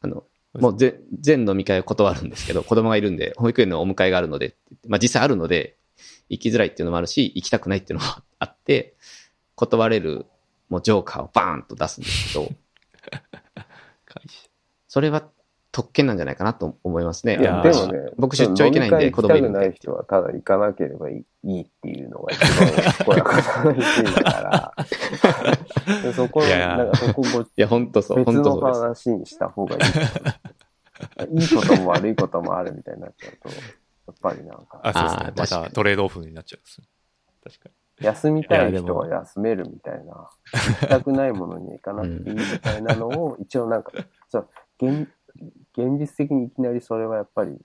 [0.00, 4.56] あの、もうぜ全飲み会を断るんですけど、 子供がいるんで、保育園のお迎えがあるので
[4.86, 5.76] まあ実際あるので、
[6.28, 8.94] 行きづらいっていうのもあるし、行きたくないっていうのもあって、
[9.54, 10.26] 断れる、
[10.68, 12.50] もうジョーカーをバーンと出すんですけど、
[14.88, 15.28] それは
[15.72, 17.38] 特権なんじゃないかなと思いますね。
[17.40, 24.74] いやーでもね、僕出張行けないんで子供いるんで行きたくない人はただ行かなければいいっていうのが一番こやかな話だから、
[26.02, 28.60] でそこ、なんかそこごいや、本当そう、本当そう。
[28.60, 29.78] 話にした方がい
[31.32, 31.40] い。
[31.40, 33.54] いいことも悪いこともあるみたいになっちゃうと、や
[34.12, 35.32] っぱりなんか、あ、そうですね。
[35.36, 36.86] またトレードオフになっちゃうんですね。
[37.42, 38.06] 確かに。
[38.06, 43.92] 休みたい人は休めるみたいな、行きたくないものには行かなくていいみたいなのを、一応なんか、
[44.28, 44.48] そう、
[45.76, 47.56] 現、現実的にいきなりそれはやっぱり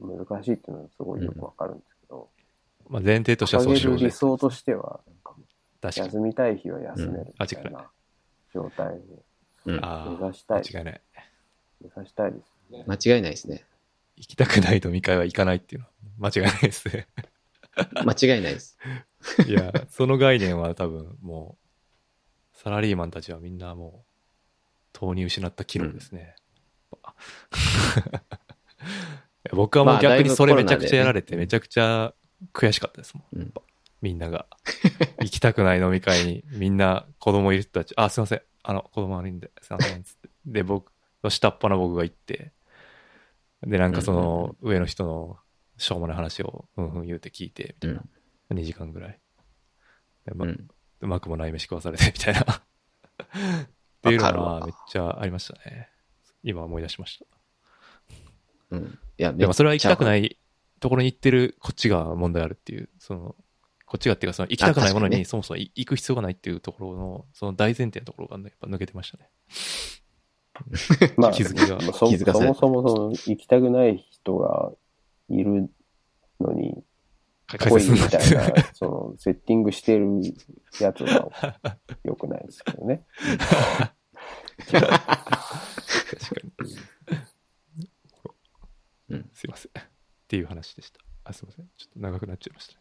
[0.00, 2.28] 難しいっていうのはすごいよくわかるんですけど、
[2.88, 5.00] まあ前提としてはそうしようぜ理想としては。
[5.82, 7.90] 休みたい日は休めるみたうんいな
[8.52, 9.00] 状態を
[9.66, 11.00] うんああ、目指したい間違いない。
[11.80, 12.84] 目指したいですね。
[12.86, 13.64] 間違いないですね。
[14.16, 17.06] 行きたくない飲み会は行かないっていうのは間違いないですね。
[18.04, 18.78] 間違いないです。
[19.46, 21.58] いや、その概念は多分も
[22.54, 24.12] う、サラリーマンたちはみんなもう、
[24.92, 26.36] 投入失った機能ですね。
[29.52, 32.14] 僕はもうまあ逆にそれめちゃくちゃやられて、めちゃくちゃ
[32.52, 33.40] 悔しかったですもん。
[33.40, 33.54] うん
[34.02, 34.46] みんなが。
[35.20, 38.42] 行きたくない飲み会に、 みんな子供いる人たち、あ、すいません。
[38.62, 40.02] あの、子供悪いんで、すいません。
[40.02, 40.28] つって。
[40.44, 40.92] で、僕、
[41.28, 42.52] 下っ端の僕が行って、
[43.62, 45.38] で、なんかその、上の人の
[45.78, 48.02] しょうもない話を、うんうん言うて聞いて、みたいな。
[48.50, 49.20] 2時間ぐらい。
[50.26, 50.68] でまうん
[51.00, 52.40] うまくもない飯食わされて、みたいな。
[52.42, 53.68] っ
[54.02, 55.90] ていうのはめっちゃありましたね。
[56.46, 57.26] 今思い出しました。
[58.70, 58.98] うん。
[59.18, 59.32] いや、。
[59.32, 60.38] でもそれは行きたくないい
[60.80, 63.34] ところに行ってるこっちが問題あるっていう、その、
[63.86, 69.30] こっちがっていうか、その行きたくないものにそもそも行く必要がないっていうところの、その大前提のところがね、やっぱ抜けてましたね。
[71.16, 74.72] まあ、気づきがそ気づかせそもそもその行きたくない人が
[75.28, 75.70] いる
[76.40, 76.82] のに、
[77.46, 80.06] 解来い説するみたいな、 その、セッティングしてる
[80.80, 81.30] やつは
[82.04, 83.04] 良くないですけどね。
[84.58, 86.52] 確かに。
[89.08, 89.72] うんすいません。
[89.78, 89.82] っ
[90.28, 91.00] ていう話でした。
[91.24, 91.66] あ、すいません。
[91.76, 92.80] ちょっと長くなっちゃいましたね。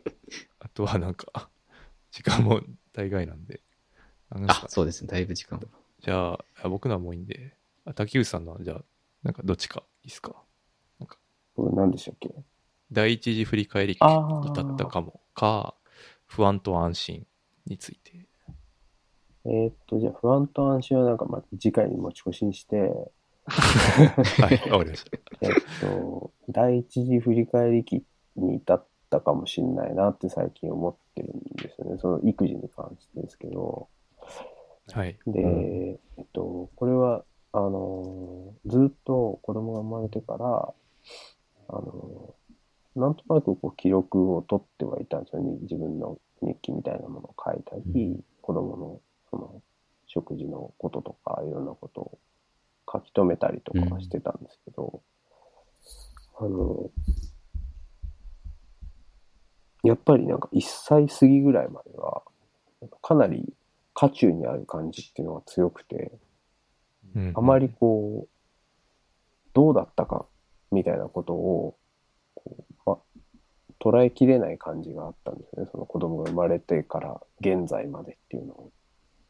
[0.58, 1.50] あとはなんか、
[2.10, 2.60] 時間も
[2.92, 3.62] 大概なんで。
[4.30, 5.08] あなんですかあ、そうですね。
[5.08, 5.60] だいぶ時間。
[6.00, 8.84] じゃあ、あ僕のはもういいんで、あ竹内さんのは、じゃあ、
[9.22, 10.42] なんかどっちかいいですか？
[11.56, 12.28] これ何でしたっけ？
[12.92, 15.74] 第一次振り返りあーだったかもか、
[16.26, 17.26] 不安と安心
[17.66, 18.26] について。
[19.46, 22.76] えーっと、じゃあ不安と安心はなんかまあ次回に持ち越しにして、
[23.46, 25.18] はい、わかりました。
[25.42, 25.50] えっ
[25.80, 28.02] と、第一次振り返り期
[28.36, 31.98] に至ったかもしれないなって最近思ってるんですよね。
[31.98, 33.88] その育児に関してですけど。
[34.92, 35.18] はい。
[35.26, 40.74] で、うえっと、これは、あの、ずっと子供が生まれてから、
[41.68, 42.34] あの、
[42.96, 45.56] なんとなくこう記録を取ってはいたんですよね。
[45.62, 49.00] 自分の日記みたいなものを書いたり、う子供の
[49.34, 49.62] その
[50.06, 52.18] 食事のこととか、いろんなことを
[52.90, 55.02] 書き留めたりとかはしてたんですけど、
[56.38, 56.90] あの、
[59.82, 62.22] やっぱりなんか1歳過ぎぐらいまでは、
[63.02, 63.52] かなり
[63.92, 66.12] 渦中にある感じっていうのが強くて、
[67.16, 68.28] うんあまりこう、
[69.52, 70.26] どうだったか
[70.70, 71.76] みたいなことを、
[72.34, 72.98] こうま、
[73.80, 75.68] 捉えきれない感じがあったんですよね。
[75.72, 78.72] その子供が生まれてから現在までっていうのを。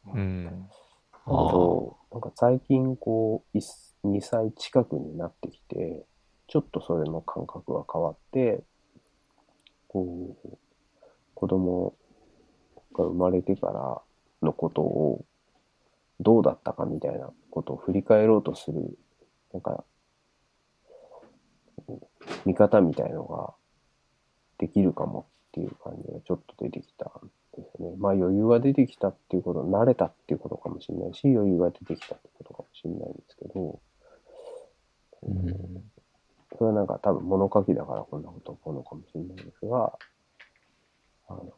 [0.07, 0.45] うん。
[0.45, 3.59] だけど、なんか最近こう、
[4.07, 6.05] 2歳近くになってきて、
[6.47, 8.63] ちょっとそれの感覚が変わって、
[9.89, 10.59] こう、
[11.35, 11.95] 子供
[12.95, 14.03] が生まれてから
[14.43, 15.25] のことを
[16.21, 18.99] どうだったかみたいなことを振り返ろうとする、
[19.53, 19.85] なんか、
[22.45, 23.55] 見方みたいのが
[24.59, 27.97] できるかもっていう感じがちょっと出てきたんですよね。
[27.99, 33.79] まあ余裕が出てきたっていうこと、慣れたっていうことかもしれないし、余裕が出てきたってことかもしれないんですけど、
[35.23, 35.85] うん
[36.57, 39.93] それはなんか多分物書きだからこんなこと起こるのかもしれないですが、
[41.29, 41.53] あの、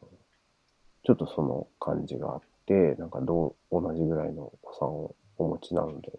[1.03, 6.13] ちょっとその感じがあって、なんかどう、同じぐらいのお子さんをお持ちなので、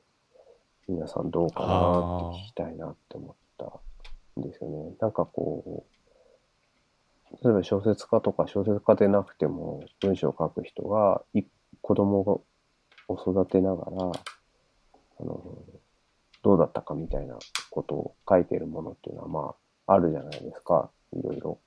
[0.87, 4.93] 皆さんどうかなって聞きたいなって思ったんですよね。
[5.01, 5.98] なんかこう、
[7.43, 11.43] 例えば小説家とか小説家でなくても文章を書く人がい
[11.81, 12.45] 子供を
[13.15, 14.13] 育てながら、
[15.21, 15.59] あの、
[16.43, 17.39] どうだったかみたいな
[17.71, 19.55] ことを書いているものっていうのはま
[19.87, 20.91] ああるじゃないですか。
[21.13, 21.59] いろいろ。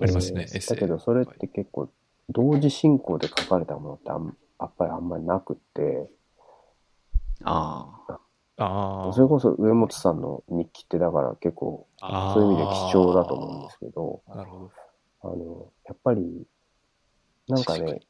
[0.00, 0.76] ありますね、エッセイ。
[0.76, 1.88] だけどそれって結構
[2.28, 6.08] 同時進行で書かれたものってあんやっぱりあんまりなくって、
[7.44, 8.21] ああ。
[8.64, 9.12] ああ。
[9.12, 14.70] それこそ上本さんの日記ってだから結構そういう意味で貴重だと思うんですけど、なるほど。
[15.24, 16.46] あの、やっぱり、
[17.48, 18.00] なんかね、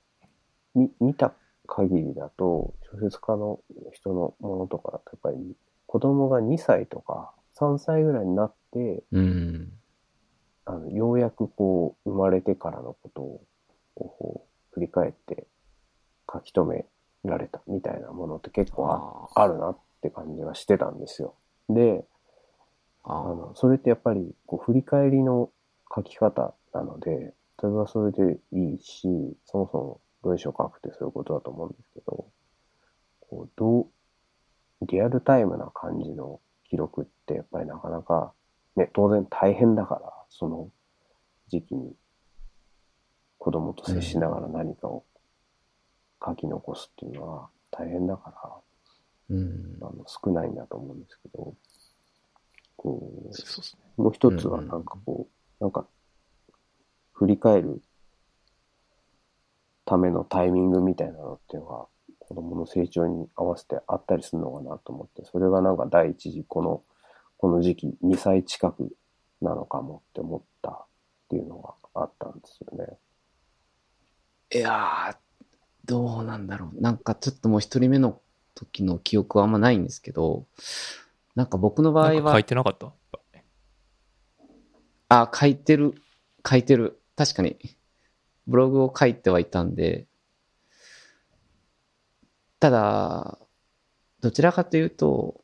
[0.75, 1.35] み見た
[1.67, 3.61] 限りだと、小説家の
[3.93, 5.57] 人のものとかだと、やっぱり
[5.87, 9.73] 子供が2歳とか3歳ぐらいになって、うん。
[10.65, 13.41] あのようやくこう、生まれてからのことを
[13.95, 15.47] こう振り返って
[16.33, 16.87] 書き留
[17.25, 21.35] められたみたいなものって結構あるなって感じがしてたんですよ。
[21.69, 22.05] で、
[23.05, 23.21] あ。
[23.21, 25.51] あの、それってやっぱり、こう、振り返りの
[25.95, 32.27] 書き方なので、それはそれでいいし、そもそも文章を書くってそういうことだと思うんですけど、
[33.21, 33.87] こう、どう、
[34.87, 38.33] リアルタイムな感じの記録ってやっぱりなかなか、
[38.77, 40.71] ね、当然大変だから、その
[41.49, 41.95] 時期に
[43.39, 45.05] 子供と接しながら何かを
[46.25, 48.57] 書き残すっていうのは大変だから、
[49.31, 49.79] うん。
[49.81, 51.55] あの少ないんだと思うんですけど、
[52.77, 53.83] こう、そうですね。
[53.97, 55.87] もう一つはなんかこう、なんか、
[57.13, 57.83] 振り返る
[59.85, 61.87] ためのタイミングみたいなのっていうのが、
[62.19, 66.83] 子供の成長に合わせてあったりするのかなと思って、それがなんか第一次、この、
[67.37, 68.97] この時期、2歳近く
[69.41, 70.85] なのかもって思ったっ
[71.29, 72.97] ていうのがあったんですよね。
[74.55, 75.17] いやー、
[75.85, 76.81] どうなんだろう。
[76.81, 78.21] なんかちょっともう一人目の
[78.55, 80.47] 時の記憶はあんまないんですけど、
[81.35, 82.93] なんか僕の場合は書い、てなかった？
[85.09, 85.95] あ、書いてる、
[86.49, 86.99] 書いてる。
[87.17, 87.59] 確かに、
[88.47, 90.07] ブログを書いてはいたんで、
[92.59, 93.39] ただ、
[94.21, 95.43] どちらかというと、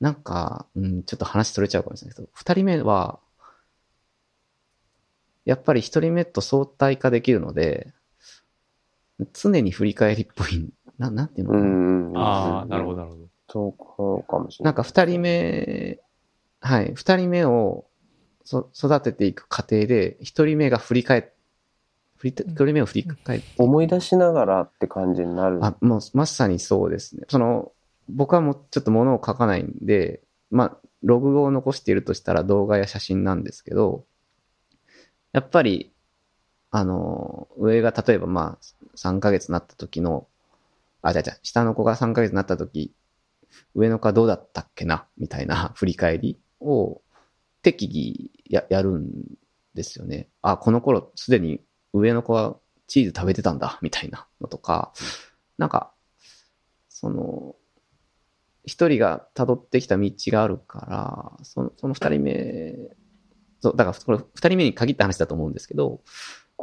[0.00, 3.20] なんか、うん、ちょっと話取れちゃうかもしれないけど、二人目は、
[5.44, 7.92] やっぱり一人目と相対化できるので、
[9.34, 11.66] 常に振り返りっぽい、ななんていうのうかな。
[11.68, 12.16] ん。
[12.16, 12.96] ああ、なるほど。
[12.96, 13.28] ど、なるほど。
[13.48, 14.72] そうかもしれない。
[14.72, 15.98] なんか二人目、
[16.60, 17.86] はい、二人目を
[18.44, 21.24] そ育てていく過程で、一人目が振り返っ、
[22.18, 25.64] 振り、一人目を振り返って、思い出しながらって感じになる。
[25.64, 27.22] あ、もうまさにそうですね。
[27.28, 27.72] その、
[28.10, 30.20] 僕はもうちょっと物を書かないんで、
[30.50, 34.04] まあ、ログを残しているとしたら動画や写真なんですけど、
[35.32, 35.92] やっぱり、
[36.70, 40.26] あの、上が例えばまあ、3ヶ月になった時の、
[41.02, 42.94] あ、じゃじゃ下の子が3ヶ月になった時、
[43.74, 45.06] 上の子はどうだったっけな？
[45.18, 47.02] みたいな 振り返りを
[47.62, 49.10] 適宜ややるん
[49.74, 50.28] ですよね。
[50.42, 51.60] あ、この頃すでに
[51.92, 52.56] 上の子は
[52.86, 54.92] チーズ食べてたんだ、みたいなのとか、
[55.58, 55.92] なんか、
[56.88, 57.54] その、
[58.64, 62.74] 一人が辿ってきた道があるから、その、その二人目、
[63.60, 66.02] そう、だからこれ二人目に限った話だと思うんですけど、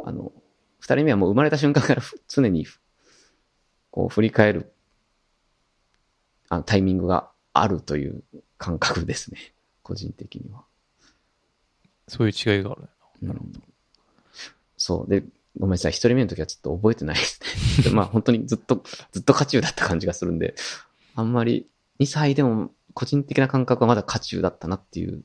[0.04, 0.32] あの、
[0.80, 2.66] 二人目はもう生まれた瞬間から常に、
[3.98, 4.72] こう振り返る、
[6.48, 8.22] あの、タイミングがあるという
[8.56, 9.40] 感覚ですね。
[9.82, 10.62] 個人的には。
[12.06, 12.88] そういう違いがあるね。
[13.22, 13.60] なるほど。
[14.76, 15.10] そう。
[15.10, 15.24] で、
[15.58, 15.90] ごめんなさい。
[15.90, 17.40] 一人目の時はちょっと覚えてないです
[17.80, 17.82] ね。
[17.90, 20.54] でまあ本当にずっと、ずっと渦中だった感じがするんで、
[21.16, 21.68] あんまり
[21.98, 25.24] 2歳でも個人的な感覚はまだ渦中だったなっていう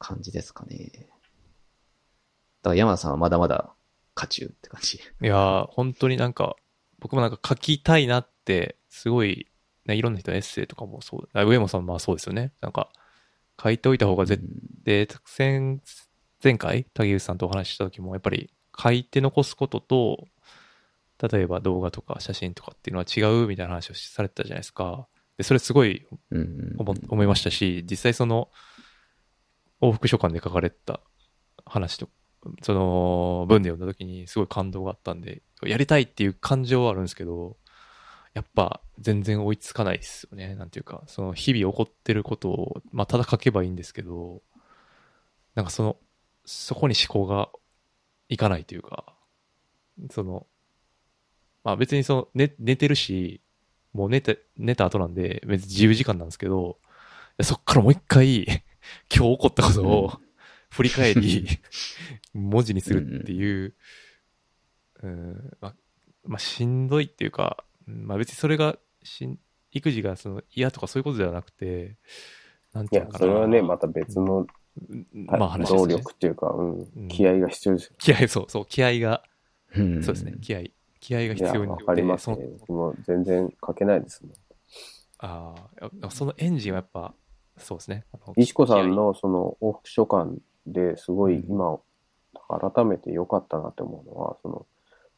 [0.00, 0.90] 感じですかね。
[0.96, 3.72] だから山田さんはまだまだ
[4.14, 4.96] 渦中って感じ。
[4.96, 6.56] いやー、本当になんか、
[6.98, 9.48] 僕もなんか書きたいなって、すごい、
[9.86, 12.52] ね、いろんな人のエッセイとかもそう、あ上本さんもまあそうですよね。
[12.60, 12.90] なんか、
[13.62, 14.42] 書いておいた方が絶
[14.82, 15.08] で、
[15.38, 15.78] 前、
[16.42, 20.28] 前回、竹内さんとお話しした時も、やっぱり書いて残すことと、
[21.30, 25.06] 例えば動画とか写真とかっていうのは違うみたいな話をされてたじゃないですか。
[25.36, 26.06] で、それすごい
[27.08, 28.50] 思いましたし、実際その、
[29.80, 31.00] 往復書簡で書かれた
[31.64, 32.08] 話と、
[32.62, 37.56] その文で読んだ時にすごい感動があったんで、やりたいっていう感情はあるんですけど、
[38.34, 40.54] やっぱ全然追いつかないですよね。
[40.56, 44.42] なんていうか、その日々起こってることを、まあただ書けばいいんですけど、
[45.54, 45.96] なんかその、
[46.44, 47.48] そこに思考が
[48.28, 49.14] いかないというか、
[50.10, 50.46] その、
[51.62, 53.40] まあ別にその寝寝てるし、
[53.92, 56.78] もう寝て、寝た後なんで別に自由時間なんですけど、
[57.40, 58.44] そっからもう一回
[59.14, 60.20] 今日起こったことを
[60.70, 61.46] 振り返り、
[62.34, 63.74] 文字にするっていう、
[65.04, 65.74] うん、まあ、
[66.24, 69.38] まあしんどいっていうか、うんまあ別にそれがしん、
[69.72, 71.96] 育児がその嫌とかそういうことではなくて、
[72.72, 73.18] なんていうの、かな。
[73.18, 74.46] それはね、また別の、
[74.90, 75.94] うんまあ話ね。
[75.94, 77.92] 力っていうか、うんうん、気合が必要ですよ。
[77.98, 79.22] 気合、そう、そう、気合が、
[79.76, 80.62] うんそうですね、気合。
[81.00, 82.46] 気合が必要にわかりますそのね。
[82.60, 84.32] 僕も全然書けないですもん。
[85.18, 85.54] あ
[86.02, 87.14] あ、そのエンジンはやっぱ、
[87.58, 88.04] そうですね。
[88.36, 90.30] 石子さんのその往復書簡
[90.66, 91.78] ですごい今、
[92.48, 94.66] 改めて良かったなって思うのは、その、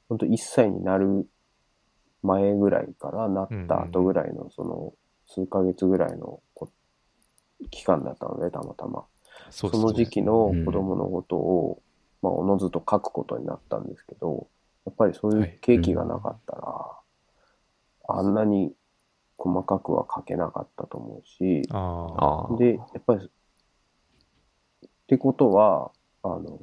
[0.09, 1.27] 本当1歳になる
[2.23, 4.95] 前ぐらいからなった後ぐらいの、その、
[5.29, 6.71] 数ヶ月ぐらいのこ
[7.71, 9.05] 期間だったので、たまたま。
[9.51, 11.83] その時期の子供のことを、
[12.23, 14.49] まあ、おのずと書くことになったんですけど、
[14.85, 16.93] やっぱりそういう契機がなかったら、
[18.09, 18.73] あんなに
[19.37, 21.63] 細かくは書けなかったと思うし。
[22.59, 23.29] で、やっぱり、っ
[25.09, 25.91] てことは、
[26.23, 26.59] あの、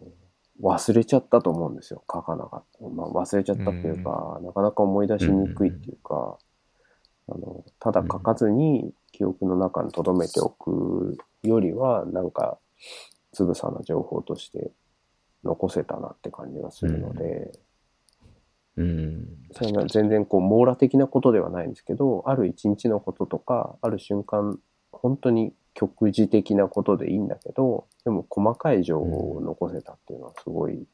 [0.62, 2.04] 忘れちゃったと思うんですよ。
[2.12, 2.88] 書かなかった。
[2.88, 6.38] まあ、忘れちゃったっていうか、なかなか思い出しにくいっていうか、
[7.28, 12.60] あの、ただ書かずに記憶の中に留めておくよりは、なんか、
[13.32, 14.72] つぶさな情報として
[15.44, 17.52] 残せたなって感じがするので、
[18.76, 19.28] うん。
[19.52, 24.60] それは全然こう網羅的なことではないんですけど、ある一日のこととか、ある瞬間、
[24.92, 30.86] 本当に局地的なことでいいんだけど、でも細かい情報を残せたっていうのはすごい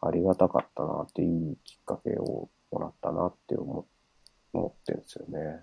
[0.00, 3.86] ありがたかったなっていいきっかけをもらったなって思
[4.52, 5.60] 思ってるんですよね。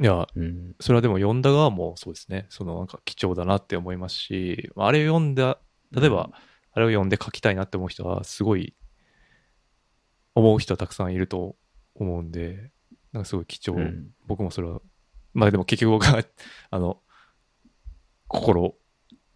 [0.00, 0.74] いや、うん。
[0.80, 2.46] それはでも読んだ側もそうですね。
[2.48, 5.58] そのなんか貴重だなって思いますし、まああれを読んだ、
[5.92, 6.30] 例えば、
[6.72, 8.74] あれを読んで書きたいなって思う人は、すごい、
[10.34, 11.56] 思う人はたくさんいると
[11.94, 12.70] 思うんで、
[13.12, 13.80] なんかすごい貴重。
[13.80, 14.80] うん僕もそれは、
[15.34, 16.22] まあでも結局僕は、
[16.70, 17.02] あの、
[18.32, 18.74] 心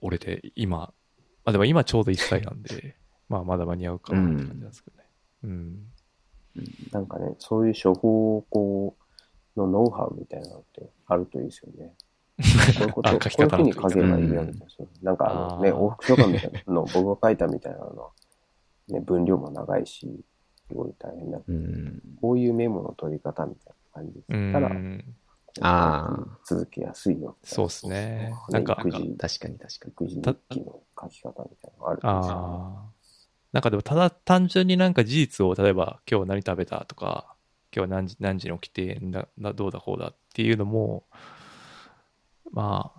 [0.01, 0.93] 折れて、今、ま
[1.45, 2.97] あでも今ちょうど1歳なんで、
[3.29, 5.05] まあまだ間に合うかなって感じなんですけどね。
[5.45, 5.87] うん。
[6.91, 8.97] なんかね、そういう処方こ
[9.57, 11.95] うのノウハウみたいなのってあるといいですよね。
[12.79, 14.87] こういうこと、あこういうふうに書けばいいよみたいな。
[15.03, 18.11] なんかあのね、往復書簡みたいなのを僕が書いたみたいなのは、
[18.89, 20.25] ね、分量も長いし、
[20.69, 21.41] すごい大変だ。
[21.47, 22.03] うん。
[22.21, 25.05] こういうメモの取り方みたいな感じでうしたら、ん。
[25.63, 26.39] ああ。
[26.45, 27.37] 続けやすいよ。
[27.43, 29.57] そうっすねねなんか確かに確かに。
[29.93, 32.19] 育児日記の書き方みたいなのがあるんですよね。
[32.21, 32.97] ああ。
[33.53, 37.35] なんかでもただ単純になんか事実を、例えば今日何食べたとか、
[37.75, 41.05] 今日は何時何時に起きてななどうだこうだっていうのも、
[42.53, 42.93] ま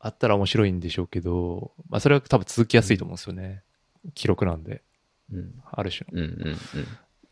[0.00, 3.62] あ、あったら面白いんでしょうけど、まあそれは多分続きやすいと思うんですよね。
[4.14, 4.82] 記録なんで、
[5.32, 5.54] うん。
[5.70, 6.22] ある種の。
[6.22, 6.56] うんうんま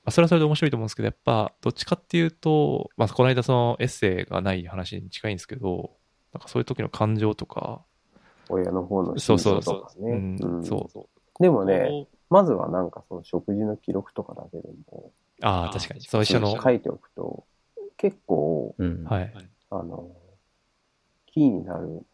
[0.07, 5.97] あ、それはそれで面白いと思うんですけど、やっぱどっちかっていうと、まあこの間そのエッセイがない話に近いんですけど、
[6.33, 7.85] なんかそういう時の感情とか、
[8.49, 10.13] 親の方のそうそう心情そう、とかね。
[10.13, 11.09] うんうんそ
[11.41, 11.43] う。
[11.43, 15.13] でもね、まずはなんかその食事の記録とかだけでも、
[15.43, 16.03] ああ、確かに。
[16.03, 17.45] その一緒の、書いておくと、
[17.97, 18.87] 結構、うん。
[18.87, 19.05] うん。
[19.05, 19.33] はい。
[19.71, 20.17] あの、
[21.27, 22.07] キーになる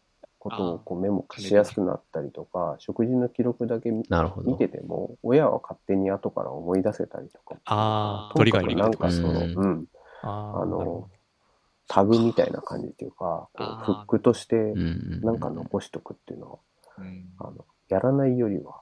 [0.43, 4.03] ことをこうメモしやすくなったりとか、食事の記録だけ見。
[4.57, 7.55] てても、親は勝手に後から思い出せたりとか。
[7.63, 9.87] ああ、とにかくなんかその、うんうん、
[10.21, 11.09] ああの
[11.87, 14.73] タグみたいな感じっていうか、こうフックとして。
[15.21, 16.59] なんか残しとくっていうのは、
[16.97, 18.81] うんあの、やらないよりは、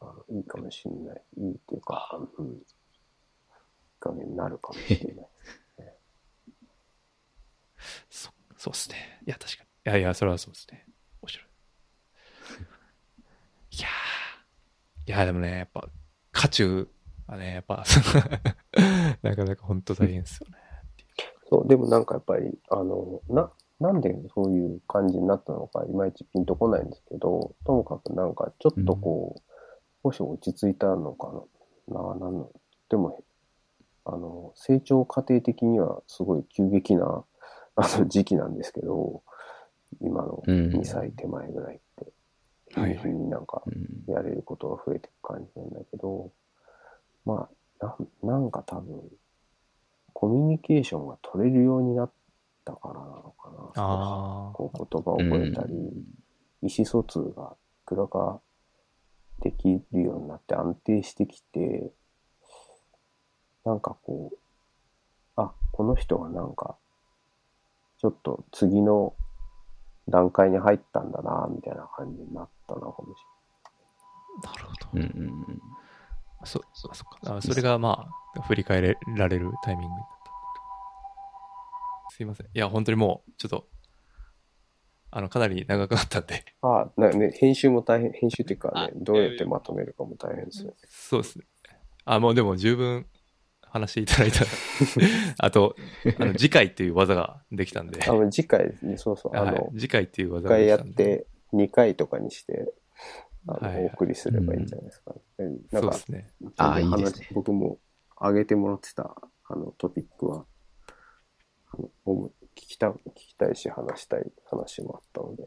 [0.00, 1.22] あのいいかもしれない。
[1.36, 2.62] いいっていうか、うん、いい
[4.00, 5.26] 加減になるかもしれない。
[8.10, 9.20] そそうっすね。
[9.26, 9.69] いや、確かに。
[9.86, 10.86] いやいや、それはそうですね。
[11.22, 11.46] 面白い。
[13.78, 15.10] いやー。
[15.10, 15.88] いや、でもね、やっぱ、
[16.32, 16.88] 渦中
[17.26, 17.84] はね、やっぱ、
[19.22, 20.58] なかなか本当大変ですよね。
[21.48, 23.50] そう、でもなんかやっぱり、あの、な、
[23.80, 29.42] なんでそういう感じになったのか、いまいちピンとこないんですけど、ともかくなんかちょっとこ
[30.04, 31.32] う、もし落ち着いたのか
[31.88, 32.50] な、な、なんの、
[32.90, 33.24] でも、
[34.04, 37.24] あの、成長過程的にはすごい急激な、
[37.76, 39.22] あの時期なんですけど、
[40.00, 40.70] 今のうん。
[40.70, 42.12] 2歳手前ぐらいって、
[42.68, 42.90] 日はい。
[42.90, 44.12] に日になんかうん。
[44.12, 46.32] やれることが増えていく感じなんだけど、
[47.24, 47.48] ま
[47.80, 49.02] あ、なんなんか多分、
[50.12, 52.12] コミュニケーションが取れるようになっ
[52.64, 53.72] たからなのかな。
[53.76, 55.74] あこう言葉を覚えたり、
[56.62, 58.40] 意思疎通がいくらか
[59.40, 61.90] できるようになって安定してきて、
[63.64, 64.38] なんかこう、
[65.36, 66.76] あ、この人がなんか、
[67.98, 69.14] ちょっと次の
[70.10, 73.20] 段階に入ったんだな、みたいな感じになったのかもし
[74.44, 74.88] あ、なるほど。
[74.94, 75.60] うんうんうん。
[76.44, 77.36] そ、そそっか。
[77.36, 80.08] あそれがまあ、振り返れられるタイミングになっ
[82.08, 82.14] た。
[82.14, 82.46] すいません。
[82.46, 83.66] いや、本当にもう、ちょっと、
[85.10, 86.82] あの、かなり長くなったんで、れない。
[86.82, 90.76] あ、なね、編集も大変、編集っていうかあね、どうやってまとめるかも大変ですよね。
[90.88, 91.44] そうですね。
[92.04, 93.06] あ、もうでも十分
[93.70, 94.44] 話いただいた。
[95.38, 95.76] あと、
[96.18, 101.04] あの次回っていう技ができたんで、あの、次回ですね、そうそう、あはいの、次回っていう一技がで回やっきたんで。
[101.18, 102.72] て、2回とかにして、
[103.46, 105.14] あの、はいはいお送りすればいいんじゃないですか。
[105.38, 106.30] なんかそうで、すね。
[106.56, 107.78] あ全然話いいですね僕も
[108.20, 109.16] 上げてもらってた、
[109.48, 110.44] あの、トピックは、
[111.72, 115.44] あの、聞きた、聞きたいし、話したい話もあったので、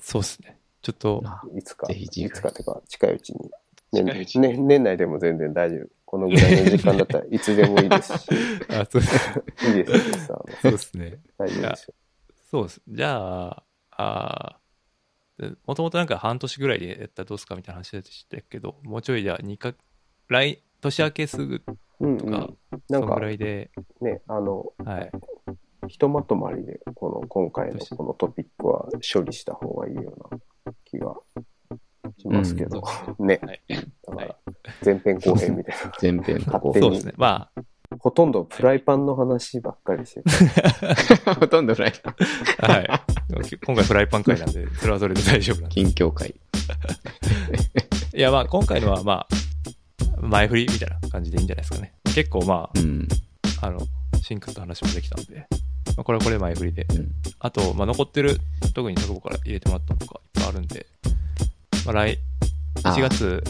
[0.00, 0.58] そうですね。
[0.80, 3.50] ちょっと、あいつか、いつかっていうか、近いうちに。
[3.92, 5.88] 近いうちにね、年内でも全然大丈夫。
[6.10, 8.30] このぐらいの時間だったら いつでもいいですし、
[8.70, 9.30] あそうです
[9.76, 11.20] いいですよ、さ、そうですね。
[11.36, 11.94] 大丈夫ですよ。
[12.50, 12.82] そうです。
[12.88, 14.60] じゃあ、あ
[15.66, 19.74] もともとなんか半年ぐらいでやったらどうすかみたいな話でしたけど、もうちょいじゃあ2か、
[20.28, 22.58] 来、年明けすぐとうん、うか、ん。
[22.88, 23.70] なんからいで、
[24.00, 25.12] ね、あの、はい。
[25.88, 31.14] ひとまとまりで、この、今回のこのトピックは処理した方がいいような気が
[32.16, 32.82] しますけど、
[33.18, 33.40] ね。
[33.42, 33.62] はい。
[33.68, 34.36] だからはい、
[34.84, 35.92] 前編後編みたいな。
[36.00, 36.82] 前編と後編。
[36.82, 37.12] そうですね。
[37.16, 37.62] まあ、
[37.98, 40.30] ほとんどフライパンの話ばっかりしてて。
[41.40, 42.14] ほとんどフライパン。
[42.70, 42.88] はい。
[43.64, 45.74] 今回フライパン会なんで、それはそれで大丈夫なんで。
[45.74, 46.34] 近況会。
[48.14, 51.94] いや、まあ、今回のはまあ、前振りみたいな感じでいいんじゃないですかね。
[52.14, 53.08] 結構まうん。
[53.62, 53.80] あ、あの、
[54.20, 55.46] シンクと話もできたんで、
[55.96, 56.86] まあ、これはこれで前振りで。
[56.90, 58.40] うんあと、まあ、残ってる、
[58.74, 60.86] 特にタクボから入れてもらったのとかいっぱいあるんで、
[61.88, 62.18] まあ、来、
[62.84, 63.42] あ1月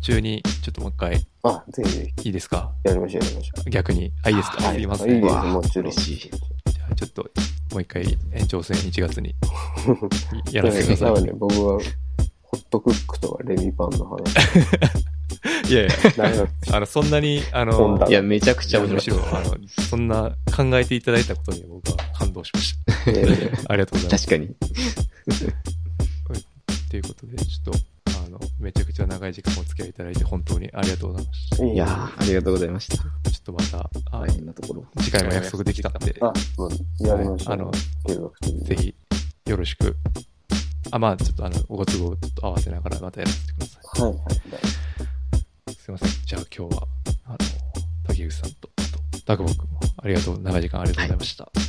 [0.00, 2.72] 中に、ちょっともう一回、あ、ぜひぜいいですか？
[2.82, 4.10] ひやりましょう、やりましょ逆に。
[4.22, 4.74] あ、いいですか、う。
[4.74, 5.14] すいません。
[5.16, 5.84] いいです、もちろん。
[5.88, 7.22] 嬉しいじゃあちょっと、
[7.72, 9.34] もう一回延長戦1月に
[10.50, 11.24] やらせてください。
[11.24, 11.78] ね、僕は、
[12.42, 14.24] ホットクックとかレミパンの話。
[15.70, 19.56] いやいや、あの、そんなに、あのいや、めちゃくちゃ面むしろ、白かっあの、
[19.90, 23.12] そんな考えていただいたことに僕は感動しました。
[23.12, 24.14] て、 ありがとうございた。
[24.14, 24.26] ます。
[24.26, 24.56] 確かに。
[26.94, 31.56] ということで、ちょっと、あの、めちゃくちゃ長い時間お付き合いいただいて本当にありがとうございました。
[31.56, 33.02] ちょいやーありがとうございました。
[33.02, 33.08] っ
[33.42, 33.78] とまた、
[34.12, 34.84] あ大変なところ。
[35.00, 36.70] 次回も約束できたんで、あ、もう
[37.04, 37.52] やりましょう。
[37.52, 37.72] あの、
[38.62, 38.94] ぜひ、
[39.46, 39.96] よろしく。
[40.92, 44.00] あ、まあ、ちょっとあの、ご都合をちょっと合わせながらまたやらせてください。
[44.02, 45.74] はいはい。
[45.74, 46.08] すいません。
[46.24, 46.86] じゃあ今日は、
[47.24, 47.38] あの、
[48.06, 48.82] 竹内さんと、あ
[49.16, 51.44] と、タクボ君もありがとう、長い時間ありがとうございました。
[51.44, 51.64] あり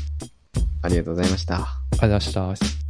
[0.84, 1.58] ありがとうございました。
[1.58, 2.85] がとうございました。